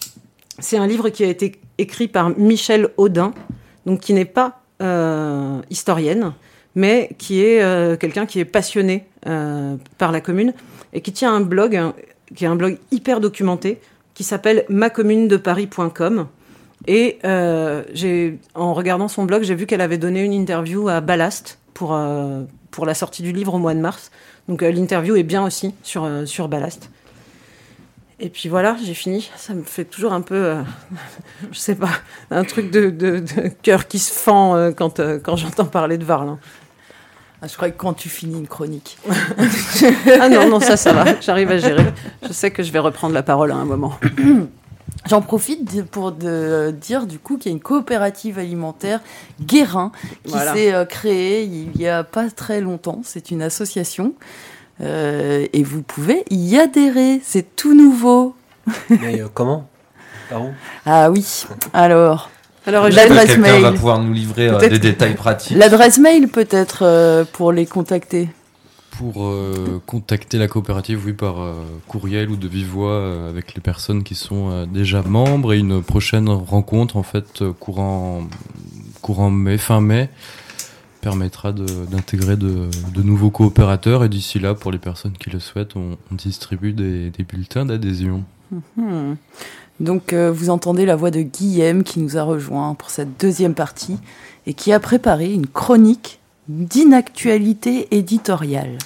C'est 0.59 0.77
un 0.77 0.87
livre 0.87 1.09
qui 1.09 1.23
a 1.23 1.27
été 1.27 1.59
écrit 1.77 2.07
par 2.07 2.37
Michel 2.37 2.89
Audin, 2.97 3.33
donc 3.85 3.99
qui 4.01 4.13
n'est 4.13 4.25
pas 4.25 4.61
euh, 4.81 5.61
historienne, 5.69 6.33
mais 6.75 7.09
qui 7.17 7.43
est 7.43 7.61
euh, 7.61 7.95
quelqu'un 7.95 8.25
qui 8.25 8.39
est 8.39 8.45
passionné 8.45 9.05
par 9.97 10.11
la 10.13 10.21
commune 10.21 10.53
et 10.93 11.01
qui 11.01 11.11
tient 11.11 11.33
un 11.33 11.41
blog, 11.41 11.77
qui 12.35 12.45
est 12.45 12.47
un 12.47 12.55
blog 12.55 12.77
hyper 12.91 13.19
documenté, 13.19 13.79
qui 14.13 14.23
s'appelle 14.23 14.65
macommunedeparis.com 14.69 16.27
et 16.87 17.19
euh, 17.25 17.83
en 18.55 18.73
regardant 18.73 19.07
son 19.07 19.25
blog, 19.25 19.43
j'ai 19.43 19.55
vu 19.55 19.65
qu'elle 19.65 19.81
avait 19.81 19.97
donné 19.97 20.23
une 20.23 20.33
interview 20.33 20.87
à 20.87 21.01
Ballast 21.01 21.59
pour, 21.73 21.93
euh, 21.93 22.43
pour 22.71 22.85
la 22.85 22.93
sortie 22.93 23.21
du 23.21 23.31
livre 23.31 23.53
au 23.53 23.59
mois 23.59 23.73
de 23.73 23.79
mars. 23.79 24.11
Donc 24.47 24.63
euh, 24.63 24.71
l'interview 24.71 25.15
est 25.15 25.23
bien 25.23 25.45
aussi 25.45 25.73
sur, 25.83 26.05
euh, 26.05 26.25
sur 26.25 26.47
Ballast. 26.47 26.89
Et 28.19 28.29
puis 28.29 28.49
voilà, 28.49 28.75
j'ai 28.83 28.93
fini. 28.93 29.29
Ça 29.37 29.53
me 29.53 29.63
fait 29.63 29.85
toujours 29.85 30.13
un 30.13 30.21
peu, 30.21 30.55
je 31.51 31.57
sais 31.57 31.75
pas, 31.75 31.91
un 32.31 32.43
truc 32.43 32.71
de, 32.71 32.89
de, 32.89 33.19
de 33.19 33.49
cœur 33.61 33.87
qui 33.87 33.99
se 33.99 34.11
fend 34.11 34.71
quand, 34.73 34.99
quand 35.23 35.35
j'entends 35.35 35.65
parler 35.65 35.97
de 35.97 36.03
Varlin. 36.03 36.39
Ah, 37.41 37.47
je 37.47 37.55
crois 37.55 37.69
que 37.69 37.77
quand 37.77 37.93
tu 37.93 38.09
finis 38.09 38.37
une 38.37 38.47
chronique. 38.47 38.97
ah 40.19 40.27
non, 40.27 40.49
non, 40.49 40.59
ça, 40.59 40.75
ça 40.75 40.91
va. 40.91 41.05
J'arrive 41.21 41.49
à 41.51 41.57
gérer. 41.57 41.85
Je 42.27 42.33
sais 42.33 42.51
que 42.51 42.63
je 42.63 42.71
vais 42.71 42.79
reprendre 42.79 43.13
la 43.13 43.23
parole 43.23 43.51
à 43.51 43.55
un 43.55 43.63
moment. 43.63 43.93
J'en 45.09 45.21
profite 45.21 45.83
pour 45.85 46.11
dire 46.11 47.07
du 47.07 47.17
coup 47.19 47.37
qu'il 47.37 47.51
y 47.51 47.53
a 47.53 47.55
une 47.55 47.63
coopérative 47.63 48.37
alimentaire 48.37 48.99
Guérin 49.41 49.93
qui 50.25 50.33
s'est 50.33 50.73
euh, 50.73 50.83
créée 50.83 51.43
il 51.43 51.79
y 51.79 51.87
a 51.87 52.03
pas 52.03 52.29
très 52.29 52.59
longtemps. 52.59 53.01
C'est 53.05 53.31
une 53.31 53.41
association 53.41 54.13
euh, 54.81 55.45
et 55.51 55.63
vous 55.63 55.81
pouvez 55.81 56.23
y 56.29 56.57
adhérer. 56.57 57.21
C'est 57.23 57.55
tout 57.55 57.73
nouveau. 57.73 58.35
Mais 58.89 59.21
euh, 59.21 59.27
comment? 59.33 59.67
Par 60.29 60.43
où 60.43 60.51
Ah 60.85 61.09
oui. 61.09 61.45
Alors. 61.73 62.29
Alors, 62.67 62.89
l'adresse 62.89 63.37
mail. 63.37 63.61
va 63.61 63.71
pouvoir 63.71 63.99
nous 63.99 64.13
livrer 64.13 64.51
des 64.69 64.79
détails 64.79 65.15
pratiques. 65.15 65.57
L'adresse 65.57 65.97
mail 65.97 66.27
peut-être 66.27 67.25
pour 67.31 67.51
les 67.51 67.65
contacter 67.65 68.29
pour 68.99 69.23
euh, 69.27 69.81
contacter 69.85 70.37
la 70.37 70.49
coopérative, 70.49 71.03
oui, 71.05 71.13
par 71.13 71.39
euh, 71.39 71.53
courriel 71.87 72.29
ou 72.29 72.35
de 72.35 72.49
vive 72.49 72.67
voix 72.67 72.91
euh, 72.91 73.29
avec 73.29 73.55
les 73.55 73.61
personnes 73.61 74.03
qui 74.03 74.13
sont 74.13 74.65
déjà 74.65 75.01
membres 75.03 75.53
et 75.53 75.57
une 75.57 75.81
prochaine 75.81 76.27
rencontre 76.27 76.97
en 76.97 77.03
fait 77.03 77.41
courant 77.61 78.27
courant 79.01 79.29
mai, 79.29 79.57
fin 79.57 79.79
mai 79.79 80.09
permettra 81.01 81.51
d'intégrer 81.51 82.35
de, 82.35 82.69
de, 82.93 83.01
nouveaux 83.01 83.29
coopérateurs 83.29 84.03
et 84.03 84.09
d'ici 84.09 84.39
là, 84.39 84.53
pour 84.53 84.71
les 84.71 84.77
personnes 84.77 85.13
qui 85.13 85.29
le 85.29 85.39
souhaitent, 85.39 85.75
on, 85.75 85.97
distribue 86.11 86.73
des, 86.73 87.09
des 87.09 87.23
bulletins 87.23 87.65
d'adhésion. 87.65 88.23
Mhm. 88.51 89.15
Donc 89.79 90.13
vous 90.13 90.49
entendez 90.49 90.85
la 90.85 90.97
voix 90.97 91.09
de 91.09 91.21
Guillaume 91.21 91.83
qui 91.83 92.01
nous 92.01 92.17
a 92.17 92.23
rejoint 92.23 92.75
pour 92.75 92.89
cette 92.89 93.17
deuxième 93.17 93.53
partie 93.53 93.97
et 94.45 94.53
qui 94.53 94.73
a 94.73 94.79
préparé 94.81 95.31
une 95.31 95.47
chronique 95.47 96.19
d'inactualité 96.49 97.87
éditoriale. 97.95 98.77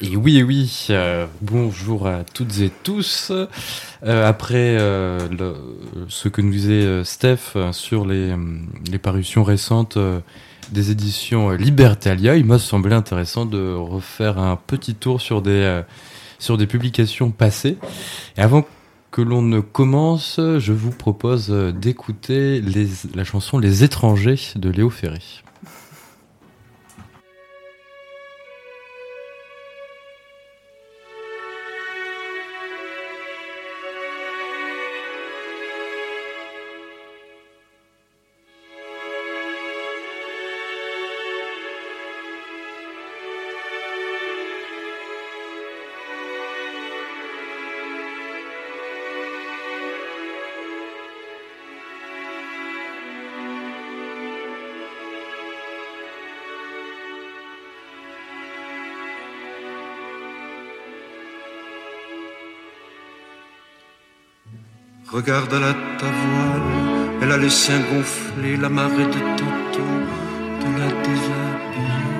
Et 0.00 0.16
oui, 0.16 0.42
oui, 0.42 0.86
euh, 0.90 1.26
bonjour 1.42 2.06
à 2.06 2.22
toutes 2.32 2.60
et 2.60 2.70
tous. 2.84 3.32
Euh, 3.32 4.28
après 4.28 4.78
euh, 4.78 5.18
ce 6.08 6.28
que 6.28 6.40
nous 6.40 6.52
disait 6.52 7.04
Steph 7.04 7.56
sur 7.72 8.06
les, 8.06 8.34
les 8.90 8.98
parutions 8.98 9.42
récentes 9.42 9.98
des 10.72 10.90
éditions 10.90 11.50
Libertalia, 11.50 12.36
il 12.36 12.44
m'a 12.44 12.58
semblé 12.58 12.94
intéressant 12.94 13.46
de 13.46 13.74
refaire 13.74 14.38
un 14.38 14.56
petit 14.56 14.94
tour 14.94 15.20
sur 15.20 15.42
des, 15.42 15.82
des 16.58 16.66
publications 16.66 17.30
passées. 17.30 17.76
Et 18.36 18.40
avant 18.40 18.64
que 19.10 19.22
l'on 19.22 19.42
ne 19.42 19.60
commence, 19.60 20.38
je 20.38 20.72
vous 20.72 20.92
propose 20.92 21.50
d'écouter 21.50 22.62
la 23.14 23.24
chanson 23.24 23.58
Les 23.58 23.84
étrangers 23.84 24.38
de 24.56 24.70
Léo 24.70 24.90
Ferry. 24.90 25.42
Regarde 65.22 65.52
la 65.52 65.74
ta 65.98 66.06
voile, 66.06 66.70
elle 67.20 67.32
a 67.32 67.36
les 67.36 67.50
seins 67.50 67.82
gonflés, 67.92 68.56
la 68.56 68.70
marée 68.70 69.04
de 69.04 69.20
tantôt 69.40 69.96
de 70.62 70.68
la 70.80 70.88
déshabiller. 71.04 72.14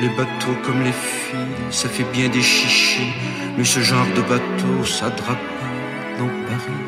Les 0.00 0.08
bateaux 0.16 0.58
comme 0.64 0.82
les 0.84 0.92
filles, 0.92 1.68
ça 1.70 1.90
fait 1.90 2.10
bien 2.14 2.30
des 2.30 2.40
chichis, 2.40 3.12
mais 3.58 3.64
ce 3.64 3.80
genre 3.80 4.06
de 4.16 4.22
bateau, 4.22 4.86
ça 4.86 5.10
drape 5.10 5.50
dans 6.18 6.32
Paris. 6.48 6.84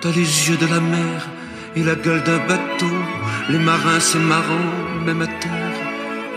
T'as 0.00 0.10
les 0.10 0.48
yeux 0.48 0.56
de 0.56 0.66
la 0.66 0.80
mer 0.80 1.28
la 1.82 1.94
gueule 1.94 2.22
d'un 2.22 2.38
bateau. 2.46 2.96
Les 3.50 3.58
marins, 3.58 4.00
c'est 4.00 4.18
marrant, 4.18 4.68
même 5.04 5.22
à 5.22 5.26
terre, 5.26 5.78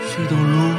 c'est 0.08 0.28
dans 0.30 0.44
l'eau. 0.52 0.76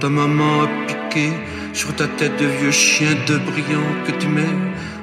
Ta 0.00 0.08
maman 0.08 0.62
a 0.62 0.68
piqué 0.86 1.32
sur 1.72 1.94
ta 1.94 2.06
tête 2.06 2.36
de 2.40 2.46
vieux 2.46 2.70
chien 2.70 3.14
de 3.26 3.36
brillant 3.38 3.90
que 4.06 4.12
tu 4.12 4.28
mets 4.28 4.56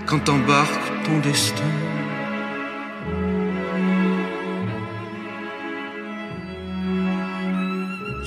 quand 0.06 0.20
t'embarques 0.20 0.90
ton 1.06 1.18
destin. 1.20 1.64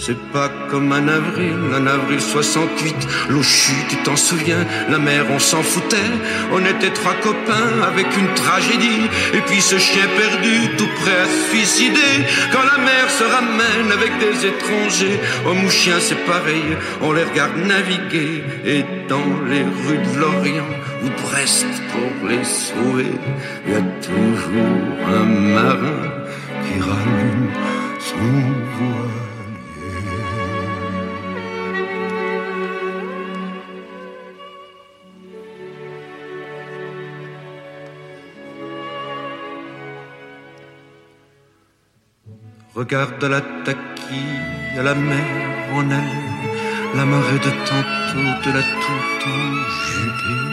C'est 0.07 0.21
pas 0.33 0.51
comme 0.71 0.93
un 0.93 1.09
avril, 1.09 1.57
un 1.75 1.87
avril 1.87 2.21
68, 2.21 2.95
l'eau 3.31 3.43
chute, 3.43 3.89
tu 3.89 3.97
t'en 4.05 4.17
souviens, 4.17 4.67
la 4.91 4.99
mer 4.99 5.25
on 5.31 5.39
s'en 5.39 5.63
foutait, 5.63 6.13
on 6.53 6.59
était 6.59 6.91
trois 6.91 7.15
copains 7.23 7.81
avec 7.83 8.15
une 8.19 8.29
tragédie, 8.35 9.09
et 9.33 9.41
puis 9.47 9.63
ce 9.63 9.79
chien 9.79 10.05
perdu 10.15 10.77
tout 10.77 10.91
prêt 11.01 11.21
à 11.23 11.25
se 11.25 11.49
suicider, 11.49 12.15
quand 12.53 12.67
la 12.71 12.85
mer 12.85 13.09
se 13.09 13.25
ramène 13.25 13.93
avec 13.93 14.13
des 14.19 14.47
étrangers, 14.47 15.19
hommes 15.47 15.65
ou 15.65 15.71
chiens 15.71 16.01
c'est 16.01 16.23
pareil, 16.27 16.77
on 17.01 17.13
les 17.13 17.25
regarde 17.25 17.57
naviguer, 17.57 18.45
et 18.67 18.85
dans 19.09 19.41
les 19.49 19.63
rues 19.63 20.05
de 20.07 20.21
Lorient 20.21 20.75
ou 21.03 21.09
Brest 21.23 21.67
pour 21.91 22.29
les 22.29 22.45
sauver, 22.45 23.15
il 23.67 23.73
y 23.73 23.77
a 23.77 23.81
toujours 24.03 25.09
un 25.09 25.25
marin 25.25 26.13
qui 26.63 26.79
rallume 26.79 27.49
son 27.99 28.19
voile. 28.77 29.24
Regarde 42.85 43.25
la 43.25 43.41
taquille 43.65 44.79
à 44.79 44.83
la 44.83 44.95
mer 44.95 45.25
en 45.73 45.91
allée, 45.91 46.35
la 46.95 47.07
marée 47.07 47.39
de 47.39 47.53
tantôt 47.69 48.31
de 48.45 48.51
la 48.57 48.63
tout 48.83 49.15
enjubée. 49.33 50.45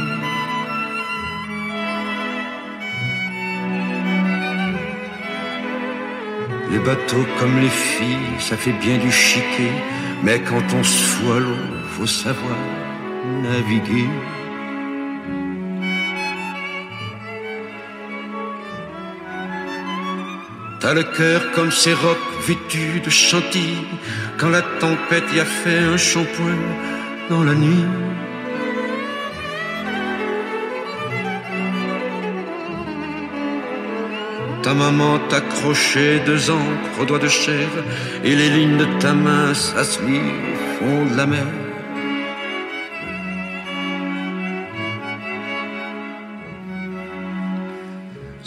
Les 6.71 6.79
bateaux 6.79 7.27
comme 7.37 7.59
les 7.59 7.67
filles, 7.67 8.39
ça 8.39 8.55
fait 8.55 8.77
bien 8.79 8.97
du 8.97 9.11
chiquet, 9.11 9.75
mais 10.23 10.39
quand 10.39 10.63
on 10.73 10.83
se 10.85 11.25
à 11.35 11.39
l'eau, 11.39 11.65
faut 11.97 12.07
savoir 12.07 12.55
naviguer. 13.43 14.07
Le 20.93 21.03
cœur 21.03 21.51
comme 21.55 21.71
ces 21.71 21.93
rocs 21.93 22.17
vêtus 22.45 22.99
de 22.99 23.09
chantilly, 23.09 23.77
quand 24.37 24.49
la 24.49 24.61
tempête 24.61 25.23
y 25.33 25.39
a 25.39 25.45
fait 25.45 25.79
un 25.79 25.95
shampoing 25.95 26.65
dans 27.29 27.43
la 27.45 27.53
nuit. 27.53 27.85
Ta 34.63 34.73
maman 34.73 35.19
t'accrochait 35.29 36.19
deux 36.25 36.51
encres 36.51 36.99
aux 36.99 37.05
doigts 37.05 37.19
de 37.19 37.29
chair, 37.29 37.69
et 38.25 38.35
les 38.35 38.49
lignes 38.49 38.77
de 38.77 38.87
ta 38.99 39.13
main 39.13 39.53
s'assoient 39.53 40.03
au 40.03 40.83
fond 40.83 41.05
de 41.05 41.15
la 41.15 41.25
mer. 41.25 41.45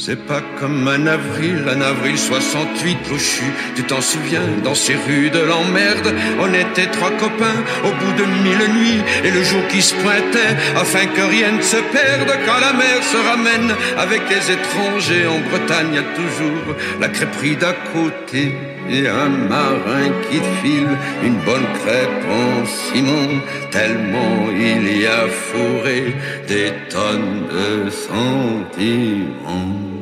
C'est 0.07 0.27
pas 0.27 0.43
comme 0.61 0.87
un 0.87 1.07
avril, 1.07 1.65
un 1.67 1.81
avril 1.81 2.19
68, 2.19 3.09
Lochu, 3.11 3.45
tu 3.75 3.85
t'en 3.85 4.03
souviens, 4.03 4.47
dans 4.63 4.75
ces 4.75 4.97
rues 4.97 5.31
de 5.31 5.39
l'emmerde, 5.39 6.15
on 6.39 6.53
était 6.53 6.91
trois 6.91 7.13
copains 7.13 7.65
au 7.83 7.89
bout 7.89 8.13
de 8.13 8.27
mille 8.45 8.69
nuits, 8.79 9.03
et 9.25 9.31
le 9.31 9.43
jour 9.43 9.67
qui 9.69 9.81
se 9.81 9.95
pointait, 9.95 10.59
afin 10.77 11.07
que 11.07 11.23
rien 11.23 11.53
ne 11.53 11.63
se 11.63 11.77
perde, 11.77 12.39
quand 12.45 12.61
la 12.61 12.75
mer 12.75 13.03
se 13.03 13.17
ramène 13.17 13.75
avec 13.97 14.29
les 14.29 14.51
étrangers, 14.53 15.27
en 15.27 15.41
Bretagne, 15.49 15.95
y 15.95 15.99
a 15.99 16.03
toujours 16.03 16.77
la 17.01 17.09
crêperie 17.09 17.57
d'à 17.57 17.73
côté, 17.95 18.53
et 18.91 19.09
un 19.09 19.31
marin 19.31 20.11
qui 20.29 20.43
file 20.61 20.99
une 21.25 21.39
bonne 21.47 21.67
crêpe 21.81 22.27
en 22.31 22.67
ciment, 22.67 23.41
tellement 23.71 24.51
il 24.55 25.01
y 25.01 25.07
a 25.07 25.29
fourré 25.29 26.15
des 26.47 26.75
tonnes 26.91 27.49
de 27.49 27.89
sentiments. 27.89 29.94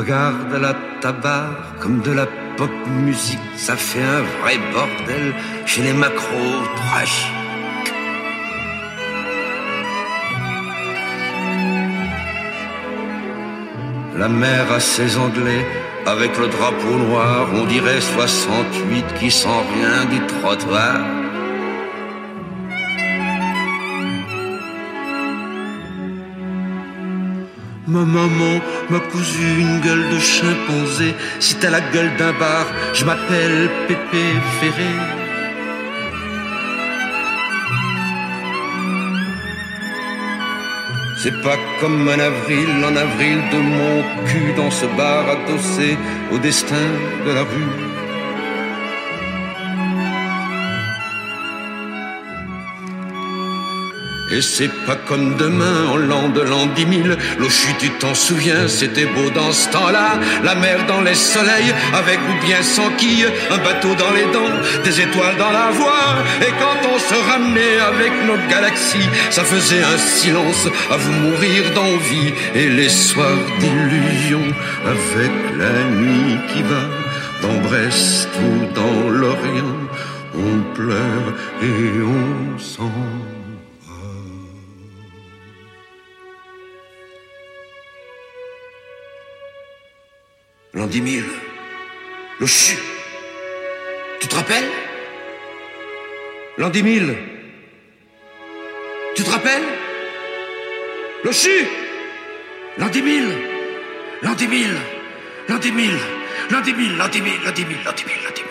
Regarde 0.00 0.54
la 0.54 0.74
tabac 1.02 1.50
comme 1.78 2.00
de 2.00 2.12
la 2.12 2.26
pop 2.56 2.70
musique, 3.04 3.38
ça 3.54 3.76
fait 3.76 4.02
un 4.02 4.22
vrai 4.40 4.56
bordel 4.72 5.34
chez 5.66 5.82
les 5.82 5.92
macros 5.92 6.62
trash. 6.74 7.30
La 14.16 14.28
mer 14.30 14.72
a 14.72 14.80
ses 14.80 15.18
anglais 15.18 15.66
avec 16.06 16.38
le 16.38 16.48
drapeau 16.48 16.96
noir, 17.06 17.48
on 17.52 17.66
dirait 17.66 18.00
68 18.00 19.04
qui 19.18 19.30
sent 19.30 19.62
rien 19.74 20.06
du 20.06 20.18
trottoir. 20.32 21.19
Ma 27.90 28.04
maman 28.04 28.60
m'a 28.88 29.00
cousu 29.00 29.42
une 29.58 29.80
gueule 29.80 30.10
de 30.10 30.18
chimpanzé. 30.20 31.12
Si 31.40 31.56
t'as 31.56 31.70
la 31.70 31.80
gueule 31.80 32.14
d'un 32.18 32.32
bar, 32.32 32.66
je 32.94 33.04
m'appelle 33.04 33.68
Pépé 33.88 34.26
Ferré. 34.60 34.94
C'est 41.20 41.42
pas 41.42 41.58
comme 41.80 42.08
un 42.08 42.20
avril, 42.20 42.68
en 42.88 42.94
avril 42.94 43.38
de 43.52 43.58
mon 43.58 44.02
cul 44.26 44.52
dans 44.56 44.70
ce 44.70 44.86
bar 44.96 45.24
adossé 45.28 45.98
au 46.32 46.38
destin 46.38 46.90
de 47.26 47.32
la 47.32 47.42
rue. 47.42 47.89
Et 54.32 54.42
c'est 54.42 54.70
pas 54.86 54.94
comme 54.94 55.36
demain, 55.36 55.86
en 55.90 55.96
l'an 55.96 56.28
de 56.28 56.40
l'an 56.40 56.66
dix 56.76 56.86
mille. 56.86 57.16
L'eau 57.38 57.50
chute, 57.50 57.78
tu 57.78 57.90
t'en 57.90 58.14
souviens, 58.14 58.68
c'était 58.68 59.06
beau 59.06 59.28
dans 59.34 59.50
ce 59.50 59.68
temps-là. 59.70 60.20
La 60.44 60.54
mer 60.54 60.86
dans 60.86 61.00
les 61.00 61.16
soleils, 61.16 61.74
avec 61.92 62.18
ou 62.30 62.46
bien 62.46 62.62
sans 62.62 62.90
quille. 62.96 63.26
Un 63.50 63.58
bateau 63.58 63.94
dans 63.96 64.12
les 64.12 64.26
dents, 64.32 64.56
des 64.84 65.00
étoiles 65.00 65.36
dans 65.36 65.50
la 65.50 65.70
voie. 65.72 66.14
Et 66.42 66.52
quand 66.60 66.88
on 66.94 66.98
se 66.98 67.30
ramenait 67.30 67.80
avec 67.80 68.12
nos 68.26 68.38
galaxies, 68.48 69.08
ça 69.30 69.42
faisait 69.42 69.82
un 69.82 69.98
silence 69.98 70.68
à 70.90 70.96
vous 70.96 71.12
mourir 71.12 71.64
d'envie. 71.74 72.32
Et 72.54 72.68
les 72.68 72.88
soirs 72.88 73.44
d'illusion, 73.58 74.42
avec 74.86 75.32
la 75.58 75.96
nuit 75.96 76.38
qui 76.52 76.62
va, 76.62 76.82
dans 77.42 77.68
Brest 77.68 78.28
ou 78.44 78.74
dans 78.74 79.10
l'Orient, 79.10 79.80
on 80.34 80.74
pleure 80.74 81.34
et 81.62 82.02
on 82.02 82.58
s'en 82.58 82.92
L'an 90.80 90.86
10 90.86 91.02
000. 91.02 91.26
Le 92.38 92.46
CHU. 92.46 92.78
Tu 94.18 94.28
te 94.28 94.34
rappelles? 94.34 94.64
L'an 96.56 96.70
10 96.70 97.00
000. 97.00 97.10
Tu 99.14 99.22
te 99.22 99.28
rappelles? 99.28 99.62
Le 101.22 101.32
CHU. 101.32 101.66
L'an 102.78 102.88
10 102.88 103.02
000. 103.02 103.26
L'an 104.22 104.32
10 104.32 104.48
000. 104.48 104.72
L'an 105.50 105.58
10 105.58 105.68
000. 105.68 105.98
L'an 106.50 106.60
10 106.62 106.72
000. 106.72 106.86
L'an 106.96 107.10
10 107.10 107.20
000. 107.20 107.36
L'an 107.44 107.52
10 107.52 107.64
000. 107.64 107.76
L'an 107.84 107.92
10 107.92 108.04
000. 108.06 108.20
L'an 108.24 108.32
10 108.34 108.42
000. 108.44 108.49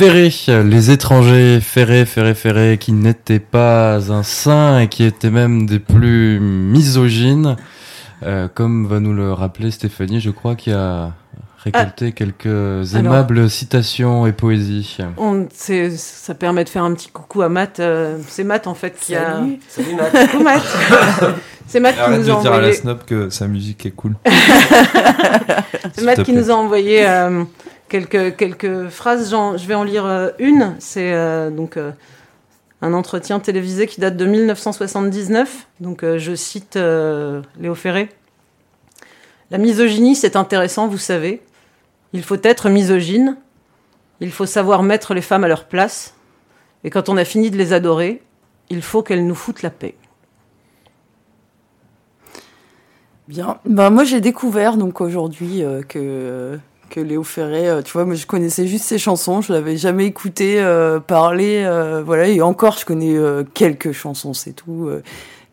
Ferré, 0.00 0.32
les 0.64 0.90
étrangers, 0.90 1.60
Ferré, 1.60 2.06
Ferré, 2.06 2.32
Ferré, 2.32 2.78
qui 2.78 2.92
n'étaient 2.92 3.38
pas 3.38 4.10
un 4.10 4.22
saint 4.22 4.80
et 4.80 4.88
qui 4.88 5.04
étaient 5.04 5.28
même 5.28 5.66
des 5.66 5.78
plus 5.78 6.40
misogynes, 6.40 7.56
euh, 8.22 8.48
comme 8.48 8.86
va 8.86 8.98
nous 8.98 9.12
le 9.12 9.34
rappeler 9.34 9.70
Stéphanie, 9.70 10.18
je 10.18 10.30
crois 10.30 10.54
qu'il 10.54 10.72
a 10.72 11.12
récolté 11.62 12.06
ah. 12.08 12.12
quelques 12.12 12.94
aimables 12.94 13.50
citations 13.50 14.26
et 14.26 14.32
poésies. 14.32 14.96
On, 15.18 15.46
ça 15.50 16.34
permet 16.34 16.64
de 16.64 16.70
faire 16.70 16.84
un 16.84 16.94
petit 16.94 17.10
coucou 17.10 17.42
à 17.42 17.50
Matt. 17.50 17.78
Euh, 17.78 18.16
c'est 18.26 18.44
Matt 18.44 18.66
en 18.68 18.74
fait 18.74 18.98
qui 18.98 19.14
a. 19.14 19.42
Salut 19.68 19.94
Matt. 19.96 20.30
Coucou 20.30 20.42
Matt. 20.42 20.62
c'est 21.66 21.80
Matt 21.80 21.96
qui 21.96 22.10
nous 22.10 22.30
a 22.30 22.40
dire 22.40 22.52
à 22.54 22.60
la 22.62 22.72
snob 22.72 23.00
que 23.04 23.28
sa 23.28 23.48
musique 23.48 23.84
est 23.84 23.90
cool. 23.90 24.16
c'est 25.92 26.04
Matt 26.04 26.22
qui 26.22 26.32
nous 26.32 26.50
a 26.50 26.54
envoyé 26.54 27.06
euh, 27.06 27.44
quelques 27.98 28.88
phrases. 28.88 29.30
je 29.30 29.66
vais 29.66 29.74
en 29.74 29.84
lire 29.84 30.06
euh, 30.06 30.30
une. 30.38 30.76
C'est 30.78 31.12
donc 31.50 31.78
un 32.82 32.92
entretien 32.92 33.40
télévisé 33.40 33.86
qui 33.86 34.00
date 34.00 34.16
de 34.16 34.24
1979. 34.24 35.66
Donc 35.80 36.04
je 36.04 36.34
cite 36.34 36.76
Léo 36.76 37.74
Ferré. 37.74 38.08
La 39.50 39.58
misogynie, 39.58 40.14
c'est 40.14 40.36
intéressant, 40.36 40.86
vous 40.86 40.98
savez. 40.98 41.42
Il 42.12 42.22
faut 42.22 42.38
être 42.42 42.68
misogyne, 42.68 43.36
il 44.20 44.30
faut 44.32 44.46
savoir 44.46 44.82
mettre 44.82 45.14
les 45.14 45.22
femmes 45.22 45.44
à 45.44 45.48
leur 45.48 45.66
place, 45.66 46.14
et 46.84 46.90
quand 46.90 47.08
on 47.08 47.16
a 47.16 47.24
fini 47.24 47.50
de 47.50 47.56
les 47.56 47.72
adorer, 47.72 48.22
il 48.68 48.82
faut 48.82 49.02
qu'elles 49.02 49.26
nous 49.26 49.34
foutent 49.34 49.62
la 49.62 49.70
paix. 49.70 49.94
Bien, 53.28 53.58
ben, 53.64 53.90
moi 53.90 54.02
j'ai 54.02 54.20
découvert 54.20 54.76
donc 54.76 55.00
aujourd'hui 55.00 55.62
euh, 55.62 55.82
que 55.82 56.58
que 56.90 57.00
Léo 57.00 57.22
Ferré, 57.22 57.68
euh, 57.68 57.82
tu 57.82 57.92
vois, 57.92 58.04
moi 58.04 58.14
je 58.14 58.26
connaissais 58.26 58.66
juste 58.66 58.84
ses 58.84 58.98
chansons, 58.98 59.40
je 59.40 59.52
l'avais 59.52 59.76
jamais 59.76 60.04
écouté 60.04 60.60
euh, 60.60 61.00
parler, 61.00 61.64
voilà, 62.04 62.28
et 62.28 62.42
encore 62.42 62.76
je 62.78 62.84
connais 62.84 63.16
quelques 63.54 63.92
chansons, 63.92 64.34
c'est 64.34 64.52
tout, 64.52 64.90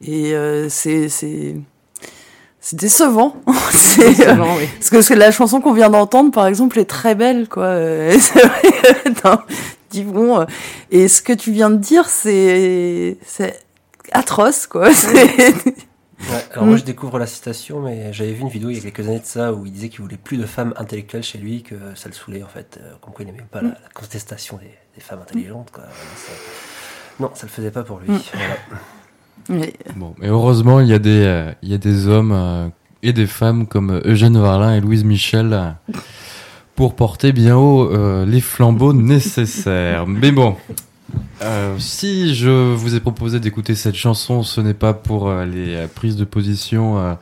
et 0.06 0.34
c'est 0.70 1.08
c'est 1.10 2.76
décevant. 2.76 3.38
c'est 3.72 4.10
décevant, 4.10 4.58
oui. 4.58 4.68
Parce 4.92 5.08
que 5.08 5.14
la 5.14 5.32
chanson 5.32 5.62
qu'on 5.62 5.72
vient 5.72 5.90
d'entendre, 5.90 6.32
par 6.32 6.48
exemple, 6.48 6.78
est 6.80 6.90
très 6.90 7.16
belle, 7.16 7.48
quoi. 7.48 7.78
c'est 8.20 8.44
dis 9.90 10.04
bon. 10.04 10.42
Euh, 10.42 10.46
et 10.92 11.08
ce 11.08 11.22
que 11.22 11.34
tu 11.34 11.52
viens 11.52 11.70
de 11.70 11.78
dire, 11.78 12.10
c'est 12.10 13.18
c'est 13.26 13.60
atroce, 14.12 14.68
quoi. 14.68 14.90
Ouais, 16.20 16.44
alors 16.52 16.66
moi 16.66 16.78
je 16.78 16.84
découvre 16.84 17.20
la 17.20 17.28
citation, 17.28 17.80
mais 17.82 18.12
j'avais 18.12 18.34
vu 18.34 18.42
une 18.42 18.50
vidéo 18.50 18.70
il 18.70 18.78
y 18.78 18.80
a 18.80 18.82
quelques 18.82 19.08
années 19.08 19.20
de 19.20 19.26
ça 19.26 19.54
où 19.54 19.66
il 19.66 19.72
disait 19.72 19.90
qu'il 19.90 20.02
voulait 20.02 20.18
plus 20.18 20.38
de 20.38 20.46
femmes 20.46 20.74
intellectuelles 20.78 21.24
chez 21.24 21.38
lui, 21.38 21.62
que 21.62 21.76
ça 21.96 22.10
le 22.10 22.16
saoulait 22.16 22.44
en 22.44 22.48
fait, 22.48 22.80
euh, 22.82 22.94
comme 23.02 23.14
quoi 23.14 23.24
il 23.24 23.32
n'aimait 23.32 23.46
pas 23.50 23.62
la, 23.62 23.78
contestation 23.94 24.58
des, 24.58 25.02
femmes 25.02 25.20
intelligentes. 25.22 25.70
Quoi. 25.72 25.84
Non, 27.20 27.30
ça 27.36 27.46
le 27.46 27.52
faisait 27.52 27.70
pas 27.70 27.84
pour 27.84 28.00
lui. 28.00 28.10
Mm. 28.10 28.20
Voilà. 28.34 28.56
Bon, 29.96 30.14
mais 30.18 30.28
heureusement, 30.28 30.80
il 30.80 30.88
y 30.88 30.94
a 30.94 31.00
des, 31.00 31.24
euh, 31.24 31.52
il 31.62 31.70
y 31.70 31.74
a 31.74 31.78
des 31.78 32.08
hommes 32.08 32.34
euh, 32.34 32.68
et 33.02 33.14
des 33.14 33.28
femmes 33.28 33.68
comme 33.68 34.02
Eugène 34.06 34.38
Varlin 34.38 34.76
et 34.76 34.82
Louise 34.82 35.04
Michel 35.04 35.54
euh, 35.54 35.70
pour 36.76 36.96
porter 36.96 37.32
bien 37.32 37.56
haut 37.56 37.90
les 38.26 38.42
flambeaux 38.42 38.94
nécessaires. 38.94 40.06
Mais 40.06 40.32
bon, 40.32 40.56
si 41.80 42.36
je 42.36 42.74
vous 42.74 42.96
ai 42.96 43.00
proposé 43.00 43.40
d'écouter 43.40 43.76
cette 43.76 43.96
chanson, 43.96 44.44
ce 44.44 44.60
n'est 44.62 44.74
pas 44.74 44.94
pour 44.94 45.32
les 45.32 45.88
prises 45.94 46.16
de 46.16 46.26
position 46.26 47.18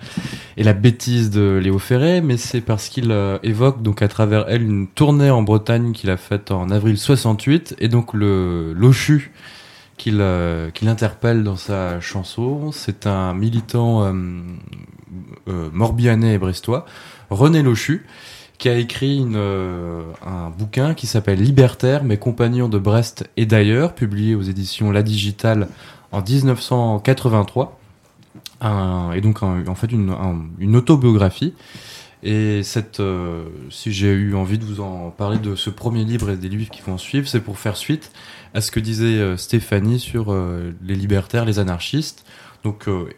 et 0.57 0.63
la 0.63 0.73
bêtise 0.73 1.29
de 1.29 1.59
Léo 1.61 1.79
Ferré, 1.79 2.21
mais 2.21 2.37
c'est 2.37 2.61
parce 2.61 2.89
qu'il 2.89 3.15
évoque 3.43 3.81
donc 3.81 4.01
à 4.01 4.07
travers 4.07 4.45
elle 4.47 4.63
une 4.63 4.87
tournée 4.87 5.29
en 5.29 5.43
Bretagne 5.43 5.91
qu'il 5.91 6.09
a 6.09 6.17
faite 6.17 6.51
en 6.51 6.69
avril 6.69 6.97
68 6.97 7.75
et 7.79 7.87
donc 7.87 8.13
le 8.13 8.73
l'Ochu 8.73 9.31
qu'il 9.97 10.17
euh, 10.19 10.71
qu'il 10.71 10.87
interpelle 10.87 11.43
dans 11.43 11.55
sa 11.55 11.99
chanson. 11.99 12.71
C'est 12.71 13.07
un 13.07 13.33
militant 13.33 14.03
euh, 14.03 14.13
euh, 15.47 15.69
morbihanais 15.71 16.35
et 16.35 16.37
brestois, 16.37 16.85
René 17.29 17.61
Lochu, 17.61 18.05
qui 18.57 18.69
a 18.69 18.77
écrit 18.77 19.17
une, 19.17 19.35
un 19.37 20.49
bouquin 20.49 20.93
qui 20.93 21.07
s'appelle 21.07 21.39
Libertaire, 21.41 22.03
mes 22.03 22.17
compagnons 22.17 22.69
de 22.69 22.77
Brest 22.77 23.29
et 23.37 23.45
d'ailleurs, 23.45 23.93
publié 23.93 24.35
aux 24.35 24.41
éditions 24.41 24.91
La 24.91 25.03
Digitale 25.03 25.67
en 26.11 26.21
1983. 26.21 27.79
Un, 28.61 29.11
et 29.13 29.21
donc 29.21 29.43
en 29.43 29.75
fait 29.75 29.91
une, 29.91 30.75
autobiographie. 30.75 31.53
Et 32.23 32.63
cette, 32.63 33.01
si 33.69 33.91
j'ai 33.91 34.11
eu 34.11 34.35
envie 34.35 34.57
de 34.57 34.63
vous 34.63 34.81
en 34.81 35.11
parler 35.11 35.37
de 35.37 35.55
ce 35.55 35.69
premier 35.69 36.05
livre 36.05 36.31
et 36.31 36.37
des 36.37 36.49
livres 36.49 36.69
qui 36.69 36.81
vont 36.81 36.97
suivre, 36.97 37.27
c'est 37.27 37.41
pour 37.41 37.59
faire 37.59 37.77
suite 37.77 38.11
à 38.55 38.61
ce 38.61 38.71
que 38.71 38.79
disait 38.79 39.19
euh, 39.19 39.37
Stéphanie 39.37 39.99
sur 39.99 40.31
euh, 40.31 40.71
les 40.81 40.95
libertaires, 40.95 41.45
les 41.45 41.59
anarchistes. 41.59 42.25
Donc, 42.63 42.87
euh, 42.87 43.09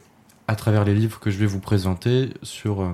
à 0.48 0.56
travers 0.56 0.86
les 0.86 0.94
livres 0.94 1.19
que 1.19 1.30
je 1.30 1.38
vais 1.38 1.45
vous 1.45 1.60
présenter 1.60 2.30
sur 2.41 2.91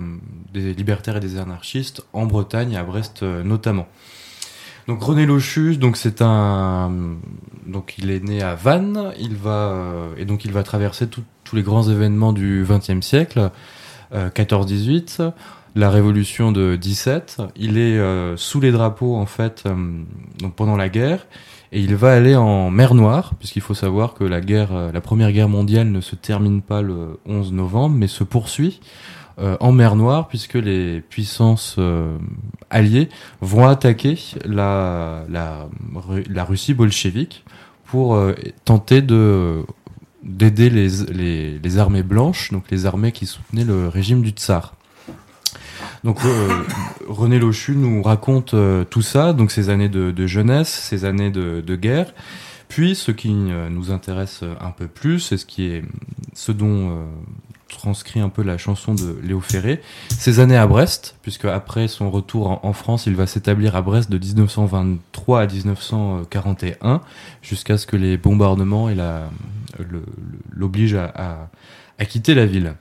des 0.54 0.74
libertaires 0.74 1.18
et 1.18 1.20
des 1.20 1.38
anarchistes 1.38 2.04
en 2.12 2.26
Bretagne 2.26 2.72
et 2.72 2.78
à 2.78 2.84
Brest 2.84 3.22
notamment. 3.22 3.88
Donc 4.88 5.02
René 5.02 5.26
Lochus, 5.26 5.78
donc 5.78 5.96
c'est 5.96 6.22
un, 6.22 6.92
donc 7.66 7.96
il 7.98 8.12
est 8.12 8.22
né 8.22 8.42
à 8.42 8.56
Vannes, 8.56 9.14
il 9.20 9.36
va 9.36 9.94
et 10.18 10.26
donc 10.26 10.44
il 10.46 10.52
va 10.52 10.64
traverser 10.64 11.08
tous 11.08 11.56
les 11.56 11.62
grands 11.62 11.88
événements 11.88 12.34
du 12.34 12.66
XXe 12.68 13.06
siècle, 13.06 13.50
14-18, 14.14 15.32
la 15.76 15.90
Révolution 15.90 16.52
de 16.52 16.76
17. 16.76 17.38
Il 17.56 17.78
est 17.78 17.98
sous 18.36 18.60
les 18.60 18.72
drapeaux 18.72 19.16
en 19.16 19.26
fait, 19.26 19.64
donc 20.40 20.56
pendant 20.56 20.76
la 20.76 20.90
guerre. 20.90 21.28
Et 21.76 21.80
il 21.80 21.96
va 21.96 22.14
aller 22.14 22.36
en 22.36 22.70
mer 22.70 22.94
Noire, 22.94 23.34
puisqu'il 23.40 23.64
faut 23.64 23.74
savoir 23.74 24.14
que 24.14 24.24
la 24.24 24.42
guerre, 24.42 24.76
euh, 24.76 24.92
la 24.92 25.02
première 25.02 25.32
guerre 25.32 25.50
mondiale 25.50 25.90
ne 25.90 26.02
se 26.02 26.16
termine 26.16 26.62
pas 26.62 26.84
le 26.84 27.20
11 27.26 27.52
novembre, 27.52 27.96
mais 27.96 28.06
se 28.06 28.24
poursuit 28.24 28.80
euh, 29.40 29.58
en 29.60 29.72
mer 29.72 29.96
Noire, 29.96 30.28
puisque 30.28 30.54
les 30.54 31.02
puissances 31.02 31.78
euh, 31.80 32.16
alliées 32.70 33.10
vont 33.42 33.68
attaquer 33.68 34.20
la, 34.46 35.26
Russie 36.48 36.76
bolchevique 36.76 37.44
pour 37.86 38.20
tenter 38.66 39.02
de 39.02 39.64
d'aider 40.24 40.70
les, 40.70 41.60
les, 41.60 41.78
armées 41.80 42.04
blanches, 42.04 42.52
donc 42.52 42.66
les 42.72 42.86
armées 42.86 43.12
qui 43.12 43.26
soutenaient 43.26 43.66
le 43.66 43.88
régime 43.90 44.22
du 44.22 44.30
tsar. 44.30 44.76
Donc 46.04 46.24
euh, 46.26 46.64
René 47.08 47.40
Lochu 47.40 47.76
nous 47.76 48.04
raconte 48.04 48.54
euh, 48.54 48.84
tout 48.84 49.02
ça, 49.02 49.34
donc 49.34 49.52
ces 49.52 49.70
années 49.70 49.90
de, 49.90 50.28
jeunesse, 50.28 50.70
ces 50.70 51.06
années 51.06 51.32
de, 51.32 51.76
guerre. 51.76 52.14
Puis 52.68 52.96
ce 52.96 53.12
qui 53.12 53.32
euh, 53.32 53.70
nous 53.70 53.92
intéresse 53.92 54.44
un 54.60 54.72
peu 54.72 54.88
plus, 54.88 55.20
c'est 55.20 55.38
ce 55.38 55.46
qui 55.46 55.68
est 55.68 55.84
ce 56.34 56.52
dont 56.52 57.06
transcrit 57.74 58.20
un 58.20 58.30
peu 58.30 58.44
la 58.44 58.58
chanson 58.58 58.94
de 58.94 59.18
Léo 59.24 59.42
Ferré, 59.42 59.82
ces 60.10 60.40
années 60.40 60.58
à 60.58 60.68
Brest, 60.68 61.16
puisque 61.22 61.46
après 61.46 61.88
son 61.88 62.10
retour 62.10 62.60
en, 62.64 62.74
France, 62.74 63.08
il 63.08 63.16
va 63.16 63.28
s'établir 63.28 63.76
à 63.76 63.82
Brest 63.82 64.10
de 64.10 64.18
1923 64.18 65.42
à 65.42 65.48
1941, 65.48 67.02
jusqu'à 67.42 67.78
ce 67.78 67.86
que 67.86 67.98
les 67.98 68.18
bombardements 68.18 68.90
l'obligent 70.52 70.96
à, 70.96 71.50
quitter 72.08 72.36
la 72.36 72.46
ville. 72.46 72.76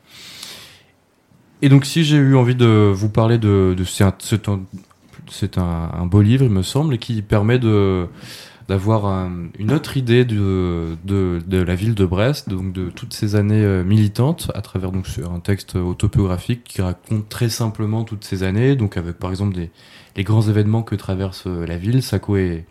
Et 1.65 1.69
donc, 1.69 1.87
si 1.87 2.03
j'ai 2.03 2.17
eu 2.17 2.35
envie 2.35 2.57
de 2.57 2.93
vous 2.93 3.09
parler 3.09 3.39
de, 3.39 3.75
de 3.79 3.85
c'est 3.85 5.59
un, 5.59 5.91
un, 5.95 6.07
beau 6.07 6.21
livre, 6.21 6.45
il 6.45 6.51
me 6.51 6.63
semble, 6.63 6.95
et 6.95 6.99
qui 6.99 7.23
permet 7.23 7.59
de 7.59 8.09
d'avoir 8.69 9.29
une 9.59 9.73
autre 9.73 9.97
idée 9.97 10.25
de, 10.25 10.97
de, 11.05 11.43
de, 11.45 11.61
la 11.61 11.75
ville 11.75 11.95
de 11.95 12.07
Brest, 12.07 12.49
donc 12.49 12.73
de 12.73 12.91
toutes 12.91 13.13
ces 13.13 13.35
années 13.35 13.65
euh, 13.65 13.83
militantes, 13.83 14.53
à 14.55 14.63
travers 14.63 14.93
donc 14.93 15.07
un 15.31 15.41
texte 15.41 15.75
autobiographique 15.75 16.63
qui 16.65 16.81
raconte 16.81 17.29
très 17.29 17.49
simplement 17.49 18.05
toutes 18.05 18.25
ces 18.25 18.45
années, 18.45 18.77
donc 18.77 18.97
avec 18.97 19.19
par 19.19 19.31
exemple 19.31 19.55
des, 19.55 19.71
les 20.17 20.23
grands 20.23 20.43
événements 20.43 20.85
que 20.85 20.95
traverse 20.95 21.45
euh, 21.49 21.67
la 21.67 21.77
ville, 21.77 22.03
Sacco 22.03 22.37
et, 22.37 22.65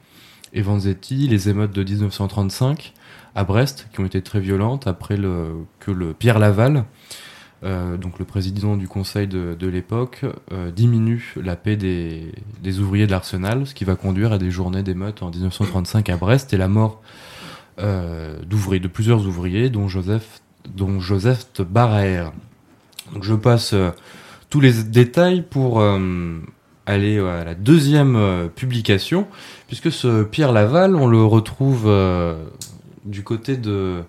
et 0.54 0.62
Vanzetti, 0.62 1.28
les 1.28 1.50
émeutes 1.50 1.74
de 1.74 1.84
1935 1.84 2.94
à 3.36 3.44
Brest, 3.44 3.88
qui 3.94 4.00
ont 4.00 4.06
été 4.06 4.22
très 4.22 4.40
violentes 4.40 4.88
après 4.88 5.18
le, 5.18 5.66
que 5.80 5.92
le 5.92 6.14
Pierre 6.14 6.40
Laval, 6.40 6.86
euh, 7.64 7.96
donc 7.96 8.18
le 8.18 8.26
président 8.26 8.76
du 8.76 8.88
conseil 8.88 9.28
de, 9.28 9.68
l'époque, 9.68 10.26
euh, 10.52 10.72
diminue 10.72 11.36
la 11.42 11.56
paix 11.56 11.76
des, 11.76 12.80
ouvriers 12.80 13.06
de 13.06 13.12
l'Arsenal, 13.12 13.68
ce 13.68 13.76
qui 13.76 13.86
va 13.86 13.96
conduire 13.96 14.34
à 14.34 14.38
des 14.40 14.50
journées 14.50 14.82
d'émeutes 14.82 15.22
en 15.22 15.30
1935 15.30 16.10
à 16.10 16.18
Brest 16.18 16.54
et 16.54 16.58
la 16.58 16.68
mort 16.68 17.02
euh, 17.80 18.40
de 18.40 18.88
plusieurs 18.88 19.28
ouvriers, 19.28 19.70
dont 19.70 19.88
Joseph, 19.88 20.42
dont 20.70 21.00
Joseph. 21.00 21.48
Donc 21.56 23.24
je 23.24 23.36
passe 23.36 23.76
tous 24.50 24.60
les 24.60 24.84
détails 24.84 25.44
pour 25.44 25.84
aller 26.86 27.20
à 27.20 27.44
la 27.44 27.54
deuxième 27.54 28.50
publication, 28.56 29.28
puisque 29.68 29.92
ce 29.92 30.24
Pierre 30.24 30.52
Laval, 30.52 30.96
on 30.96 31.08
le 31.08 31.24
retrouve 31.24 31.92
du 33.06 33.24
côté 33.24 33.58
de 33.58 34.04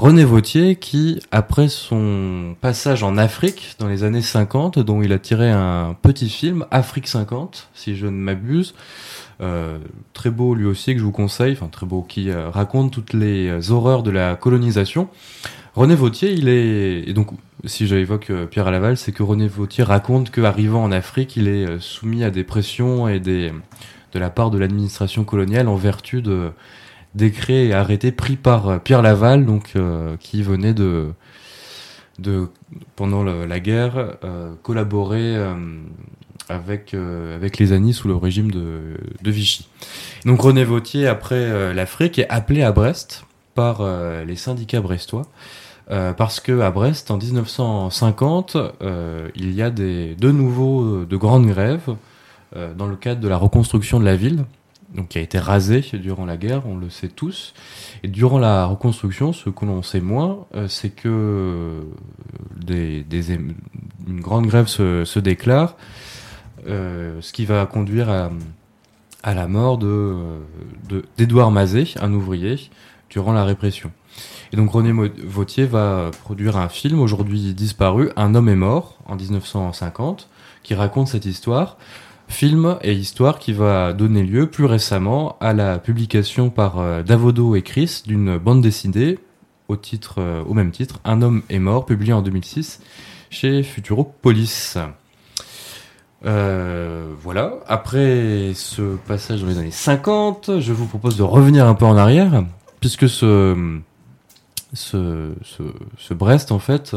René 0.00 0.24
Vautier 0.24 0.76
qui, 0.76 1.20
après 1.30 1.68
son 1.68 2.56
passage 2.62 3.02
en 3.02 3.18
Afrique 3.18 3.76
dans 3.78 3.86
les 3.86 4.02
années 4.02 4.22
50, 4.22 4.78
dont 4.78 5.02
il 5.02 5.12
a 5.12 5.18
tiré 5.18 5.50
un 5.50 5.94
petit 6.00 6.30
film, 6.30 6.64
Afrique 6.70 7.06
50, 7.06 7.68
si 7.74 7.96
je 7.96 8.06
ne 8.06 8.12
m'abuse, 8.12 8.74
euh, 9.42 9.76
très 10.14 10.30
beau 10.30 10.54
lui 10.54 10.64
aussi 10.64 10.94
que 10.94 11.00
je 11.00 11.04
vous 11.04 11.12
conseille, 11.12 11.52
enfin 11.52 11.68
très 11.68 11.84
beau, 11.84 12.00
qui 12.00 12.30
euh, 12.30 12.48
raconte 12.48 12.92
toutes 12.92 13.12
les 13.12 13.48
euh, 13.48 13.72
horreurs 13.72 14.02
de 14.02 14.10
la 14.10 14.36
colonisation. 14.36 15.10
René 15.74 15.96
Vautier, 15.96 16.32
il 16.32 16.48
est, 16.48 17.06
et 17.06 17.12
donc 17.12 17.28
si 17.66 17.86
j'évoque 17.86 18.32
Pierre 18.50 18.68
à 18.68 18.70
Laval, 18.70 18.96
c'est 18.96 19.12
que 19.12 19.22
René 19.22 19.48
Vautier 19.48 19.84
raconte 19.84 20.30
qu'arrivant 20.30 20.82
en 20.82 20.92
Afrique, 20.92 21.36
il 21.36 21.46
est 21.46 21.78
soumis 21.78 22.24
à 22.24 22.30
des 22.30 22.42
pressions 22.42 23.06
et 23.06 23.20
des, 23.20 23.52
de 24.14 24.18
la 24.18 24.30
part 24.30 24.50
de 24.50 24.56
l'administration 24.56 25.24
coloniale 25.24 25.68
en 25.68 25.76
vertu 25.76 26.22
de 26.22 26.52
décrets 27.14 27.66
et 27.66 27.74
arrêtés 27.74 28.12
pris 28.12 28.36
par 28.36 28.80
Pierre 28.80 29.02
Laval, 29.02 29.44
donc 29.46 29.74
qui 30.20 30.42
venait 30.42 30.74
de, 30.74 31.12
de 32.18 32.48
pendant 32.96 33.24
la 33.24 33.60
guerre 33.60 34.16
collaborer 34.62 35.36
avec, 36.50 36.94
euh, 36.94 37.36
avec 37.36 37.58
les 37.58 37.72
Anis 37.72 37.94
sous 37.94 38.08
le 38.08 38.16
régime 38.16 38.50
de, 38.50 38.96
de 39.22 39.30
Vichy. 39.30 39.68
Donc 40.26 40.40
René 40.42 40.64
Vautier, 40.64 41.06
après 41.06 41.36
euh, 41.36 41.72
l'Afrique, 41.72 42.18
est 42.18 42.28
appelé 42.28 42.62
à 42.62 42.72
Brest 42.72 43.24
par 43.54 43.80
euh, 43.80 44.24
les 44.24 44.36
syndicats 44.36 44.80
brestois. 44.80 45.26
parce 45.88 46.40
que 46.40 46.60
à 46.60 46.70
Brest, 46.70 47.10
en 47.10 47.16
1950, 47.16 48.56
il 49.34 49.52
y 49.52 49.62
a 49.62 49.70
des, 49.70 50.14
de 50.14 50.30
nouveau 50.30 51.04
de 51.04 51.16
grandes 51.16 51.46
grèves 51.46 51.96
dans 52.76 52.86
le 52.86 52.94
cadre 52.94 53.20
de 53.20 53.26
la 53.26 53.36
reconstruction 53.36 53.98
de 53.98 54.04
la 54.04 54.14
ville, 54.14 54.44
donc 54.94 55.08
qui 55.08 55.18
a 55.18 55.20
été 55.20 55.38
rasée 55.38 55.82
durant 55.94 56.24
la 56.24 56.36
guerre, 56.36 56.66
on 56.66 56.76
le 56.76 56.90
sait 56.90 57.08
tous. 57.08 57.54
Et 58.02 58.08
durant 58.08 58.38
la 58.38 58.66
reconstruction, 58.66 59.32
ce 59.32 59.50
que 59.50 59.64
l'on 59.64 59.82
sait 59.82 60.00
moins, 60.00 60.46
c'est 60.68 60.90
que 60.90 61.82
des, 62.56 63.04
des, 63.04 63.32
une 63.32 64.20
grande 64.20 64.46
grève 64.46 64.66
se, 64.66 65.04
se 65.04 65.18
déclare 65.20 65.76
euh, 66.66 67.18
ce 67.20 67.32
qui 67.32 67.44
va 67.46 67.64
conduire 67.66 68.10
à, 68.10 68.30
à 69.22 69.34
la 69.34 69.48
mort 69.48 69.78
de 69.78 70.14
d'Edouard 71.16 71.50
Mazet, 71.50 71.94
un 72.00 72.12
ouvrier, 72.12 72.70
durant 73.08 73.32
la 73.32 73.44
répression. 73.44 73.92
Et 74.52 74.56
donc 74.56 74.70
René 74.70 74.92
Vautier 74.92 75.64
va 75.64 76.10
produire 76.22 76.56
un 76.56 76.68
film 76.68 77.00
aujourd'hui 77.00 77.54
disparu, 77.54 78.10
Un 78.16 78.34
homme 78.34 78.48
est 78.48 78.56
mort, 78.56 78.98
en 79.06 79.16
1950, 79.16 80.28
qui 80.62 80.74
raconte 80.74 81.08
cette 81.08 81.24
histoire. 81.24 81.78
Film 82.30 82.78
et 82.82 82.94
histoire 82.94 83.38
qui 83.38 83.52
va 83.52 83.92
donner 83.92 84.22
lieu 84.22 84.48
plus 84.48 84.64
récemment 84.64 85.36
à 85.40 85.52
la 85.52 85.78
publication 85.78 86.48
par 86.48 86.78
euh, 86.78 87.02
Davodo 87.02 87.56
et 87.56 87.62
Chris 87.62 88.02
d'une 88.06 88.38
bande 88.38 88.62
dessinée 88.62 89.18
euh, 90.18 90.42
au 90.44 90.54
même 90.54 90.70
titre, 90.70 91.00
Un 91.04 91.22
homme 91.22 91.42
est 91.48 91.58
mort, 91.58 91.86
publié 91.86 92.12
en 92.12 92.22
2006 92.22 92.80
chez 93.30 93.62
Futuropolis. 93.62 94.76
Euh, 96.24 97.12
voilà. 97.20 97.54
Après 97.66 98.52
ce 98.54 98.96
passage 98.96 99.42
dans 99.42 99.48
les 99.48 99.58
années 99.58 99.70
50, 99.70 100.60
je 100.60 100.72
vous 100.72 100.86
propose 100.86 101.16
de 101.16 101.22
revenir 101.22 101.66
un 101.66 101.74
peu 101.74 101.84
en 101.84 101.96
arrière, 101.96 102.44
puisque 102.80 103.08
ce, 103.08 103.80
ce, 104.72 105.32
ce, 105.98 106.14
Brest, 106.14 106.52
en 106.52 106.58
fait, 106.58 106.96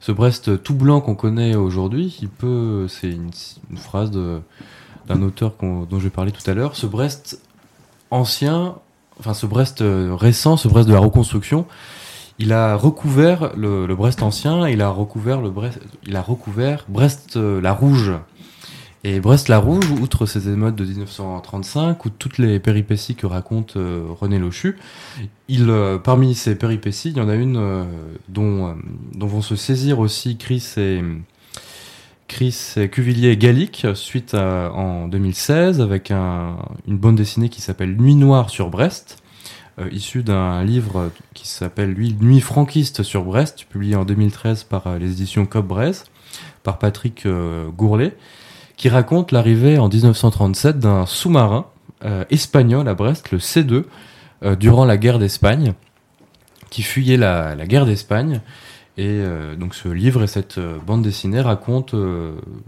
ce 0.00 0.12
Brest 0.12 0.62
tout 0.62 0.74
blanc 0.74 1.00
qu'on 1.00 1.14
connaît 1.14 1.54
aujourd'hui, 1.54 2.16
il 2.20 2.28
peut, 2.28 2.86
c'est 2.88 3.10
une, 3.10 3.30
phrase 3.76 4.10
d'un 4.10 5.22
auteur 5.22 5.54
dont 5.60 5.98
je 5.98 6.04
vais 6.04 6.10
parler 6.10 6.32
tout 6.32 6.48
à 6.50 6.54
l'heure, 6.54 6.76
ce 6.76 6.86
Brest 6.86 7.40
ancien, 8.10 8.76
enfin 9.20 9.34
ce 9.34 9.46
Brest 9.46 9.82
récent, 9.82 10.56
ce 10.56 10.68
Brest 10.68 10.88
de 10.88 10.94
la 10.94 11.00
reconstruction, 11.00 11.66
il 12.38 12.52
a 12.52 12.74
recouvert 12.74 13.52
le, 13.56 13.86
le 13.86 13.94
Brest 13.94 14.22
ancien, 14.22 14.68
il 14.68 14.82
a 14.82 14.88
recouvert 14.88 15.40
le 15.40 15.50
Brest, 15.50 15.80
il 16.06 16.16
a 16.16 16.22
recouvert 16.22 16.84
Brest 16.88 17.36
la 17.36 17.72
Rouge 17.72 18.12
et 19.06 19.20
Brest-la-Rouge, 19.20 19.90
outre 20.00 20.24
ces 20.24 20.48
émeutes 20.48 20.76
de 20.76 20.84
1935, 20.84 22.02
ou 22.06 22.08
toutes 22.08 22.38
les 22.38 22.58
péripéties 22.58 23.14
que 23.14 23.26
raconte 23.26 23.76
euh, 23.76 24.06
René 24.18 24.38
Lochu, 24.38 24.78
il, 25.48 25.68
euh, 25.68 25.98
parmi 25.98 26.34
ces 26.34 26.56
péripéties, 26.56 27.10
il 27.10 27.18
y 27.18 27.20
en 27.20 27.28
a 27.28 27.34
une 27.34 27.58
euh, 27.58 27.84
dont, 28.30 28.74
dont 29.14 29.26
vont 29.26 29.42
se 29.42 29.56
saisir 29.56 29.98
aussi 29.98 30.38
Chris 30.38 30.64
et, 30.78 31.02
Chris 32.28 32.76
Cuvillier 32.90 33.36
Gallic, 33.36 33.86
suite 33.94 34.32
à, 34.32 34.72
en 34.72 35.06
2016, 35.06 35.82
avec 35.82 36.10
un, 36.10 36.56
une 36.88 36.96
bande 36.96 37.16
dessinée 37.16 37.50
qui 37.50 37.60
s'appelle 37.60 37.94
Nuit 37.96 38.14
noire 38.14 38.48
sur 38.48 38.70
Brest, 38.70 39.18
issue 39.92 40.22
d'un 40.22 40.64
livre 40.64 41.10
qui 41.34 41.46
s'appelle 41.46 41.92
lui 41.92 42.16
Nuit 42.18 42.40
franquiste 42.40 43.02
sur 43.02 43.24
Brest, 43.24 43.66
publié 43.68 43.94
en 43.96 44.06
2013 44.06 44.64
par 44.64 44.98
les 44.98 45.12
éditions 45.12 45.44
Cobb 45.44 45.66
Brest, 45.66 46.10
par 46.62 46.78
Patrick 46.78 47.28
Gourlet 47.76 48.16
qui 48.76 48.88
raconte 48.88 49.32
l'arrivée 49.32 49.78
en 49.78 49.88
1937 49.88 50.78
d'un 50.78 51.06
sous-marin 51.06 51.66
euh, 52.04 52.24
espagnol 52.30 52.88
à 52.88 52.94
Brest, 52.94 53.30
le 53.30 53.38
C2, 53.38 53.84
euh, 54.42 54.56
durant 54.56 54.84
la 54.84 54.96
guerre 54.96 55.18
d'Espagne, 55.18 55.74
qui 56.70 56.82
fuyait 56.82 57.16
la, 57.16 57.54
guerre 57.66 57.86
d'Espagne. 57.86 58.40
Et 58.96 59.06
euh, 59.08 59.56
donc 59.56 59.74
ce 59.74 59.88
livre 59.88 60.22
et 60.22 60.26
cette 60.26 60.60
bande 60.86 61.02
dessinée 61.02 61.40
racontent 61.40 61.96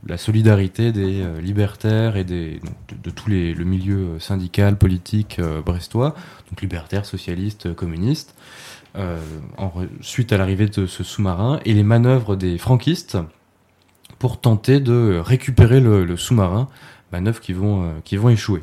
la 0.07 0.17
solidarité 0.17 0.91
des 0.91 1.25
libertaires 1.41 2.17
et 2.17 2.25
des, 2.25 2.61
de, 3.03 3.11
tous 3.11 3.31
les, 3.31 3.55
le 3.55 3.65
milieu 3.65 4.19
syndical, 4.19 4.77
politique 4.77 5.41
brestois, 5.65 6.15
donc 6.51 6.63
libertaires, 6.63 7.05
socialistes, 7.05 7.75
communistes, 7.75 8.35
en, 8.97 9.73
suite 10.01 10.33
à 10.33 10.39
l'arrivée 10.39 10.67
de 10.67 10.87
ce 10.87 11.05
sous-marin 11.05 11.61
et 11.65 11.75
les 11.75 11.83
manœuvres 11.83 12.35
des 12.35 12.59
franquistes 12.59 13.19
pour 14.19 14.41
tenter 14.41 14.81
de 14.81 15.21
récupérer 15.23 15.81
le, 15.81 16.17
sous-marin, 16.17 16.69
manœuvres 17.13 17.41
qui 17.41 17.53
vont, 17.53 17.83
euh, 17.83 17.87
qui 18.05 18.17
vont 18.17 18.29
échouer. 18.29 18.63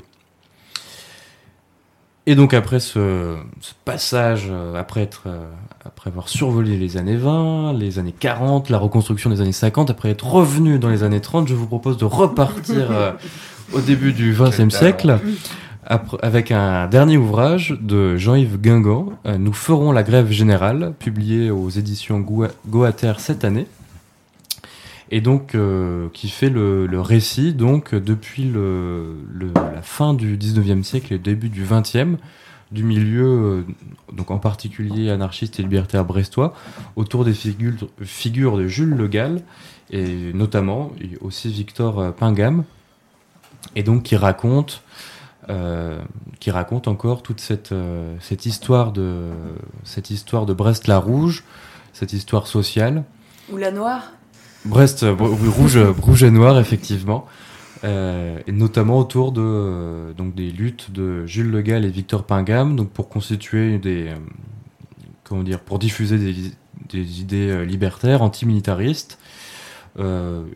Et 2.26 2.36
donc 2.36 2.54
après 2.54 2.80
ce, 2.80 3.36
passage, 3.84 4.48
euh, 4.50 4.76
après, 4.76 5.02
être, 5.02 5.24
euh, 5.28 5.50
après 5.84 6.10
avoir 6.10 6.30
survolé 6.30 6.78
les 6.78 6.96
années 6.96 7.18
20, 7.18 7.74
les 7.74 8.00
années 8.00 8.16
40, 8.18 8.70
la 8.70 8.78
reconstruction 8.78 9.30
des 9.30 9.42
années 9.42 9.52
50, 9.52 9.90
après 9.90 10.10
être 10.10 10.26
revenu 10.26 10.80
dans 10.80 10.90
les 10.90 11.04
années 11.04 11.20
30, 11.20 11.48
je 11.48 11.54
vous 11.54 11.68
propose 11.68 11.98
de 11.98 12.06
repartir 12.06 13.16
au 13.74 13.82
début 13.82 14.14
du 14.14 14.34
XXe 14.34 14.74
siècle. 14.74 15.20
Avec 16.22 16.52
un 16.52 16.88
dernier 16.88 17.18
ouvrage 17.18 17.76
de 17.82 18.16
Jean-Yves 18.16 18.58
Guingamp, 18.58 19.12
Nous 19.38 19.52
ferons 19.52 19.92
la 19.92 20.04
grève 20.04 20.32
générale, 20.32 20.94
publié 20.98 21.52
aux 21.52 21.68
éditions 21.68 22.26
Goater 22.66 23.14
cette 23.18 23.44
année 23.44 23.68
et 25.14 25.22
donc 25.22 25.54
euh, 25.54 26.10
qui 26.12 26.28
fait 26.28 26.50
le, 26.50 26.90
récit 27.00 27.54
donc 27.54 27.94
depuis 27.94 28.52
la 28.52 29.84
fin 29.84 30.16
du 30.16 30.38
19e 30.40 30.82
siècle 30.82 31.14
et 31.14 31.18
le 31.18 31.24
début 31.24 31.50
du 31.50 31.64
20e 31.64 32.18
du 32.72 32.84
milieu, 32.84 33.24
euh, 33.24 33.62
donc 34.12 34.32
en 34.32 34.40
particulier 34.40 35.12
anarchiste 35.12 35.60
et 35.60 35.62
libertaire 35.62 36.04
brestois, 36.04 36.56
autour 36.96 37.26
des 37.26 37.34
figures, 37.36 38.58
de 38.58 38.68
Jules 38.68 38.96
Le 38.96 39.08
Gall, 39.08 39.44
et 39.92 40.34
notamment 40.34 40.92
aussi 41.22 41.50
Victor 41.50 42.00
euh, 42.00 42.10
Pingam, 42.10 42.64
et 43.76 43.84
donc 43.84 44.02
qui 44.02 44.16
raconte, 44.16 44.82
qui 46.40 46.52
raconte 46.52 46.88
encore 46.88 47.22
toute 47.22 47.40
cette, 47.40 47.74
cette, 48.20 48.46
histoire 48.46 48.92
de, 48.92 49.30
cette 49.84 50.10
histoire 50.10 50.46
de 50.48 50.54
Brest-la-Rouge, 50.54 51.44
cette 51.92 52.14
histoire 52.14 52.48
sociale. 52.48 53.04
Ou 53.52 53.58
la 53.58 53.72
Noire 53.72 54.14
Brest, 54.66 55.04
euh, 55.04 55.14
rouge, 55.14 55.76
euh, 55.78 55.92
rouge 55.92 56.24
et 56.24 56.32
noir, 56.32 56.58
effectivement. 56.60 57.26
Euh, 57.84 58.40
et 58.48 58.52
notamment 58.54 58.98
autour 58.98 59.34
de 59.34 60.14
donc 60.16 60.36
des 60.36 60.52
luttes 60.52 60.92
de 60.92 61.26
Jules 61.26 61.52
Le 61.52 61.62
Gall 61.62 61.84
et 61.84 61.90
Victor 61.90 62.24
Pingam, 62.24 62.78
donc 62.78 62.90
pour 62.92 63.10
constituer 63.10 63.78
des 63.78 64.14
comment 65.26 65.44
dire, 65.44 65.60
pour 65.60 65.80
diffuser 65.80 66.18
des, 66.18 66.34
des 66.90 67.20
idées 67.20 67.66
libertaires, 67.66 68.22
antimilitaristes, 68.22 69.20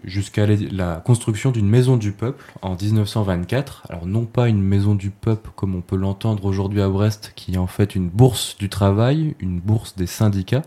jusqu'à 0.06 0.46
la 0.72 1.02
construction 1.06 1.52
d'une 1.52 1.68
maison 1.68 1.98
du 1.98 2.14
peuple 2.14 2.46
en 2.62 2.76
1924. 2.76 3.84
Alors 3.90 4.06
non 4.06 4.24
pas 4.26 4.48
une 4.48 4.62
maison 4.62 4.96
du 4.96 5.10
peuple 5.10 5.50
comme 5.58 5.76
on 5.76 5.82
peut 5.82 5.98
l'entendre 5.98 6.46
aujourd'hui 6.46 6.82
à 6.82 6.88
Brest, 6.88 7.34
qui 7.36 7.56
est 7.56 7.58
en 7.58 7.68
fait 7.68 7.94
une 7.94 8.08
bourse 8.08 8.56
du 8.58 8.70
travail, 8.70 9.36
une 9.42 9.60
bourse 9.60 9.98
des 9.98 10.08
syndicats 10.08 10.64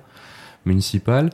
municipaux, 0.66 1.30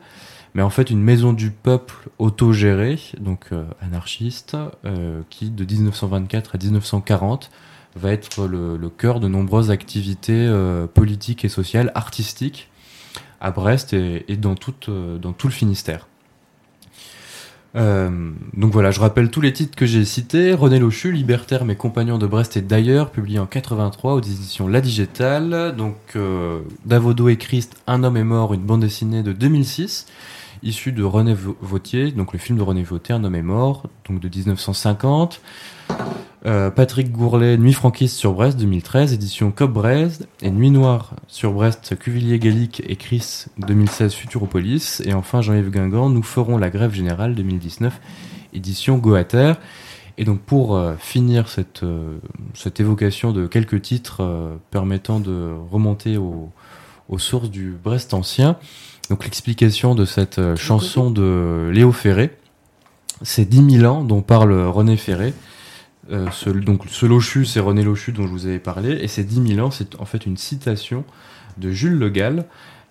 mais 0.57 0.63
en 0.63 0.71
fait 0.71 0.89
une 0.89 1.03
maison 1.03 1.35
du 1.35 1.51
peuple 1.51 2.09
autogérée, 2.19 2.99
donc 3.21 3.49
euh, 3.53 3.65
anarchiste, 3.83 4.57
euh, 4.87 5.21
qui 5.29 5.51
de 5.51 5.65
1924 5.67 6.55
à 6.55 6.59
1940 6.59 7.51
va 7.95 8.11
être 8.11 8.47
le, 8.47 8.89
cœur 8.89 9.21
de 9.21 9.29
nombreuses 9.29 9.71
activités 9.71 10.33
euh, 10.33 10.87
politiques 10.87 11.45
et 11.45 11.51
sociales, 11.51 11.93
artistiques, 11.95 12.71
à 13.39 13.51
Brest 13.51 13.93
et, 13.93 14.25
dans, 14.39 14.55
tout, 14.55 14.73
le 14.89 15.51
Finistère. 15.51 16.09
Donc 17.75 18.73
voilà, 18.73 18.91
je 18.91 19.01
rappelle 19.01 19.31
tous 19.31 19.43
les 19.43 19.53
titres 19.53 19.77
que 19.77 19.85
j'ai 19.85 20.07
cités. 20.07 20.55
René 20.55 20.79
Lochu, 20.79 21.13
Libertaire, 21.13 21.67
mes 21.67 21.77
compagnons 21.77 22.17
de 22.17 22.27
Brest 22.27 22.57
et 22.57 22.63
d'ailleurs, 22.63 23.11
publié 23.11 23.39
en 23.39 23.45
83 23.45 24.15
aux 24.15 24.23
éditions 24.23 24.69
La 24.69 24.81
Digitale. 24.81 25.77
Donc 25.77 26.17
Davodo 26.87 27.29
et 27.29 27.37
Christ, 27.37 27.77
Un 27.87 28.05
homme 28.05 28.17
est 28.17 28.25
mort, 28.25 28.55
une 28.55 28.63
bande 28.63 28.81
dessinée 28.81 29.23
de 29.23 29.33
2006, 29.33 30.07
issue 30.63 30.93
de 30.93 31.03
René 31.03 31.35
Vautier, 31.35 32.13
donc 32.13 32.33
le 32.33 32.39
film 32.39 32.59
de 32.59 32.63
René 32.63 32.83
Vautier, 32.83 33.15
Un 33.15 33.25
homme 33.25 33.35
est 33.35 33.43
mort, 33.43 33.85
donc 34.09 34.21
de 34.21 34.29
1950. 34.29 35.41
Euh, 36.47 36.71
Patrick 36.71 37.11
Gourlet, 37.11 37.57
Nuit 37.57 37.73
franquiste 37.73 38.17
sur 38.17 38.33
Brest 38.33 38.57
2013, 38.59 39.13
édition 39.13 39.51
Cop 39.51 39.73
Brest, 39.73 40.29
et 40.43 40.51
Nuit 40.51 40.71
noire 40.71 41.15
sur 41.27 41.53
Brest, 41.53 41.99
Cuvillier 41.99 42.39
Gallic 42.39 42.83
et 42.87 42.95
Chris 42.95 43.47
2016 43.59 44.15
Futuropolis, 44.15 45.03
et 45.05 45.13
enfin 45.13 45.41
Jean-Yves 45.41 45.71
Guingamp, 45.71 46.09
Nous 46.09 46.23
ferons 46.23 46.57
la 46.57 46.71
grève 46.71 46.93
générale 46.93 47.35
2019, 47.35 48.01
édition 48.55 48.99
Goater. 48.99 49.55
Et 50.19 50.25
donc 50.25 50.41
pour 50.41 50.77
euh, 50.77 50.95
finir 50.99 51.49
cette, 51.49 51.83
euh, 51.83 52.19
cette 52.55 52.81
évocation 52.81 53.33
de 53.33 53.47
quelques 53.47 53.83
titres 53.83 54.57
permettant 54.71 55.19
de 55.19 55.53
remonter 55.71 56.17
aux 56.17 57.19
sources 57.19 57.51
du 57.51 57.77
Brest 57.83 58.15
ancien, 58.15 58.57
donc 59.11 59.25
l'explication 59.25 59.95
de 59.95 60.05
cette 60.05 60.57
chanson 60.57 61.11
de 61.11 61.71
Léo 61.73 61.93
Ferré, 61.93 62.37
c'est 63.23 63.45
10 63.45 63.79
000 63.79 63.93
ans 63.93 64.03
dont 64.05 64.23
parle 64.23 64.53
René 64.53 64.97
Ferré, 64.97 65.33
euh, 66.13 66.29
ce, 66.31 66.51
donc 66.51 66.83
ce 66.89 67.05
Lochu, 67.05 67.45
c'est 67.45 67.61
René 67.61 67.83
Lochu 67.83 68.13
dont 68.13 68.27
je 68.27 68.33
vous 68.33 68.47
avais 68.47 68.59
parlé, 68.59 68.91
et 69.01 69.09
c'est 69.09 69.25
10 69.25 69.55
000 69.55 69.67
ans, 69.67 69.71
c'est 69.71 70.01
en 70.01 70.05
fait 70.05 70.27
une 70.27 70.37
citation 70.37 71.05
de 71.59 71.71
Jules 71.71 71.99
Le 71.99 72.11
Gall, 72.11 72.45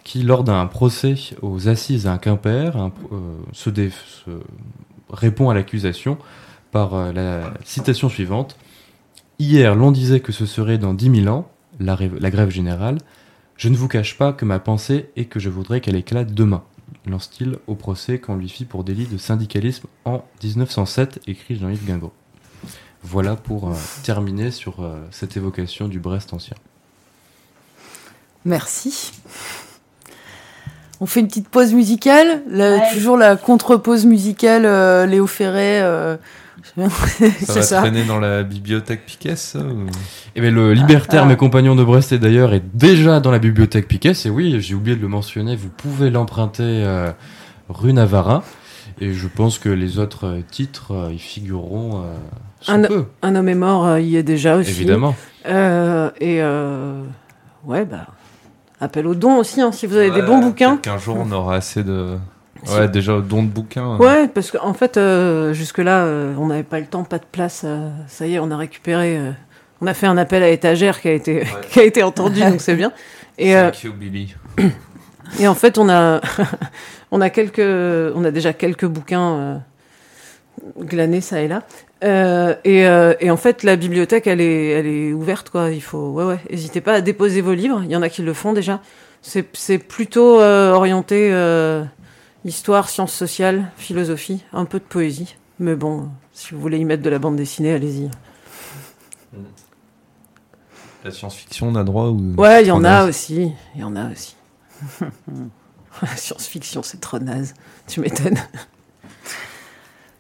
qui, 0.03 0.21
lors 0.21 0.43
d'un 0.43 0.65
procès 0.67 1.15
aux 1.41 1.67
assises 1.67 2.07
à 2.07 2.17
Quimper, 2.17 2.75
euh, 2.77 3.37
se, 3.53 3.69
répond 5.09 5.49
à 5.49 5.53
l'accusation 5.53 6.17
par 6.71 6.93
euh, 6.93 7.11
la 7.11 7.53
citation 7.63 8.09
suivante. 8.09 8.57
Hier, 9.39 9.75
l'on 9.75 9.91
disait 9.91 10.19
que 10.19 10.31
ce 10.31 10.45
serait 10.45 10.77
dans 10.77 10.93
10 10.93 11.23
000 11.23 11.33
ans, 11.33 11.49
la, 11.79 11.97
la, 12.19 12.29
grève 12.29 12.49
générale. 12.49 12.97
Je 13.57 13.69
ne 13.69 13.77
vous 13.77 13.87
cache 13.87 14.17
pas 14.17 14.33
que 14.33 14.43
ma 14.43 14.59
pensée 14.59 15.09
est 15.15 15.25
que 15.25 15.39
je 15.39 15.49
voudrais 15.49 15.79
qu'elle 15.79 15.95
éclate 15.95 16.33
demain. 16.33 16.63
Lance-t-il 17.05 17.57
au 17.67 17.75
procès 17.75 18.19
qu'on 18.19 18.35
lui 18.35 18.49
fit 18.49 18.65
pour 18.65 18.83
délit 18.83 19.07
de 19.07 19.17
syndicalisme 19.17 19.87
en 20.03 20.25
1907, 20.43 21.21
écrit 21.27 21.55
Jean-Yves 21.55 21.85
Guingamp. 21.85 22.11
Voilà 23.03 23.35
pour 23.35 23.69
euh, 23.69 23.73
terminer 24.03 24.51
sur 24.51 24.83
euh, 24.83 24.97
cette 25.11 25.37
évocation 25.37 25.87
du 25.87 25.99
Brest 25.99 26.33
ancien. 26.33 26.57
Merci. 28.43 29.13
On 30.99 31.05
fait 31.05 31.19
une 31.19 31.27
petite 31.27 31.49
pause 31.49 31.73
musicale, 31.73 32.43
toujours 32.93 33.17
la 33.17 33.35
contre-pause 33.35 34.05
musicale 34.05 34.65
euh, 34.65 35.05
Léo 35.05 35.27
Ferré. 35.27 35.81
Ça 36.77 37.53
va 37.53 37.81
traîner 37.81 38.03
dans 38.03 38.19
la 38.19 38.43
bibliothèque 38.43 39.05
Piquet, 39.05 39.35
ça 39.35 39.59
Eh 40.35 40.41
bien, 40.41 40.51
le 40.51 40.73
libertaire, 40.73 41.23
ah. 41.23 41.27
mes 41.27 41.37
compagnons 41.37 41.75
de 41.75 41.83
Brest 41.83 42.11
et 42.11 42.19
d'ailleurs, 42.19 42.53
est 42.53 42.63
déjà 42.73 43.19
dans 43.19 43.31
la 43.31 43.39
bibliothèque 43.39 43.87
Piquet. 43.87 44.13
Et 44.25 44.29
oui, 44.29 44.59
j'ai 44.61 44.75
oublié 44.75 44.95
de 44.95 45.01
le 45.01 45.07
mentionner, 45.07 45.55
vous 45.55 45.69
pouvez 45.69 46.09
l'emprunter 46.09 46.85
rue 47.69 47.93
Navarin. 47.93 48.43
Et 49.01 49.13
je 49.13 49.27
pense 49.27 49.59
que 49.59 49.69
les 49.69 49.99
autres 49.99 50.39
titres 50.51 51.09
y 51.13 51.19
figureront 51.19 52.05
un, 52.67 53.35
homme 53.35 53.49
est 53.49 53.55
mort, 53.55 53.85
euh, 53.85 53.99
il 53.99 54.07
y 54.07 54.17
est 54.17 54.23
déjà 54.23 54.57
aussi. 54.57 54.69
Évidemment. 54.69 55.15
Euh, 55.45 56.09
et 56.19 56.41
euh, 56.41 57.03
ouais, 57.65 57.85
bah, 57.85 58.07
appel 58.79 59.07
aux 59.07 59.15
dons 59.15 59.37
aussi, 59.37 59.61
hein, 59.61 59.71
si 59.71 59.85
vous 59.85 59.95
avez 59.95 60.11
des 60.11 60.21
bons 60.21 60.39
bouquins. 60.39 60.77
Qu'un 60.77 60.97
jour 60.97 61.17
on 61.19 61.31
aura 61.31 61.55
assez 61.55 61.83
de. 61.83 62.17
Ouais, 62.69 62.87
déjà 62.87 63.19
dons 63.21 63.43
de 63.43 63.47
bouquins. 63.47 63.83
Hein. 63.83 63.97
Ouais, 63.97 64.27
parce 64.27 64.51
qu'en 64.51 64.73
fait, 64.73 64.99
jusque-là, 65.53 66.05
on 66.37 66.47
n'avait 66.47 66.63
pas 66.63 66.79
le 66.79 66.85
temps, 66.85 67.03
pas 67.03 67.19
de 67.19 67.25
place. 67.31 67.65
ça 68.07 68.27
y 68.27 68.35
est, 68.35 68.39
on 68.39 68.51
a 68.51 68.57
récupéré. 68.57 69.19
on 69.81 69.87
a 69.87 69.93
fait 69.93 70.07
un 70.07 70.17
appel 70.17 70.43
à 70.43 70.49
étagère 70.49 71.01
qui 71.01 71.07
a 71.07 71.13
été, 71.13 71.43
qui 71.69 71.79
a 71.79 71.83
été 71.83 72.03
entendu, 72.03 72.41
donc 72.41 72.61
c'est 72.61 72.75
bien. 72.75 72.91
Et, 73.37 73.53
Thank 73.53 73.83
you, 73.83 73.93
Billy. 73.93 74.35
Et 75.39 75.47
en 75.47 75.55
fait, 75.55 75.77
on 75.77 75.89
a, 75.89 76.21
on 77.11 77.21
a 77.21 77.29
quelques, 77.29 77.59
on 78.15 78.23
a 78.23 78.31
déjà 78.31 78.53
quelques 78.53 78.85
bouquins 78.85 79.61
glanés 80.79 81.21
ça 81.21 81.41
et 81.41 81.47
là. 81.47 81.63
Euh, 82.03 82.53
euh, 82.67 83.13
et, 83.19 83.31
en 83.31 83.37
fait, 83.37 83.63
la 83.63 83.75
bibliothèque, 83.75 84.27
elle 84.27 84.41
est, 84.41 84.69
elle 84.69 84.87
est 84.87 85.13
ouverte, 85.13 85.49
quoi. 85.49 85.71
Il 85.71 85.81
faut, 85.81 86.09
ouais, 86.11 86.25
ouais. 86.25 86.39
N'hésitez 86.49 86.81
pas 86.81 86.93
à 86.93 87.01
déposer 87.01 87.41
vos 87.41 87.53
livres. 87.53 87.81
Il 87.83 87.91
y 87.91 87.95
en 87.95 88.01
a 88.01 88.09
qui 88.09 88.21
le 88.21 88.33
font 88.33 88.53
déjà. 88.53 88.81
C'est 89.21 89.77
plutôt 89.79 90.39
euh, 90.39 90.71
orienté 90.71 91.31
histoire, 92.45 92.89
sciences 92.89 93.13
sociales, 93.13 93.71
philosophie, 93.75 94.43
un 94.53 94.65
peu 94.65 94.79
de 94.79 94.85
poésie. 94.85 95.35
Mais 95.59 95.75
bon, 95.75 96.09
si 96.31 96.53
vous 96.53 96.61
voulez 96.61 96.77
y 96.77 96.85
mettre 96.85 97.03
de 97.03 97.09
la 97.09 97.19
bande 97.19 97.35
dessinée, 97.35 97.73
allez-y. 97.73 98.09
La 101.03 101.11
science-fiction, 101.11 101.67
on 101.69 101.75
a 101.75 101.83
droit 101.83 102.07
ou 102.07 102.35
Ouais, 102.37 102.63
il 102.63 102.67
y 102.67 102.71
en 102.71 102.83
a 102.83 103.05
aussi. 103.05 103.51
Il 103.75 103.81
y 103.81 103.83
en 103.83 103.95
a 103.95 104.11
aussi. 104.11 104.35
la 106.01 106.07
science-fiction, 106.15 106.83
c'est 106.83 107.01
trop 107.01 107.19
naze. 107.19 107.53
Tu 107.87 107.99
m'étonnes. 107.99 108.39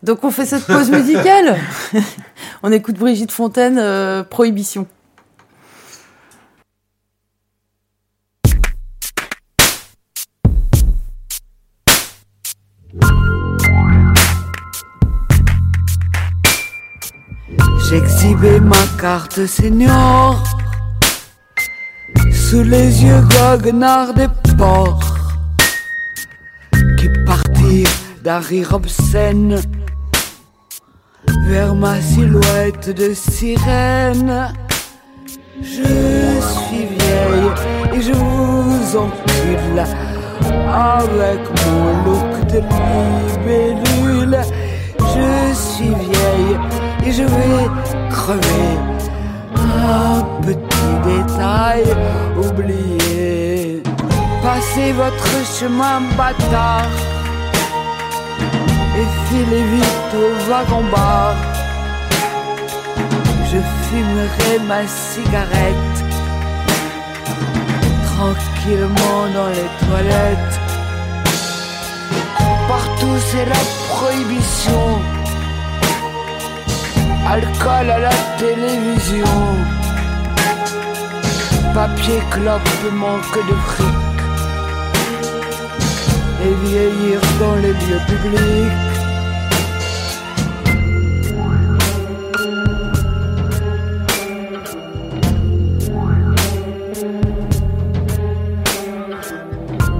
Donc 0.03 0.23
on 0.23 0.31
fait 0.31 0.45
cette 0.45 0.65
pause 0.65 0.91
musicale. 0.91 1.57
on 2.63 2.71
écoute 2.71 2.97
Brigitte 2.97 3.31
Fontaine, 3.31 3.77
euh, 3.79 4.23
Prohibition. 4.23 4.87
Carte 18.97 19.45
senior 19.45 20.43
sous 22.31 22.63
les 22.63 23.03
yeux 23.03 23.21
goguenards 23.21 24.13
des 24.13 24.27
porcs 24.57 25.15
qui 26.97 27.09
partirent 27.25 27.89
d'un 28.23 28.39
rire 28.39 28.73
obscène 28.73 29.61
vers 31.47 31.75
ma 31.75 32.01
silhouette 32.01 32.89
de 32.89 33.13
sirène. 33.13 34.53
Je 35.61 36.41
suis 36.57 36.85
vieille 36.97 37.51
et 37.93 38.01
je 38.01 38.13
vous 38.13 38.97
encule 38.97 39.83
avec 40.71 41.39
mon 41.65 42.03
look 42.05 42.47
de 42.47 42.61
libellule. 43.39 44.37
Je 44.99 45.53
suis 45.53 45.93
vieille 45.93 46.57
et 47.05 47.11
je 47.11 47.23
vais 47.23 48.04
crever. 48.15 48.71
Un 49.55 50.23
petit 50.47 50.93
détail 51.11 51.83
oublié. 52.45 53.83
Passez 54.43 54.91
votre 55.03 55.35
chemin 55.57 55.97
bâtard 56.17 56.95
et 58.99 59.07
filez 59.27 59.65
vite 59.75 60.13
au 60.23 60.29
wagon-bar. 60.49 61.33
Je 63.51 63.59
fumerai 63.85 64.53
ma 64.71 64.81
cigarette 64.87 65.97
tranquillement 68.11 69.21
dans 69.37 69.49
les 69.57 69.69
toilettes. 69.83 70.57
Partout 72.67 73.17
c'est 73.29 73.47
la 73.55 73.63
prohibition. 73.89 75.14
Alcool 77.27 77.89
à 77.89 77.99
la 77.99 78.11
télévision. 78.37 79.25
Papier 81.73 82.21
clope 82.29 82.91
manque 82.93 83.37
de 83.49 83.55
fric 83.65 83.87
et 86.43 86.53
vieillir 86.67 87.19
dans 87.39 87.55
les 87.55 87.73
lieux 87.73 88.03
publics. 88.07 88.95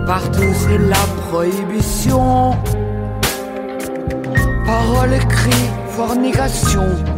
Partout 0.06 0.54
c'est 0.54 0.78
la 0.78 1.06
prohibition. 1.28 2.56
Paroles, 4.66 5.20
cris, 5.30 5.70
fornication. 5.90 7.15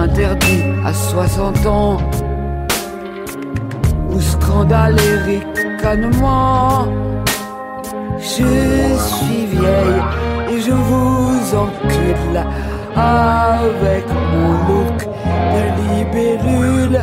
Interdit 0.00 0.62
à 0.84 0.94
60 0.94 1.66
ans. 1.66 1.98
Ou 4.10 4.20
scandale 4.20 4.96
Eric 4.98 5.50
je 8.18 8.96
suis 8.96 9.46
vieille 9.46 10.02
et 10.50 10.60
je 10.60 10.72
vous 10.72 11.54
encule 11.56 12.44
avec 12.94 14.04
mon 14.32 14.52
look 14.68 15.08
de 15.52 15.62
libellule. 15.88 17.00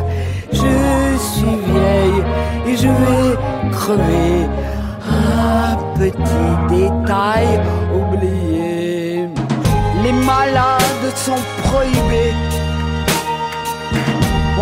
Je 0.52 1.18
suis 1.18 1.56
vieille 1.66 2.22
et 2.66 2.76
je 2.76 2.88
vais 2.88 3.36
crever. 3.72 4.46
Un 5.10 5.76
petit 5.98 6.52
détail 6.68 7.60
oubliés. 7.92 9.28
Les 10.04 10.12
malades 10.12 11.16
sont 11.16 11.42
prohibés. 11.64 12.47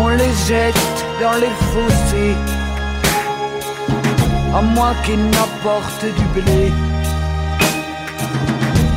On 0.07 0.11
les 0.11 0.35
jette 0.47 1.05
dans 1.21 1.37
les 1.43 1.55
fossés. 1.71 2.35
À 4.55 4.61
moins 4.61 4.95
qu'ils 5.03 5.25
n'apportent 5.35 6.11
du 6.19 6.25
blé. 6.35 6.71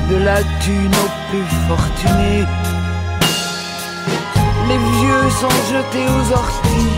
De 0.09 0.17
la 0.29 0.41
thune 0.63 0.95
aux 1.03 1.13
plus 1.29 1.51
fortunés. 1.67 2.45
Les 4.69 4.79
vieux 4.99 5.31
sont 5.41 5.59
jetés 5.73 6.07
aux 6.17 6.27
orties. 6.43 6.97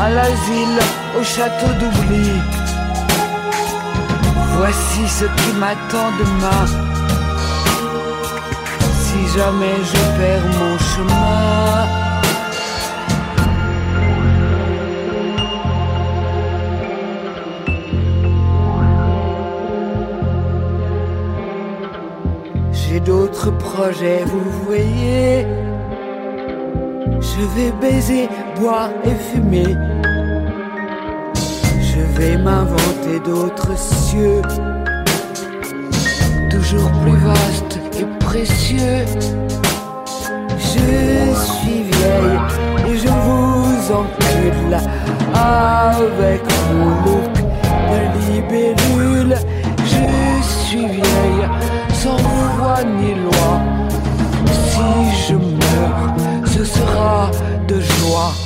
À 0.00 0.10
l'asile, 0.10 0.80
au 1.16 1.22
château 1.22 1.70
d'oubli. 1.78 2.32
Voici 4.56 5.02
ce 5.06 5.26
qui 5.38 5.52
m'attend 5.60 6.10
demain. 6.18 6.95
Jamais 9.36 9.76
je 9.84 10.02
perds 10.18 10.48
mon 10.58 10.78
chemin. 10.78 11.86
J'ai 22.72 23.00
d'autres 23.00 23.50
projets, 23.50 24.24
vous 24.24 24.50
voyez. 24.64 25.46
Je 27.20 27.42
vais 27.54 27.72
baiser, 27.72 28.30
boire 28.58 28.88
et 29.04 29.16
fumer. 29.28 29.76
Je 31.82 32.00
vais 32.18 32.38
m'inventer 32.38 33.20
d'autres 33.22 33.76
cieux, 33.76 34.40
toujours 36.50 36.90
plus 37.02 37.18
vastes 37.18 37.65
Je 38.38 38.44
suis 41.34 41.82
vieille 41.84 42.38
et 42.86 42.98
je 42.98 43.08
vous 43.08 43.92
encule 43.92 44.76
avec 45.34 46.42
mon 46.70 46.90
look 47.04 47.34
de 47.90 47.98
libellule. 48.30 49.36
Je 49.78 50.42
suis 50.42 50.86
vieille 50.86 51.48
sans 51.94 52.18
foi 52.18 52.84
ni 52.84 53.14
loi. 53.14 53.60
Si 54.52 55.28
je 55.28 55.34
meurs, 55.34 56.14
ce 56.44 56.62
sera 56.62 57.30
de 57.66 57.80
joie. 57.80 58.45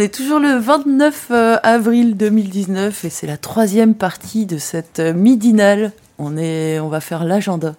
Est 0.00 0.14
toujours 0.14 0.38
le 0.40 0.56
29 0.58 1.26
euh, 1.30 1.56
avril 1.62 2.16
2019 2.16 3.04
et 3.04 3.10
c'est 3.10 3.26
la 3.26 3.36
troisième 3.36 3.94
partie 3.94 4.46
de 4.46 4.58
cette 4.58 4.98
euh, 5.00 5.12
midinale. 5.12 5.92
On, 6.18 6.36
est, 6.36 6.78
on 6.80 6.88
va 6.88 7.00
faire 7.00 7.24
l'agenda. 7.24 7.74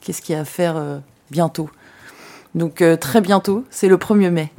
Qu'est-ce 0.00 0.22
qu'il 0.22 0.34
y 0.34 0.38
a 0.38 0.42
à 0.42 0.44
faire 0.44 0.76
euh, 0.76 0.98
bientôt? 1.30 1.70
Donc 2.54 2.82
euh, 2.82 2.96
très 2.96 3.20
bientôt, 3.20 3.64
c'est 3.70 3.88
le 3.88 3.96
1er 3.96 4.30
mai. 4.30 4.52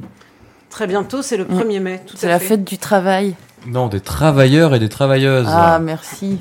Très 0.70 0.86
bientôt, 0.86 1.22
c'est 1.22 1.36
le 1.36 1.44
1er 1.44 1.80
mai. 1.80 2.02
tout 2.06 2.16
C'est 2.16 2.26
à 2.26 2.30
la 2.30 2.38
fait. 2.38 2.48
fête 2.48 2.64
du 2.64 2.78
travail. 2.78 3.34
Non, 3.66 3.86
des 3.88 4.00
travailleurs 4.00 4.74
et 4.74 4.78
des 4.78 4.88
travailleuses. 4.88 5.46
Ah, 5.48 5.78
merci. 5.80 6.40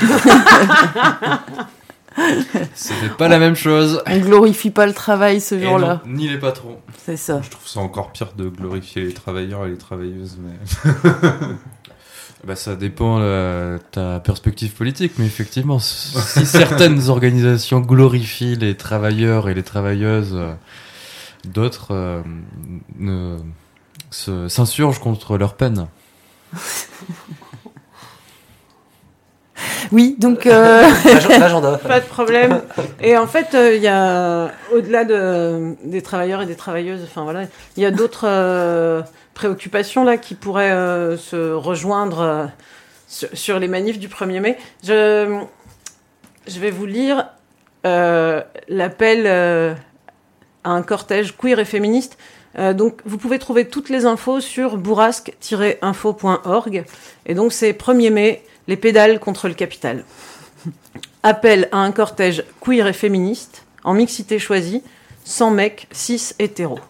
C'était 2.74 3.10
pas 3.16 3.28
la 3.28 3.38
même 3.38 3.54
chose. 3.56 4.02
On 4.06 4.18
glorifie 4.18 4.70
pas 4.70 4.86
le 4.86 4.94
travail 4.94 5.40
ce 5.40 5.60
jour-là. 5.60 6.02
ni 6.06 6.28
les 6.28 6.38
patrons. 6.38 6.78
C'est 7.04 7.16
ça. 7.16 7.40
Je 7.42 7.50
trouve 7.50 7.66
ça 7.66 7.80
encore 7.80 8.12
pire 8.12 8.32
de 8.36 8.48
glorifier 8.48 9.02
les 9.02 9.12
travailleurs 9.14 9.66
et 9.66 9.70
les 9.70 9.78
travailleuses. 9.78 10.38
Mais... 10.40 10.92
Bah, 12.46 12.54
ça 12.54 12.76
dépend 12.76 13.18
de 13.18 13.76
ta 13.90 14.20
perspective 14.20 14.72
politique, 14.72 15.14
mais 15.18 15.26
effectivement, 15.26 15.80
si 15.80 16.46
certaines 16.46 17.08
organisations 17.08 17.80
glorifient 17.80 18.54
les 18.54 18.76
travailleurs 18.76 19.48
et 19.48 19.54
les 19.54 19.64
travailleuses, 19.64 20.38
d'autres 21.44 21.88
euh, 21.92 22.22
ne- 23.00 23.38
se- 24.12 24.46
s'insurgent 24.46 25.00
contre 25.00 25.38
leur 25.38 25.54
peine. 25.54 25.88
Oui, 29.92 30.16
donc. 30.18 30.46
euh, 30.46 30.82
L'agenda. 31.28 31.78
Pas 31.86 32.00
de 32.00 32.06
problème. 32.06 32.62
Et 33.00 33.16
en 33.16 33.26
fait, 33.26 33.54
euh, 33.54 33.74
il 33.76 33.82
y 33.82 33.88
a, 33.88 34.50
au-delà 34.74 35.04
de, 35.04 35.74
des 35.84 36.02
travailleurs 36.02 36.42
et 36.42 36.46
des 36.46 36.56
travailleuses, 36.56 37.02
enfin 37.04 37.24
voilà, 37.24 37.42
il 37.76 37.82
y 37.82 37.86
a 37.86 37.90
d'autres 37.90 38.26
euh, 38.26 39.02
préoccupations 39.34 40.04
là 40.04 40.16
qui 40.16 40.34
pourraient 40.34 40.72
euh, 40.72 41.16
se 41.16 41.52
rejoindre 41.52 42.20
euh, 42.20 42.44
sur, 43.08 43.28
sur 43.32 43.58
les 43.58 43.68
manifs 43.68 43.98
du 43.98 44.08
1er 44.08 44.40
mai. 44.40 44.58
Je, 44.84 45.40
je 46.46 46.60
vais 46.60 46.70
vous 46.70 46.86
lire 46.86 47.28
euh, 47.86 48.42
l'appel 48.68 49.24
euh, 49.26 49.72
à 50.64 50.70
un 50.70 50.82
cortège 50.82 51.36
queer 51.36 51.58
et 51.60 51.64
féministe. 51.64 52.18
Euh, 52.58 52.72
donc, 52.72 53.00
vous 53.04 53.18
pouvez 53.18 53.38
trouver 53.38 53.68
toutes 53.68 53.90
les 53.90 54.06
infos 54.06 54.40
sur 54.40 54.78
bourrasque-info.org. 54.78 56.84
Et 57.26 57.34
donc, 57.34 57.52
c'est 57.52 57.72
1er 57.72 58.10
mai, 58.10 58.42
les 58.68 58.76
pédales 58.76 59.20
contre 59.20 59.48
le 59.48 59.54
capital. 59.54 60.04
Appel 61.22 61.68
à 61.72 61.78
un 61.78 61.92
cortège 61.92 62.44
queer 62.60 62.86
et 62.86 62.92
féministe, 62.92 63.64
en 63.84 63.94
mixité 63.94 64.38
choisie, 64.38 64.82
sans 65.24 65.50
mecs, 65.50 65.88
cis, 65.92 66.34
hétéros. 66.38 66.80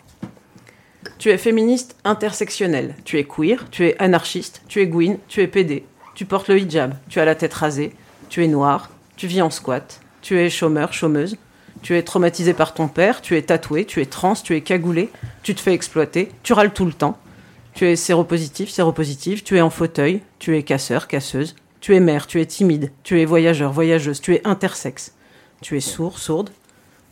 Tu 1.19 1.31
es 1.31 1.39
féministe 1.39 1.97
intersectionnelle. 2.05 2.95
Tu 3.05 3.19
es 3.19 3.25
queer, 3.25 3.71
tu 3.71 3.87
es 3.87 3.97
anarchiste, 3.99 4.63
tu 4.69 4.81
es 4.81 4.87
gwyn, 4.87 5.17
tu 5.29 5.41
es 5.41 5.47
PD. 5.47 5.85
Tu 6.15 6.25
portes 6.25 6.49
le 6.49 6.59
hijab, 6.59 6.95
tu 7.09 7.21
as 7.21 7.25
la 7.25 7.35
tête 7.35 7.55
rasée, 7.55 7.95
tu 8.29 8.45
es 8.45 8.49
noir, 8.49 8.91
tu 9.17 9.27
vis 9.27 9.43
en 9.43 9.51
squat, 9.51 10.01
tu 10.23 10.39
es 10.39 10.51
chômeur, 10.51 10.93
chômeuse, 10.93 11.37
tu 11.83 11.97
es 11.97 12.03
traumatisé 12.03 12.55
par 12.55 12.75
ton 12.75 12.89
père, 12.89 13.21
tu 13.23 13.37
es 13.37 13.43
tatoué, 13.43 13.85
tu 13.85 14.01
es 14.01 14.07
trans, 14.07 14.35
tu 14.35 14.57
es 14.57 14.61
cagoulé, 14.61 15.11
tu 15.43 15.55
te 15.55 15.61
fais 15.61 15.73
exploiter, 15.73 16.31
tu 16.43 16.53
râles 16.53 16.73
tout 16.73 16.87
le 16.87 16.93
temps. 16.93 17.19
Tu 17.75 17.87
es 17.87 17.97
séropositif, 17.97 18.71
séropositive, 18.71 19.43
tu 19.43 19.59
es 19.59 19.61
en 19.61 19.69
fauteuil, 19.69 20.23
tu 20.39 20.57
es 20.57 20.63
casseur, 20.63 21.09
casseuse, 21.09 21.55
tu 21.87 21.95
es 21.95 22.01
mère, 22.01 22.27
tu 22.27 22.41
es 22.41 22.47
timide, 22.47 22.91
tu 23.05 23.21
es 23.21 23.25
voyageur, 23.25 23.71
voyageuse, 23.71 24.21
tu 24.21 24.35
es 24.35 24.41
intersexe, 24.45 25.13
tu 25.63 25.77
es 25.77 25.81
sourd, 25.81 26.19
sourde, 26.19 26.51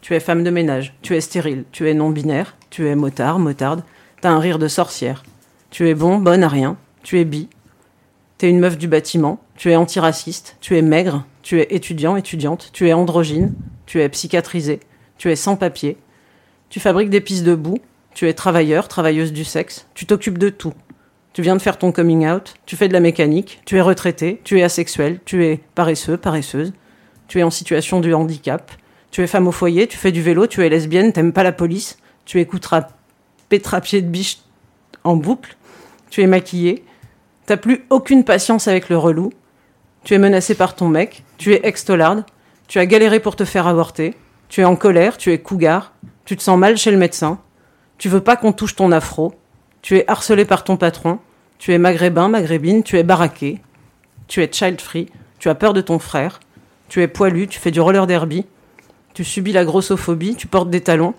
tu 0.01 0.14
es 0.14 0.18
femme 0.18 0.42
de 0.42 0.51
ménage, 0.51 0.96
tu 1.01 1.14
es 1.14 1.20
stérile, 1.20 1.62
tu 1.70 1.88
es 1.88 1.94
non-binaire, 1.94 2.56
tu 2.70 2.88
es 2.88 2.96
motard, 2.96 3.38
motarde, 3.38 3.84
t'as 4.20 4.30
un 4.30 4.40
rire 4.40 4.59
de 4.59 4.66
sorcière, 4.66 5.22
tu 5.70 5.88
es 5.88 5.94
bon, 5.94 6.18
bonne 6.18 6.42
à 6.42 6.48
rien, 6.48 6.76
tu 7.05 7.20
es 7.20 7.24
bi, 7.24 7.48
t'es 8.36 8.51
une 8.51 8.59
meuf 8.59 8.76
du 8.76 8.88
bâtiment, 8.88 9.38
tu 9.56 9.70
es 9.70 9.76
antiraciste, 9.76 10.56
tu 10.60 10.76
es 10.76 10.82
maigre, 10.82 11.24
tu 11.44 11.60
es 11.60 11.72
étudiant, 11.72 12.16
étudiante, 12.16 12.70
tu 12.72 12.88
es 12.88 12.92
androgyne, 12.92 13.55
tu 13.86 14.01
es 14.01 14.09
psychiatrisé, 14.09 14.80
tu 15.18 15.30
es 15.30 15.36
sans 15.36 15.55
papier, 15.55 15.98
tu 16.68 16.80
fabriques 16.80 17.10
des 17.10 17.20
pistes 17.20 17.44
de 17.44 17.55
boue, 17.55 17.78
tu 18.12 18.26
es 18.26 18.34
travailleur, 18.34 18.88
travailleuse 18.88 19.32
du 19.32 19.44
sexe, 19.44 19.86
tu 19.94 20.05
t'occupes 20.05 20.38
de 20.38 20.48
tout. 20.48 20.74
Tu 21.35 21.43
viens 21.43 21.56
de 21.56 21.61
faire 21.61 21.78
ton 21.78 21.90
coming 21.90 22.28
out, 22.28 22.55
tu 22.65 22.77
fais 22.77 22.86
de 22.86 22.93
la 22.93 23.01
mécanique, 23.01 23.61
tu 23.66 23.77
es 23.77 23.81
retraité, 23.81 24.40
tu 24.44 24.61
es 24.61 24.62
asexuel, 24.62 25.19
tu 25.24 25.44
es 25.44 25.61
paresseux, 25.74 26.16
paresseuse, 26.16 26.73
tu 27.27 27.40
es 27.40 27.43
en 27.43 27.51
situation 27.51 27.98
de 27.98 28.12
handicap, 28.15 28.70
tu 29.11 29.20
es 29.20 29.27
femme 29.27 29.48
au 29.48 29.52
foyer, 29.52 29.89
tu 29.89 29.97
fais 29.97 30.12
du 30.12 30.23
vélo, 30.23 30.47
tu 30.47 30.65
es 30.65 30.69
lesbienne, 30.69 31.12
t'aimes 31.12 31.32
pas 31.32 31.43
la 31.43 31.51
police, 31.51 31.98
tu 32.24 32.39
écouteras 32.39 32.86
Petra 33.48 33.81
Pied 33.81 34.01
de 34.01 34.06
Biche 34.06 34.43
en 35.02 35.16
boucle, 35.16 35.56
tu 36.09 36.23
es 36.23 36.28
maquillée, 36.28 36.85
t'as 37.47 37.56
plus 37.56 37.85
aucune 37.90 38.23
patience 38.23 38.69
avec 38.69 38.89
le 38.89 38.97
relou, 38.97 39.32
tu 40.05 40.15
es 40.15 40.19
menacé 40.19 40.55
par 40.55 40.77
ton 40.77 40.89
mec, 40.89 41.24
tu 41.36 41.52
es 41.52 41.66
extolarde, 41.66 42.24
tu 42.69 42.78
as 42.78 42.86
galéré 42.86 43.19
pour 43.19 43.35
te 43.35 43.44
faire 43.44 43.66
avorter, 43.66 44.15
tu 44.48 44.61
es 44.61 44.65
en 44.65 44.77
colère, 44.77 45.16
tu 45.16 45.32
es 45.32 45.39
cougar, 45.39 45.94
tu 46.27 46.36
te 46.36 46.43
sens 46.43 46.56
mal 46.56 46.77
chez 46.77 46.93
le 46.93 46.97
médecin, 46.97 47.40
tu 47.98 48.09
veux 48.09 48.20
pas 48.20 48.36
qu'on 48.36 48.52
touche 48.52 48.77
ton 48.77 48.93
afro, 48.93 49.35
tu 49.85 49.98
es 49.98 50.11
harcelé 50.11 50.47
par 50.47 50.65
ton 50.65 50.78
patron, 50.78 51.19
tu 51.59 51.74
es 51.74 51.78
maghrébin, 51.78 52.28
maghrébine, 52.28 52.82
tu 52.82 52.97
es 52.97 53.02
baraqué, 53.02 53.61
tu 54.28 54.43
es 54.43 54.48
child 54.51 54.81
free, 54.81 55.11
tu 55.39 55.51
as 55.51 55.55
peur 55.55 55.74
de 55.74 55.82
ton 55.82 55.98
frère, 55.98 56.40
tu 56.89 57.02
es 57.02 57.06
poilu, 57.06 57.48
tu 57.48 57.61
fais 57.61 57.70
du 57.70 57.82
roller 57.82 58.06
derby, 58.06 58.47
tu 59.12 59.24
subis 59.24 59.52
la 59.52 59.66
grossophobie, 59.66 60.36
tu 60.36 60.47
portes 60.47 60.70
des 60.70 60.81
talons, 60.81 61.12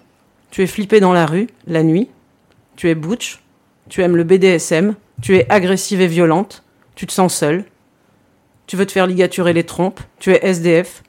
tu 0.49 0.63
es 0.63 0.67
flippé 0.67 0.99
dans 0.99 1.13
la 1.13 1.27
rue, 1.27 1.45
la 1.67 1.83
nuit, 1.83 2.09
tu 2.75 2.89
es 2.89 2.95
butch, 2.95 3.39
tu 3.87 4.01
aimes 4.01 4.15
le 4.15 4.23
BDSM, 4.23 4.95
tu 5.21 5.37
es 5.37 5.45
agressive 5.51 6.01
et 6.01 6.07
violente, 6.07 6.63
tu 6.95 7.05
te 7.05 7.11
sens 7.11 7.35
seule, 7.35 7.65
tu 8.65 8.77
veux 8.77 8.87
te 8.87 8.93
faire 8.93 9.05
ligaturer 9.05 9.53
les 9.53 9.65
trompes, 9.65 9.99
tu 10.17 10.31
es 10.31 10.43
SDF, 10.43 11.03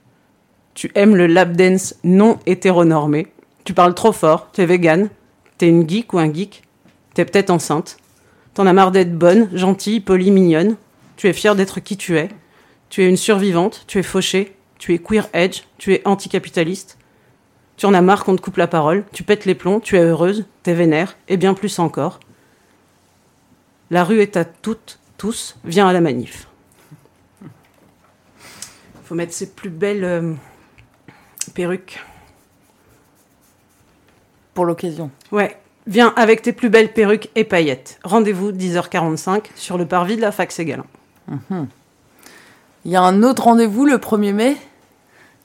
tu 0.75 0.93
aimes 0.95 1.17
le 1.17 1.27
lap 1.27 1.53
dance 1.53 1.95
non 2.05 2.39
hétéronormé, 2.45 3.29
tu 3.65 3.73
parles 3.73 3.95
trop 3.95 4.13
fort, 4.13 4.51
tu 4.53 4.61
es 4.61 4.67
vegan, 4.67 5.09
t'es 5.57 5.69
une 5.69 5.89
geek 5.89 6.13
ou 6.13 6.19
un 6.19 6.31
geek, 6.31 6.63
t'es 7.17 7.25
peut-être 7.25 7.49
enceinte, 7.49 7.97
t'en 8.53 8.67
as 8.67 8.75
marre 8.75 8.93
d'être 8.93 9.17
bonne, 9.17 9.49
gentille, 9.57 10.01
polie, 10.01 10.31
mignonne, 10.31 10.77
tu 11.17 11.29
es 11.29 11.33
fière 11.33 11.57
d'être 11.57 11.81
qui 11.81 11.97
tu 11.97 12.19
es, 12.19 12.29
tu 12.91 13.03
es 13.03 13.09
une 13.09 13.17
survivante, 13.17 13.85
tu 13.87 13.99
es 13.99 14.03
fauchée, 14.03 14.55
tu 14.77 14.93
es 14.93 14.99
queer 14.99 15.27
edge, 15.33 15.63
tu 15.79 15.95
es 15.95 16.07
anticapitaliste, 16.07 16.99
tu 17.79 17.87
en 17.87 17.95
as 17.95 18.03
marre 18.03 18.23
qu'on 18.23 18.37
te 18.37 18.43
coupe 18.43 18.59
la 18.59 18.67
parole, 18.67 19.07
tu 19.15 19.23
pètes 19.23 19.47
les 19.47 19.55
plombs, 19.55 19.81
tu 19.81 19.97
es 19.97 20.01
heureuse, 20.01 20.45
t'es 20.63 20.75
vénère, 20.75 21.17
et 21.29 21.39
bien 21.39 21.55
plus 21.55 21.79
encore. 21.79 22.21
La 23.91 24.05
rue 24.05 24.21
est 24.21 24.37
à 24.37 24.45
toutes, 24.45 24.99
tous, 25.17 25.57
viens 25.65 25.89
à 25.89 25.95
la 25.95 26.03
manif. 26.03 26.49
Faut 29.05 29.15
mettre 29.15 29.33
ses 29.33 29.55
plus 29.55 29.71
belles 29.71 30.05
euh, 30.05 30.35
perruques. 31.55 31.99
Pour 34.53 34.67
l'occasion. 34.67 35.11
Ouais. 35.33 35.57
Viens 35.87 36.13
avec 36.17 36.43
tes 36.43 36.53
plus 36.53 36.69
belles 36.69 36.93
perruques 36.93 37.31
et 37.37 37.45
paillettes. 37.45 37.99
Rendez-vous 38.03 38.51
10h45 38.53 39.45
sur 39.55 39.79
le 39.79 39.87
parvis 39.87 40.17
de 40.17 40.21
la 40.21 40.33
fac 40.33 40.51
Ségalin. 40.51 40.85
Mhm. 41.29 41.69
Il 42.85 42.91
y 42.93 42.97
a 42.97 43.03
un 43.03 43.23
autre 43.23 43.45
rendez-vous 43.45 43.85
le 43.85 43.99
1er 43.99 44.33
mai. 44.33 44.57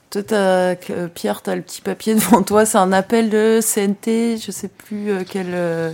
Toi, 0.09 0.23
t'as- 0.23 0.75
que- 0.75 1.07
Pierre, 1.07 1.41
tu 1.41 1.49
as 1.51 1.55
le 1.55 1.61
petit 1.61 1.81
papier 1.81 2.15
devant 2.15 2.41
toi. 2.43 2.65
C'est 2.65 2.77
un 2.77 2.91
appel 2.91 3.29
de 3.29 3.59
CNT, 3.61 4.37
je 4.37 4.51
sais 4.51 4.67
plus 4.67 5.09
euh, 5.11 5.23
quel. 5.27 5.47
euh, 5.53 5.91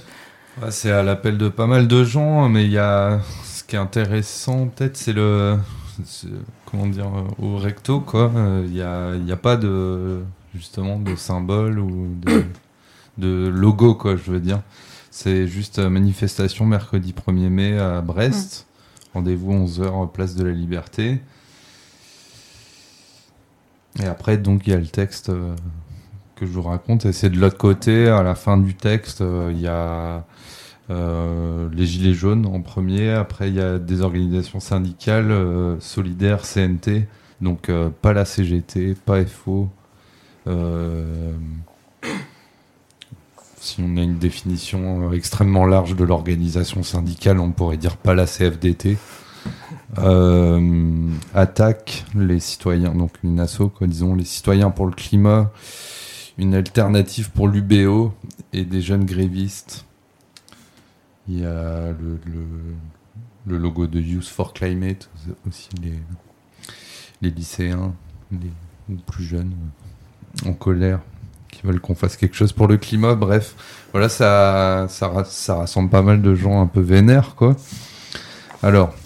Ouais, 0.61 0.71
c'est 0.71 0.91
à 0.91 1.03
l'appel 1.03 1.37
de 1.37 1.49
pas 1.49 1.67
mal 1.67 1.87
de 1.87 2.03
gens, 2.03 2.49
mais 2.49 2.63
il 2.65 2.71
y 2.71 2.79
a 2.79 3.19
ce 3.43 3.63
qui 3.63 3.75
est 3.75 3.79
intéressant 3.79 4.67
peut-être, 4.67 4.97
c'est 4.97 5.13
le 5.13 5.57
c'est- 6.03 6.27
comment 6.65 6.87
dire 6.87 7.05
euh, 7.07 7.45
au 7.45 7.57
recto 7.57 7.99
quoi. 7.99 8.31
Euh, 8.35 8.63
Il 8.65 8.75
y 8.75 8.81
a 8.81 9.13
il 9.15 9.27
y 9.27 9.31
a 9.31 9.35
pas 9.37 9.55
de 9.55 10.21
justement 10.55 10.97
de 10.97 11.15
symbole 11.15 11.77
ou 11.79 12.07
de, 12.15 12.43
de 13.17 13.47
logo 13.47 13.95
quoi, 13.95 14.15
je 14.15 14.31
veux 14.31 14.39
dire. 14.39 14.61
C'est 15.11 15.47
juste 15.47 15.79
euh, 15.79 15.89
manifestation 15.89 16.65
mercredi 16.65 17.13
1er 17.13 17.49
mai 17.49 17.79
à 17.79 18.01
Brest. 18.01 18.67
Rendez-vous 19.13 19.53
11h 19.53 20.11
place 20.11 20.35
de 20.35 20.43
la 20.43 20.51
Liberté. 20.51 21.21
Et 23.99 24.05
après, 24.05 24.37
donc, 24.37 24.67
il 24.67 24.71
y 24.71 24.73
a 24.73 24.79
le 24.79 24.85
texte 24.87 25.29
euh, 25.29 25.55
que 26.35 26.45
je 26.45 26.51
vous 26.51 26.61
raconte. 26.61 27.05
Et 27.05 27.13
c'est 27.13 27.29
de 27.29 27.39
l'autre 27.39 27.57
côté, 27.57 28.07
à 28.07 28.21
la 28.21 28.35
fin 28.35 28.57
du 28.57 28.75
texte, 28.75 29.21
euh, 29.21 29.51
il 29.51 29.59
y 29.59 29.67
a 29.67 30.25
euh, 30.89 31.67
les 31.73 31.85
Gilets 31.85 32.13
jaunes 32.13 32.45
en 32.45 32.61
premier. 32.61 33.11
Après, 33.11 33.49
il 33.49 33.55
y 33.55 33.61
a 33.61 33.79
des 33.79 34.01
organisations 34.01 34.59
syndicales 34.59 35.31
euh, 35.31 35.79
solidaires, 35.79 36.43
CNT. 36.43 37.07
Donc, 37.41 37.69
euh, 37.69 37.89
pas 37.89 38.13
la 38.13 38.25
CGT, 38.25 38.95
pas 39.05 39.23
FO. 39.25 39.69
Si 43.59 43.81
on 43.81 43.97
a 43.97 44.01
une 44.01 44.19
définition 44.19 45.09
euh, 45.09 45.13
extrêmement 45.13 45.65
large 45.65 45.95
de 45.95 46.03
l'organisation 46.03 46.83
syndicale, 46.83 47.39
on 47.39 47.51
pourrait 47.51 47.77
dire 47.77 47.97
pas 47.97 48.13
la 48.13 48.25
CFDT. 48.25 48.97
Euh, 49.97 51.09
attaque 51.33 52.05
les 52.13 52.39
citoyens, 52.39 52.93
donc 52.93 53.11
une 53.23 53.39
asso, 53.39 53.69
quoi, 53.73 53.87
disons, 53.87 54.15
les 54.15 54.25
citoyens 54.25 54.69
pour 54.69 54.85
le 54.85 54.91
climat, 54.91 55.51
une 56.37 56.53
alternative 56.53 57.31
pour 57.31 57.47
l'UBO 57.47 58.13
et 58.53 58.63
des 58.63 58.81
jeunes 58.81 59.05
grévistes. 59.05 59.85
Il 61.27 61.39
y 61.39 61.45
a 61.45 61.93
le, 63.47 63.57
logo 63.57 63.87
de 63.87 63.99
Youth 63.99 64.27
for 64.27 64.53
Climate, 64.53 65.09
aussi 65.47 65.69
les, 65.81 65.99
les 67.21 67.31
lycéens, 67.31 67.93
les 68.31 68.51
plus 69.07 69.23
jeunes, 69.23 69.53
en 70.45 70.53
colère, 70.53 70.99
qui 71.51 71.65
veulent 71.65 71.79
qu'on 71.79 71.95
fasse 71.95 72.17
quelque 72.17 72.35
chose 72.35 72.53
pour 72.53 72.67
le 72.67 72.77
climat. 72.77 73.15
Bref, 73.15 73.55
voilà, 73.91 74.09
ça, 74.09 74.87
ça, 74.89 75.23
ça 75.25 75.55
rassemble 75.55 75.89
pas 75.89 76.01
mal 76.01 76.21
de 76.21 76.35
gens 76.35 76.61
un 76.61 76.67
peu 76.67 76.81
vénères, 76.81 77.35
quoi. 77.35 77.55
Alors. 78.63 78.93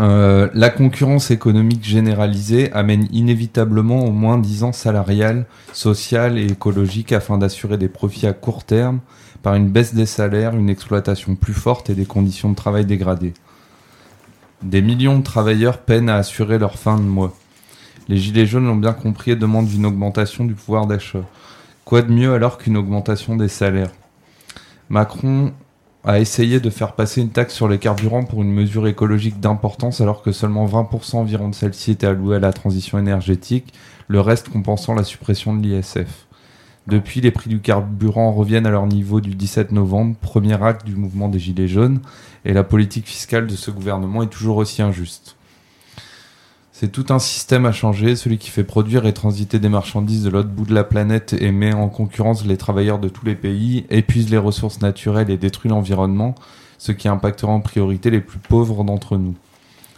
Euh, 0.00 0.48
la 0.54 0.70
concurrence 0.70 1.30
économique 1.30 1.84
généralisée 1.84 2.72
amène 2.72 3.06
inévitablement 3.12 4.04
au 4.04 4.10
moins 4.10 4.38
10 4.38 4.64
ans 4.64 4.72
salarial, 4.72 5.46
social 5.72 6.36
et 6.36 6.46
écologique 6.46 7.12
afin 7.12 7.38
d'assurer 7.38 7.78
des 7.78 7.88
profits 7.88 8.26
à 8.26 8.32
court 8.32 8.64
terme 8.64 8.98
par 9.42 9.54
une 9.54 9.68
baisse 9.68 9.94
des 9.94 10.06
salaires, 10.06 10.56
une 10.56 10.68
exploitation 10.68 11.36
plus 11.36 11.52
forte 11.52 11.90
et 11.90 11.94
des 11.94 12.06
conditions 12.06 12.50
de 12.50 12.56
travail 12.56 12.86
dégradées. 12.86 13.34
Des 14.64 14.80
millions 14.80 15.18
de 15.18 15.22
travailleurs 15.22 15.76
peinent 15.76 16.08
à 16.08 16.16
assurer 16.16 16.58
leur 16.58 16.78
fin 16.78 16.96
de 16.96 17.02
mois. 17.02 17.36
Les 18.08 18.16
Gilets 18.16 18.46
jaunes 18.46 18.64
l'ont 18.64 18.76
bien 18.76 18.94
compris 18.94 19.32
et 19.32 19.36
demandent 19.36 19.70
une 19.70 19.84
augmentation 19.84 20.46
du 20.46 20.54
pouvoir 20.54 20.86
d'achat. 20.86 21.20
Quoi 21.84 22.00
de 22.00 22.10
mieux 22.10 22.32
alors 22.32 22.56
qu'une 22.56 22.78
augmentation 22.78 23.36
des 23.36 23.48
salaires? 23.48 23.92
Macron 24.88 25.52
a 26.02 26.18
essayé 26.18 26.60
de 26.60 26.70
faire 26.70 26.94
passer 26.94 27.20
une 27.20 27.28
taxe 27.28 27.52
sur 27.52 27.68
les 27.68 27.78
carburants 27.78 28.24
pour 28.24 28.40
une 28.40 28.54
mesure 28.54 28.86
écologique 28.86 29.38
d'importance 29.38 30.00
alors 30.00 30.22
que 30.22 30.32
seulement 30.32 30.64
20% 30.64 31.16
environ 31.16 31.50
de 31.50 31.54
celle-ci 31.54 31.90
était 31.90 32.06
allouée 32.06 32.36
à 32.36 32.40
la 32.40 32.54
transition 32.54 32.98
énergétique, 32.98 33.74
le 34.08 34.22
reste 34.22 34.48
compensant 34.48 34.94
la 34.94 35.04
suppression 35.04 35.54
de 35.54 35.60
l'ISF. 35.60 36.26
Depuis, 36.86 37.22
les 37.22 37.30
prix 37.30 37.48
du 37.48 37.60
carburant 37.60 38.32
reviennent 38.32 38.66
à 38.66 38.70
leur 38.70 38.86
niveau 38.86 39.20
du 39.22 39.34
17 39.34 39.72
novembre, 39.72 40.16
premier 40.20 40.62
acte 40.62 40.84
du 40.84 40.96
mouvement 40.96 41.28
des 41.28 41.38
Gilets 41.38 41.68
jaunes, 41.68 42.00
et 42.44 42.52
la 42.52 42.62
politique 42.62 43.06
fiscale 43.06 43.46
de 43.46 43.56
ce 43.56 43.70
gouvernement 43.70 44.22
est 44.22 44.28
toujours 44.28 44.58
aussi 44.58 44.82
injuste. 44.82 45.36
C'est 46.72 46.90
tout 46.90 47.06
un 47.10 47.18
système 47.18 47.64
à 47.64 47.72
changer, 47.72 48.16
celui 48.16 48.36
qui 48.36 48.50
fait 48.50 48.64
produire 48.64 49.06
et 49.06 49.14
transiter 49.14 49.58
des 49.58 49.68
marchandises 49.68 50.24
de 50.24 50.28
l'autre 50.28 50.48
bout 50.48 50.66
de 50.66 50.74
la 50.74 50.84
planète 50.84 51.32
et 51.32 51.52
met 51.52 51.72
en 51.72 51.88
concurrence 51.88 52.44
les 52.44 52.56
travailleurs 52.56 52.98
de 52.98 53.08
tous 53.08 53.24
les 53.24 53.36
pays, 53.36 53.86
épuise 53.90 54.28
les 54.28 54.38
ressources 54.38 54.82
naturelles 54.82 55.30
et 55.30 55.38
détruit 55.38 55.70
l'environnement, 55.70 56.34
ce 56.76 56.92
qui 56.92 57.08
impactera 57.08 57.52
en 57.52 57.60
priorité 57.60 58.10
les 58.10 58.20
plus 58.20 58.40
pauvres 58.40 58.84
d'entre 58.84 59.16
nous. 59.16 59.36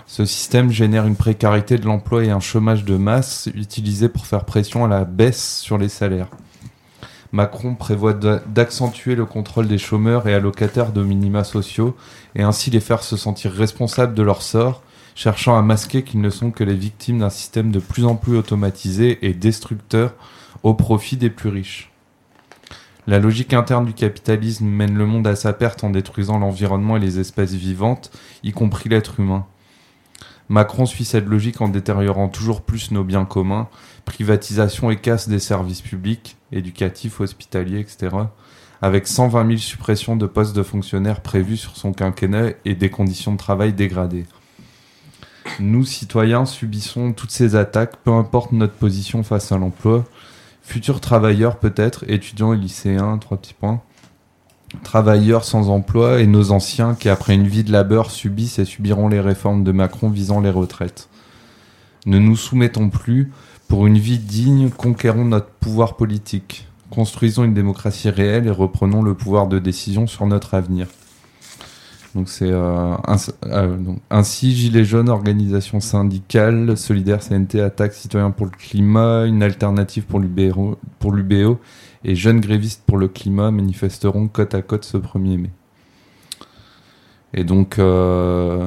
Ce 0.07 0.25
système 0.25 0.71
génère 0.71 1.07
une 1.07 1.17
précarité 1.17 1.79
de 1.79 1.87
l'emploi 1.87 2.25
et 2.25 2.31
un 2.31 2.41
chômage 2.41 2.85
de 2.85 2.97
masse 2.97 3.49
utilisé 3.55 4.09
pour 4.09 4.27
faire 4.27 4.45
pression 4.45 4.85
à 4.85 4.89
la 4.89 5.05
baisse 5.05 5.59
sur 5.59 5.79
les 5.79 5.89
salaires. 5.89 6.29
Macron 7.33 7.75
prévoit 7.75 8.13
d'a- 8.15 8.41
d'accentuer 8.47 9.15
le 9.15 9.27
contrôle 9.27 9.69
des 9.69 9.79
chômeurs 9.79 10.29
et 10.29 10.35
allocataires 10.35 10.93
de 10.93 11.03
minima 11.03 11.45
sociaux 11.45 11.97
et 12.35 12.43
ainsi 12.43 12.71
les 12.71 12.81
faire 12.81 13.03
se 13.03 13.17
sentir 13.17 13.53
responsables 13.53 14.15
de 14.15 14.23
leur 14.23 14.43
sort, 14.43 14.83
cherchant 15.15 15.57
à 15.59 15.63
masquer 15.63 16.03
qu'ils 16.03 16.21
ne 16.21 16.31
sont 16.31 16.51
que 16.51 16.65
les 16.65 16.75
victimes 16.75 17.19
d'un 17.21 17.31
système 17.31 17.73
de 17.73 17.81
plus 17.81 18.05
en 18.05 18.15
plus 18.15 18.37
automatisé 18.37 19.19
et 19.27 19.35
destructeur 19.35 20.15
au 20.63 20.75
profit 20.75 21.17
des 21.17 21.31
plus 21.31 21.49
riches. 21.49 21.91
La 23.09 23.19
logique 23.19 23.53
interne 23.53 23.85
du 23.85 23.95
capitalisme 23.95 24.67
mène 24.67 24.97
le 24.97 25.07
monde 25.07 25.27
à 25.27 25.37
sa 25.37 25.53
perte 25.53 25.85
en 25.85 25.91
détruisant 25.91 26.39
l'environnement 26.39 26.97
et 26.97 27.01
les 27.01 27.21
espèces 27.21 27.55
vivantes, 27.55 28.11
y 28.43 28.53
compris 28.53 28.89
l'être 28.89 29.21
humain. 29.21 29.47
Macron 30.49 30.87
suit 30.87 31.05
cette 31.05 31.27
logique 31.27 31.61
en 31.61 31.69
détériorant 31.69 32.29
toujours 32.29 32.63
plus 32.63 32.91
nos 32.91 33.05
biens 33.05 33.25
communs, 33.25 33.69
privatisation 34.07 34.91
et 34.91 34.97
casse 34.97 35.29
des 35.29 35.41
services 35.41 35.83
publics, 35.83 36.39
éducatifs, 36.53 37.21
hospitaliers, 37.21 37.81
etc., 37.81 38.17
avec 38.81 39.07
120 39.07 39.47
000 39.47 39.59
suppressions 39.59 40.17
de 40.17 40.27
postes 40.27 40.57
de 40.57 40.63
fonctionnaires 40.63 41.21
prévues 41.21 41.57
sur 41.57 41.77
son 41.77 41.93
quinquennat 41.93 42.53
et 42.65 42.75
des 42.75 42.89
conditions 42.89 43.33
de 43.33 43.39
travail 43.39 43.73
dégradées. 43.73 44.27
Nous, 45.61 45.85
citoyens, 45.85 46.45
subissons 46.45 47.13
toutes 47.13 47.31
ces 47.31 47.57
attaques, 47.57 47.97
peu 48.05 48.13
importe 48.13 48.53
notre 48.53 48.75
position 48.75 49.23
face 49.23 49.53
à 49.53 49.59
l'emploi, 49.59 50.05
futurs 50.63 51.01
travailleurs 51.01 51.59
peut-être, 51.59 52.05
étudiants 52.09 52.53
et 52.53 52.59
lycéens, 52.59 53.19
trois 53.19 53.39
petits 53.39 53.55
points. 53.55 53.83
travailleurs 54.83 55.45
sans 55.45 55.71
emploi 55.71 56.21
et 56.21 56.27
nos 56.27 56.51
anciens 56.51 56.95
qui, 56.95 57.09
après 57.09 57.35
une 57.35 57.47
vie 57.47 57.65
de 57.65 57.73
labeur, 57.73 58.11
subissent 58.11 58.59
et 58.59 58.65
subiront 58.65 59.09
les 59.09 59.21
réformes 59.21 59.65
de 59.65 59.73
Macron 59.73 60.11
visant 60.11 60.41
les 60.41 60.51
retraites. 60.51 61.09
Ne 62.05 62.19
nous 62.19 62.37
soumettons 62.37 62.91
plus. 62.91 63.33
Pour 63.69 63.87
une 63.87 63.99
vie 63.99 64.19
digne, 64.19 64.71
conquérons 64.71 65.25
notre 65.25 65.49
pouvoir 65.49 65.97
politique. 65.97 66.69
Construisons 66.91 67.45
une 67.45 67.55
démocratie 67.55 68.11
réelle 68.11 68.47
et 68.47 68.51
reprenons 68.51 69.03
le 69.03 69.15
pouvoir 69.15 69.49
de 69.49 69.59
décision 69.59 70.07
sur 70.07 70.27
notre 70.27 70.55
avenir. 70.55 70.87
Donc 72.15 72.31
c'est 72.31 72.51
euh, 72.51 72.97
euh, 73.45 73.77
ainsi 74.09 74.57
Gilets 74.57 74.85
jaunes, 74.85 75.11
organisation 75.11 75.81
syndicale, 75.81 76.75
solidaire 76.77 77.21
CNT, 77.21 77.61
attaque 77.61 77.93
citoyen 77.93 78.31
pour 78.31 78.47
le 78.47 78.53
climat, 78.53 79.27
une 79.27 79.43
alternative 79.43 80.05
pour 80.05 80.21
l'UBO, 80.21 80.79
pour 80.99 81.13
l'UBO 81.13 81.61
et 82.05 82.15
jeunes 82.15 82.41
grévistes 82.41 82.85
pour 82.87 82.97
le 82.97 83.09
climat 83.09 83.51
manifesteront 83.51 84.29
côte 84.29 84.55
à 84.55 84.63
côte 84.63 84.85
ce 84.85 84.97
1er 84.97 85.37
mai. 85.37 85.51
Et 87.35 87.45
donc 87.45 87.79
euh, 87.79 88.67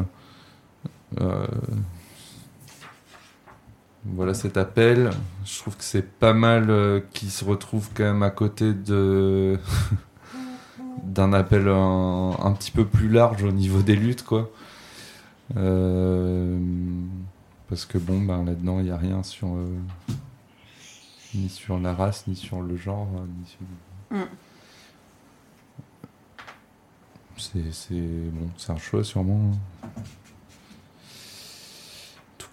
voilà 4.13 4.33
cet 4.33 4.57
appel. 4.57 5.09
Je 5.45 5.57
trouve 5.59 5.77
que 5.77 5.83
c'est 5.83 6.07
pas 6.07 6.33
mal 6.33 7.03
qui 7.13 7.29
se 7.29 7.45
retrouve 7.45 7.89
quand 7.93 8.03
même 8.03 8.23
à 8.23 8.29
côté 8.29 8.73
de 8.73 9.57
d'un 11.03 11.33
appel 11.33 11.67
un, 11.67 12.53
petit 12.57 12.71
peu 12.71 12.85
plus 12.85 13.09
large 13.09 13.43
au 13.43 13.51
niveau 13.51 13.81
des 13.81 13.95
luttes, 13.95 14.23
quoi. 14.23 14.49
Euh, 15.57 16.57
parce 17.67 17.85
que 17.85 17.97
bon, 17.97 18.21
ben, 18.21 18.43
là-dedans, 18.43 18.79
il 18.79 18.85
n'y 18.85 18.91
a 18.91 18.97
rien 18.97 19.23
sur 19.23 19.47
euh, 19.55 19.77
ni 21.35 21.49
sur 21.49 21.79
la 21.79 21.93
race, 21.93 22.27
ni 22.27 22.35
sur 22.35 22.61
le 22.61 22.75
genre, 22.77 23.07
ni 23.39 23.47
sur... 23.47 23.59
Mm. 24.17 24.29
C'est 27.37 28.01
bon, 28.31 28.49
c'est 28.57 28.73
un 28.73 28.77
choix 28.77 29.01
sûrement. 29.03 29.51
En 29.83 30.18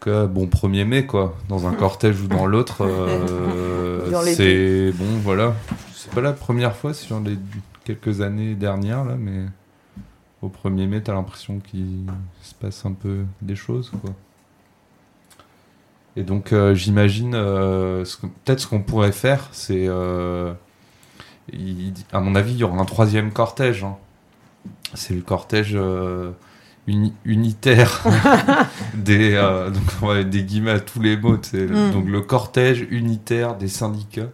bon 0.04 0.46
1er 0.46 0.84
mai 0.84 1.06
quoi, 1.06 1.36
dans 1.48 1.66
un 1.66 1.72
cortège 1.72 2.20
ou 2.20 2.28
dans 2.28 2.46
l'autre, 2.46 2.82
euh, 2.82 4.22
c'est 4.34 4.92
bon 4.92 5.18
voilà. 5.22 5.54
C'est 5.94 6.12
pas 6.12 6.20
la 6.20 6.32
première 6.32 6.76
fois 6.76 6.94
sur 6.94 7.20
les 7.20 7.36
quelques 7.84 8.20
années 8.20 8.54
dernières, 8.54 9.04
là, 9.04 9.16
mais 9.18 9.46
au 10.42 10.48
1er 10.48 10.86
mai, 10.86 11.02
tu 11.02 11.10
as 11.10 11.14
l'impression 11.14 11.58
qu'il 11.58 12.04
se 12.42 12.54
passe 12.54 12.84
un 12.86 12.92
peu 12.92 13.24
des 13.42 13.56
choses. 13.56 13.90
Quoi. 13.90 14.10
Et 16.16 16.22
donc, 16.22 16.52
euh, 16.52 16.74
j'imagine, 16.74 17.34
euh, 17.34 18.04
peut-être 18.44 18.60
ce 18.60 18.66
qu'on 18.66 18.82
pourrait 18.82 19.12
faire, 19.12 19.48
c'est. 19.52 19.88
À 19.88 20.54
mon 22.20 22.34
avis, 22.34 22.52
il 22.52 22.58
y 22.58 22.64
aura 22.64 22.78
un 22.78 22.84
troisième 22.84 23.32
cortège. 23.32 23.84
Hein. 23.84 23.96
C'est 24.94 25.14
le 25.14 25.22
cortège 25.22 25.76
unitaire 27.24 28.04
des, 28.94 29.34
donc, 29.72 30.28
des 30.28 30.42
guillemets 30.44 30.70
à 30.72 30.80
tous 30.80 31.00
les 31.00 31.16
mots. 31.16 31.36
Mm. 31.36 31.92
Donc, 31.92 32.08
le 32.08 32.20
cortège 32.20 32.86
unitaire 32.90 33.56
des 33.56 33.68
syndicats 33.68 34.30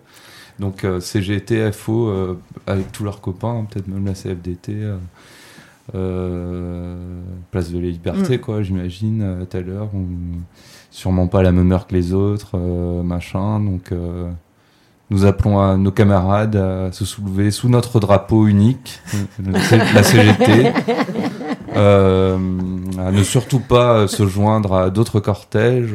donc 0.58 0.84
euh, 0.84 1.00
CGT, 1.00 1.72
FO, 1.72 2.08
euh, 2.08 2.38
avec 2.66 2.92
tous 2.92 3.04
leurs 3.04 3.20
copains, 3.20 3.58
hein, 3.58 3.66
peut-être 3.68 3.88
même 3.88 4.06
la 4.06 4.14
CFDT, 4.14 4.76
euh, 5.94 7.20
Place 7.50 7.70
de 7.70 7.78
la 7.78 7.88
Liberté, 7.88 8.38
mm. 8.38 8.40
quoi, 8.40 8.62
j'imagine, 8.62 9.40
à 9.42 9.46
telle 9.46 9.68
heure. 9.70 9.90
sûrement 10.90 11.26
pas 11.26 11.42
la 11.42 11.52
même 11.52 11.72
heure 11.72 11.86
que 11.86 11.94
les 11.94 12.12
autres, 12.12 12.56
machin. 13.02 13.60
Donc 13.60 13.92
nous 15.12 15.26
appelons 15.26 15.60
à 15.60 15.76
nos 15.76 15.90
camarades 15.90 16.56
à 16.56 16.90
se 16.90 17.04
soulever 17.04 17.50
sous 17.50 17.68
notre 17.68 18.00
drapeau 18.00 18.46
unique, 18.46 19.00
la 19.44 20.02
CGT, 20.02 20.72
à 21.76 22.38
ne 23.12 23.22
surtout 23.22 23.60
pas 23.60 24.08
se 24.08 24.26
joindre 24.26 24.74
à 24.74 24.90
d'autres 24.90 25.20
cortèges, 25.20 25.94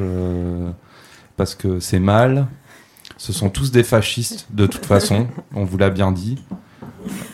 parce 1.35 1.56
que 1.56 1.80
c'est 1.80 1.99
mal, 1.99 2.48
ce 3.18 3.34
sont 3.34 3.49
tous 3.49 3.72
des 3.72 3.84
fascistes, 3.84 4.45
de 4.52 4.68
toute 4.68 4.85
façon, 4.85 5.26
on 5.56 5.65
vous 5.65 5.77
l'a 5.77 5.89
bien 5.89 6.11
dit. 6.11 6.38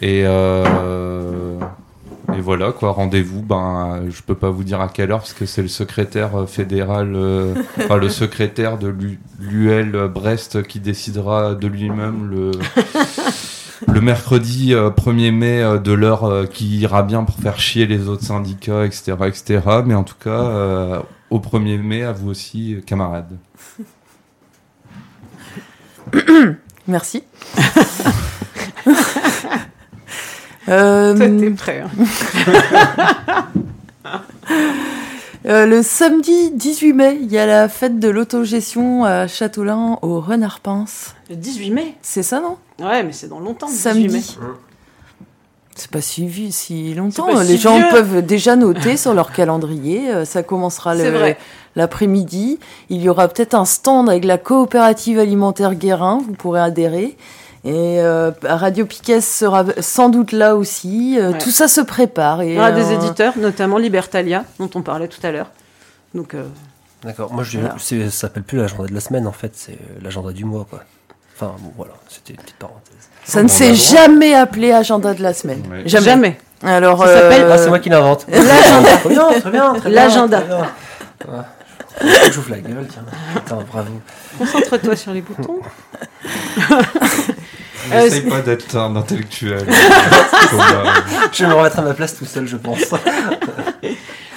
Et, 0.02 0.24
euh, 0.26 1.60
et 2.38 2.42
voilà, 2.42 2.72
quoi, 2.72 2.92
rendez-vous, 2.92 3.42
ben, 3.42 4.04
je 4.10 4.22
peux 4.22 4.36
pas 4.36 4.50
vous 4.50 4.64
dire 4.64 4.82
à 4.82 4.88
quelle 4.88 5.12
heure, 5.12 5.20
parce 5.20 5.34
que 5.34 5.46
c'est 5.46 5.62
le 5.62 5.68
secrétaire 5.68 6.36
euh, 6.36 6.46
fédéral, 6.46 7.14
euh, 7.16 7.54
enfin, 7.78 7.98
le 7.98 8.10
secrétaire 8.10 8.78
de 8.78 8.94
l'UL 9.40 10.08
Brest 10.08 10.64
qui 10.64 10.80
décidera 10.80 11.56
de 11.56 11.68
lui-même 11.68 12.30
le, 12.30 12.52
le 13.92 14.02
mercredi 14.02 14.74
1er 14.74 15.32
mai 15.32 15.80
de 15.84 15.92
l'heure 15.92 16.48
qui 16.50 16.78
ira 16.80 17.04
bien 17.04 17.24
pour 17.24 17.36
faire 17.36 17.60
chier 17.60 17.86
les 17.86 18.08
autres 18.08 18.24
syndicats, 18.24 18.86
etc., 18.86 19.14
etc. 19.28 19.62
Mais 19.86 19.96
en 19.96 20.04
tout 20.04 20.16
cas, 20.22 21.04
au 21.30 21.40
1er 21.40 21.82
mai, 21.82 22.04
à 22.04 22.12
vous 22.14 22.30
aussi, 22.30 22.78
camarades. 22.86 23.38
Merci. 26.88 27.24
euh... 30.70 31.16
Toi, 31.16 31.28
t'es 31.40 31.50
prêt. 31.52 31.84
Hein. 31.84 31.90
Euh, 35.46 35.66
le 35.66 35.84
samedi 35.84 36.52
18 36.52 36.94
mai, 36.94 37.20
il 37.22 37.30
y 37.30 37.38
a 37.38 37.46
la 37.46 37.68
fête 37.68 38.00
de 38.00 38.08
l'autogestion 38.08 39.04
à 39.04 39.28
Châteaulin 39.28 40.00
au 40.02 40.22
Renard 40.22 40.62
Pince. 40.62 41.16
Le 41.30 41.36
18 41.36 41.72
mai 41.72 41.96
C'est 42.02 42.24
ça, 42.24 42.40
non? 42.40 42.56
Ouais, 42.80 43.04
mais 43.04 43.12
c'est 43.12 43.28
dans 43.28 43.42
longtemps. 43.42 43.68
Le 43.68 43.74
Samedi. 43.74 44.38
C'est 45.76 45.92
pas 45.92 46.02
si, 46.02 46.52
si 46.52 46.94
longtemps. 46.94 47.42
Les 47.42 47.58
gens 47.58 47.82
peuvent 47.90 48.26
déjà 48.26 48.56
noter 48.56 48.96
sur 48.96 49.14
leur 49.14 49.34
calendrier. 49.34 50.12
Euh, 50.12 50.24
ça 50.24 50.44
commencera 50.44 50.94
l'après-midi. 51.76 52.60
Il 52.90 53.02
y 53.02 53.10
aura 53.10 53.28
peut-être 53.28 53.56
un 53.56 53.66
stand 53.66 54.08
avec 54.10 54.24
la 54.24 54.38
coopérative 54.38 55.20
alimentaire 55.20 55.76
Guérin. 55.76 56.22
Vous 56.26 56.34
pourrez 56.34 56.62
adhérer. 56.62 57.18
Et 57.66 58.02
euh, 58.02 58.32
Radio 58.44 58.86
Piquet 58.86 59.22
sera 59.22 59.64
sans 59.80 60.10
doute 60.10 60.34
là 60.34 60.56
aussi. 60.56 61.18
Euh, 61.18 61.32
tout 61.42 61.52
ça 61.52 61.68
se 61.68 61.80
prépare. 61.80 62.42
Et, 62.42 62.50
Il 62.50 62.54
y 62.56 62.58
aura 62.58 62.72
des 62.72 62.92
éditeurs, 62.92 63.38
notamment 63.38 63.78
Libertalia, 63.78 64.44
dont 64.60 64.70
on 64.76 64.82
parlait 64.82 65.08
tout 65.08 65.26
à 65.26 65.32
l'heure. 65.32 65.50
Donc. 66.14 66.36
D'accord. 67.04 67.34
Moi, 67.34 67.44
je, 67.44 67.60
ça 67.78 68.12
s'appelle 68.12 68.44
plus 68.44 68.58
l'agenda 68.58 68.86
de 68.86 68.94
la 68.94 69.00
semaine. 69.00 69.28
En 69.28 69.32
fait, 69.32 69.52
c'est 69.56 69.78
l'agenda 70.02 70.32
du 70.32 70.46
mois, 70.46 70.66
quoi. 70.70 70.84
Enfin, 71.36 71.56
bon, 71.60 71.72
voilà. 71.78 71.94
C'était 72.10 72.34
une 72.34 72.40
petite 72.40 72.58
parenthèse. 72.58 73.10
Ça 73.26 73.42
ne 73.42 73.48
s'est 73.48 73.76
jamais 73.76 74.34
appelé 74.34 74.72
agenda 74.72 75.14
de 75.14 75.22
la 75.22 75.34
semaine. 75.34 75.64
Jamais. 75.86 76.38
Alors, 76.64 77.00
ça 77.00 77.14
s'appelle. 77.14 77.48
Ah, 77.50 77.58
c'est 77.58 77.70
moi 77.70 77.80
qui 77.80 77.90
l'invente. 77.90 78.26
L'agenda. 78.30 78.98
très 78.98 79.10
bien, 79.10 79.40
très 79.40 79.52
bien. 79.52 79.74
L'agenda. 79.86 80.44
J'ouvre 82.32 82.52
la 82.52 82.60
gueule, 82.60 82.88
tiens. 82.90 83.06
Attends, 83.36 83.64
bravo. 83.70 83.92
Concentre-toi 84.38 84.96
sur 84.96 85.14
les 85.14 85.22
boutons. 85.22 85.60
N'essaye 87.90 88.22
pas 88.22 88.42
d'être 88.42 88.76
un 88.76 88.96
intellectuel. 88.96 89.66
je 91.32 91.44
vais 91.44 91.50
me 91.50 91.54
remettre 91.54 91.80
à 91.80 91.82
ma 91.82 91.94
place 91.94 92.18
tout 92.18 92.26
seul, 92.26 92.48
je 92.48 92.58
pense. 92.58 92.80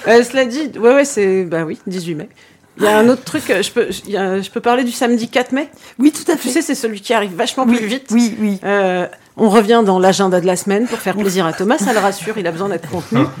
Euh, 0.07 0.23
cela 0.23 0.45
dit, 0.45 0.71
ouais, 0.79 0.95
ouais, 0.95 1.05
c'est. 1.05 1.43
Bah 1.45 1.63
oui, 1.65 1.79
18 1.87 2.15
mai. 2.15 2.29
Il 2.77 2.83
y 2.83 2.87
a 2.87 2.97
un 2.97 3.09
autre 3.09 3.23
truc, 3.23 3.43
je 3.47 3.71
peux, 3.71 3.87
je 3.91 4.49
peux 4.51 4.59
parler 4.59 4.83
du 4.83 4.91
samedi 4.91 5.29
4 5.29 5.51
mai? 5.51 5.69
Oui, 5.99 6.11
tout 6.11 6.31
à 6.31 6.37
fait. 6.37 6.43
Tu 6.43 6.49
sais, 6.49 6.61
c'est 6.61 6.75
celui 6.75 7.01
qui 7.01 7.13
arrive 7.13 7.33
vachement 7.35 7.65
plus 7.65 7.85
vite. 7.85 8.09
Oui, 8.11 8.35
oui. 8.39 8.59
Euh, 8.63 9.07
on 9.35 9.49
revient 9.49 9.81
dans 9.85 9.99
l'agenda 9.99 10.39
de 10.39 10.45
la 10.45 10.55
semaine 10.55 10.87
pour 10.87 10.99
faire 10.99 11.15
plaisir 11.15 11.45
à 11.45 11.53
Thomas, 11.53 11.77
ça 11.77 11.93
le 11.93 11.99
rassure, 11.99 12.37
il 12.37 12.45
a 12.47 12.51
besoin 12.51 12.69
d'être 12.69 12.89
contenu. 12.89 13.21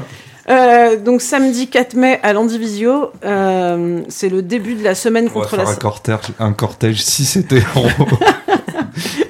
Euh, 0.49 0.95
donc 0.95 1.21
samedi 1.21 1.67
4 1.67 1.95
mai 1.95 2.21
à 2.23 2.31
Landivisio, 2.31 3.11
euh, 3.25 3.99
c'est 4.07 4.29
le 4.29 4.41
début 4.41 4.75
de 4.75 4.83
la 4.83 4.95
semaine 4.95 5.25
on 5.25 5.33
contre 5.41 5.57
va 5.57 5.57
faire 5.57 5.65
la... 5.65 5.71
Un 5.71 5.75
cortège, 5.75 6.19
un 6.39 6.53
cortège 6.53 7.03
si 7.03 7.25
c'était 7.25 7.61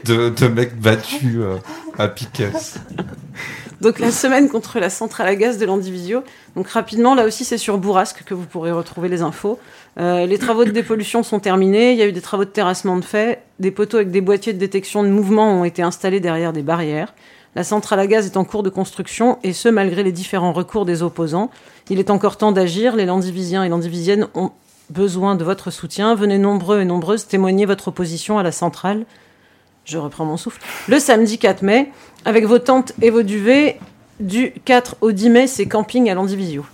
de, 0.06 0.48
mecs 0.48 0.80
battus 0.80 1.38
euh, 1.38 1.58
à 1.98 2.08
Piquet. 2.08 2.52
Donc 3.82 4.00
la 4.00 4.12
semaine 4.12 4.50
contre 4.50 4.80
la 4.80 4.90
centrale 4.90 5.28
à 5.28 5.36
gaz 5.36 5.60
de 5.60 5.66
Landivisio. 5.66 6.24
Donc 6.56 6.68
rapidement, 6.70 7.14
là 7.14 7.26
aussi 7.26 7.46
c'est 7.46 7.60
sur 7.60 7.78
Bourrasque 7.78 8.24
que 8.26 8.34
vous 8.34 8.46
pourrez 8.46 8.72
retrouver 8.72 9.08
les 9.08 9.22
infos. 9.22 9.60
Euh, 10.00 10.26
les 10.26 10.40
travaux 10.40 10.66
de 10.66 10.72
dépollution 10.72 11.22
sont 11.22 11.40
terminés, 11.40 11.92
il 11.92 11.98
y 11.98 12.02
a 12.02 12.08
eu 12.08 12.12
des 12.12 12.22
travaux 12.22 12.46
de 12.46 12.50
terrassement 12.50 12.98
de 12.98 13.06
fait, 13.06 13.44
des 13.60 13.72
poteaux 13.72 13.98
avec 13.98 14.12
des 14.12 14.22
boîtiers 14.22 14.54
de 14.54 14.60
détection 14.60 15.04
de 15.04 15.10
mouvement 15.10 15.60
ont 15.60 15.64
été 15.64 15.84
installés 15.84 16.20
derrière 16.20 16.54
des 16.54 16.64
barrières. 16.64 17.14
La 17.56 17.64
centrale 17.64 18.00
à 18.00 18.08
gaz 18.08 18.26
est 18.26 18.38
en 18.38 18.46
cours 18.46 18.64
de 18.64 18.70
construction 18.70 19.40
et 19.44 19.54
ce 19.54 19.70
malgré 19.70 20.04
les 20.04 20.12
différents 20.12 20.54
recours 20.54 20.86
des 20.86 21.04
opposants. 21.04 21.50
Il 21.90 22.00
est 22.00 22.10
encore 22.10 22.38
temps 22.38 22.52
d'agir, 22.52 22.96
les 22.96 23.06
Landivisiens 23.06 23.64
et 23.64 23.70
Landivisiennes 23.70 24.28
ont 24.34 24.52
besoin 24.90 25.36
de 25.36 25.44
votre 25.44 25.72
soutien. 25.72 26.16
Venez 26.16 26.38
nombreux 26.38 26.82
et 26.82 26.86
nombreuses 26.86 27.28
témoigner 27.28 27.66
votre 27.66 27.90
opposition 27.90 28.38
à 28.38 28.44
la 28.44 28.52
centrale. 28.52 29.06
Je 29.88 29.98
reprends 29.98 30.26
mon 30.26 30.36
souffle. 30.36 30.62
Le 30.90 31.00
samedi 31.00 31.40
4 31.40 31.62
mai, 31.62 31.90
avec 32.26 32.46
vos 32.46 32.60
tentes 32.60 32.92
et 33.02 33.10
vos 33.10 33.24
duvets, 33.24 33.80
du 34.20 34.52
4 34.66 34.98
au 35.00 35.14
10 35.14 35.30
mai, 35.30 35.48
c'est 35.48 35.66
camping 35.66 36.10
à 36.10 36.14
Landivisio. 36.14 36.66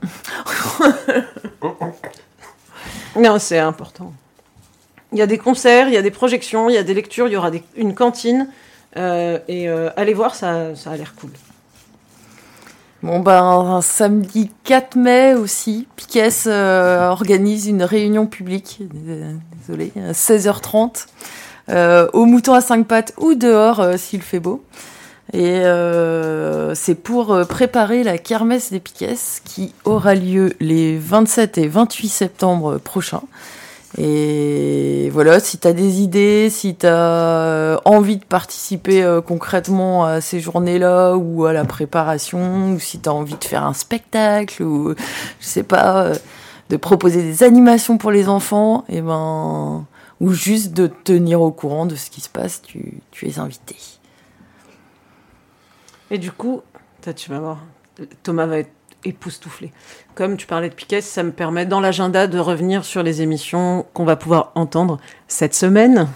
non, 3.16 3.40
c'est 3.40 3.58
important. 3.58 4.12
Il 5.12 5.18
y 5.18 5.22
a 5.22 5.26
des 5.26 5.38
concerts, 5.38 5.88
il 5.88 5.94
y 5.94 5.96
a 5.96 6.02
des 6.02 6.12
projections, 6.12 6.70
il 6.70 6.74
y 6.74 6.78
a 6.78 6.84
des 6.84 6.94
lectures, 6.94 7.26
il 7.26 7.32
y 7.32 7.36
aura 7.36 7.50
une 7.74 7.94
cantine. 7.96 8.48
et 8.96 9.68
allez 9.96 10.14
voir, 10.14 10.36
ça, 10.36 10.68
a 10.86 10.96
l'air 10.96 11.16
cool. 11.16 11.30
Bon 13.02 13.18
ben 13.18 13.80
samedi 13.80 14.50
4 14.64 14.94
mai 14.96 15.34
aussi, 15.34 15.88
Piquet 15.96 16.28
organise 16.46 17.66
une 17.66 17.82
réunion 17.82 18.26
publique, 18.26 18.82
désolé, 19.66 19.92
à 19.96 20.12
16h30, 20.12 21.06
au 21.70 22.24
mouton 22.24 22.54
à 22.54 22.60
5 22.60 22.86
pattes 22.86 23.12
ou 23.16 23.34
dehors 23.34 23.82
s'il 23.96 24.22
fait 24.22 24.40
beau. 24.40 24.62
Et 25.32 25.60
euh, 25.60 26.74
c'est 26.74 26.96
pour 26.96 27.32
euh, 27.32 27.44
préparer 27.44 28.02
la 28.02 28.18
kermesse 28.18 28.72
des 28.72 28.80
Piquets 28.80 29.14
qui 29.44 29.72
aura 29.84 30.14
lieu 30.14 30.54
les 30.58 30.98
27 30.98 31.58
et 31.58 31.68
28 31.68 32.08
septembre 32.08 32.78
prochains. 32.78 33.22
Et 33.98 35.08
voilà, 35.12 35.40
si 35.40 35.58
tu 35.58 35.68
as 35.68 35.72
des 35.72 36.00
idées, 36.00 36.48
si 36.50 36.74
tu 36.74 36.86
as 36.86 36.94
euh, 36.94 37.76
envie 37.84 38.16
de 38.16 38.24
participer 38.24 39.20
concrètement 39.24 40.04
à 40.04 40.20
ces 40.20 40.40
journées-là 40.40 41.14
ou 41.16 41.44
à 41.44 41.52
la 41.52 41.64
préparation, 41.64 42.72
ou 42.72 42.80
si 42.80 43.00
tu 43.00 43.08
as 43.08 43.12
envie 43.12 43.34
de 43.34 43.44
faire 43.44 43.64
un 43.64 43.74
spectacle, 43.74 44.62
ou 44.62 44.94
je 45.40 45.46
sais 45.46 45.64
pas, 45.64 46.12
de 46.70 46.76
proposer 46.76 47.22
des 47.22 47.42
animations 47.42 47.98
pour 47.98 48.12
les 48.12 48.28
enfants, 48.28 48.84
et 48.88 49.00
ben, 49.00 49.84
ou 50.20 50.32
juste 50.32 50.72
de 50.72 50.86
te 50.86 51.02
tenir 51.02 51.40
au 51.40 51.50
courant 51.50 51.86
de 51.86 51.96
ce 51.96 52.10
qui 52.10 52.20
se 52.20 52.28
passe, 52.28 52.62
tu, 52.62 53.00
tu 53.10 53.26
es 53.26 53.38
invité. 53.38 53.76
Et 56.10 56.18
du 56.18 56.30
coup, 56.30 56.62
tu 57.16 57.30
vas 57.30 57.40
voir, 57.40 57.58
Thomas 58.22 58.46
va 58.46 58.58
être 58.58 58.70
époustouflé. 59.04 59.72
Comme 60.14 60.36
tu 60.36 60.46
parlais 60.46 60.68
de 60.68 60.74
Piquet, 60.74 61.00
ça 61.00 61.22
me 61.22 61.32
permet 61.32 61.64
dans 61.64 61.80
l'agenda 61.80 62.26
de 62.26 62.38
revenir 62.38 62.84
sur 62.84 63.02
les 63.02 63.22
émissions 63.22 63.86
qu'on 63.94 64.04
va 64.04 64.16
pouvoir 64.16 64.52
entendre 64.54 64.98
cette 65.28 65.54
semaine 65.54 66.08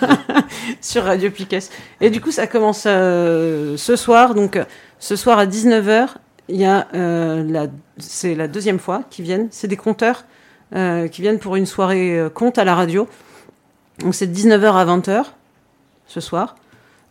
sur 0.80 1.04
Radio 1.04 1.30
Piquet. 1.30 1.60
Et 2.00 2.10
du 2.10 2.20
coup, 2.20 2.30
ça 2.30 2.46
commence 2.46 2.84
euh, 2.86 3.76
ce 3.76 3.96
soir. 3.96 4.34
Donc, 4.34 4.58
ce 4.98 5.16
soir 5.16 5.38
à 5.38 5.46
19h, 5.46 6.10
il 6.48 6.56
y 6.56 6.64
a 6.64 6.86
euh, 6.94 7.66
c'est 7.98 8.34
la 8.34 8.46
deuxième 8.46 8.78
fois 8.78 9.02
qu'ils 9.10 9.24
viennent. 9.24 9.48
C'est 9.50 9.68
des 9.68 9.76
compteurs 9.76 10.24
qui 10.72 11.22
viennent 11.22 11.38
pour 11.38 11.56
une 11.56 11.66
soirée 11.66 12.28
conte 12.34 12.58
à 12.58 12.64
la 12.64 12.74
radio. 12.74 13.08
Donc, 14.00 14.14
c'est 14.14 14.26
19h 14.26 14.72
à 14.74 14.84
20h 14.84 15.24
ce 16.06 16.20
soir. 16.20 16.56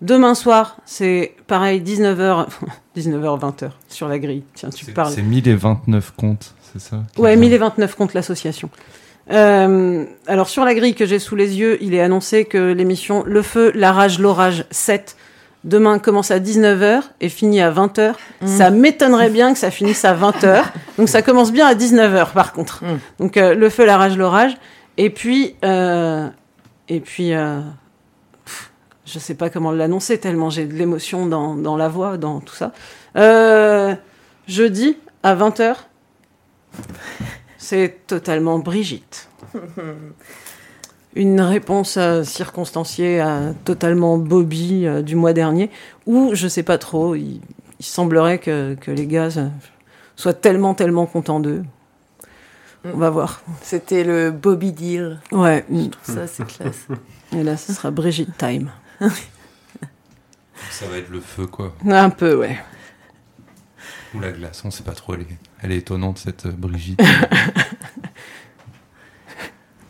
Demain 0.02 0.36
soir, 0.36 0.78
c'est 0.86 1.34
pareil, 1.48 1.82
19h, 1.82 2.48
19h, 2.98 3.40
20h 3.40 3.70
sur 3.88 4.08
la 4.08 4.20
grille. 4.20 4.44
Tiens, 4.54 4.70
tu 4.70 4.92
parles. 4.92 5.14
C'est 5.14 5.22
1029 5.22 6.14
comptes, 6.18 6.54
c'est 6.74 6.82
ça 6.82 7.04
Ouais, 7.18 7.36
1029 7.36 7.96
comptes 7.96 8.14
l'association. 8.14 8.70
Euh, 9.32 10.06
alors 10.28 10.50
sur 10.50 10.66
la 10.66 10.76
grille 10.76 10.94
que 10.94 11.06
j'ai 11.06 11.18
sous 11.18 11.36
les 11.36 11.58
yeux, 11.58 11.78
il 11.82 11.96
est 11.96 12.02
annoncé 12.02 12.46
que 12.46 12.74
l'émission 12.74 13.24
Le 13.26 13.42
Feu, 13.42 13.72
la 13.74 13.92
rage, 13.92 14.20
l'orage 14.20 14.66
7 14.70 15.18
demain 15.66 16.00
commence 16.00 16.32
à 16.32 16.40
19h 16.40 17.02
et 17.20 17.28
finit 17.28 17.60
à 17.60 17.72
20h. 17.72 18.14
Mm. 18.42 18.48
Ça 18.48 18.70
m'étonnerait 18.70 19.30
bien 19.30 19.52
que 19.52 19.60
ça 19.60 19.72
finisse 19.72 20.06
à 20.06 20.16
20h. 20.16 20.64
Donc 20.98 21.10
ça 21.10 21.22
commence 21.22 21.52
bien 21.52 21.68
à 21.68 21.74
19h 21.74 22.32
par 22.32 22.54
contre. 22.54 22.84
Mm. 22.86 23.00
Donc 23.20 23.36
euh, 23.36 23.54
Le 23.54 23.70
Feu, 23.70 23.86
la 23.86 23.98
rage, 23.98 24.18
l'orage. 24.18 24.56
Et 24.98 25.10
puis, 25.10 25.58
euh, 25.66 26.30
et 26.88 27.02
puis 27.02 27.34
je 29.06 29.20
sais 29.20 29.36
pas 29.36 29.50
comment 29.50 29.72
l'annoncer 29.72 30.18
tellement 30.18 30.50
j'ai 30.50 30.66
de 30.66 30.74
l'émotion 30.74 31.26
dans, 31.26 31.56
dans, 31.56 31.78
la 31.78 31.88
voix, 31.88 32.18
dans 32.18 32.40
tout 32.40 32.56
ça. 32.56 32.72
Euh, 33.16 33.96
jeudi 34.48 34.98
à 35.24 35.36
20h, 35.36 35.76
c'est 37.58 38.08
totalement 38.08 38.60
Brigitte. 38.60 39.30
Une 41.16 41.40
réponse 41.40 41.96
euh, 41.98 42.24
circonstanciée 42.24 43.22
à 43.22 43.54
totalement 43.64 44.18
Bobby 44.18 44.86
euh, 44.86 45.02
du 45.02 45.16
mois 45.16 45.34
dernier, 45.34 45.72
où 46.06 46.36
je 46.36 46.48
sais 46.48 46.64
pas 46.64 46.78
trop, 46.78 47.16
il, 47.16 47.42
semblerait 47.80 48.40
que, 48.40 48.76
que, 48.76 48.92
les 48.92 49.08
gars 49.08 49.30
soient 50.16 50.34
tellement, 50.34 50.74
tellement 50.74 51.06
contents 51.06 51.40
d'eux. 51.40 51.64
On 52.94 52.98
va 52.98 53.10
voir. 53.10 53.42
C'était 53.62 54.04
le 54.04 54.32
Bobby 54.32 54.72
Deal. 54.72 55.20
Ouais. 55.32 55.66
ça, 56.04 56.28
c'est 56.28 56.46
classe. 56.46 56.88
Et 57.36 57.44
là, 57.44 57.58
ce 57.58 57.74
sera 57.74 57.92
Brigitte 57.92 58.38
Time. 58.38 58.70
Ça 60.70 60.86
va 60.88 60.98
être 60.98 61.10
le 61.10 61.20
feu, 61.22 61.48
quoi. 61.48 61.76
Un 61.86 62.10
peu, 62.10 62.36
ouais. 62.36 62.58
Ou 64.14 64.20
la 64.20 64.32
glace, 64.32 64.62
on 64.66 64.72
sait 64.72 64.84
pas 64.84 64.94
trop. 64.94 65.16
Elle 65.16 65.22
est, 65.22 65.28
elle 65.62 65.72
est 65.72 65.78
étonnante, 65.78 66.20
cette 66.20 66.46
euh, 66.46 66.52
Brigitte. 66.52 67.02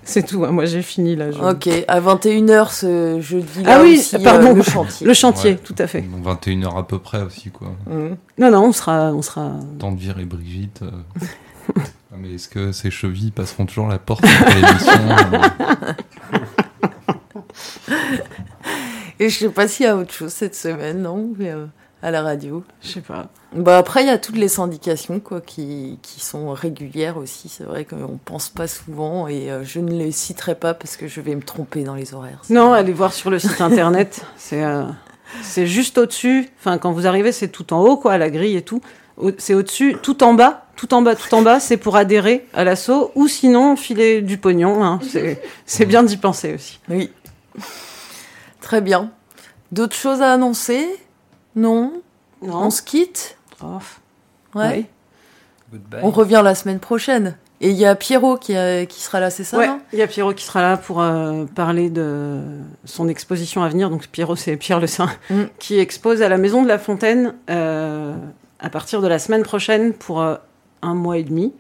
C'est 0.08 0.24
tout, 0.26 0.46
hein. 0.46 0.52
moi 0.52 0.66
j'ai 0.66 0.82
fini 0.84 1.16
là. 1.16 1.30
Ok, 1.52 1.68
à 1.88 2.00
21h 2.00 2.72
ce 2.72 3.20
jeudi 3.20 3.64
là 3.64 3.78
Ah 3.78 3.82
oui, 3.82 3.98
aussi, 3.98 4.18
pardon, 4.20 4.52
euh, 4.52 4.54
le 4.54 4.62
chantier. 4.64 5.08
Le 5.08 5.14
chantier, 5.14 5.58
tout 5.58 5.76
à 5.80 5.88
fait. 5.88 6.02
Donc 6.02 6.24
21h 6.42 6.78
à 6.78 6.84
peu 6.84 7.00
près 7.00 7.22
aussi, 7.24 7.50
quoi. 7.50 7.70
Mhm. 7.88 8.16
Non, 8.38 8.52
non, 8.52 8.66
on 8.66 8.72
sera. 8.72 9.12
On 9.14 9.22
sera... 9.24 9.52
Temps 9.80 9.92
de 9.92 10.00
virer 10.00 10.26
Brigitte. 10.26 10.82
euh. 10.84 10.92
Ah, 12.14 12.18
mais 12.22 12.36
est-ce 12.36 12.48
que 12.48 12.72
ces 12.72 12.92
chevilles 12.92 13.32
passeront 13.32 13.66
toujours 13.66 13.88
la 13.88 13.98
porte 13.98 14.24
après 14.24 14.62
l'émission 14.62 14.94
Et 19.20 19.30
je 19.30 19.38
sais 19.40 19.50
pas 19.50 19.68
s'il 19.68 19.86
y 19.86 19.90
a 19.90 19.98
autre 19.98 20.14
chose 20.14 20.32
cette 20.32 20.56
semaine, 20.56 21.02
non 21.02 21.34
euh, 21.42 21.66
À 22.06 22.12
la 22.12 22.22
radio. 22.22 22.64
Je 22.84 22.90
sais 22.90 23.02
pas. 23.02 23.30
Bah 23.56 23.80
après, 23.80 24.04
il 24.04 24.08
y 24.08 24.12
a 24.12 24.20
toutes 24.20 24.38
les 24.38 24.48
syndications 24.48 25.20
quoi, 25.20 25.42
qui, 25.42 25.98
qui 26.04 26.20
sont 26.20 26.52
régulières 26.52 27.18
aussi. 27.18 27.50
C'est 27.50 27.64
vrai 27.64 27.84
qu'on 27.84 28.20
pense 28.24 28.50
pas 28.50 28.68
souvent 28.68 29.28
et 29.28 29.50
euh, 29.50 29.64
je 29.64 29.80
ne 29.80 29.92
les 29.92 30.12
citerai 30.12 30.54
pas 30.54 30.76
parce 30.76 30.98
que 30.98 31.08
je 31.08 31.20
vais 31.20 31.34
me 31.34 31.42
tromper 31.42 31.84
dans 31.84 31.96
les 31.96 32.14
horaires. 32.14 32.44
Non, 32.52 32.74
allez 32.74 32.94
voir 32.94 33.12
sur 33.12 33.32
le 33.32 33.40
site 33.40 33.60
internet. 33.60 34.24
c'est 34.38 34.64
euh, 34.64 34.84
c'est 35.42 35.66
juste 35.66 35.98
au-dessus. 35.98 36.48
Enfin, 36.60 36.78
quand 36.78 36.92
vous 36.92 37.08
arrivez, 37.08 37.32
c'est 37.32 37.48
tout 37.48 37.74
en 37.74 37.82
haut, 37.82 37.98
quoi, 37.98 38.20
la 38.20 38.30
grille 38.30 38.56
et 38.56 38.62
tout. 38.62 38.82
C'est 39.40 39.56
au-dessus, 39.56 39.98
tout 40.04 40.24
en 40.24 40.36
bas, 40.36 40.68
tout 40.76 40.94
en 40.94 41.02
bas, 41.02 41.16
tout 41.16 41.34
en 41.34 41.42
bas, 41.42 41.60
c'est 41.60 41.78
pour 41.78 41.96
adhérer 41.96 42.46
à 42.54 42.64
l'assaut 42.64 43.12
ou 43.16 43.28
sinon 43.28 43.76
filer 43.76 44.22
du 44.22 44.38
pognon. 44.38 44.84
Hein. 44.84 45.00
C'est 45.66 45.86
bien 45.88 46.04
d'y 46.04 46.18
penser 46.18 46.54
aussi. 46.54 46.80
Oui. 46.88 47.12
Très 48.62 48.82
bien. 48.82 49.10
D'autres 49.72 49.96
choses 49.96 50.22
à 50.22 50.32
annoncer? 50.32 50.86
Non 51.56 52.02
Non. 52.42 52.56
On 52.64 52.70
se 52.70 52.82
quitte 52.82 53.38
Oh. 53.64 53.80
Ouais. 54.54 54.86
Goodbye. 55.72 56.00
On 56.04 56.10
revient 56.10 56.42
la 56.44 56.56
semaine 56.56 56.80
prochaine. 56.80 57.38
Et 57.62 57.70
il 57.70 57.78
y 57.78 57.86
a 57.86 57.96
Pierrot 57.96 58.38
qui, 58.38 58.56
a- 58.56 58.86
qui 58.86 59.02
sera 59.02 59.22
là, 59.22 59.30
c'est 59.30 59.46
ça 59.46 59.58
Ouais, 59.58 59.70
il 59.94 60.00
y 60.00 60.02
a 60.02 60.08
Pierrot 60.08 60.34
qui 60.34 60.44
sera 60.44 60.62
là 60.62 60.76
pour 60.78 61.02
euh, 61.02 61.46
parler 61.56 61.90
de 61.90 62.42
son 62.84 63.08
exposition 63.08 63.64
à 63.64 63.70
venir. 63.70 63.90
Donc 63.90 64.08
Pierrot, 64.08 64.36
c'est 64.36 64.58
Pierre 64.58 64.80
Le 64.82 64.88
Saint, 64.88 65.10
Mm. 65.30 65.44
qui 65.58 65.80
expose 65.80 66.22
à 66.22 66.28
la 66.30 66.38
Maison 66.38 66.62
de 66.64 66.68
la 66.68 66.78
Fontaine 66.78 67.34
euh, 67.50 68.14
à 68.60 68.70
partir 68.70 69.02
de 69.02 69.08
la 69.08 69.20
semaine 69.20 69.44
prochaine 69.44 69.94
pour 69.94 70.22
euh, 70.22 70.36
un 70.82 70.94
mois 70.96 71.18
et 71.18 71.24
demi. 71.24 71.54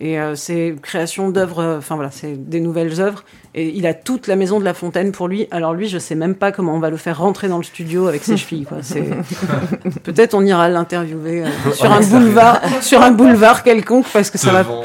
Et 0.00 0.20
euh, 0.20 0.36
c'est 0.36 0.76
création 0.80 1.28
d'œuvres, 1.28 1.58
euh, 1.58 1.78
enfin 1.78 1.96
voilà, 1.96 2.12
c'est 2.12 2.34
des 2.48 2.60
nouvelles 2.60 3.00
œuvres. 3.00 3.24
Et 3.56 3.76
il 3.76 3.84
a 3.84 3.94
toute 3.94 4.28
la 4.28 4.36
Maison 4.36 4.60
de 4.60 4.64
la 4.64 4.72
Fontaine 4.74 5.10
pour 5.10 5.26
lui. 5.26 5.48
Alors 5.50 5.74
lui, 5.74 5.88
je 5.88 5.98
sais 5.98 6.14
même 6.14 6.36
pas 6.36 6.52
comment 6.52 6.74
on 6.74 6.78
va 6.78 6.88
le 6.90 6.96
faire 6.96 7.18
rentrer 7.18 7.48
dans 7.48 7.56
le 7.58 7.64
studio 7.64 8.06
avec 8.06 8.22
ses 8.22 8.36
chevilles. 8.36 8.64
Quoi. 8.64 8.78
C'est... 8.82 9.02
Peut-être 10.04 10.34
on 10.34 10.44
ira 10.44 10.68
l'interviewer 10.68 11.44
euh, 11.44 11.72
sur 11.72 11.90
un 11.90 12.00
boulevard, 12.00 12.60
sur 12.80 13.02
un 13.02 13.10
boulevard 13.10 13.64
quelconque 13.64 14.06
parce 14.12 14.30
que 14.30 14.38
ça 14.38 14.52
Devant. 14.62 14.82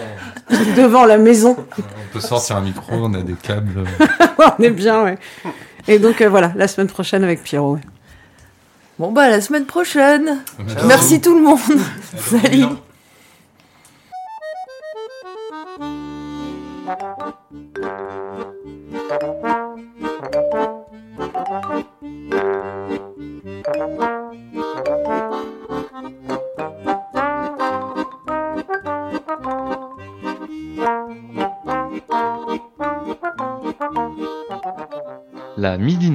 va 0.49 0.57
devant 0.75 1.05
la 1.05 1.17
maison. 1.19 1.55
On 1.77 2.13
peut 2.13 2.19
sortir 2.19 2.55
un 2.57 2.61
micro, 2.61 2.93
on 2.95 3.13
a 3.13 3.21
des 3.21 3.33
câbles. 3.33 3.83
on 4.59 4.63
est 4.63 4.71
bien, 4.71 5.03
ouais. 5.03 5.17
Et 5.87 5.99
donc 5.99 6.21
euh, 6.21 6.29
voilà, 6.29 6.53
la 6.55 6.67
semaine 6.67 6.87
prochaine 6.87 7.23
avec 7.23 7.43
Pierrot. 7.43 7.75
ouais. 7.75 7.81
Bon 8.97 9.11
bah 9.11 9.23
à 9.23 9.29
la 9.29 9.41
semaine 9.41 9.65
prochaine. 9.65 10.39
Merci. 10.57 10.85
Merci 10.87 11.21
tout 11.21 11.35
le 11.35 11.41
monde. 11.43 11.59
Salut. 12.17 12.65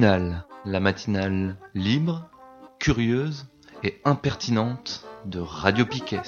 la 0.01 0.79
matinale 0.79 1.57
libre, 1.73 2.29
curieuse 2.79 3.47
et 3.83 3.99
impertinente 4.05 5.03
de 5.25 5.39
Radio 5.39 5.85
Piquet. 5.85 6.21